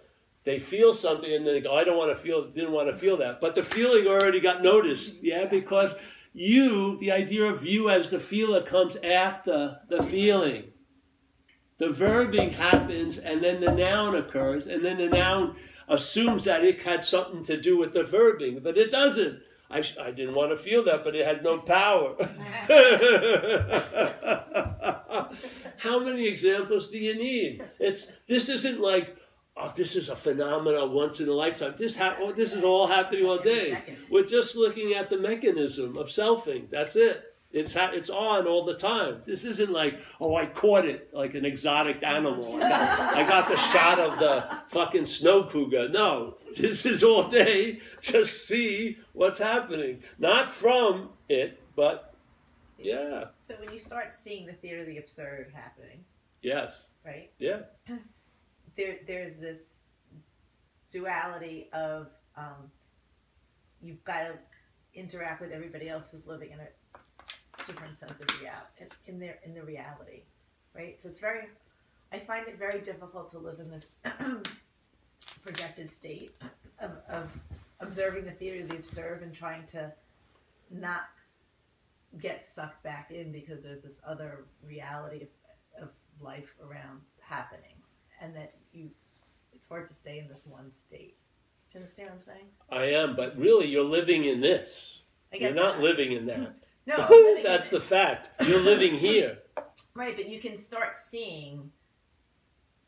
They 0.44 0.58
feel 0.58 0.94
something 0.94 1.32
and 1.32 1.46
then 1.46 1.54
they 1.54 1.60
go, 1.60 1.72
"I 1.72 1.84
don't 1.84 1.96
want 1.96 2.10
to 2.10 2.16
feel. 2.16 2.50
Didn't 2.50 2.72
want 2.72 2.88
to 2.88 2.94
feel 2.94 3.16
that." 3.18 3.40
But 3.40 3.54
the 3.54 3.62
feeling 3.62 4.06
already 4.06 4.40
got 4.40 4.62
noticed. 4.62 5.22
Yeah, 5.22 5.46
because 5.46 5.94
you, 6.32 6.98
the 6.98 7.12
idea 7.12 7.46
of 7.46 7.64
you 7.64 7.90
as 7.90 8.10
the 8.10 8.20
feeler, 8.20 8.62
comes 8.62 8.96
after 8.96 9.78
the 9.88 10.02
feeling. 10.02 10.64
The 11.78 11.88
verbing 11.88 12.52
happens, 12.52 13.18
and 13.18 13.42
then 13.42 13.60
the 13.60 13.72
noun 13.72 14.14
occurs, 14.14 14.66
and 14.66 14.84
then 14.84 14.98
the 14.98 15.08
noun 15.08 15.56
assumes 15.88 16.44
that 16.44 16.64
it 16.64 16.82
had 16.82 17.04
something 17.04 17.44
to 17.44 17.60
do 17.60 17.76
with 17.76 17.92
the 17.92 18.04
verbing, 18.04 18.62
but 18.62 18.78
it 18.78 18.90
doesn't. 18.90 19.40
I, 19.70 19.82
I 20.00 20.10
didn't 20.12 20.34
want 20.34 20.50
to 20.50 20.56
feel 20.56 20.84
that, 20.84 21.04
but 21.04 21.16
it 21.16 21.26
has 21.26 21.42
no 21.42 21.58
power. 21.58 22.14
How 25.78 25.98
many 25.98 26.28
examples 26.28 26.90
do 26.90 26.98
you 26.98 27.16
need? 27.16 27.64
It's 27.80 28.06
this 28.28 28.48
isn't 28.48 28.80
like 28.80 29.16
oh, 29.56 29.72
this 29.74 29.96
is 29.96 30.08
a 30.08 30.16
phenomenon 30.16 30.92
once 30.92 31.20
in 31.20 31.28
a 31.28 31.32
lifetime. 31.32 31.74
This 31.76 31.96
ha- 31.96 32.16
oh, 32.20 32.32
this 32.32 32.52
is 32.52 32.62
all 32.62 32.86
happening 32.86 33.26
all 33.26 33.38
day. 33.38 33.82
We're 34.10 34.24
just 34.24 34.56
looking 34.56 34.94
at 34.94 35.10
the 35.10 35.18
mechanism 35.18 35.96
of 35.96 36.08
selfing. 36.08 36.70
That's 36.70 36.96
it. 36.96 37.22
It's 37.52 37.72
ha- 37.72 37.90
it's 37.94 38.10
on 38.10 38.46
all 38.46 38.64
the 38.64 38.74
time. 38.76 39.22
This 39.24 39.44
isn't 39.44 39.70
like 39.72 39.98
oh 40.20 40.34
I 40.36 40.46
caught 40.46 40.84
it 40.84 41.08
like 41.14 41.34
an 41.34 41.44
exotic 41.44 42.02
animal. 42.02 42.56
I 42.56 42.60
got, 42.68 43.16
I 43.16 43.26
got 43.26 43.48
the 43.48 43.56
shot 43.56 43.98
of 43.98 44.18
the 44.18 44.46
fucking 44.68 45.04
snow 45.06 45.44
cougar. 45.44 45.88
No, 45.88 46.36
this 46.56 46.84
is 46.84 47.02
all 47.02 47.28
day. 47.28 47.80
Just 48.00 48.46
see 48.46 48.98
what's 49.12 49.38
happening, 49.38 50.02
not 50.18 50.48
from 50.48 51.10
it, 51.28 51.62
but 51.76 52.14
yeah. 52.78 53.24
So 53.46 53.54
when 53.60 53.72
you 53.72 53.78
start 53.78 54.12
seeing 54.20 54.44
the 54.46 54.52
theater 54.52 54.80
of 54.80 54.86
the 54.86 54.98
absurd 54.98 55.52
happening, 55.54 56.04
Yes. 56.42 56.86
right? 57.04 57.30
Yeah. 57.38 57.60
There, 58.76 58.96
there's 59.06 59.36
this 59.36 59.58
duality 60.92 61.68
of 61.72 62.08
um, 62.36 62.70
you've 63.80 64.04
got 64.04 64.26
to 64.26 64.34
interact 64.94 65.40
with 65.40 65.52
everybody 65.52 65.88
else 65.88 66.10
who's 66.12 66.26
living 66.26 66.50
in 66.50 66.60
a 66.60 66.66
different 67.66 67.98
sense 67.98 68.20
of 68.20 68.40
reality, 68.40 68.66
in, 68.80 69.14
in 69.14 69.20
their 69.20 69.38
in 69.44 69.54
the 69.54 69.62
reality, 69.62 70.22
right? 70.74 71.00
So 71.00 71.08
it's 71.08 71.18
very, 71.18 71.46
I 72.12 72.18
find 72.18 72.46
it 72.48 72.58
very 72.58 72.80
difficult 72.80 73.30
to 73.32 73.38
live 73.38 73.58
in 73.60 73.70
this 73.70 73.92
projected 75.42 75.90
state 75.90 76.34
of, 76.80 76.92
of 77.08 77.28
observing 77.80 78.24
the 78.24 78.32
theater 78.32 78.62
of 78.62 78.68
the 78.68 78.76
absurd 78.76 79.22
and 79.22 79.34
trying 79.34 79.64
to 79.66 79.92
not 80.70 81.08
get 82.20 82.46
sucked 82.54 82.82
back 82.82 83.10
in 83.10 83.32
because 83.32 83.62
there's 83.62 83.82
this 83.82 84.00
other 84.06 84.44
reality 84.66 85.22
of, 85.22 85.82
of 85.82 85.88
life 86.20 86.54
around 86.62 87.00
happening 87.20 87.74
and 88.20 88.34
that 88.34 88.54
you 88.72 88.88
it's 89.52 89.66
hard 89.68 89.86
to 89.86 89.92
stay 89.92 90.18
in 90.18 90.28
this 90.28 90.40
one 90.46 90.72
state 90.72 91.16
do 91.70 91.78
you 91.78 91.80
understand 91.80 92.08
what 92.08 92.16
i'm 92.16 92.22
saying 92.22 92.46
I 92.70 92.84
am, 93.00 93.14
but 93.16 93.36
really, 93.38 93.66
you're 93.66 93.84
living 93.84 94.24
in 94.24 94.40
this. 94.40 95.04
You're 95.32 95.54
not 95.54 95.76
that. 95.76 95.82
living 95.82 96.12
in 96.12 96.26
that. 96.26 96.56
No 96.86 96.94
I'm 96.96 97.10
living 97.10 97.36
in 97.38 97.42
That's 97.42 97.70
the 97.70 97.80
fact. 97.80 98.30
You're 98.46 98.60
living 98.60 98.94
here. 98.96 99.38
right 99.94 100.14
but 100.16 100.28
you 100.28 100.38
can 100.40 100.58
start 100.58 100.96
seeing 101.08 101.70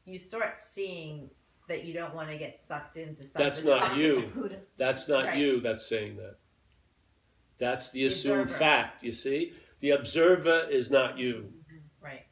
you 0.04 0.18
start 0.18 0.56
seeing 0.72 1.30
that 1.68 1.84
you 1.84 1.92
don't 1.92 2.14
want 2.14 2.30
to 2.30 2.38
get 2.38 2.58
sucked 2.66 2.96
into 2.96 3.22
something 3.24 3.42
That's 3.44 3.62
not 3.64 3.96
you. 3.96 4.50
That's 4.78 5.08
not 5.08 5.26
Right. 5.26 5.38
you 5.38 5.60
that's 5.60 5.86
saying 5.86 6.16
that. 6.16 6.36
That's 7.58 7.90
the 7.90 8.06
assumed 8.06 8.42
observer. 8.42 8.58
fact, 8.58 9.02
you 9.02 9.12
see? 9.12 9.52
The 9.80 9.90
observer 9.90 10.66
is 10.70 10.90
not 10.90 11.18
you. 11.18 11.52
right 12.00 12.24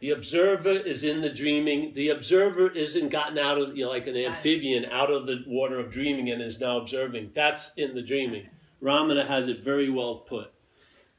The 0.00 0.10
observer 0.10 0.70
is 0.70 1.04
in 1.04 1.20
the 1.20 1.28
dreaming. 1.28 1.92
The 1.92 2.08
observer 2.08 2.70
isn't 2.70 3.10
gotten 3.10 3.36
out 3.36 3.58
of, 3.58 3.76
you 3.76 3.84
know, 3.84 3.90
like 3.90 4.06
an 4.06 4.16
amphibian 4.16 4.86
out 4.86 5.10
of 5.10 5.26
the 5.26 5.44
water 5.46 5.78
of 5.78 5.90
dreaming 5.90 6.30
and 6.30 6.40
is 6.40 6.58
now 6.58 6.78
observing. 6.78 7.32
That's 7.34 7.74
in 7.76 7.94
the 7.94 8.02
dreaming. 8.02 8.48
Ramana 8.82 9.26
has 9.26 9.46
it 9.46 9.62
very 9.62 9.90
well 9.90 10.16
put. 10.16 10.52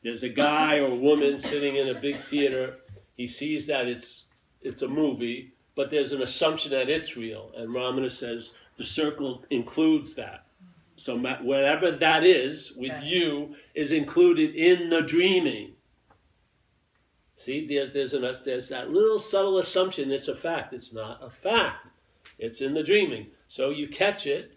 There's 0.02 0.24
a 0.24 0.30
guy 0.30 0.80
or 0.80 0.96
woman 0.96 1.38
sitting 1.38 1.76
in 1.76 1.90
a 1.90 2.00
big 2.00 2.18
theater. 2.18 2.78
He 3.16 3.28
sees 3.28 3.68
that 3.68 3.88
it's 3.88 4.26
it's 4.62 4.82
a 4.82 4.88
movie, 4.88 5.54
but 5.76 5.92
there's 5.92 6.12
an 6.12 6.24
assumption 6.24 6.72
that 6.72 6.90
it's 6.90 7.16
real. 7.16 7.52
And 7.56 7.70
Ramana 7.70 8.10
says 8.10 8.54
the 8.78 8.84
circle 8.84 9.46
includes 9.52 10.16
that. 10.16 10.46
So 10.96 11.18
whatever 11.20 11.92
that 11.92 12.24
is 12.24 12.74
with 12.76 13.04
you 13.04 13.56
is 13.76 13.92
included 13.92 14.56
in 14.56 14.90
the 14.90 15.02
dreaming. 15.02 15.74
See, 17.42 17.66
there's 17.66 17.92
there's 17.92 18.14
an 18.14 18.32
there's 18.46 18.70
that 18.70 18.92
little 18.92 19.18
subtle 19.18 19.58
assumption 19.58 20.12
it's 20.12 20.28
a 20.28 20.36
fact. 20.36 20.74
It's 20.74 20.94
not 20.94 21.24
a 21.24 21.30
fact. 21.32 21.88
It's 22.38 22.62
in 22.62 22.76
the 22.76 22.84
dreaming. 22.84 23.32
So 23.48 23.72
you 23.72 23.88
catch 23.88 24.28
it 24.28 24.52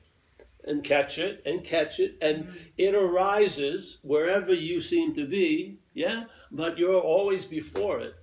and 0.62 0.84
catch 0.84 1.16
it 1.16 1.42
and 1.46 1.64
catch 1.64 1.98
it 1.98 2.18
and 2.20 2.54
it 2.76 2.94
arises 2.94 4.00
wherever 4.02 4.52
you 4.52 4.82
seem 4.82 5.14
to 5.14 5.26
be, 5.26 5.78
yeah, 5.94 6.24
but 6.52 6.76
you're 6.76 7.00
always 7.00 7.46
before 7.46 8.00
it. 8.00 8.16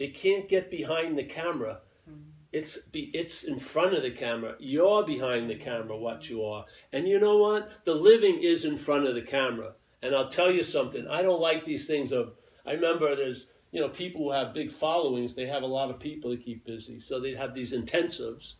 It 0.00 0.16
can't 0.16 0.48
get 0.48 0.68
behind 0.68 1.16
the 1.16 1.22
camera. 1.22 1.78
Mm-hmm. 2.10 2.22
It's 2.52 2.78
be, 2.78 3.12
it's 3.14 3.44
in 3.44 3.60
front 3.60 3.94
of 3.94 4.02
the 4.02 4.10
camera. 4.10 4.56
You're 4.58 5.04
behind 5.04 5.48
the 5.48 5.54
camera, 5.54 5.96
what 5.96 6.28
you 6.28 6.44
are. 6.44 6.64
And 6.92 7.06
you 7.06 7.20
know 7.20 7.38
what? 7.38 7.70
The 7.84 7.94
living 7.94 8.42
is 8.42 8.64
in 8.64 8.76
front 8.76 9.06
of 9.06 9.14
the 9.14 9.22
camera. 9.22 9.74
And 10.02 10.12
I'll 10.12 10.28
tell 10.28 10.50
you 10.50 10.64
something. 10.64 11.06
I 11.06 11.22
don't 11.22 11.40
like 11.40 11.64
these 11.64 11.86
things 11.86 12.10
of. 12.10 12.32
I 12.66 12.72
remember 12.72 13.14
there's 13.14 13.50
you 13.72 13.80
know 13.80 13.88
people 13.88 14.22
who 14.22 14.30
have 14.32 14.54
big 14.54 14.72
followings. 14.72 15.34
They 15.34 15.46
have 15.46 15.62
a 15.62 15.66
lot 15.66 15.90
of 15.90 15.98
people 15.98 16.30
to 16.30 16.42
keep 16.42 16.64
busy, 16.64 16.98
so 16.98 17.20
they'd 17.20 17.36
have 17.36 17.54
these 17.54 17.72
intensives 17.72 18.54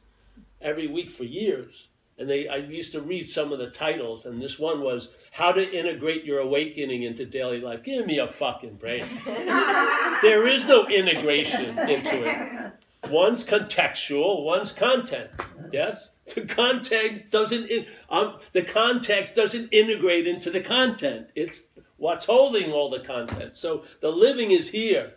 every 0.60 0.86
week 0.86 1.10
for 1.10 1.24
years. 1.24 1.88
And 2.18 2.28
they, 2.28 2.48
I 2.48 2.56
used 2.56 2.92
to 2.92 3.00
read 3.00 3.26
some 3.26 3.50
of 3.50 3.58
the 3.58 3.70
titles, 3.70 4.26
and 4.26 4.42
this 4.42 4.58
one 4.58 4.82
was 4.82 5.10
"How 5.32 5.52
to 5.52 5.72
Integrate 5.72 6.24
Your 6.24 6.40
Awakening 6.40 7.02
into 7.02 7.24
Daily 7.24 7.60
Life." 7.60 7.82
Give 7.82 8.06
me 8.06 8.18
a 8.18 8.28
fucking 8.28 8.74
break. 8.74 9.04
there 9.24 10.46
is 10.46 10.64
no 10.66 10.86
integration 10.86 11.78
into 11.78 12.24
it. 12.28 12.72
One's 13.10 13.42
contextual, 13.42 14.44
one's 14.44 14.70
content. 14.72 15.30
Yes, 15.72 16.10
the 16.34 16.42
content 16.42 17.30
doesn't. 17.30 17.66
In, 17.66 17.86
um, 18.10 18.36
the 18.52 18.62
context 18.62 19.34
doesn't 19.34 19.68
integrate 19.72 20.26
into 20.26 20.50
the 20.50 20.60
content. 20.60 21.28
It's 21.34 21.66
what's 22.00 22.24
holding 22.24 22.72
all 22.72 22.88
the 22.88 23.00
content. 23.00 23.56
So 23.56 23.84
the 24.00 24.10
living 24.10 24.50
is 24.50 24.70
here. 24.70 25.12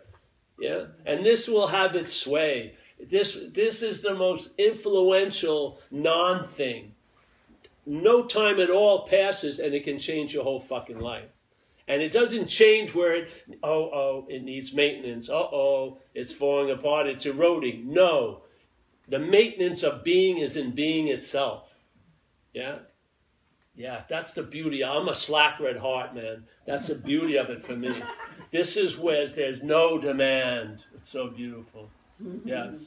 Yeah, 0.60 0.84
and 1.04 1.24
this 1.24 1.48
will 1.48 1.66
have 1.66 1.96
its 1.96 2.12
sway. 2.12 2.74
This 3.00 3.36
this 3.52 3.82
is 3.82 4.02
the 4.02 4.14
most 4.14 4.50
influential 4.56 5.80
non 5.90 6.46
thing. 6.46 6.94
No 7.86 8.24
time 8.24 8.60
at 8.60 8.70
all 8.70 9.06
passes, 9.06 9.58
and 9.58 9.74
it 9.74 9.82
can 9.82 9.98
change 9.98 10.32
your 10.32 10.44
whole 10.44 10.60
fucking 10.60 11.00
life. 11.00 11.28
And 11.88 12.00
it 12.00 12.12
doesn't 12.12 12.46
change 12.46 12.94
where 12.94 13.14
it, 13.14 13.30
oh, 13.62 13.90
oh, 13.92 14.26
it 14.28 14.42
needs 14.42 14.72
maintenance. 14.72 15.28
Uh 15.28 15.34
oh, 15.34 15.98
it's 16.14 16.32
falling 16.32 16.70
apart, 16.70 17.08
it's 17.08 17.26
eroding. 17.26 17.92
No. 17.92 18.42
The 19.08 19.18
maintenance 19.18 19.82
of 19.82 20.02
being 20.02 20.38
is 20.38 20.56
in 20.56 20.70
being 20.70 21.08
itself. 21.08 21.80
Yeah? 22.54 22.78
Yeah, 23.76 24.02
that's 24.08 24.32
the 24.32 24.42
beauty. 24.42 24.84
I'm 24.84 25.08
a 25.08 25.14
slacker 25.14 25.66
at 25.66 25.76
heart, 25.76 26.14
man. 26.14 26.44
That's 26.64 26.86
the 26.86 26.94
beauty 26.94 27.36
of 27.36 27.50
it 27.50 27.62
for 27.62 27.76
me. 27.76 28.02
This 28.50 28.76
is 28.76 28.96
where 28.96 29.26
there's 29.26 29.64
no 29.64 29.98
demand. 29.98 30.84
It's 30.94 31.10
so 31.10 31.26
beautiful. 31.26 31.90
Mm-hmm. 32.22 32.46
Yes. 32.46 32.84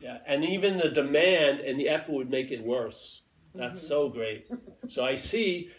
Yeah, 0.00 0.18
and 0.26 0.42
even 0.42 0.78
the 0.78 0.88
demand 0.88 1.60
and 1.60 1.78
the 1.78 1.90
effort 1.90 2.12
would 2.12 2.30
make 2.30 2.50
it 2.50 2.64
worse. 2.64 3.20
That's 3.54 3.78
mm-hmm. 3.78 3.88
so 3.88 4.08
great. 4.08 4.50
So 4.88 5.04
I 5.04 5.16
see 5.16 5.70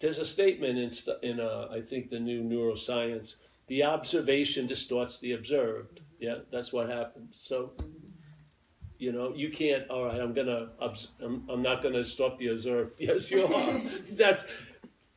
there's 0.00 0.18
a 0.18 0.26
statement 0.26 0.76
in, 0.76 0.90
in 1.30 1.38
uh, 1.38 1.68
I 1.70 1.80
think 1.80 2.10
the 2.10 2.18
new 2.18 2.42
neuroscience 2.42 3.36
the 3.68 3.84
observation 3.84 4.66
distorts 4.66 5.18
the 5.20 5.32
observed 5.32 6.00
mm-hmm. 6.00 6.24
yeah 6.24 6.36
that's 6.50 6.72
what 6.72 6.88
happens 6.88 7.38
so 7.40 7.72
you 8.98 9.12
know 9.12 9.32
you 9.34 9.50
can't 9.50 9.88
all 9.88 10.06
right 10.06 10.20
i'm 10.20 10.32
gonna 10.32 10.68
I'm, 10.80 11.44
I'm 11.48 11.62
not 11.62 11.82
gonna 11.82 12.04
stop 12.04 12.38
the 12.38 12.48
observed 12.48 12.92
yes 13.00 13.30
you 13.30 13.44
are. 13.44 13.80
That's 14.10 14.44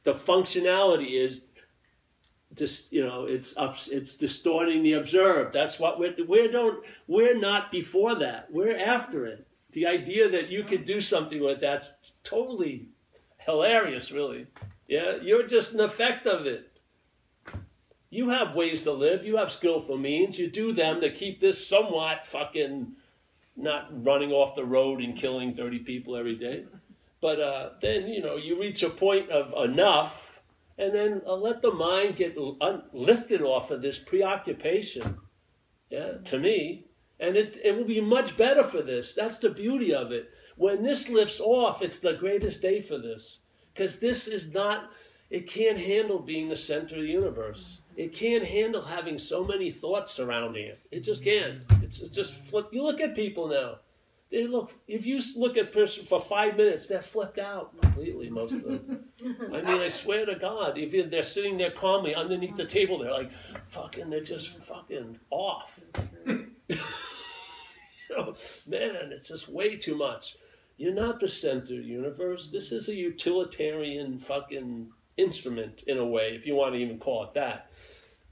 the 0.04 0.14
functionality 0.14 1.14
is 1.14 1.46
just 2.56 2.92
you 2.92 3.06
know 3.06 3.26
it's 3.26 3.56
ups 3.58 3.88
it's 3.88 4.16
distorting 4.16 4.84
the 4.84 4.94
observed 4.94 5.54
that's 5.54 5.80
what 5.80 6.00
we're 6.00 6.14
we 6.28 6.48
don't 6.48 6.84
we're 7.08 7.38
not 7.38 7.72
before 7.72 8.16
that. 8.16 8.52
We're 8.52 8.78
after 8.78 9.26
it. 9.26 9.48
The 9.72 9.88
idea 9.88 10.30
that 10.30 10.50
you 10.50 10.64
could 10.64 10.86
do 10.86 11.02
something 11.02 11.42
with 11.42 11.62
that's 11.62 11.94
totally 12.24 12.90
hilarious 13.38 14.12
really. 14.12 14.48
Yeah 14.88 15.16
you're 15.22 15.48
just 15.48 15.74
an 15.74 15.80
effect 15.80 16.28
of 16.28 16.46
it. 16.46 16.68
You 18.10 18.28
have 18.30 18.56
ways 18.56 18.82
to 18.82 18.92
live. 18.92 19.24
You 19.24 19.38
have 19.38 19.50
skillful 19.52 19.98
means. 19.98 20.38
You 20.38 20.50
do 20.50 20.74
them 20.74 21.00
to 21.00 21.10
keep 21.10 21.40
this 21.40 21.66
somewhat 21.66 22.28
fucking 22.28 22.92
not 23.56 23.90
running 24.04 24.32
off 24.32 24.56
the 24.56 24.66
road 24.66 25.02
and 25.02 25.16
killing 25.16 25.54
30 25.54 25.80
people 25.80 26.16
every 26.16 26.36
day 26.36 26.66
but 27.22 27.40
uh, 27.40 27.70
then 27.82 28.08
you 28.08 28.22
know 28.22 28.36
you 28.36 28.60
reach 28.60 28.82
a 28.84 28.90
point 28.90 29.30
of 29.30 29.70
enough 29.70 30.42
and 30.78 30.94
then 30.94 31.22
uh, 31.28 31.36
let 31.36 31.62
the 31.62 31.72
mind 31.72 32.16
get 32.16 32.36
un- 32.60 32.84
lifted 32.92 33.42
off 33.42 33.70
of 33.70 33.84
this 33.84 34.00
preoccupation. 34.00 35.20
Yeah, 35.92 36.14
to 36.26 36.40
me, 36.40 36.88
and 37.20 37.38
it 37.38 37.60
it 37.64 37.78
will 37.78 37.86
be 37.86 38.02
much 38.02 38.36
better 38.36 38.64
for 38.64 38.82
this. 38.82 39.14
That's 39.14 39.38
the 39.38 39.50
beauty 39.50 39.94
of 39.94 40.12
it. 40.12 40.30
When 40.58 40.82
this 40.82 41.08
lifts 41.10 41.40
off, 41.40 41.82
it's 41.82 42.00
the 42.00 42.14
greatest 42.14 42.62
day 42.62 42.80
for 42.80 42.98
this 42.98 43.40
because 43.74 44.00
this 44.00 44.28
is 44.28 44.52
not. 44.52 44.92
It 45.30 45.48
can't 45.48 45.78
handle 45.78 46.20
being 46.20 46.50
the 46.50 46.58
center 46.58 46.96
of 46.96 47.04
the 47.04 47.08
universe. 47.08 47.81
It 47.96 48.14
can't 48.14 48.44
handle 48.44 48.82
having 48.82 49.18
so 49.18 49.44
many 49.44 49.70
thoughts 49.70 50.12
surrounding 50.12 50.66
it. 50.66 50.80
It 50.92 51.02
just 51.02 51.24
can't. 51.24 51.62
It's, 51.82 52.02
it's 52.02 52.16
just 52.16 52.34
flip. 52.34 52.70
You 52.72 52.84
look 52.84 53.02
at 53.02 53.16
people 53.16 53.48
now 53.48 53.80
they 54.32 54.48
look 54.48 54.72
if 54.88 55.06
you 55.06 55.22
look 55.36 55.58
at 55.58 55.74
person 55.74 56.06
for 56.06 56.20
five 56.20 56.56
minutes 56.56 56.88
they're 56.88 57.02
flipped 57.02 57.38
out 57.38 57.80
completely 57.82 58.30
most 58.30 58.54
of 58.54 58.64
them 58.64 59.06
i 59.54 59.62
mean 59.62 59.82
i 59.82 59.88
swear 59.88 60.26
to 60.26 60.36
god 60.36 60.78
if 60.78 61.12
they're 61.12 61.24
sitting 61.24 61.58
there 61.58 61.72
calmly 61.72 62.16
underneath 62.16 62.56
the 62.56 62.66
table 62.66 62.98
they're 62.98 63.12
like 63.12 63.32
fucking 63.68 64.10
they're 64.10 64.24
just 64.24 64.58
fucking 64.60 65.20
off 65.30 65.80
you 66.26 66.78
know, 68.10 68.34
man 68.66 69.12
it's 69.12 69.28
just 69.28 69.50
way 69.50 69.76
too 69.76 69.96
much 69.96 70.38
you're 70.78 70.94
not 70.94 71.20
the 71.20 71.28
center 71.28 71.74
universe 71.74 72.50
this 72.50 72.72
is 72.72 72.88
a 72.88 72.96
utilitarian 72.96 74.18
fucking 74.18 74.90
instrument 75.18 75.84
in 75.88 75.98
a 75.98 76.06
way 76.06 76.34
if 76.36 76.46
you 76.46 76.56
want 76.56 76.74
to 76.74 76.80
even 76.80 76.98
call 76.98 77.24
it 77.24 77.34
that 77.34 77.70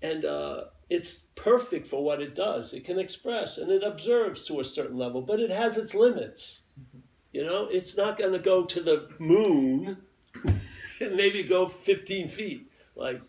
and 0.01 0.25
uh 0.25 0.63
it's 0.89 1.25
perfect 1.35 1.87
for 1.87 2.03
what 2.03 2.21
it 2.21 2.35
does. 2.35 2.73
It 2.73 2.83
can 2.83 2.99
express 2.99 3.57
and 3.57 3.71
it 3.71 3.83
observes 3.83 4.45
to 4.45 4.59
a 4.59 4.65
certain 4.65 4.97
level, 4.97 5.21
but 5.21 5.39
it 5.39 5.51
has 5.51 5.77
its 5.77 5.93
limits. 5.93 6.59
You 7.31 7.45
know, 7.45 7.67
it's 7.67 7.95
not 7.95 8.17
going 8.17 8.33
to 8.33 8.39
go 8.39 8.65
to 8.65 8.81
the 8.81 9.09
moon 9.19 9.97
and 10.99 11.15
maybe 11.15 11.43
go 11.43 11.67
15 11.67 12.27
feet, 12.27 12.71
like 12.95 13.21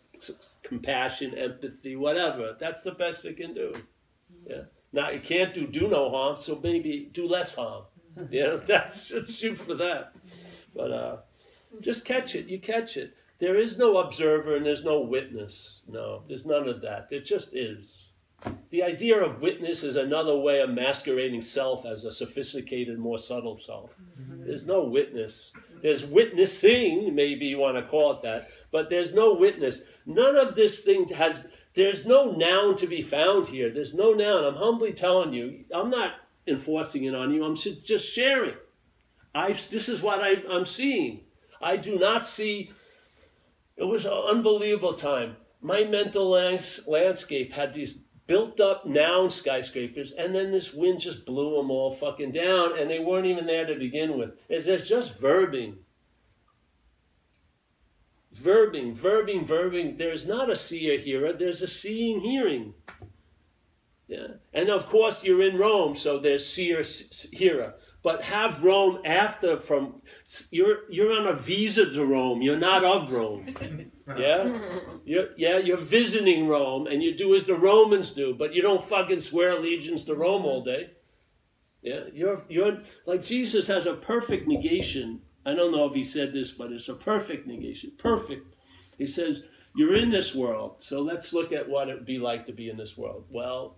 compassion, 0.62 1.36
empathy, 1.36 1.96
whatever. 1.96 2.56
That's 2.58 2.82
the 2.82 2.92
best 2.92 3.24
it 3.26 3.36
can 3.36 3.52
do. 3.52 3.72
Yeah. 4.48 4.62
Now 4.92 5.10
it 5.10 5.22
can't 5.22 5.54
do 5.54 5.66
do 5.66 5.86
no 5.86 6.10
harm, 6.10 6.36
so 6.36 6.58
maybe 6.62 7.10
do 7.12 7.26
less 7.26 7.54
harm. 7.54 7.84
You 8.30 8.42
know, 8.42 8.56
that's 8.56 9.06
shoot 9.32 9.56
for 9.56 9.74
that. 9.74 10.12
But 10.74 10.90
uh, 10.90 11.16
just 11.80 12.04
catch 12.04 12.34
it. 12.34 12.48
You 12.48 12.58
catch 12.58 12.96
it. 12.96 13.14
There 13.40 13.56
is 13.56 13.78
no 13.78 13.96
observer 13.96 14.56
and 14.56 14.66
there's 14.66 14.84
no 14.84 15.00
witness. 15.00 15.82
No, 15.88 16.22
there's 16.28 16.44
none 16.44 16.68
of 16.68 16.82
that. 16.82 17.08
There 17.08 17.20
just 17.20 17.56
is. 17.56 18.10
The 18.70 18.82
idea 18.82 19.22
of 19.22 19.40
witness 19.40 19.82
is 19.82 19.96
another 19.96 20.38
way 20.38 20.60
of 20.60 20.70
masquerading 20.70 21.42
self 21.42 21.84
as 21.84 22.04
a 22.04 22.12
sophisticated, 22.12 22.98
more 22.98 23.18
subtle 23.18 23.54
self. 23.54 23.90
Mm-hmm. 24.20 24.46
There's 24.46 24.66
no 24.66 24.84
witness. 24.84 25.52
There's 25.82 26.04
witnessing, 26.04 27.14
maybe 27.14 27.46
you 27.46 27.58
want 27.58 27.76
to 27.76 27.90
call 27.90 28.12
it 28.12 28.22
that, 28.22 28.50
but 28.70 28.90
there's 28.90 29.12
no 29.12 29.34
witness. 29.34 29.80
None 30.06 30.36
of 30.36 30.54
this 30.54 30.80
thing 30.80 31.08
has, 31.08 31.42
there's 31.74 32.06
no 32.06 32.32
noun 32.32 32.76
to 32.76 32.86
be 32.86 33.02
found 33.02 33.46
here. 33.46 33.70
There's 33.70 33.94
no 33.94 34.12
noun. 34.12 34.44
I'm 34.44 34.54
humbly 34.54 34.92
telling 34.92 35.32
you, 35.32 35.64
I'm 35.72 35.90
not 35.90 36.14
enforcing 36.46 37.04
it 37.04 37.14
on 37.14 37.32
you, 37.32 37.44
I'm 37.44 37.56
just 37.56 38.08
sharing. 38.10 38.54
i 39.34 39.52
this 39.52 39.88
is 39.88 40.02
what 40.02 40.20
I, 40.20 40.42
I'm 40.50 40.66
seeing. 40.66 41.22
I 41.62 41.76
do 41.76 41.98
not 41.98 42.26
see 42.26 42.72
it 43.80 43.84
was 43.84 44.04
an 44.04 44.12
unbelievable 44.12 44.92
time. 44.92 45.36
My 45.62 45.84
mental 45.84 46.28
lands- 46.28 46.86
landscape 46.86 47.54
had 47.54 47.72
these 47.72 48.00
built 48.26 48.60
up 48.60 48.84
noun 48.84 49.30
skyscrapers, 49.30 50.12
and 50.12 50.34
then 50.34 50.50
this 50.50 50.74
wind 50.74 51.00
just 51.00 51.24
blew 51.24 51.56
them 51.56 51.70
all 51.70 51.90
fucking 51.90 52.32
down, 52.32 52.78
and 52.78 52.90
they 52.90 52.98
weren't 52.98 53.26
even 53.26 53.46
there 53.46 53.66
to 53.66 53.74
begin 53.74 54.18
with. 54.18 54.38
It's 54.48 54.66
just 54.86 55.18
verbing. 55.18 55.78
Verbing, 58.34 58.94
verbing, 58.94 59.46
verbing. 59.46 59.98
There's 59.98 60.26
not 60.26 60.50
a 60.50 60.56
seer 60.56 60.98
hearer, 60.98 61.32
there's 61.32 61.62
a 61.62 61.66
seeing 61.66 62.20
hearing. 62.20 62.74
Yeah. 64.06 64.34
And 64.52 64.68
of 64.68 64.86
course, 64.86 65.24
you're 65.24 65.42
in 65.42 65.56
Rome, 65.56 65.94
so 65.94 66.18
there's 66.18 66.46
seer 66.46 66.82
hearer 67.32 67.74
but 68.02 68.22
have 68.24 68.62
Rome 68.64 69.00
after 69.04 69.58
from 69.58 70.02
you're 70.50 70.90
you're 70.90 71.12
on 71.12 71.26
a 71.26 71.34
visa 71.34 71.90
to 71.90 72.04
Rome. 72.04 72.42
You're 72.42 72.56
not 72.58 72.84
of 72.84 73.12
Rome. 73.12 73.54
Yeah? 74.18 74.58
You're, 75.04 75.28
yeah, 75.36 75.58
you're 75.58 75.76
visiting 75.76 76.48
Rome 76.48 76.88
and 76.88 77.00
you 77.00 77.16
do 77.16 77.36
as 77.36 77.44
the 77.44 77.54
Romans 77.54 78.10
do, 78.10 78.34
but 78.34 78.52
you 78.52 78.60
don't 78.60 78.82
fucking 78.82 79.20
swear 79.20 79.52
allegiance 79.52 80.02
to 80.06 80.16
Rome 80.16 80.44
all 80.44 80.64
day. 80.64 80.90
Yeah, 81.82 82.04
you're 82.12 82.44
you're 82.48 82.82
like 83.06 83.22
Jesus 83.22 83.68
has 83.68 83.86
a 83.86 83.94
perfect 83.94 84.48
negation. 84.48 85.20
I 85.46 85.54
don't 85.54 85.72
know 85.72 85.86
if 85.86 85.94
he 85.94 86.04
said 86.04 86.32
this, 86.32 86.50
but 86.50 86.72
it's 86.72 86.88
a 86.88 86.94
perfect 86.94 87.46
negation. 87.46 87.92
Perfect. 87.96 88.54
He 88.98 89.06
says, 89.06 89.44
You're 89.74 89.96
in 89.96 90.10
this 90.10 90.34
world, 90.34 90.76
so 90.80 91.00
let's 91.00 91.32
look 91.32 91.52
at 91.52 91.68
what 91.68 91.88
it 91.88 91.94
would 91.94 92.04
be 92.04 92.18
like 92.18 92.44
to 92.46 92.52
be 92.52 92.68
in 92.68 92.76
this 92.76 92.98
world. 92.98 93.24
Well, 93.30 93.76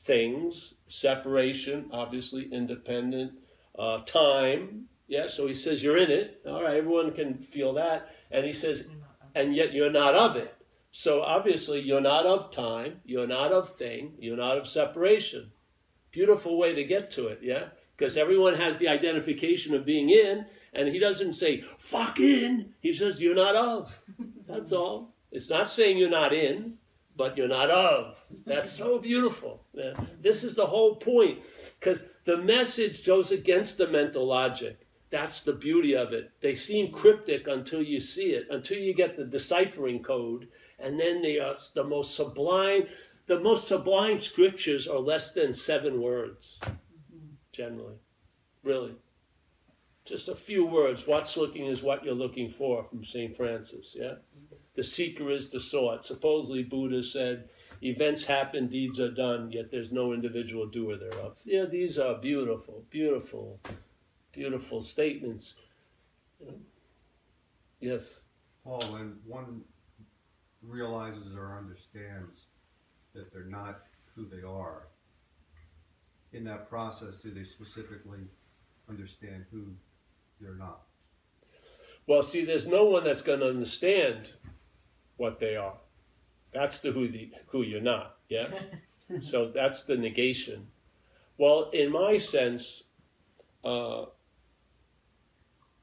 things, 0.00 0.74
separation, 0.88 1.90
obviously 1.92 2.48
independent, 2.52 3.32
uh, 3.78 3.98
time. 4.04 4.86
Yeah, 5.06 5.28
so 5.28 5.46
he 5.46 5.54
says 5.54 5.82
you're 5.82 5.98
in 5.98 6.10
it. 6.10 6.40
All 6.46 6.62
right, 6.62 6.76
everyone 6.76 7.12
can 7.12 7.38
feel 7.38 7.74
that. 7.74 8.08
And 8.30 8.44
he 8.44 8.52
says, 8.52 8.88
and 9.34 9.54
yet 9.54 9.72
you're 9.72 9.90
not 9.90 10.14
of 10.14 10.36
it. 10.36 10.54
So 10.92 11.22
obviously 11.22 11.80
you're 11.80 12.00
not 12.00 12.24
of 12.24 12.52
time, 12.52 13.00
you're 13.04 13.26
not 13.26 13.52
of 13.52 13.76
thing, 13.76 14.14
you're 14.18 14.36
not 14.36 14.58
of 14.58 14.68
separation. 14.68 15.50
Beautiful 16.12 16.56
way 16.56 16.72
to 16.72 16.84
get 16.84 17.10
to 17.12 17.26
it, 17.26 17.40
yeah? 17.42 17.64
Because 17.96 18.16
everyone 18.16 18.54
has 18.54 18.78
the 18.78 18.88
identification 18.88 19.74
of 19.74 19.84
being 19.84 20.10
in, 20.10 20.46
and 20.72 20.88
he 20.88 21.00
doesn't 21.00 21.34
say, 21.34 21.62
fuck 21.78 22.20
in. 22.20 22.74
He 22.80 22.92
says, 22.92 23.20
you're 23.20 23.34
not 23.34 23.56
of. 23.56 24.02
That's 24.46 24.70
all. 24.70 25.14
It's 25.32 25.50
not 25.50 25.68
saying 25.68 25.98
you're 25.98 26.08
not 26.08 26.32
in, 26.32 26.74
but 27.16 27.36
you're 27.36 27.48
not 27.48 27.70
of. 27.70 28.22
That's 28.44 28.72
so 28.72 28.98
beautiful. 28.98 29.64
Yeah. 29.72 29.94
This 30.20 30.44
is 30.44 30.54
the 30.54 30.66
whole 30.66 30.96
point. 30.96 31.40
Because 31.78 32.04
the 32.24 32.36
message 32.36 33.06
goes 33.06 33.30
against 33.30 33.78
the 33.78 33.86
mental 33.88 34.26
logic. 34.26 34.86
That's 35.10 35.42
the 35.42 35.52
beauty 35.52 35.94
of 35.94 36.12
it. 36.12 36.32
They 36.40 36.54
seem 36.54 36.92
cryptic 36.92 37.46
until 37.46 37.82
you 37.82 38.00
see 38.00 38.32
it, 38.32 38.48
until 38.50 38.78
you 38.78 38.94
get 38.94 39.16
the 39.16 39.24
deciphering 39.24 40.02
code, 40.02 40.48
and 40.80 40.98
then 40.98 41.22
they 41.22 41.38
are 41.38 41.54
the 41.74 41.84
most 41.84 42.16
sublime. 42.16 42.86
The 43.26 43.38
most 43.38 43.68
sublime 43.68 44.18
scriptures 44.18 44.88
are 44.88 44.98
less 44.98 45.32
than 45.32 45.54
seven 45.54 46.02
words, 46.02 46.58
generally. 47.52 47.98
Really. 48.64 48.96
Just 50.04 50.28
a 50.28 50.34
few 50.34 50.66
words. 50.66 51.06
What's 51.06 51.36
looking 51.36 51.66
is 51.66 51.82
what 51.82 52.04
you're 52.04 52.14
looking 52.14 52.50
for 52.50 52.84
from 52.84 53.04
St. 53.04 53.36
Francis, 53.36 53.94
yeah? 53.98 54.14
The 54.74 54.84
seeker 54.84 55.30
is 55.30 55.50
the 55.50 55.60
sought. 55.60 56.04
Supposedly, 56.04 56.64
Buddha 56.64 57.02
said, 57.02 57.48
events 57.82 58.24
happen, 58.24 58.66
deeds 58.66 58.98
are 58.98 59.10
done, 59.10 59.52
yet 59.52 59.70
there's 59.70 59.92
no 59.92 60.12
individual 60.12 60.66
doer 60.66 60.96
thereof. 60.96 61.38
Yeah, 61.44 61.66
these 61.66 61.96
are 61.98 62.16
beautiful, 62.16 62.84
beautiful, 62.90 63.60
beautiful 64.32 64.80
statements. 64.82 65.54
Yes. 67.80 68.22
Paul, 68.64 68.80
when 68.92 69.16
one 69.24 69.62
realizes 70.60 71.36
or 71.36 71.56
understands 71.56 72.46
that 73.14 73.32
they're 73.32 73.44
not 73.44 73.82
who 74.16 74.26
they 74.26 74.42
are, 74.42 74.88
in 76.32 76.42
that 76.44 76.68
process, 76.68 77.14
do 77.22 77.30
they 77.30 77.44
specifically 77.44 78.26
understand 78.88 79.44
who 79.52 79.66
they're 80.40 80.56
not? 80.56 80.80
Well, 82.08 82.24
see, 82.24 82.44
there's 82.44 82.66
no 82.66 82.86
one 82.86 83.04
that's 83.04 83.22
going 83.22 83.40
to 83.40 83.48
understand 83.48 84.32
what 85.16 85.38
they 85.38 85.56
are. 85.56 85.76
That's 86.52 86.80
the 86.80 86.92
who 86.92 87.08
the 87.08 87.30
who 87.48 87.62
you're 87.62 87.80
not. 87.80 88.16
Yeah. 88.28 88.48
so 89.20 89.50
that's 89.50 89.84
the 89.84 89.96
negation. 89.96 90.68
Well, 91.36 91.70
in 91.72 91.90
my 91.90 92.18
sense, 92.18 92.84
uh, 93.64 94.06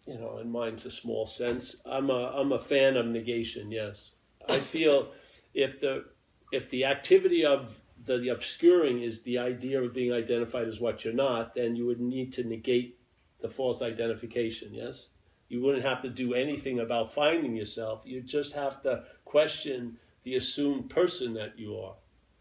you 0.08 0.18
know, 0.18 0.38
and 0.38 0.52
mine's 0.52 0.86
a 0.86 0.92
small 0.92 1.26
sense. 1.26 1.78
I'm 1.86 2.10
a 2.10 2.34
I'm 2.36 2.52
a 2.52 2.60
fan 2.60 2.98
of 2.98 3.06
negation. 3.06 3.72
Yes, 3.72 4.14
I 4.48 4.60
feel 4.60 5.12
if 5.54 5.80
the 5.80 6.06
if 6.52 6.70
the 6.70 6.86
activity 6.86 7.46
of 7.46 7.82
the, 8.06 8.18
the 8.18 8.30
obscuring 8.30 9.04
is 9.04 9.22
the 9.22 9.38
idea 9.38 9.82
of 9.82 9.94
being 9.94 10.12
identified 10.12 10.68
as 10.68 10.80
what 10.80 11.06
you're 11.06 11.14
not, 11.14 11.54
then 11.54 11.76
you 11.76 11.86
would 11.86 12.02
need 12.02 12.34
to 12.34 12.44
negate 12.44 12.98
the 13.42 13.50
false 13.50 13.82
identification. 13.82 14.74
Yes, 14.74 15.10
you 15.52 15.62
wouldn't 15.62 15.84
have 15.84 16.02
to 16.02 16.10
do 16.10 16.34
anything 16.34 16.80
about 16.80 17.14
finding 17.14 17.58
yourself. 17.58 18.04
You 18.06 18.22
just 18.22 18.54
have 18.54 18.82
to 18.84 19.04
question 19.26 19.98
the 20.24 20.36
assumed 20.36 20.90
person 20.90 21.34
that 21.34 21.60
you 21.60 21.76
are. 21.76 21.96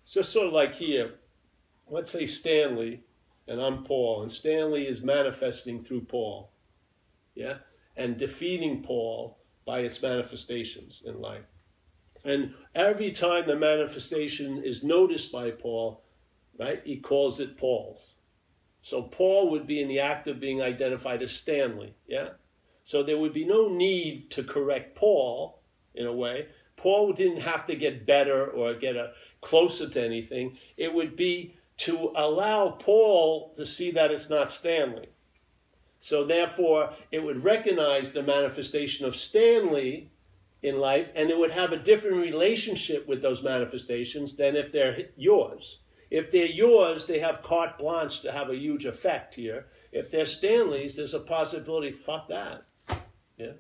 So 0.05 0.23
sort 0.23 0.47
of 0.47 0.53
like 0.53 0.77
here, 0.77 1.15
let's 1.89 2.13
say 2.13 2.27
Stanley, 2.27 3.03
and 3.49 3.61
I'm 3.61 3.83
Paul, 3.83 4.23
and 4.23 4.31
Stanley 4.31 4.87
is 4.87 5.03
manifesting 5.03 5.83
through 5.83 6.03
Paul, 6.03 6.53
yeah, 7.35 7.57
and 7.97 8.17
defeating 8.17 8.85
Paul 8.85 9.41
by 9.67 9.81
its 9.81 10.01
manifestations 10.01 11.03
in 11.05 11.21
life. 11.21 11.47
And 12.25 12.55
every 12.77 13.11
time 13.11 13.45
the 13.45 13.57
manifestation 13.57 14.63
is 14.63 14.85
noticed 14.85 15.33
by 15.33 15.51
Paul, 15.51 16.05
right, 16.61 16.81
he 16.85 16.99
calls 16.99 17.41
it 17.41 17.59
Paul's. 17.59 18.19
So 18.83 19.03
Paul 19.03 19.51
would 19.51 19.67
be 19.67 19.81
in 19.81 19.89
the 19.89 19.99
act 19.99 20.29
of 20.29 20.39
being 20.39 20.63
identified 20.63 21.23
as 21.23 21.33
Stanley, 21.33 21.97
yeah? 22.07 22.29
So 22.91 23.05
there 23.05 23.19
would 23.19 23.33
be 23.33 23.45
no 23.45 23.69
need 23.69 24.33
to 24.33 24.43
correct 24.43 24.97
Paul 24.97 25.63
in 25.95 26.07
a 26.07 26.13
way. 26.13 26.49
Paul 26.75 27.13
didn't 27.13 27.43
have 27.43 27.65
to 27.69 27.77
get 27.77 28.05
better 28.05 28.49
or 28.49 28.75
get 28.75 28.97
a, 28.97 29.13
closer 29.41 29.89
to 29.89 30.05
anything. 30.05 30.59
It 30.77 30.93
would 30.93 31.15
be 31.15 31.55
to 31.87 32.11
allow 32.17 32.71
Paul 32.71 33.55
to 33.55 33.65
see 33.65 33.93
that 33.93 34.11
it's 34.11 34.29
not 34.29 34.51
Stanley. 34.51 35.09
So 36.01 36.25
therefore, 36.25 36.93
it 37.13 37.23
would 37.23 37.45
recognize 37.45 38.11
the 38.11 38.25
manifestation 38.25 39.07
of 39.07 39.15
Stanley 39.15 40.11
in 40.61 40.81
life, 40.81 41.11
and 41.15 41.31
it 41.31 41.39
would 41.39 41.53
have 41.53 41.71
a 41.71 41.77
different 41.77 42.17
relationship 42.17 43.07
with 43.07 43.23
those 43.23 43.41
manifestations 43.41 44.35
than 44.35 44.57
if 44.57 44.73
they're 44.73 45.11
yours. 45.17 45.79
If 46.11 46.33
they're 46.33 46.45
yours, 46.45 47.07
they 47.07 47.21
have 47.21 47.43
carte 47.43 47.79
blanche 47.79 48.21
to 48.23 48.33
have 48.33 48.51
a 48.51 48.57
huge 48.57 48.85
effect 48.85 49.37
here. 49.37 49.67
If 49.93 50.11
they're 50.11 50.27
Stanley's, 50.27 50.97
there's 50.97 51.15
a 51.15 51.21
possibility, 51.21 51.93
fuck 51.93 52.27
that. 52.31 52.65
Yeah. 53.41 53.53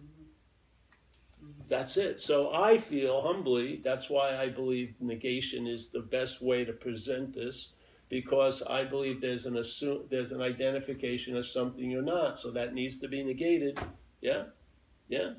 Mm-hmm. 0.00 1.50
That's 1.68 1.98
it. 1.98 2.18
So 2.18 2.54
I 2.54 2.78
feel 2.78 3.20
humbly, 3.20 3.82
that's 3.84 4.08
why 4.08 4.36
I 4.38 4.48
believe 4.48 4.94
negation 5.00 5.66
is 5.66 5.88
the 5.88 6.00
best 6.00 6.40
way 6.40 6.64
to 6.64 6.72
present 6.72 7.34
this, 7.34 7.72
because 8.08 8.62
I 8.62 8.84
believe 8.84 9.20
there's 9.20 9.44
an 9.44 9.58
assume, 9.58 10.04
there's 10.10 10.32
an 10.32 10.40
identification 10.40 11.36
of 11.36 11.46
something 11.46 11.90
you're 11.90 12.00
not. 12.00 12.38
So 12.38 12.50
that 12.52 12.72
needs 12.72 12.96
to 12.98 13.08
be 13.08 13.22
negated. 13.22 13.78
Yeah? 14.22 14.44
Yeah. 15.08 15.32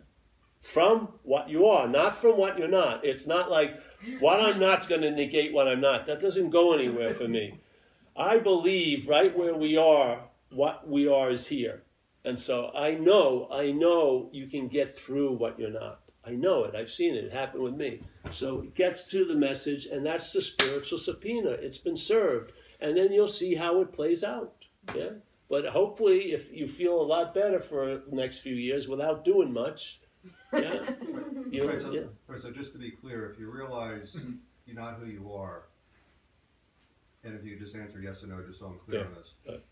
From 0.61 1.09
what 1.23 1.49
you 1.49 1.65
are, 1.65 1.87
not 1.87 2.15
from 2.15 2.37
what 2.37 2.59
you're 2.59 2.67
not. 2.67 3.03
It's 3.03 3.25
not 3.25 3.49
like 3.49 3.79
what 4.19 4.39
I'm 4.39 4.59
not's 4.59 4.85
going 4.85 5.01
to 5.01 5.11
negate 5.11 5.51
what 5.51 5.67
I'm 5.67 5.81
not. 5.81 6.05
That 6.05 6.19
doesn't 6.19 6.51
go 6.51 6.73
anywhere 6.73 7.13
for 7.13 7.27
me. 7.27 7.59
I 8.15 8.37
believe 8.37 9.09
right 9.09 9.35
where 9.35 9.55
we 9.55 9.77
are, 9.77 10.19
what 10.51 10.87
we 10.87 11.07
are 11.07 11.31
is 11.31 11.47
here. 11.47 11.82
And 12.25 12.39
so 12.39 12.71
I 12.75 12.95
know, 12.95 13.47
I 13.51 13.71
know 13.71 14.29
you 14.31 14.47
can 14.47 14.67
get 14.67 14.95
through 14.97 15.33
what 15.33 15.59
you're 15.59 15.69
not. 15.69 15.99
I 16.25 16.31
know 16.31 16.63
it. 16.63 16.75
I've 16.75 16.89
seen 16.89 17.15
it. 17.15 17.25
It 17.25 17.33
happened 17.33 17.63
with 17.63 17.75
me. 17.75 17.99
So 18.31 18.61
it 18.61 18.75
gets 18.75 19.07
to 19.07 19.25
the 19.25 19.35
message, 19.35 19.87
and 19.87 20.05
that's 20.05 20.31
the 20.31 20.41
spiritual 20.41 20.97
subpoena. 20.97 21.49
It's 21.49 21.77
been 21.77 21.97
served. 21.97 22.53
And 22.79 22.95
then 22.95 23.11
you'll 23.11 23.27
see 23.27 23.55
how 23.55 23.81
it 23.81 23.91
plays 23.91 24.23
out. 24.23 24.53
Yeah? 24.95 25.09
But 25.49 25.65
hopefully, 25.67 26.31
if 26.31 26.51
you 26.51 26.67
feel 26.67 26.99
a 26.99 27.03
lot 27.03 27.33
better 27.33 27.59
for 27.59 27.97
the 28.09 28.15
next 28.15 28.39
few 28.39 28.55
years 28.55 28.87
without 28.87 29.25
doing 29.25 29.51
much, 29.51 29.99
yeah, 30.53 30.89
you 31.51 31.67
Right, 31.67 31.81
so, 31.81 31.91
yeah. 31.91 32.01
right, 32.27 32.41
so 32.41 32.51
just 32.51 32.71
to 32.73 32.77
be 32.77 32.91
clear, 32.91 33.29
if 33.29 33.39
you 33.39 33.51
realize 33.51 34.13
mm-hmm. 34.13 34.33
you're 34.65 34.75
not 34.75 34.99
who 34.99 35.05
you 35.05 35.33
are, 35.33 35.63
and 37.23 37.35
if 37.35 37.45
you 37.45 37.57
just 37.59 37.75
answer 37.75 37.99
yes 37.99 38.23
or 38.23 38.27
no, 38.27 38.41
just 38.41 38.59
so 38.59 38.67
I'm 38.67 38.79
clear 38.79 39.01
Yeah, 39.01 39.07
on 39.07 39.13
this, 39.13 39.33
right. 39.47 39.63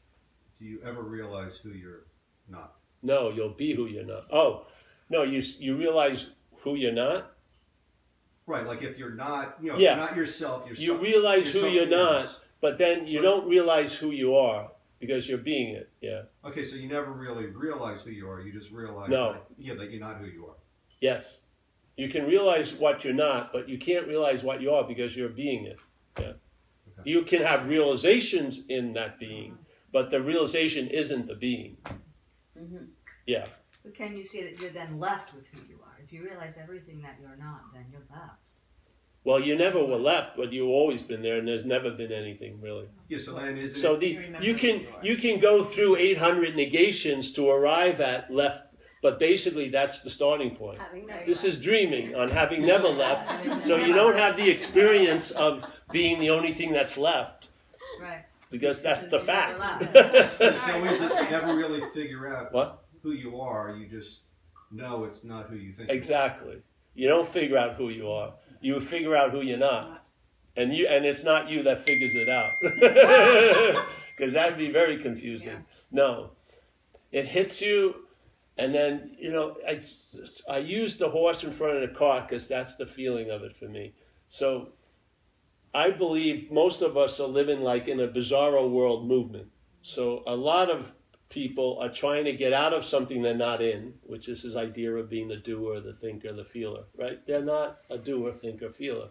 do 0.60 0.65
you 0.65 0.82
ever 0.86 1.02
realize 1.02 1.57
who 1.57 1.69
you're 1.69 2.06
not? 2.50 2.76
No, 3.02 3.30
you'll 3.30 3.50
be 3.54 3.74
who 3.74 3.88
you're 3.88 4.06
not. 4.06 4.26
Oh, 4.32 4.66
no, 5.10 5.24
you 5.24 5.42
you 5.60 5.76
realize 5.76 6.30
who 6.64 6.76
you're 6.76 6.92
not. 6.94 7.34
Right, 8.46 8.66
like 8.66 8.82
if 8.82 8.98
you're 8.98 9.16
not, 9.16 9.58
you 9.62 9.72
know, 9.72 9.78
Yeah. 9.78 9.96
not 9.96 10.16
yourself, 10.16 10.66
you're 10.68 10.76
You 10.76 10.94
some- 10.94 11.02
realize 11.04 11.54
you're 11.54 11.64
who 11.66 11.70
you're 11.70 11.86
not, 11.88 12.24
else. 12.26 12.40
but 12.60 12.78
then 12.78 13.08
you 13.08 13.20
Right. 13.20 13.24
don't 13.26 13.48
realize 13.48 13.94
who 13.96 14.12
you 14.12 14.36
are 14.36 14.72
because 15.00 15.28
you're 15.30 15.38
being 15.38 15.70
it. 15.76 15.90
Yeah. 16.02 16.24
Okay, 16.46 16.64
so 16.66 16.76
you 16.76 16.88
never 16.88 17.12
really 17.12 17.46
realize 17.48 18.02
who 18.02 18.12
you 18.12 18.30
are. 18.30 18.42
You 18.42 18.52
just 18.52 18.72
realize, 18.72 19.10
No. 19.10 19.34
that, 19.34 19.44
yeah, 19.58 19.74
that 19.76 19.90
you're 19.90 20.00
not 20.00 20.18
who 20.18 20.26
you 20.28 20.48
are. 20.48 20.56
Yes. 21.00 21.38
You 21.98 22.10
can 22.10 22.26
realize 22.26 22.74
what 22.74 23.04
you're 23.04 23.14
not, 23.14 23.52
but 23.54 23.68
you 23.70 23.78
can't 23.78 24.08
realize 24.08 24.44
what 24.44 24.62
you 24.62 24.72
are 24.74 24.84
because 24.84 25.16
you're 25.16 25.30
being 25.30 25.66
it. 25.66 25.80
Yeah. 26.20 26.26
Okay. 26.30 26.38
You 27.06 27.24
can 27.24 27.42
have 27.42 27.70
realizations 27.70 28.66
in 28.68 28.94
that 28.94 29.20
being, 29.20 29.58
but 29.92 30.10
the 30.10 30.22
realization 30.22 30.88
isn't 30.88 31.28
the 31.28 31.36
being. 31.36 31.78
Mhm. 32.62 32.88
Yeah. 33.26 33.46
But 33.84 33.96
can 33.96 34.16
you 34.16 34.26
see 34.26 34.44
that 34.44 34.60
you're 34.60 34.72
then 34.72 35.00
left 35.00 35.34
with 35.34 35.48
who 35.48 35.60
you 35.68 35.80
are? 35.84 35.98
If 36.04 36.14
you 36.14 36.24
realize 36.24 36.58
everything 36.58 37.02
that 37.02 37.18
you're 37.20 37.36
not, 37.38 37.74
then 37.74 37.86
you're 37.92 38.06
left. 38.12 38.40
Well, 39.24 39.40
you 39.40 39.56
never 39.56 39.84
were 39.86 39.98
left, 40.00 40.36
but 40.36 40.52
you've 40.52 40.68
always 40.70 41.04
been 41.04 41.22
there, 41.22 41.38
and 41.38 41.48
there's 41.48 41.66
never 41.66 41.92
been 41.92 42.12
anything 42.12 42.60
really. 42.60 42.88
Yeah, 43.08 43.20
so 43.20 43.34
then 43.36 43.58
isn't 43.58 43.78
So 43.80 43.96
the 43.96 44.18
You 44.42 44.56
can 44.56 44.82
you 44.82 45.14
you 45.14 45.16
can 45.16 45.40
go 45.40 45.64
through 45.64 45.98
800 45.98 46.56
negations 46.56 47.32
to 47.34 47.50
arrive 47.50 48.02
at 48.02 48.32
left, 48.32 48.74
but 49.02 49.20
basically 49.20 49.70
that's 49.70 50.02
the 50.02 50.10
starting 50.10 50.56
point. 50.56 50.80
Having 50.80 51.06
no 51.06 51.26
This 51.26 51.44
is 51.44 51.60
dreaming 51.60 52.16
on 52.16 52.30
having 52.30 52.66
never 52.66 52.88
left, 53.06 53.64
so 53.64 53.76
you 53.78 53.94
don't 53.94 54.16
have 54.16 54.38
the 54.38 54.50
experience 54.50 55.30
of 55.32 55.64
being 55.92 56.20
the 56.20 56.32
only 56.32 56.52
thing 56.52 56.72
that's 56.72 56.98
left 56.98 57.42
Right. 57.46 57.51
Because 58.52 58.82
that's 58.84 59.06
the 59.07 59.18
Because 59.18 59.57
you 59.80 59.86
never 59.86 60.28
fact. 60.28 60.68
so 60.68 60.84
is 60.86 61.02
it 61.02 61.11
you 61.11 61.30
never 61.32 61.56
really 61.56 61.82
figure 61.94 62.28
out 62.36 62.53
What? 62.53 62.84
who 63.02 63.11
you 63.14 63.40
are, 63.41 63.76
you 63.76 63.88
just 63.88 64.22
know 64.72 65.06
it's 65.06 65.23
not 65.23 65.49
who 65.49 65.56
you 65.56 65.73
think. 65.73 65.90
exactly. 65.90 66.61
You 66.94 67.07
don't 67.07 67.28
figure 67.28 67.57
out 67.57 67.76
who 67.76 67.90
you 67.90 68.10
are. 68.10 68.34
You 68.61 68.80
figure 68.82 69.15
out 69.15 69.32
who 69.32 69.41
you're 69.41 69.57
not, 69.57 70.06
and 70.56 70.73
you 70.76 70.86
and 70.88 71.06
it's 71.06 71.23
not 71.23 71.49
you 71.49 71.64
that 71.64 71.80
figures 71.86 72.14
it 72.15 72.30
out 72.30 72.53
because 72.61 74.34
that'd 74.34 74.57
be 74.57 74.69
very 74.72 74.98
confusing. 74.98 75.64
No, 75.91 76.32
it 77.11 77.26
hits 77.26 77.61
you, 77.61 77.95
and 78.57 78.73
then 78.76 79.15
you 79.18 79.32
know 79.32 79.56
I, 79.68 79.80
I 80.49 80.57
use 80.60 80.98
the 80.98 81.10
horse 81.10 81.44
in 81.44 81.52
front 81.52 81.78
of 81.78 81.82
the 81.90 81.95
cart 81.95 82.28
because 82.28 82.48
that's 82.48 82.76
the 82.76 82.86
feeling 82.86 83.30
of 83.32 83.41
it 83.44 83.56
for 83.56 83.65
me. 83.69 83.94
So 84.30 84.69
I 85.73 85.91
believe 85.91 86.52
most 86.52 86.81
of 86.81 86.98
us 86.98 87.19
are 87.19 87.27
living 87.27 87.61
like 87.61 87.88
in 87.88 87.99
a 87.99 88.07
bizarro 88.07 88.69
world 88.69 89.07
movement. 89.07 89.48
So 89.81 90.23
a 90.27 90.35
lot 90.35 90.69
of 90.69 90.91
people 91.30 91.80
are 91.81 91.89
trying 91.89 92.26
to 92.26 92.34
get 92.34 92.52
out 92.52 92.73
of 92.73 92.84
something 92.84 93.22
they're 93.22 93.34
not 93.34 93.61
in, 93.61 93.93
which 94.03 94.27
is 94.27 94.43
this 94.43 94.56
idea 94.56 94.93
of 94.93 95.10
being 95.10 95.30
the 95.30 95.38
doer, 95.38 95.80
the 95.80 95.93
thinker, 95.93 96.34
the 96.34 96.43
feeler. 96.43 96.84
Right? 96.98 97.26
They're 97.26 97.41
not 97.41 97.80
a 97.89 97.98
doer, 97.98 98.34
thinker, 98.34 98.69
feeler. 98.69 99.10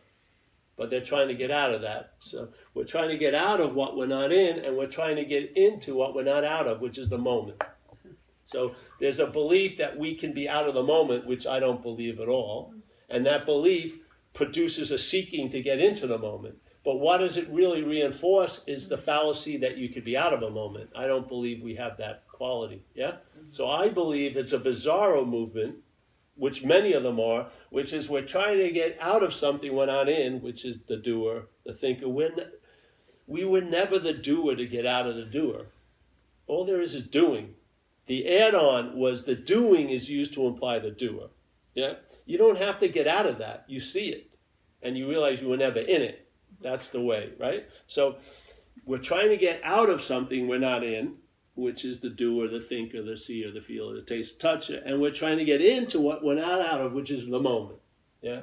But 0.76 0.90
they're 0.90 1.00
trying 1.00 1.28
to 1.28 1.34
get 1.34 1.50
out 1.50 1.72
of 1.72 1.82
that. 1.82 2.14
So 2.20 2.48
we're 2.74 2.84
trying 2.84 3.08
to 3.08 3.18
get 3.18 3.34
out 3.34 3.60
of 3.60 3.74
what 3.74 3.96
we're 3.96 4.06
not 4.06 4.32
in, 4.32 4.58
and 4.58 4.76
we're 4.76 4.86
trying 4.86 5.16
to 5.16 5.24
get 5.24 5.56
into 5.56 5.94
what 5.94 6.14
we're 6.14 6.24
not 6.24 6.44
out 6.44 6.66
of, 6.66 6.80
which 6.80 6.98
is 6.98 7.08
the 7.08 7.18
moment. 7.18 7.62
So 8.44 8.74
there's 8.98 9.18
a 9.18 9.26
belief 9.26 9.78
that 9.78 9.98
we 9.98 10.14
can 10.14 10.32
be 10.32 10.48
out 10.48 10.66
of 10.66 10.74
the 10.74 10.82
moment, 10.82 11.26
which 11.26 11.46
I 11.46 11.60
don't 11.60 11.82
believe 11.82 12.18
at 12.20 12.28
all. 12.28 12.74
And 13.08 13.24
that 13.26 13.46
belief 13.46 14.04
produces 14.32 14.90
a 14.90 14.98
seeking 14.98 15.51
to 15.51 15.62
get 15.62 15.81
into 15.81 16.07
the 16.07 16.19
moment. 16.19 16.57
But 16.85 16.97
what 16.97 17.19
does 17.19 17.36
it 17.36 17.48
really 17.51 17.82
reinforce 17.82 18.62
is 18.66 18.89
the 18.89 18.97
fallacy 18.97 19.59
that 19.59 19.77
you 19.77 19.89
could 19.90 20.05
be 20.05 20.16
out 20.16 20.32
of 20.32 20.43
a 20.43 20.51
moment. 20.51 20.90
I 20.97 21.07
don't 21.07 21.28
believe 21.28 21.62
we 21.62 21.74
have 21.74 21.98
that 21.98 22.27
quality. 22.28 22.85
Yeah? 22.94 23.12
Mm-hmm. 23.12 23.51
So 23.51 23.69
I 23.69 23.90
believe 23.90 24.36
it's 24.36 24.52
a 24.52 24.59
bizarro 24.59 25.28
movement, 25.28 25.77
which 26.36 26.65
many 26.65 26.94
of 26.94 27.02
them 27.02 27.20
are, 27.20 27.48
which 27.69 27.93
is 27.93 28.09
we're 28.09 28.24
trying 28.24 28.59
to 28.59 28.70
get 28.70 28.97
out 28.98 29.23
of 29.23 29.35
something 29.35 29.74
we're 29.74 29.86
not 29.86 30.09
in, 30.09 30.40
which 30.40 30.65
is 30.65 30.78
the 30.89 30.97
doer, 30.97 31.48
the 31.66 31.74
thinker. 31.74 32.09
We're 32.09 32.35
ne- 32.35 32.47
we 33.27 33.44
were 33.44 33.61
never 33.61 33.98
the 33.98 34.15
doer 34.15 34.57
to 34.57 34.66
get 34.66 34.86
out 34.86 35.07
of 35.07 35.16
the 35.16 35.24
doer. 35.24 35.66
All 36.47 36.65
there 36.65 36.81
is 36.81 36.94
is 36.94 37.07
doing. 37.07 37.55
The 38.07 38.27
add 38.39 38.55
on 38.55 38.97
was 38.97 39.24
the 39.24 39.36
doing 39.36 39.90
is 39.90 40.09
used 40.09 40.32
to 40.35 40.47
imply 40.47 40.78
the 40.78 40.90
doer. 40.90 41.28
Yeah? 41.74 41.94
You 42.31 42.39
don't 42.39 42.59
have 42.59 42.78
to 42.78 42.89
get 42.89 43.09
out 43.09 43.27
of 43.27 43.39
that. 43.39 43.65
You 43.66 43.81
see 43.81 44.11
it. 44.11 44.31
And 44.85 44.97
you 44.97 45.09
realize 45.09 45.43
you 45.43 45.48
were 45.48 45.57
never 45.57 45.81
in 45.81 46.01
it. 46.01 46.28
That's 46.62 46.90
the 46.90 47.01
way, 47.01 47.31
right? 47.40 47.66
So 47.89 48.19
we're 48.86 48.98
trying 48.98 49.31
to 49.31 49.36
get 49.36 49.61
out 49.65 49.90
of 49.90 50.01
something 50.01 50.47
we're 50.47 50.61
not 50.61 50.85
in, 50.85 51.16
which 51.57 51.85
is 51.85 51.98
the 51.98 52.09
doer, 52.09 52.47
the 52.47 52.61
thinker, 52.61 53.02
the 53.02 53.16
seer, 53.16 53.51
the 53.51 53.61
feeler, 53.61 53.97
the 53.97 54.02
taste, 54.02 54.40
touch, 54.40 54.70
and 54.70 55.01
we're 55.01 55.11
trying 55.11 55.39
to 55.39 55.44
get 55.44 55.61
into 55.61 56.01
what 56.01 56.23
we're 56.23 56.36
not 56.36 56.61
out 56.61 56.81
of, 56.81 56.93
which 56.93 57.11
is 57.11 57.27
the 57.27 57.40
moment. 57.40 57.81
Yeah? 58.23 58.43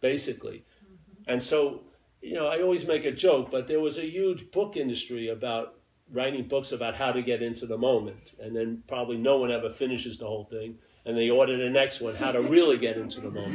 Basically. 0.00 0.64
Mm-hmm. 0.82 1.32
And 1.32 1.42
so, 1.42 1.82
you 2.22 2.32
know, 2.32 2.48
I 2.48 2.62
always 2.62 2.86
make 2.86 3.04
a 3.04 3.12
joke, 3.12 3.50
but 3.50 3.66
there 3.66 3.80
was 3.80 3.98
a 3.98 4.10
huge 4.10 4.50
book 4.50 4.74
industry 4.74 5.28
about 5.28 5.74
writing 6.10 6.48
books 6.48 6.72
about 6.72 6.96
how 6.96 7.12
to 7.12 7.20
get 7.20 7.42
into 7.42 7.66
the 7.66 7.76
moment. 7.76 8.32
And 8.40 8.56
then 8.56 8.84
probably 8.88 9.18
no 9.18 9.36
one 9.36 9.50
ever 9.50 9.68
finishes 9.68 10.16
the 10.16 10.26
whole 10.26 10.46
thing. 10.46 10.78
And 11.06 11.16
they 11.16 11.30
order 11.30 11.56
the 11.56 11.70
next 11.70 12.00
one, 12.00 12.14
how 12.16 12.32
to 12.32 12.42
really 12.42 12.76
get 12.76 12.96
into 12.96 13.20
the 13.20 13.30
moment. 13.30 13.54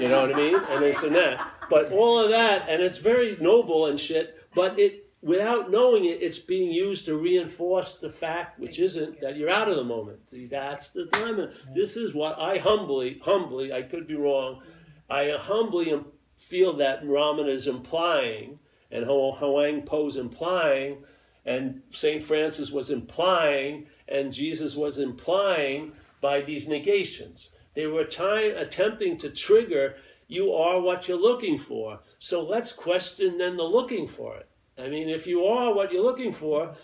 You 0.00 0.08
know 0.08 0.22
what 0.22 0.34
I 0.34 0.36
mean? 0.36 0.54
And 0.54 0.82
this 0.82 1.02
and 1.02 1.14
that. 1.16 1.46
But 1.68 1.90
all 1.90 2.18
of 2.18 2.30
that, 2.30 2.68
and 2.68 2.80
it's 2.80 2.98
very 2.98 3.36
noble 3.40 3.86
and 3.86 3.98
shit, 3.98 4.36
but 4.54 4.78
it 4.78 5.06
without 5.26 5.70
knowing 5.70 6.04
it, 6.04 6.22
it's 6.22 6.38
being 6.38 6.70
used 6.70 7.04
to 7.06 7.16
reinforce 7.16 7.94
the 7.94 8.08
fact, 8.08 8.60
which 8.60 8.78
isn't, 8.78 9.20
that 9.20 9.36
you're 9.36 9.50
out 9.50 9.68
of 9.68 9.74
the 9.74 9.84
moment. 9.84 10.20
That's 10.48 10.90
the 10.90 11.06
dilemma. 11.06 11.50
This 11.74 11.96
is 11.96 12.14
what 12.14 12.38
I 12.38 12.58
humbly, 12.58 13.18
humbly, 13.22 13.72
I 13.72 13.82
could 13.82 14.06
be 14.06 14.14
wrong, 14.14 14.62
I 15.10 15.30
humbly 15.30 16.00
feel 16.36 16.74
that 16.74 17.04
Ramana 17.04 17.48
is 17.48 17.66
implying, 17.66 18.58
and 18.92 19.04
Ho- 19.04 19.32
Huang 19.32 19.82
Po 19.82 20.06
is 20.06 20.16
implying, 20.16 21.04
and 21.44 21.82
St. 21.90 22.22
Francis 22.22 22.70
was 22.70 22.90
implying, 22.90 23.86
and 24.08 24.32
Jesus 24.32 24.76
was 24.76 24.98
implying 24.98 25.92
by 26.26 26.40
these 26.40 26.66
negations. 26.66 27.50
They 27.76 27.86
were 27.86 28.04
time, 28.04 28.52
attempting 28.56 29.16
to 29.18 29.30
trigger 29.30 29.94
you 30.26 30.52
are 30.52 30.80
what 30.80 31.06
you're 31.06 31.26
looking 31.30 31.56
for. 31.56 32.00
So 32.18 32.42
let's 32.42 32.72
question 32.72 33.38
then 33.38 33.56
the 33.56 33.62
looking 33.78 34.08
for 34.08 34.36
it. 34.36 34.48
I 34.76 34.88
mean, 34.88 35.08
if 35.08 35.24
you 35.24 35.44
are 35.44 35.72
what 35.72 35.92
you're 35.92 36.02
looking 36.10 36.32
for, 36.32 36.74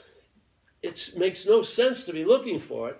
it 0.80 0.96
makes 1.16 1.44
no 1.44 1.62
sense 1.62 2.04
to 2.04 2.12
be 2.12 2.24
looking 2.24 2.60
for 2.60 2.90
it, 2.90 2.98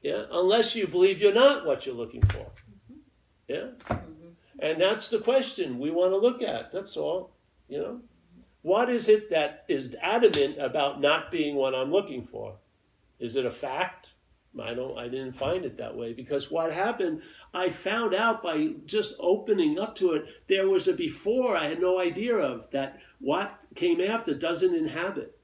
yeah, 0.00 0.24
unless 0.32 0.74
you 0.74 0.86
believe 0.86 1.20
you're 1.20 1.42
not 1.44 1.66
what 1.66 1.84
you're 1.84 2.02
looking 2.02 2.22
for, 2.22 2.46
mm-hmm. 2.46 3.00
yeah. 3.48 3.68
Mm-hmm. 3.90 4.30
And 4.60 4.80
that's 4.80 5.10
the 5.10 5.18
question 5.18 5.78
we 5.78 5.90
want 5.90 6.12
to 6.12 6.16
look 6.26 6.40
at. 6.42 6.72
That's 6.72 6.96
all, 6.96 7.32
you 7.68 7.78
know. 7.78 8.00
What 8.62 8.88
is 8.88 9.10
it 9.10 9.30
that 9.30 9.64
is 9.68 9.94
adamant 10.02 10.56
about 10.58 11.02
not 11.02 11.30
being 11.30 11.54
what 11.54 11.74
I'm 11.74 11.92
looking 11.92 12.22
for? 12.22 12.54
Is 13.20 13.36
it 13.36 13.44
a 13.44 13.50
fact? 13.50 14.14
I 14.60 14.74
don't. 14.74 14.98
I 14.98 15.08
didn't 15.08 15.32
find 15.32 15.64
it 15.64 15.76
that 15.78 15.96
way 15.96 16.12
because 16.12 16.50
what 16.50 16.72
happened, 16.72 17.22
I 17.52 17.70
found 17.70 18.14
out 18.14 18.42
by 18.42 18.74
just 18.86 19.14
opening 19.18 19.78
up 19.78 19.94
to 19.96 20.12
it. 20.12 20.26
There 20.48 20.68
was 20.68 20.88
a 20.88 20.92
before 20.92 21.56
I 21.56 21.68
had 21.68 21.80
no 21.80 21.98
idea 21.98 22.36
of 22.36 22.70
that. 22.70 23.00
What 23.20 23.58
came 23.74 24.00
after 24.00 24.34
doesn't 24.34 24.74
inhabit. 24.74 25.38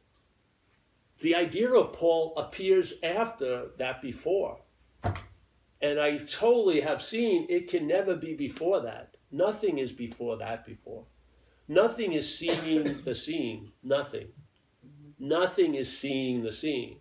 The 1.20 1.34
idea 1.34 1.72
of 1.72 1.92
Paul 1.92 2.34
appears 2.36 2.94
after 3.02 3.68
that 3.78 4.02
before, 4.02 4.60
and 5.80 6.00
I 6.00 6.18
totally 6.18 6.80
have 6.80 7.00
seen 7.00 7.46
it 7.48 7.70
can 7.70 7.86
never 7.86 8.16
be 8.16 8.34
before 8.34 8.80
that. 8.80 9.16
Nothing 9.30 9.78
is 9.78 9.92
before 9.92 10.36
that 10.38 10.66
before. 10.66 11.04
Nothing 11.68 12.12
is 12.12 12.36
seeing 12.36 13.02
the 13.04 13.14
seeing. 13.14 13.72
Nothing. 13.82 14.28
Nothing 15.18 15.74
is 15.76 15.96
seeing 15.96 16.42
the 16.42 16.52
seeing. 16.52 16.98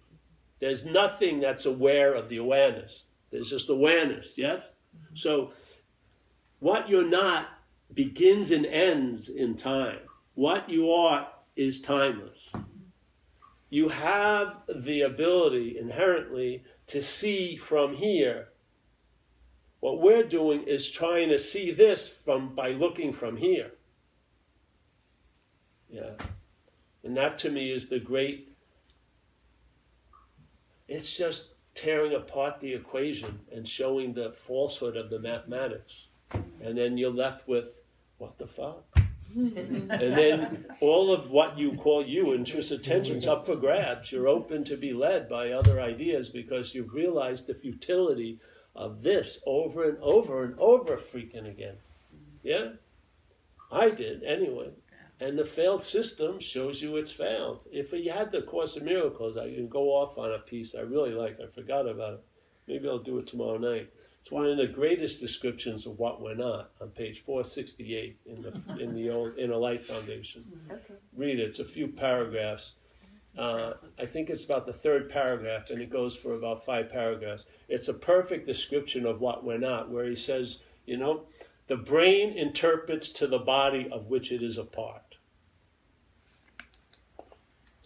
There's 0.62 0.86
nothing 0.86 1.40
that's 1.40 1.66
aware 1.66 2.14
of 2.14 2.30
the 2.30 2.38
awareness. 2.38 3.04
There's 3.32 3.50
just 3.50 3.70
awareness, 3.70 4.38
yes? 4.38 4.70
So, 5.16 5.52
what 6.60 6.88
you're 6.88 7.04
not 7.04 7.48
begins 7.94 8.52
and 8.52 8.66
ends 8.66 9.28
in 9.28 9.58
time. 9.58 10.00
What 10.36 10.70
you 10.70 10.92
are 10.92 11.28
is 11.56 11.82
timeless. 11.82 12.54
You 13.72 13.90
have 13.90 14.58
the 14.74 15.02
ability 15.02 15.78
inherently 15.80 16.64
to 16.88 17.02
see 17.02 17.56
from 17.56 17.96
here. 17.96 18.50
What 19.80 20.00
we're 20.00 20.24
doing 20.24 20.64
is 20.64 20.92
trying 20.92 21.30
to 21.30 21.40
see 21.40 21.72
this 21.72 22.08
from 22.08 22.54
by 22.54 22.72
looking 22.72 23.14
from 23.14 23.38
here. 23.38 23.72
Yeah. 25.90 26.12
And 27.04 27.18
that 27.18 27.40
to 27.40 27.50
me 27.50 27.72
is 27.72 27.90
the 27.90 28.00
great 28.00 28.51
it's 30.92 31.16
just 31.16 31.54
tearing 31.74 32.14
apart 32.14 32.60
the 32.60 32.74
equation 32.74 33.40
and 33.54 33.66
showing 33.66 34.14
the 34.14 34.32
falsehood 34.34 34.98
of 34.98 35.10
the 35.10 35.20
mathematics. 35.20 36.08
And 36.62 36.78
then 36.78 36.98
you're 36.98 37.10
left 37.10 37.48
with, 37.48 37.82
what 38.18 38.38
the 38.38 38.46
fuck? 38.46 38.84
and 39.34 39.90
then 39.90 40.66
all 40.82 41.14
of 41.14 41.32
what 41.32 41.58
you 41.58 41.74
call 41.78 42.06
you, 42.06 42.34
interest 42.34 42.72
attention's 42.72 43.26
up 43.26 43.46
for 43.46 43.56
grabs. 43.56 44.12
You're 44.12 44.28
open 44.28 44.66
to 44.66 44.76
be 44.76 44.92
led 44.92 45.30
by 45.30 45.52
other 45.52 45.80
ideas 45.80 46.28
because 46.28 46.76
you've 46.76 46.94
realized 46.94 47.48
the 47.48 47.56
futility 47.56 48.40
of 48.76 49.02
this 49.02 49.40
over 49.46 49.88
and 49.88 49.98
over 50.02 50.44
and 50.44 50.60
over 50.60 50.98
freaking 50.98 51.50
again. 51.50 51.78
Yeah? 52.44 52.72
I 53.72 53.92
did 53.92 54.24
anyway. 54.24 54.72
And 55.22 55.38
the 55.38 55.46
failed 55.46 55.84
system 55.84 56.40
shows 56.40 56.82
you 56.82 56.98
it's 56.98 57.12
failed. 57.12 57.68
If 57.72 57.94
you 57.94 58.12
had 58.12 58.32
the 58.32 58.42
Course 58.42 58.76
of 58.76 58.82
Miracles, 58.82 59.38
I 59.38 59.54
can 59.54 59.68
go 59.68 59.90
off 59.90 60.18
on 60.18 60.34
a 60.34 60.40
piece 60.40 60.74
I 60.74 60.82
really 60.82 61.12
like. 61.12 61.38
I 61.40 61.46
forgot 61.46 61.88
about 61.88 62.16
it. 62.16 62.24
Maybe 62.68 62.90
I'll 62.90 62.98
do 62.98 63.20
it 63.20 63.28
tomorrow 63.28 63.60
night. 63.60 63.92
It's 64.24 64.32
one 64.32 64.48
of 64.48 64.58
the 64.58 64.66
greatest 64.66 65.20
descriptions 65.20 65.86
of 65.86 66.00
what 66.00 66.22
we're 66.22 66.34
not 66.34 66.72
on 66.82 66.90
page 66.90 67.24
468 67.24 68.20
in 68.26 68.42
the 68.42 68.82
in 68.82 68.96
the 68.96 69.12
old 69.12 69.38
Inner 69.38 69.58
Light 69.58 69.86
Foundation. 69.86 70.44
Okay. 70.72 70.96
Read 71.16 71.40
it. 71.40 71.50
It's 71.50 71.60
a 71.60 71.66
few 71.66 71.88
paragraphs. 71.88 72.74
Uh, 73.38 73.74
I 74.00 74.08
think 74.08 74.32
it's 74.32 74.46
about 74.46 74.66
the 74.66 74.74
third 74.74 75.08
paragraph, 75.08 75.70
and 75.70 75.82
it 75.82 75.92
goes 75.92 76.16
for 76.16 76.34
about 76.34 76.66
five 76.66 76.90
paragraphs. 76.90 77.46
It's 77.70 77.88
a 77.88 77.94
perfect 77.94 78.48
description 78.48 79.06
of 79.06 79.22
what 79.22 79.44
we're 79.44 79.60
not, 79.60 79.92
where 79.92 80.06
he 80.06 80.16
says, 80.16 80.60
you 80.86 80.98
know, 80.98 81.26
the 81.68 81.78
brain 81.78 82.38
interprets 82.38 83.12
to 83.12 83.28
the 83.28 83.40
body 83.40 83.88
of 83.92 84.08
which 84.08 84.32
it 84.32 84.42
is 84.42 84.58
a 84.58 84.64
part. 84.64 85.11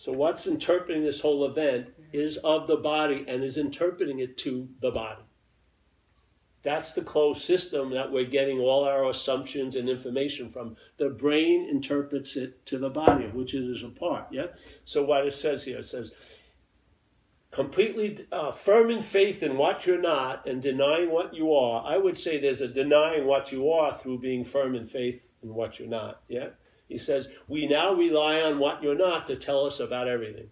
So, 0.05 0.11
what's 0.11 0.45
interpreting 0.45 1.03
this 1.03 1.19
whole 1.19 1.45
event 1.45 1.91
is 2.13 2.37
of 2.37 2.67
the 2.67 2.77
body 2.77 3.25
and 3.27 3.43
is 3.43 3.57
interpreting 3.57 4.19
it 4.19 4.37
to 4.37 4.69
the 4.79 4.91
body. 4.91 5.23
That's 6.61 6.93
the 6.93 7.01
closed 7.01 7.41
system 7.41 7.89
that 7.89 8.11
we're 8.11 8.25
getting 8.25 8.59
all 8.59 8.83
our 8.83 9.09
assumptions 9.09 9.75
and 9.75 9.89
information 9.89 10.47
from. 10.47 10.75
The 10.97 11.09
brain 11.09 11.67
interprets 11.67 12.35
it 12.35 12.63
to 12.67 12.77
the 12.77 12.91
body, 12.91 13.25
which 13.33 13.55
it 13.55 13.63
is 13.63 13.81
a 13.81 13.87
part. 13.87 14.27
Yeah. 14.29 14.49
So 14.83 15.03
what 15.03 15.25
it 15.25 15.33
says 15.33 15.65
here, 15.65 15.79
it 15.79 15.85
says, 15.85 16.11
completely 17.49 18.27
uh, 18.31 18.51
firm 18.51 18.91
in 18.91 19.01
faith 19.01 19.41
in 19.41 19.57
what 19.57 19.87
you're 19.87 19.99
not 19.99 20.47
and 20.47 20.61
denying 20.61 21.09
what 21.09 21.33
you 21.33 21.51
are. 21.51 21.83
I 21.83 21.97
would 21.97 22.19
say 22.19 22.39
there's 22.39 22.61
a 22.61 22.67
denying 22.67 23.25
what 23.25 23.51
you 23.51 23.71
are 23.71 23.91
through 23.91 24.19
being 24.19 24.45
firm 24.45 24.75
in 24.75 24.85
faith 24.85 25.27
in 25.41 25.55
what 25.55 25.79
you're 25.79 25.87
not. 25.87 26.21
Yeah. 26.27 26.49
He 26.87 26.97
says, 26.97 27.29
we 27.47 27.67
now 27.67 27.93
rely 27.93 28.41
on 28.41 28.59
what 28.59 28.83
you're 28.83 28.95
not 28.95 29.27
to 29.27 29.35
tell 29.35 29.65
us 29.65 29.79
about 29.79 30.07
everything. 30.07 30.49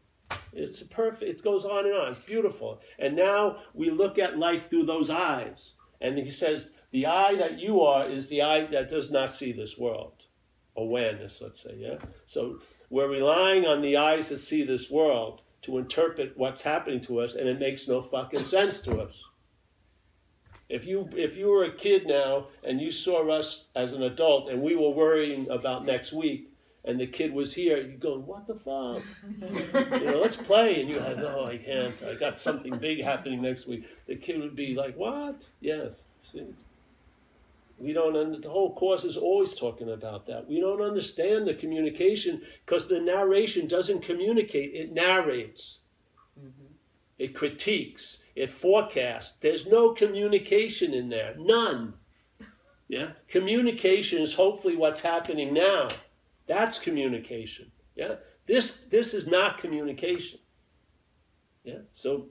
It's 0.52 0.84
perfect. 0.84 1.30
It 1.30 1.44
goes 1.44 1.66
on 1.66 1.86
and 1.86 1.96
on. 1.96 2.12
It's 2.12 2.26
beautiful. 2.26 2.82
And 3.00 3.16
now 3.16 3.58
we 3.74 3.90
look 3.90 4.20
at 4.20 4.38
life 4.38 4.70
through 4.70 4.86
those 4.86 5.10
eyes. 5.10 5.74
And 6.02 6.18
he 6.18 6.28
says, 6.28 6.72
the 6.92 7.08
eye 7.08 7.36
that 7.36 7.60
you 7.60 7.82
are 7.82 8.08
is 8.10 8.28
the 8.28 8.42
eye 8.42 8.66
that 8.68 8.90
does 8.90 9.12
not 9.12 9.34
see 9.34 9.52
this 9.52 9.78
world. 9.78 10.24
Awareness, 10.76 11.42
let's 11.42 11.62
say, 11.62 11.76
yeah? 11.78 11.98
So 12.26 12.60
we're 12.90 13.10
relying 13.10 13.66
on 13.66 13.82
the 13.82 13.98
eyes 13.98 14.30
that 14.30 14.40
see 14.40 14.64
this 14.64 14.90
world 14.90 15.44
to 15.64 15.78
interpret 15.78 16.34
what's 16.36 16.62
happening 16.62 17.00
to 17.02 17.20
us, 17.20 17.36
and 17.36 17.48
it 17.48 17.60
makes 17.60 17.88
no 17.88 18.02
fucking 18.02 18.40
sense 18.40 18.80
to 18.82 19.00
us. 19.00 19.24
If 20.70 20.86
you 20.86 21.10
if 21.16 21.36
you 21.38 21.50
were 21.50 21.66
a 21.66 21.72
kid 21.72 22.08
now 22.08 22.48
and 22.64 22.82
you 22.82 22.92
saw 22.92 23.30
us 23.30 23.66
as 23.76 23.94
an 23.94 24.04
adult 24.04 24.50
and 24.50 24.62
we 24.62 24.76
were 24.76 24.90
worrying 24.90 25.50
about 25.50 25.86
next 25.86 26.14
week 26.14 26.50
and 26.86 27.00
the 27.00 27.08
kid 27.08 27.34
was 27.34 27.54
here, 27.54 27.78
you 27.78 27.98
go, 27.98 28.20
what 28.20 28.46
the 28.46 28.56
fuck? 28.56 29.02
you 29.40 30.06
know, 30.06 30.20
let's 30.20 30.36
play. 30.36 30.82
And 30.82 30.94
you 30.94 31.00
had, 31.00 31.18
no, 31.18 31.46
I 31.46 31.58
can't. 31.58 32.02
I 32.04 32.16
got 32.16 32.38
something 32.38 32.78
big 32.78 33.02
happening 33.02 33.42
next 33.42 33.68
week. 33.68 33.88
The 34.06 34.16
kid 34.16 34.42
would 34.42 34.56
be 34.56 34.76
like, 34.76 34.96
what? 34.98 35.48
Yes. 35.62 36.04
See, 36.22 36.46
we 37.78 37.94
don't. 37.94 38.18
Under, 38.18 38.40
the 38.40 38.50
whole 38.50 38.74
course 38.76 39.06
is 39.06 39.16
always 39.16 39.56
talking 39.56 39.92
about 39.92 40.26
that. 40.28 40.48
We 40.48 40.60
don't 40.60 40.82
understand 40.82 41.48
the 41.48 41.54
communication 41.54 42.42
because 42.66 42.88
the 42.88 43.00
narration 43.00 43.68
doesn't 43.68 44.02
communicate. 44.02 44.74
It 44.74 44.92
narrates. 44.92 45.80
Mm-hmm. 46.38 46.74
It 47.18 47.34
critiques. 47.34 48.20
It 48.36 48.50
forecasts. 48.50 49.38
There's 49.42 49.68
no 49.68 49.94
communication 49.94 50.94
in 50.94 51.10
there. 51.10 51.36
None. 51.38 51.94
Yeah. 52.88 53.12
Communication 53.28 54.22
is 54.22 54.34
hopefully 54.34 54.76
what's 54.76 55.00
happening 55.00 55.54
now. 55.54 55.88
That's 56.48 56.80
communication. 56.80 57.72
Yeah. 57.96 58.16
This 58.46 58.86
this 58.86 59.14
is 59.14 59.28
not 59.28 59.58
communication. 59.58 60.40
Yeah. 61.64 61.80
So 61.92 62.28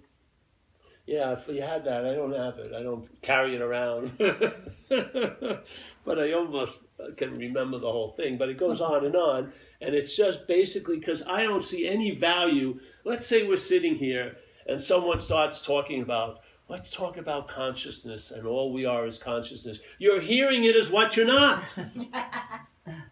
yeah, 1.07 1.33
if 1.33 1.49
you 1.49 1.63
had 1.63 1.85
that, 1.85 2.07
I 2.07 2.15
don't 2.15 2.35
have 2.35 2.59
it. 2.59 2.73
I 2.73 2.83
don't 2.83 3.09
carry 3.23 3.57
it 3.57 3.61
around. 3.61 4.13
but 4.19 6.19
I 6.19 6.33
almost 6.33 6.79
can 7.17 7.35
remember 7.35 7.79
the 7.79 7.91
whole 7.91 8.11
thing. 8.11 8.39
But 8.39 8.51
it 8.51 8.59
goes 8.59 8.81
on 8.81 9.05
and 9.05 9.17
on. 9.17 9.53
And 9.81 9.95
it's 9.95 10.17
just 10.17 10.47
basically 10.47 10.99
because 10.99 11.23
I 11.27 11.43
don't 11.43 11.63
see 11.63 11.89
any 11.89 12.13
value. 12.13 12.79
Let's 13.05 13.27
say 13.27 13.47
we're 13.47 13.57
sitting 13.57 13.97
here 13.97 14.37
and 14.67 14.81
someone 14.81 15.19
starts 15.19 15.65
talking 15.65 16.03
about, 16.03 16.41
let's 16.69 16.91
talk 16.91 17.17
about 17.17 17.49
consciousness 17.49 18.31
and 18.31 18.47
all 18.47 18.73
we 18.73 18.85
are 18.85 19.07
is 19.07 19.19
consciousness. 19.19 19.81
You're 19.99 20.21
hearing 20.21 20.65
it 20.65 20.77
as 20.77 20.91
what 20.91 21.17
you're 21.17 21.27
not. 21.27 21.75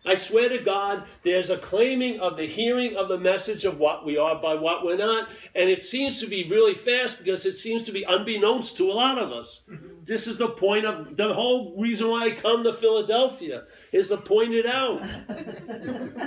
I 0.05 0.15
swear 0.15 0.49
to 0.49 0.59
God, 0.59 1.05
there's 1.23 1.51
a 1.51 1.57
claiming 1.57 2.19
of 2.19 2.37
the 2.37 2.47
hearing 2.47 2.97
of 2.97 3.09
the 3.09 3.19
message 3.19 3.65
of 3.65 3.79
what 3.79 4.05
we 4.05 4.19
are 4.19 4.41
by 4.41 4.55
what 4.55 4.85
we're 4.85 4.97
not, 4.97 5.29
and 5.55 5.71
it 5.71 5.85
seems 5.85 6.19
to 6.21 6.27
be 6.27 6.49
really 6.49 6.75
fast 6.75 7.19
because 7.19 7.47
it 7.47 7.53
seems 7.53 7.85
to 7.85 7.93
be 7.93 8.03
unbeknownst 8.03 8.77
to 8.79 8.91
a 8.91 8.93
lot 8.93 9.19
of 9.19 9.31
us. 9.31 9.61
Mm-hmm. 9.71 10.00
This 10.11 10.27
is 10.27 10.39
the 10.39 10.49
point 10.49 10.87
of 10.87 11.17
the 11.17 11.33
whole 11.33 11.73
reason 11.79 12.09
why 12.09 12.25
I 12.25 12.31
come 12.33 12.65
to 12.65 12.73
Philadelphia 12.73 13.63
is 13.93 14.09
to 14.09 14.17
point 14.17 14.53
it 14.53 14.67
out. 14.67 15.05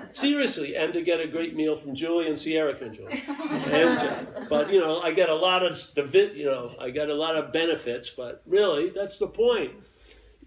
Seriously, 0.16 0.78
and 0.78 0.94
to 0.94 1.02
get 1.02 1.20
a 1.20 1.28
great 1.28 1.54
meal 1.54 1.76
from 1.76 1.94
Julie 1.94 2.30
and 2.30 2.40
Sierra 2.40 2.76
Julie. 2.96 3.22
And, 3.28 4.48
but 4.48 4.72
you 4.72 4.80
know, 4.80 5.02
I 5.02 5.12
get 5.12 5.28
a 5.28 5.36
lot 5.36 5.64
of 5.64 5.78
you 5.98 6.46
know, 6.46 6.70
I 6.80 6.92
get 6.92 7.10
a 7.10 7.14
lot 7.14 7.36
of 7.36 7.52
benefits, 7.52 8.10
but 8.10 8.42
really, 8.46 8.90
that's 8.90 9.18
the 9.18 9.28
point. 9.28 9.74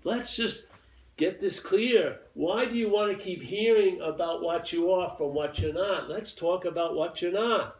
Let's 0.02 0.34
just 0.34 0.68
get 1.18 1.38
this 1.38 1.60
clear. 1.60 2.20
Why 2.32 2.64
do 2.64 2.74
you 2.74 2.88
want 2.88 3.14
to 3.14 3.22
keep 3.22 3.42
hearing 3.42 4.00
about 4.00 4.40
what 4.40 4.72
you 4.72 4.90
are 4.92 5.14
from 5.14 5.34
what 5.34 5.58
you're 5.58 5.74
not? 5.74 6.08
Let's 6.08 6.32
talk 6.32 6.64
about 6.64 6.96
what 6.96 7.20
you're 7.20 7.32
not 7.32 7.76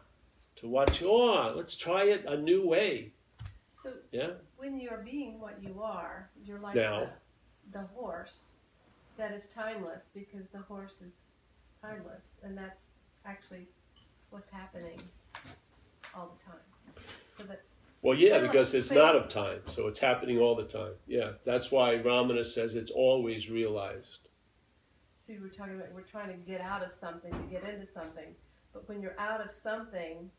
to 0.57 0.67
what 0.67 1.01
you 1.01 1.11
are. 1.11 1.55
Let's 1.55 1.75
try 1.75 2.03
it 2.03 2.25
a 2.27 2.37
new 2.37 2.67
way. 2.67 3.13
So 3.81 3.93
Yeah? 4.11 4.33
When 4.57 4.79
you're 4.79 5.03
being 5.05 5.39
what 5.39 5.61
you 5.61 5.81
are, 5.81 6.29
you're 6.43 6.59
like 6.59 6.75
the, 7.71 7.79
the 7.79 7.85
horse 7.95 8.53
that 9.17 9.31
is 9.31 9.45
timeless 9.47 10.05
because 10.13 10.47
the 10.51 10.59
horse 10.59 11.01
is 11.01 11.21
timeless, 11.81 12.23
and 12.43 12.57
that's 12.57 12.87
actually 13.25 13.67
what's 14.29 14.49
happening 14.49 14.99
all 16.15 16.35
the 16.37 16.43
time. 16.43 17.05
So 17.37 17.43
that 17.43 17.61
Well, 18.01 18.17
yeah, 18.17 18.39
because 18.39 18.73
it's 18.73 18.91
not 18.91 19.15
of 19.15 19.29
time, 19.29 19.61
so 19.67 19.87
it's 19.87 19.99
happening 19.99 20.39
all 20.39 20.55
the 20.55 20.65
time. 20.65 20.93
Yeah, 21.07 21.33
that's 21.45 21.71
why 21.71 21.95
Ramana 21.97 22.45
says 22.45 22.75
it's 22.75 22.91
always 22.91 23.49
realized. 23.49 24.27
see, 25.17 25.37
we're 25.39 25.49
talking 25.49 25.75
about 25.75 25.93
we're 25.93 26.01
trying 26.01 26.29
to 26.29 26.37
get 26.49 26.61
out 26.61 26.83
of 26.83 26.91
something 26.91 27.31
to 27.31 27.43
get 27.51 27.63
into 27.63 27.85
something, 27.85 28.35
but 28.73 28.87
when 28.89 29.01
you're 29.01 29.19
out 29.19 29.41
of 29.41 29.51
something, 29.51 30.29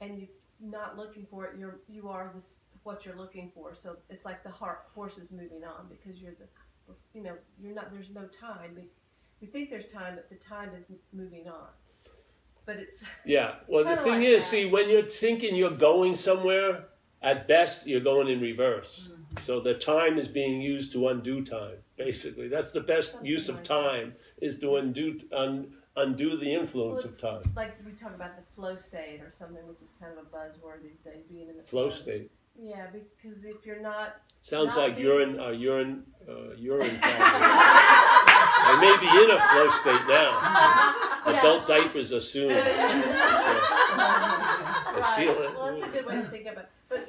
and 0.00 0.18
you're 0.18 0.28
not 0.60 0.96
looking 0.96 1.26
for 1.30 1.46
it, 1.46 1.58
you're 1.58 1.80
you 1.88 2.08
are 2.08 2.30
this 2.34 2.54
what 2.84 3.04
you're 3.04 3.16
looking 3.16 3.50
for. 3.54 3.74
So 3.74 3.96
it's 4.10 4.24
like 4.24 4.42
the 4.42 4.50
heart, 4.50 4.86
horse 4.94 5.18
is 5.18 5.30
moving 5.30 5.64
on 5.64 5.88
because 5.88 6.20
you're 6.20 6.32
the, 6.32 6.94
you 7.14 7.22
know, 7.22 7.34
you're 7.60 7.74
not. 7.74 7.92
There's 7.92 8.10
no 8.10 8.26
time. 8.26 8.72
We, 8.76 8.88
we 9.40 9.46
think 9.46 9.70
there's 9.70 9.86
time, 9.86 10.14
but 10.16 10.28
the 10.28 10.36
time 10.36 10.70
is 10.76 10.86
moving 11.12 11.48
on. 11.48 11.68
But 12.66 12.76
it's 12.76 13.04
Yeah. 13.24 13.56
Well, 13.66 13.84
the 13.84 13.96
thing 13.96 14.14
like 14.14 14.22
is, 14.22 14.44
that. 14.44 14.50
see, 14.50 14.66
when 14.66 14.90
you're 14.90 15.02
thinking 15.02 15.54
you're 15.54 15.70
going 15.70 16.14
somewhere, 16.14 16.86
at 17.22 17.46
best 17.46 17.86
you're 17.86 18.00
going 18.00 18.28
in 18.28 18.40
reverse. 18.40 19.10
Mm-hmm. 19.12 19.38
So 19.38 19.60
the 19.60 19.74
time 19.74 20.18
is 20.18 20.28
being 20.28 20.60
used 20.60 20.92
to 20.92 21.08
undo 21.08 21.42
time. 21.42 21.76
Basically, 21.96 22.48
that's 22.48 22.72
the 22.72 22.80
best 22.80 23.12
Something 23.12 23.30
use 23.30 23.48
of 23.48 23.56
like 23.56 23.64
time 23.64 24.14
is 24.40 24.58
to 24.58 24.76
undo 24.76 25.18
un, 25.32 25.72
undo 25.96 26.36
the 26.36 26.52
influence 26.52 27.04
Well, 27.04 27.12
of 27.12 27.18
time. 27.18 27.52
like 27.54 27.76
we 27.86 27.92
talk 27.92 28.14
about 28.14 28.36
the 28.36 28.42
flow 28.54 28.74
state 28.76 29.20
or 29.20 29.30
something, 29.30 29.66
which 29.68 29.80
is 29.82 29.92
kind 30.00 30.12
of 30.12 30.24
a 30.24 30.28
buzzword 30.28 30.82
these 30.82 30.98
days, 31.04 31.22
being 31.30 31.48
in 31.48 31.56
the 31.56 31.62
Flow 31.62 31.90
state 31.90 32.30
Yeah, 32.58 32.86
because 32.92 33.44
if 33.44 33.64
you're 33.66 33.80
not, 33.80 34.16
sounds 34.42 34.76
Not 34.76 34.82
like 34.88 34.96
being- 34.96 35.08
urine, 35.08 35.40
uh, 35.40 35.50
urine, 35.50 36.04
uh, 36.28 36.54
urine. 36.56 36.98
I 37.02 38.78
may 38.80 38.96
be 39.00 39.08
in 39.24 39.30
a 39.30 39.40
flow 39.40 39.68
state 39.68 40.06
now. 40.08 41.38
Adult 41.38 41.66
diapers 41.66 42.12
are 42.12 42.20
soon. 42.20 42.50
I 43.94 45.14
feel 45.16 45.40
it. 45.42 45.54
Well, 45.54 45.74
that's 45.74 45.86
a 45.86 45.90
good 45.90 46.06
way 46.06 46.16
to 46.16 46.28
think 46.28 46.46
of 46.46 46.58
it. 46.58 46.68
But 46.88 47.08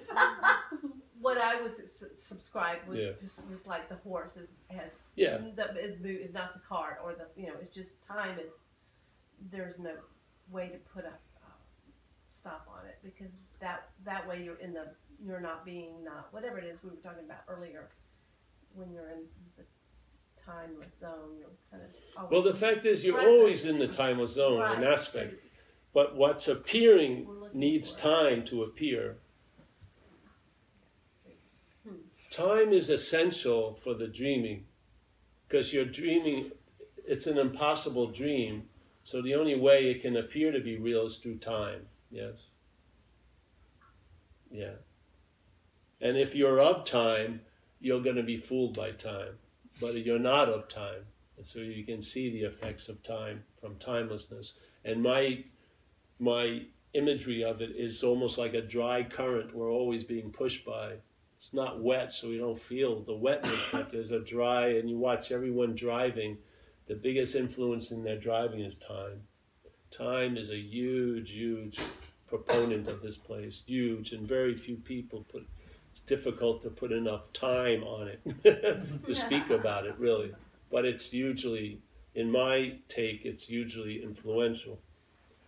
what 1.20 1.38
I 1.38 1.62
was 1.62 1.82
subscribed 2.16 2.88
was 2.88 3.00
Yeah. 3.00 3.12
was 3.50 3.66
like 3.68 3.90
the 3.90 3.96
horse 3.98 4.38
is 4.38 4.50
has 4.70 4.92
Yeah. 5.16 5.38
the, 5.56 5.78
is 5.84 6.02
is 6.04 6.34
not 6.34 6.54
the 6.54 6.60
cart 6.60 7.00
or 7.04 7.14
the 7.14 7.28
you 7.40 7.48
know 7.48 7.56
it's 7.62 7.74
just 7.74 8.02
time 8.08 8.40
is 8.40 8.52
there's 9.52 9.78
no 9.80 9.96
way 10.50 10.70
to 10.70 10.78
put 10.94 11.06
a 11.06 11.10
uh, 11.10 11.58
stop 12.32 12.68
on 12.70 12.86
it 12.88 12.98
because 13.04 13.32
that 13.60 13.90
that 14.06 14.28
way 14.28 14.44
you're 14.44 14.56
in 14.60 14.74
the 14.74 14.94
you're 15.26 15.40
not 15.40 15.64
being 15.66 16.04
not 16.04 16.28
whatever 16.32 16.58
it 16.58 16.66
is 16.66 16.80
we 16.84 16.90
were 16.90 16.96
talking 16.98 17.24
about 17.26 17.40
earlier 17.48 17.90
when 18.76 18.92
you're 18.92 19.10
in 19.10 19.24
the 19.58 19.64
timeless 20.42 20.94
zone 21.00 21.38
you're 21.40 21.50
kind 21.72 21.84
of 21.84 21.90
always 22.18 22.32
Well, 22.32 22.42
the 22.42 22.54
fact 22.54 22.86
is, 22.86 23.04
you're 23.06 23.16
Present. 23.16 23.34
always 23.34 23.66
in 23.66 23.80
the 23.80 23.88
timeless 23.88 24.34
zone, 24.34 24.60
Right. 24.60 24.78
an 24.78 24.84
aspect. 24.84 25.36
But 25.94 26.16
what's 26.16 26.48
appearing 26.48 27.28
needs 27.54 27.94
time 27.94 28.44
to 28.46 28.64
appear. 28.64 29.18
Hmm. 31.88 31.96
Time 32.30 32.74
is 32.74 32.90
essential 32.90 33.76
for 33.76 33.94
the 33.94 34.08
dreaming 34.08 34.66
because 35.48 35.72
you're 35.72 35.86
dreaming, 35.86 36.52
it's 37.08 37.28
an 37.28 37.38
impossible 37.38 38.08
dream. 38.12 38.68
So 39.04 39.22
the 39.22 39.36
only 39.36 39.56
way 39.56 39.92
it 39.92 40.02
can 40.02 40.18
appear 40.18 40.52
to 40.52 40.60
be 40.60 40.78
real 40.78 41.06
is 41.06 41.18
through 41.18 41.38
time. 41.38 41.88
Yes. 42.10 42.50
Yeah. 44.50 44.76
And 46.04 46.18
if 46.18 46.36
you're 46.36 46.60
of 46.60 46.84
time, 46.84 47.40
you're 47.80 48.02
going 48.02 48.18
to 48.18 48.24
be 48.24 48.38
fooled 48.38 48.76
by 48.76 48.92
time. 48.92 49.36
But 49.80 49.96
you're 49.96 50.20
not 50.20 50.50
of 50.50 50.68
time. 50.68 51.06
And 51.38 51.46
so 51.46 51.60
you 51.60 51.86
can 51.86 52.02
see 52.02 52.30
the 52.30 52.44
effects 52.44 52.90
of 52.90 53.02
time 53.04 53.44
from 53.60 53.78
timelessness. 53.78 54.56
And 54.84 55.02
my 55.02 55.46
my 56.20 56.64
imagery 56.94 57.44
of 57.44 57.62
it 57.62 57.72
is 57.76 58.04
almost 58.04 58.38
like 58.38 58.54
a 58.54 58.62
dry 58.62 59.04
current 59.04 59.56
we're 59.56 59.72
always 59.72 60.04
being 60.04 60.30
pushed 60.30 60.66
by. 60.66 60.94
It's 61.38 61.54
not 61.54 61.82
wet, 61.82 62.12
so 62.12 62.30
we 62.30 62.38
don't 62.38 62.62
feel 62.62 63.02
the 63.02 63.16
wetness, 63.16 63.60
but 63.72 63.90
there's 63.90 64.12
a 64.12 64.20
dry, 64.20 64.68
and 64.68 64.90
you 64.90 64.98
watch 64.98 65.32
everyone 65.32 65.74
driving. 65.74 66.38
The 66.88 66.96
biggest 66.96 67.34
influence 67.34 67.92
in 67.92 68.04
their 68.04 68.20
driving 68.20 68.60
is 68.60 68.76
time. 68.76 69.22
Time 69.90 70.36
is 70.38 70.50
a 70.50 70.58
huge, 70.58 71.32
huge 71.32 71.80
proponent 72.28 72.90
of 72.90 73.02
this 73.02 73.18
place, 73.18 73.64
huge, 73.66 74.12
and 74.12 74.28
very 74.28 74.56
few 74.56 74.76
people 74.76 75.26
put. 75.32 75.48
It's 75.94 76.00
difficult 76.00 76.64
to 76.64 76.72
put 76.72 76.92
enough 76.92 77.32
time 77.34 77.84
on 77.84 78.08
it 78.08 79.04
to 79.06 79.14
speak 79.14 79.52
about 79.52 79.86
it, 79.86 79.94
really. 80.00 80.34
But 80.72 80.86
it's 80.86 81.14
usually, 81.14 81.84
in 82.16 82.32
my 82.32 82.80
take, 82.88 83.26
it's 83.26 83.48
usually 83.48 84.02
influential. 84.02 84.80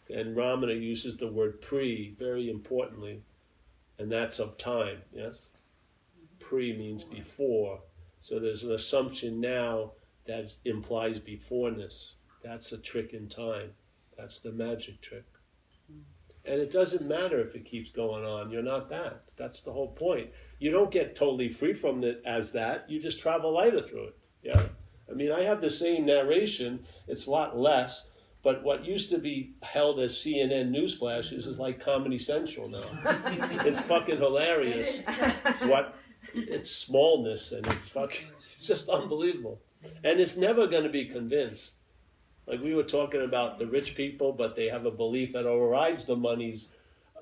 And 0.07 0.37
Ramana 0.37 0.79
uses 0.79 1.17
the 1.17 1.31
word 1.31 1.61
pre 1.61 2.13
very 2.19 2.47
importantly, 2.47 3.23
and 3.97 4.11
that's 4.11 4.37
of 4.37 4.55
time, 4.59 5.01
yes? 5.11 5.47
Pre 6.37 6.77
means 6.77 7.03
before. 7.03 7.79
So 8.19 8.37
there's 8.37 8.61
an 8.61 8.73
assumption 8.73 9.41
now 9.41 9.93
that 10.27 10.55
implies 10.63 11.17
beforeness. 11.17 12.13
That's 12.43 12.71
a 12.71 12.77
trick 12.77 13.13
in 13.13 13.29
time. 13.29 13.71
That's 14.15 14.41
the 14.41 14.51
magic 14.51 15.01
trick. 15.01 15.25
And 16.47 16.61
it 16.61 16.71
doesn't 16.71 17.07
matter 17.07 17.39
if 17.39 17.55
it 17.55 17.65
keeps 17.65 17.89
going 17.89 18.23
on. 18.23 18.51
You're 18.51 18.61
not 18.61 18.89
that. 18.89 19.23
That's 19.35 19.61
the 19.61 19.71
whole 19.71 19.89
point. 19.89 20.29
You 20.59 20.71
don't 20.71 20.91
get 20.91 21.15
totally 21.15 21.49
free 21.49 21.73
from 21.73 22.03
it 22.03 22.21
as 22.25 22.51
that. 22.53 22.89
You 22.89 23.01
just 23.01 23.19
travel 23.19 23.51
lighter 23.51 23.81
through 23.81 24.07
it. 24.07 24.17
Yeah. 24.43 24.61
I 25.09 25.13
mean, 25.13 25.31
I 25.31 25.41
have 25.41 25.61
the 25.61 25.71
same 25.71 26.05
narration. 26.05 26.85
It's 27.07 27.27
a 27.27 27.31
lot 27.31 27.57
less, 27.57 28.09
but 28.43 28.63
what 28.63 28.85
used 28.85 29.09
to 29.09 29.17
be 29.17 29.55
held 29.63 29.99
as 29.99 30.13
CNN 30.13 30.69
news 30.69 30.93
flashes 30.93 31.47
is 31.47 31.59
like 31.59 31.79
Comedy 31.79 32.19
Central 32.19 32.69
now. 32.69 32.83
it's 33.65 33.79
fucking 33.81 34.17
hilarious. 34.17 34.99
What 35.63 35.95
its 36.33 36.69
smallness 36.69 37.53
and 37.53 37.65
it's 37.67 37.87
fucking 37.87 38.27
it's 38.51 38.67
just 38.67 38.89
unbelievable. 38.89 39.61
And 40.03 40.19
it's 40.19 40.35
never 40.35 40.67
going 40.67 40.83
to 40.83 40.89
be 40.89 41.05
convinced. 41.05 41.73
Like 42.47 42.61
we 42.61 42.75
were 42.75 42.83
talking 42.83 43.23
about 43.23 43.57
the 43.57 43.65
rich 43.65 43.95
people, 43.95 44.31
but 44.31 44.55
they 44.55 44.67
have 44.67 44.85
a 44.85 44.91
belief 44.91 45.33
that 45.33 45.45
overrides 45.45 46.05
the 46.05 46.15
monies 46.15 46.69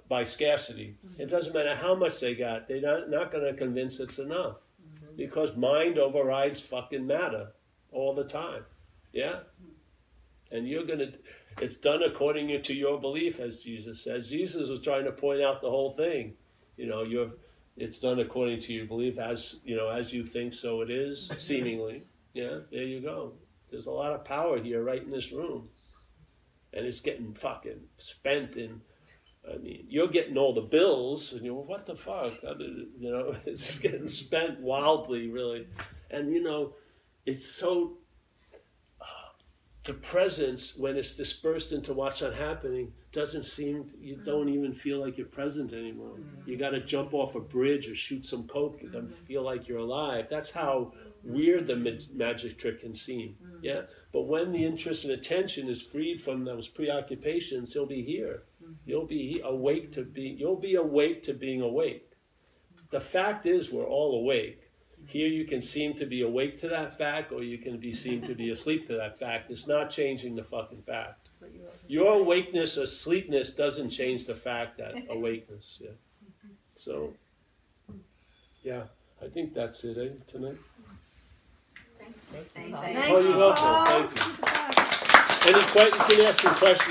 by 0.09 0.23
scarcity. 0.23 0.97
Mm-hmm. 1.05 1.21
It 1.21 1.29
doesn't 1.29 1.53
matter 1.53 1.75
how 1.75 1.95
much 1.95 2.19
they 2.19 2.35
got; 2.35 2.67
they're 2.67 2.81
not, 2.81 3.09
not 3.09 3.31
going 3.31 3.45
to 3.45 3.53
convince 3.53 3.99
it's 3.99 4.19
enough 4.19 4.57
mm-hmm. 4.81 5.15
because 5.15 5.55
mind 5.55 5.97
overrides 5.97 6.59
fucking 6.59 7.07
matter 7.07 7.51
all 7.91 8.13
the 8.13 8.25
time. 8.25 8.63
Yeah, 9.13 9.39
mm-hmm. 9.61 10.55
and 10.55 10.67
you're 10.67 10.85
gonna. 10.85 11.11
It's 11.61 11.77
done 11.77 12.03
according 12.03 12.61
to 12.61 12.73
your 12.73 12.99
belief, 12.99 13.39
as 13.39 13.57
Jesus 13.57 14.03
says. 14.03 14.27
Jesus 14.27 14.69
was 14.69 14.81
trying 14.81 15.05
to 15.05 15.11
point 15.11 15.41
out 15.41 15.61
the 15.61 15.69
whole 15.69 15.91
thing. 15.91 16.33
You 16.77 16.87
know, 16.87 17.03
you're. 17.03 17.31
It's 17.75 17.99
done 17.99 18.19
according 18.19 18.59
to 18.61 18.73
your 18.73 18.85
belief, 18.85 19.17
as 19.17 19.55
you 19.63 19.75
know, 19.75 19.89
as 19.89 20.13
you 20.13 20.23
think, 20.23 20.53
so 20.53 20.81
it 20.81 20.91
is. 20.91 21.31
Seemingly, 21.37 22.03
yeah. 22.33 22.59
There 22.71 22.83
you 22.83 22.99
go. 22.99 23.33
There's 23.73 23.87
a 23.87 23.91
lot 23.91 24.13
of 24.13 24.23
power 24.23 24.61
here, 24.61 24.83
right 24.83 25.01
in 25.01 25.09
this 25.09 25.31
room, 25.31 25.67
and 26.73 26.85
it's 26.85 26.99
getting 26.99 27.33
fucking 27.33 27.79
spent 27.97 28.55
in. 28.55 28.81
I 29.51 29.57
mean, 29.57 29.85
you're 29.89 30.07
getting 30.07 30.37
all 30.37 30.53
the 30.53 30.61
bills, 30.61 31.33
and 31.33 31.43
you're 31.43 31.55
what 31.55 31.87
the 31.87 31.95
fuck? 31.95 32.33
I 32.47 32.53
mean, 32.53 32.89
you 32.99 33.09
know, 33.09 33.35
it's 33.47 33.79
getting 33.79 34.07
spent 34.07 34.59
wildly, 34.59 35.27
really, 35.27 35.67
and 36.11 36.31
you 36.31 36.43
know, 36.43 36.75
it's 37.25 37.49
so. 37.49 37.97
Uh, 39.01 39.05
the 39.85 39.95
presence, 39.95 40.77
when 40.77 40.95
it's 40.95 41.17
dispersed 41.17 41.71
into 41.73 41.95
what's 41.95 42.21
not 42.21 42.35
happening, 42.35 42.93
doesn't 43.11 43.45
seem. 43.45 43.87
You 43.99 44.17
mm-hmm. 44.17 44.23
don't 44.23 44.49
even 44.49 44.75
feel 44.75 44.99
like 44.99 45.17
you're 45.17 45.25
present 45.25 45.73
anymore. 45.73 46.17
You 46.45 46.53
mm-hmm. 46.53 46.59
got 46.59 46.69
to 46.69 46.79
jump 46.79 47.15
off 47.15 47.33
a 47.33 47.39
bridge 47.39 47.87
or 47.87 47.95
shoot 47.95 48.23
some 48.23 48.47
coke. 48.47 48.83
You 48.83 48.89
don't 48.89 49.05
mm-hmm. 49.05 49.25
feel 49.25 49.41
like 49.41 49.67
you're 49.67 49.79
alive. 49.79 50.27
That's 50.29 50.51
how 50.51 50.93
weird 51.23 51.67
the 51.67 51.75
ma- 51.75 51.91
magic 52.13 52.57
trick 52.57 52.81
can 52.81 52.93
seem. 52.93 53.35
Yeah, 53.61 53.81
but 54.11 54.23
when 54.23 54.51
the 54.51 54.63
interest 54.65 55.05
and 55.05 55.13
attention 55.13 55.69
is 55.69 55.81
freed 55.81 56.21
from 56.21 56.43
those 56.43 56.67
preoccupations, 56.67 57.73
you'll 57.73 57.85
be 57.85 58.03
here. 58.03 58.43
You'll 58.85 59.05
be 59.07 59.41
awake 59.43 59.91
to 59.93 60.03
be. 60.03 60.35
You'll 60.39 60.59
be 60.59 60.75
awake 60.75 61.23
to 61.23 61.33
being 61.33 61.61
awake. 61.61 62.11
The 62.91 63.01
fact 63.01 63.45
is, 63.45 63.71
we're 63.71 63.87
all 63.87 64.19
awake. 64.19 64.59
Here, 65.05 65.27
you 65.27 65.45
can 65.45 65.61
seem 65.61 65.93
to 65.95 66.05
be 66.05 66.21
awake 66.21 66.57
to 66.59 66.69
that 66.69 66.97
fact, 66.97 67.31
or 67.31 67.43
you 67.43 67.57
can 67.57 67.77
be 67.77 67.91
seem 67.91 68.21
to 68.21 68.35
be 68.35 68.51
asleep 68.51 68.87
to 68.87 68.95
that 68.95 69.17
fact. 69.17 69.51
It's 69.51 69.67
not 69.67 69.89
changing 69.89 70.35
the 70.35 70.43
fucking 70.43 70.83
fact. 70.83 71.29
Your 71.87 72.19
awakeness 72.19 72.77
or 72.77 72.85
sleepness 72.85 73.53
doesn't 73.53 73.89
change 73.89 74.25
the 74.25 74.35
fact 74.35 74.77
that 74.77 74.95
awakeness. 75.09 75.79
Yeah. 75.81 75.89
So, 76.75 77.13
yeah, 78.63 78.83
I 79.21 79.27
think 79.27 79.53
that's 79.53 79.83
it 79.83 79.97
eh, 79.97 80.23
tonight. 80.25 80.57
Thank 82.33 82.75
Thank 82.81 83.09
Oh, 83.11 83.19
you're 83.19 83.37
welcome. 83.37 83.85
Thank 83.85 84.09
you. 84.17 85.53
Any 85.53 85.63
que- 85.69 85.85
you 85.85 86.17
can 86.17 86.25
ask 86.25 86.41
some 86.41 86.55
questions 86.55 86.89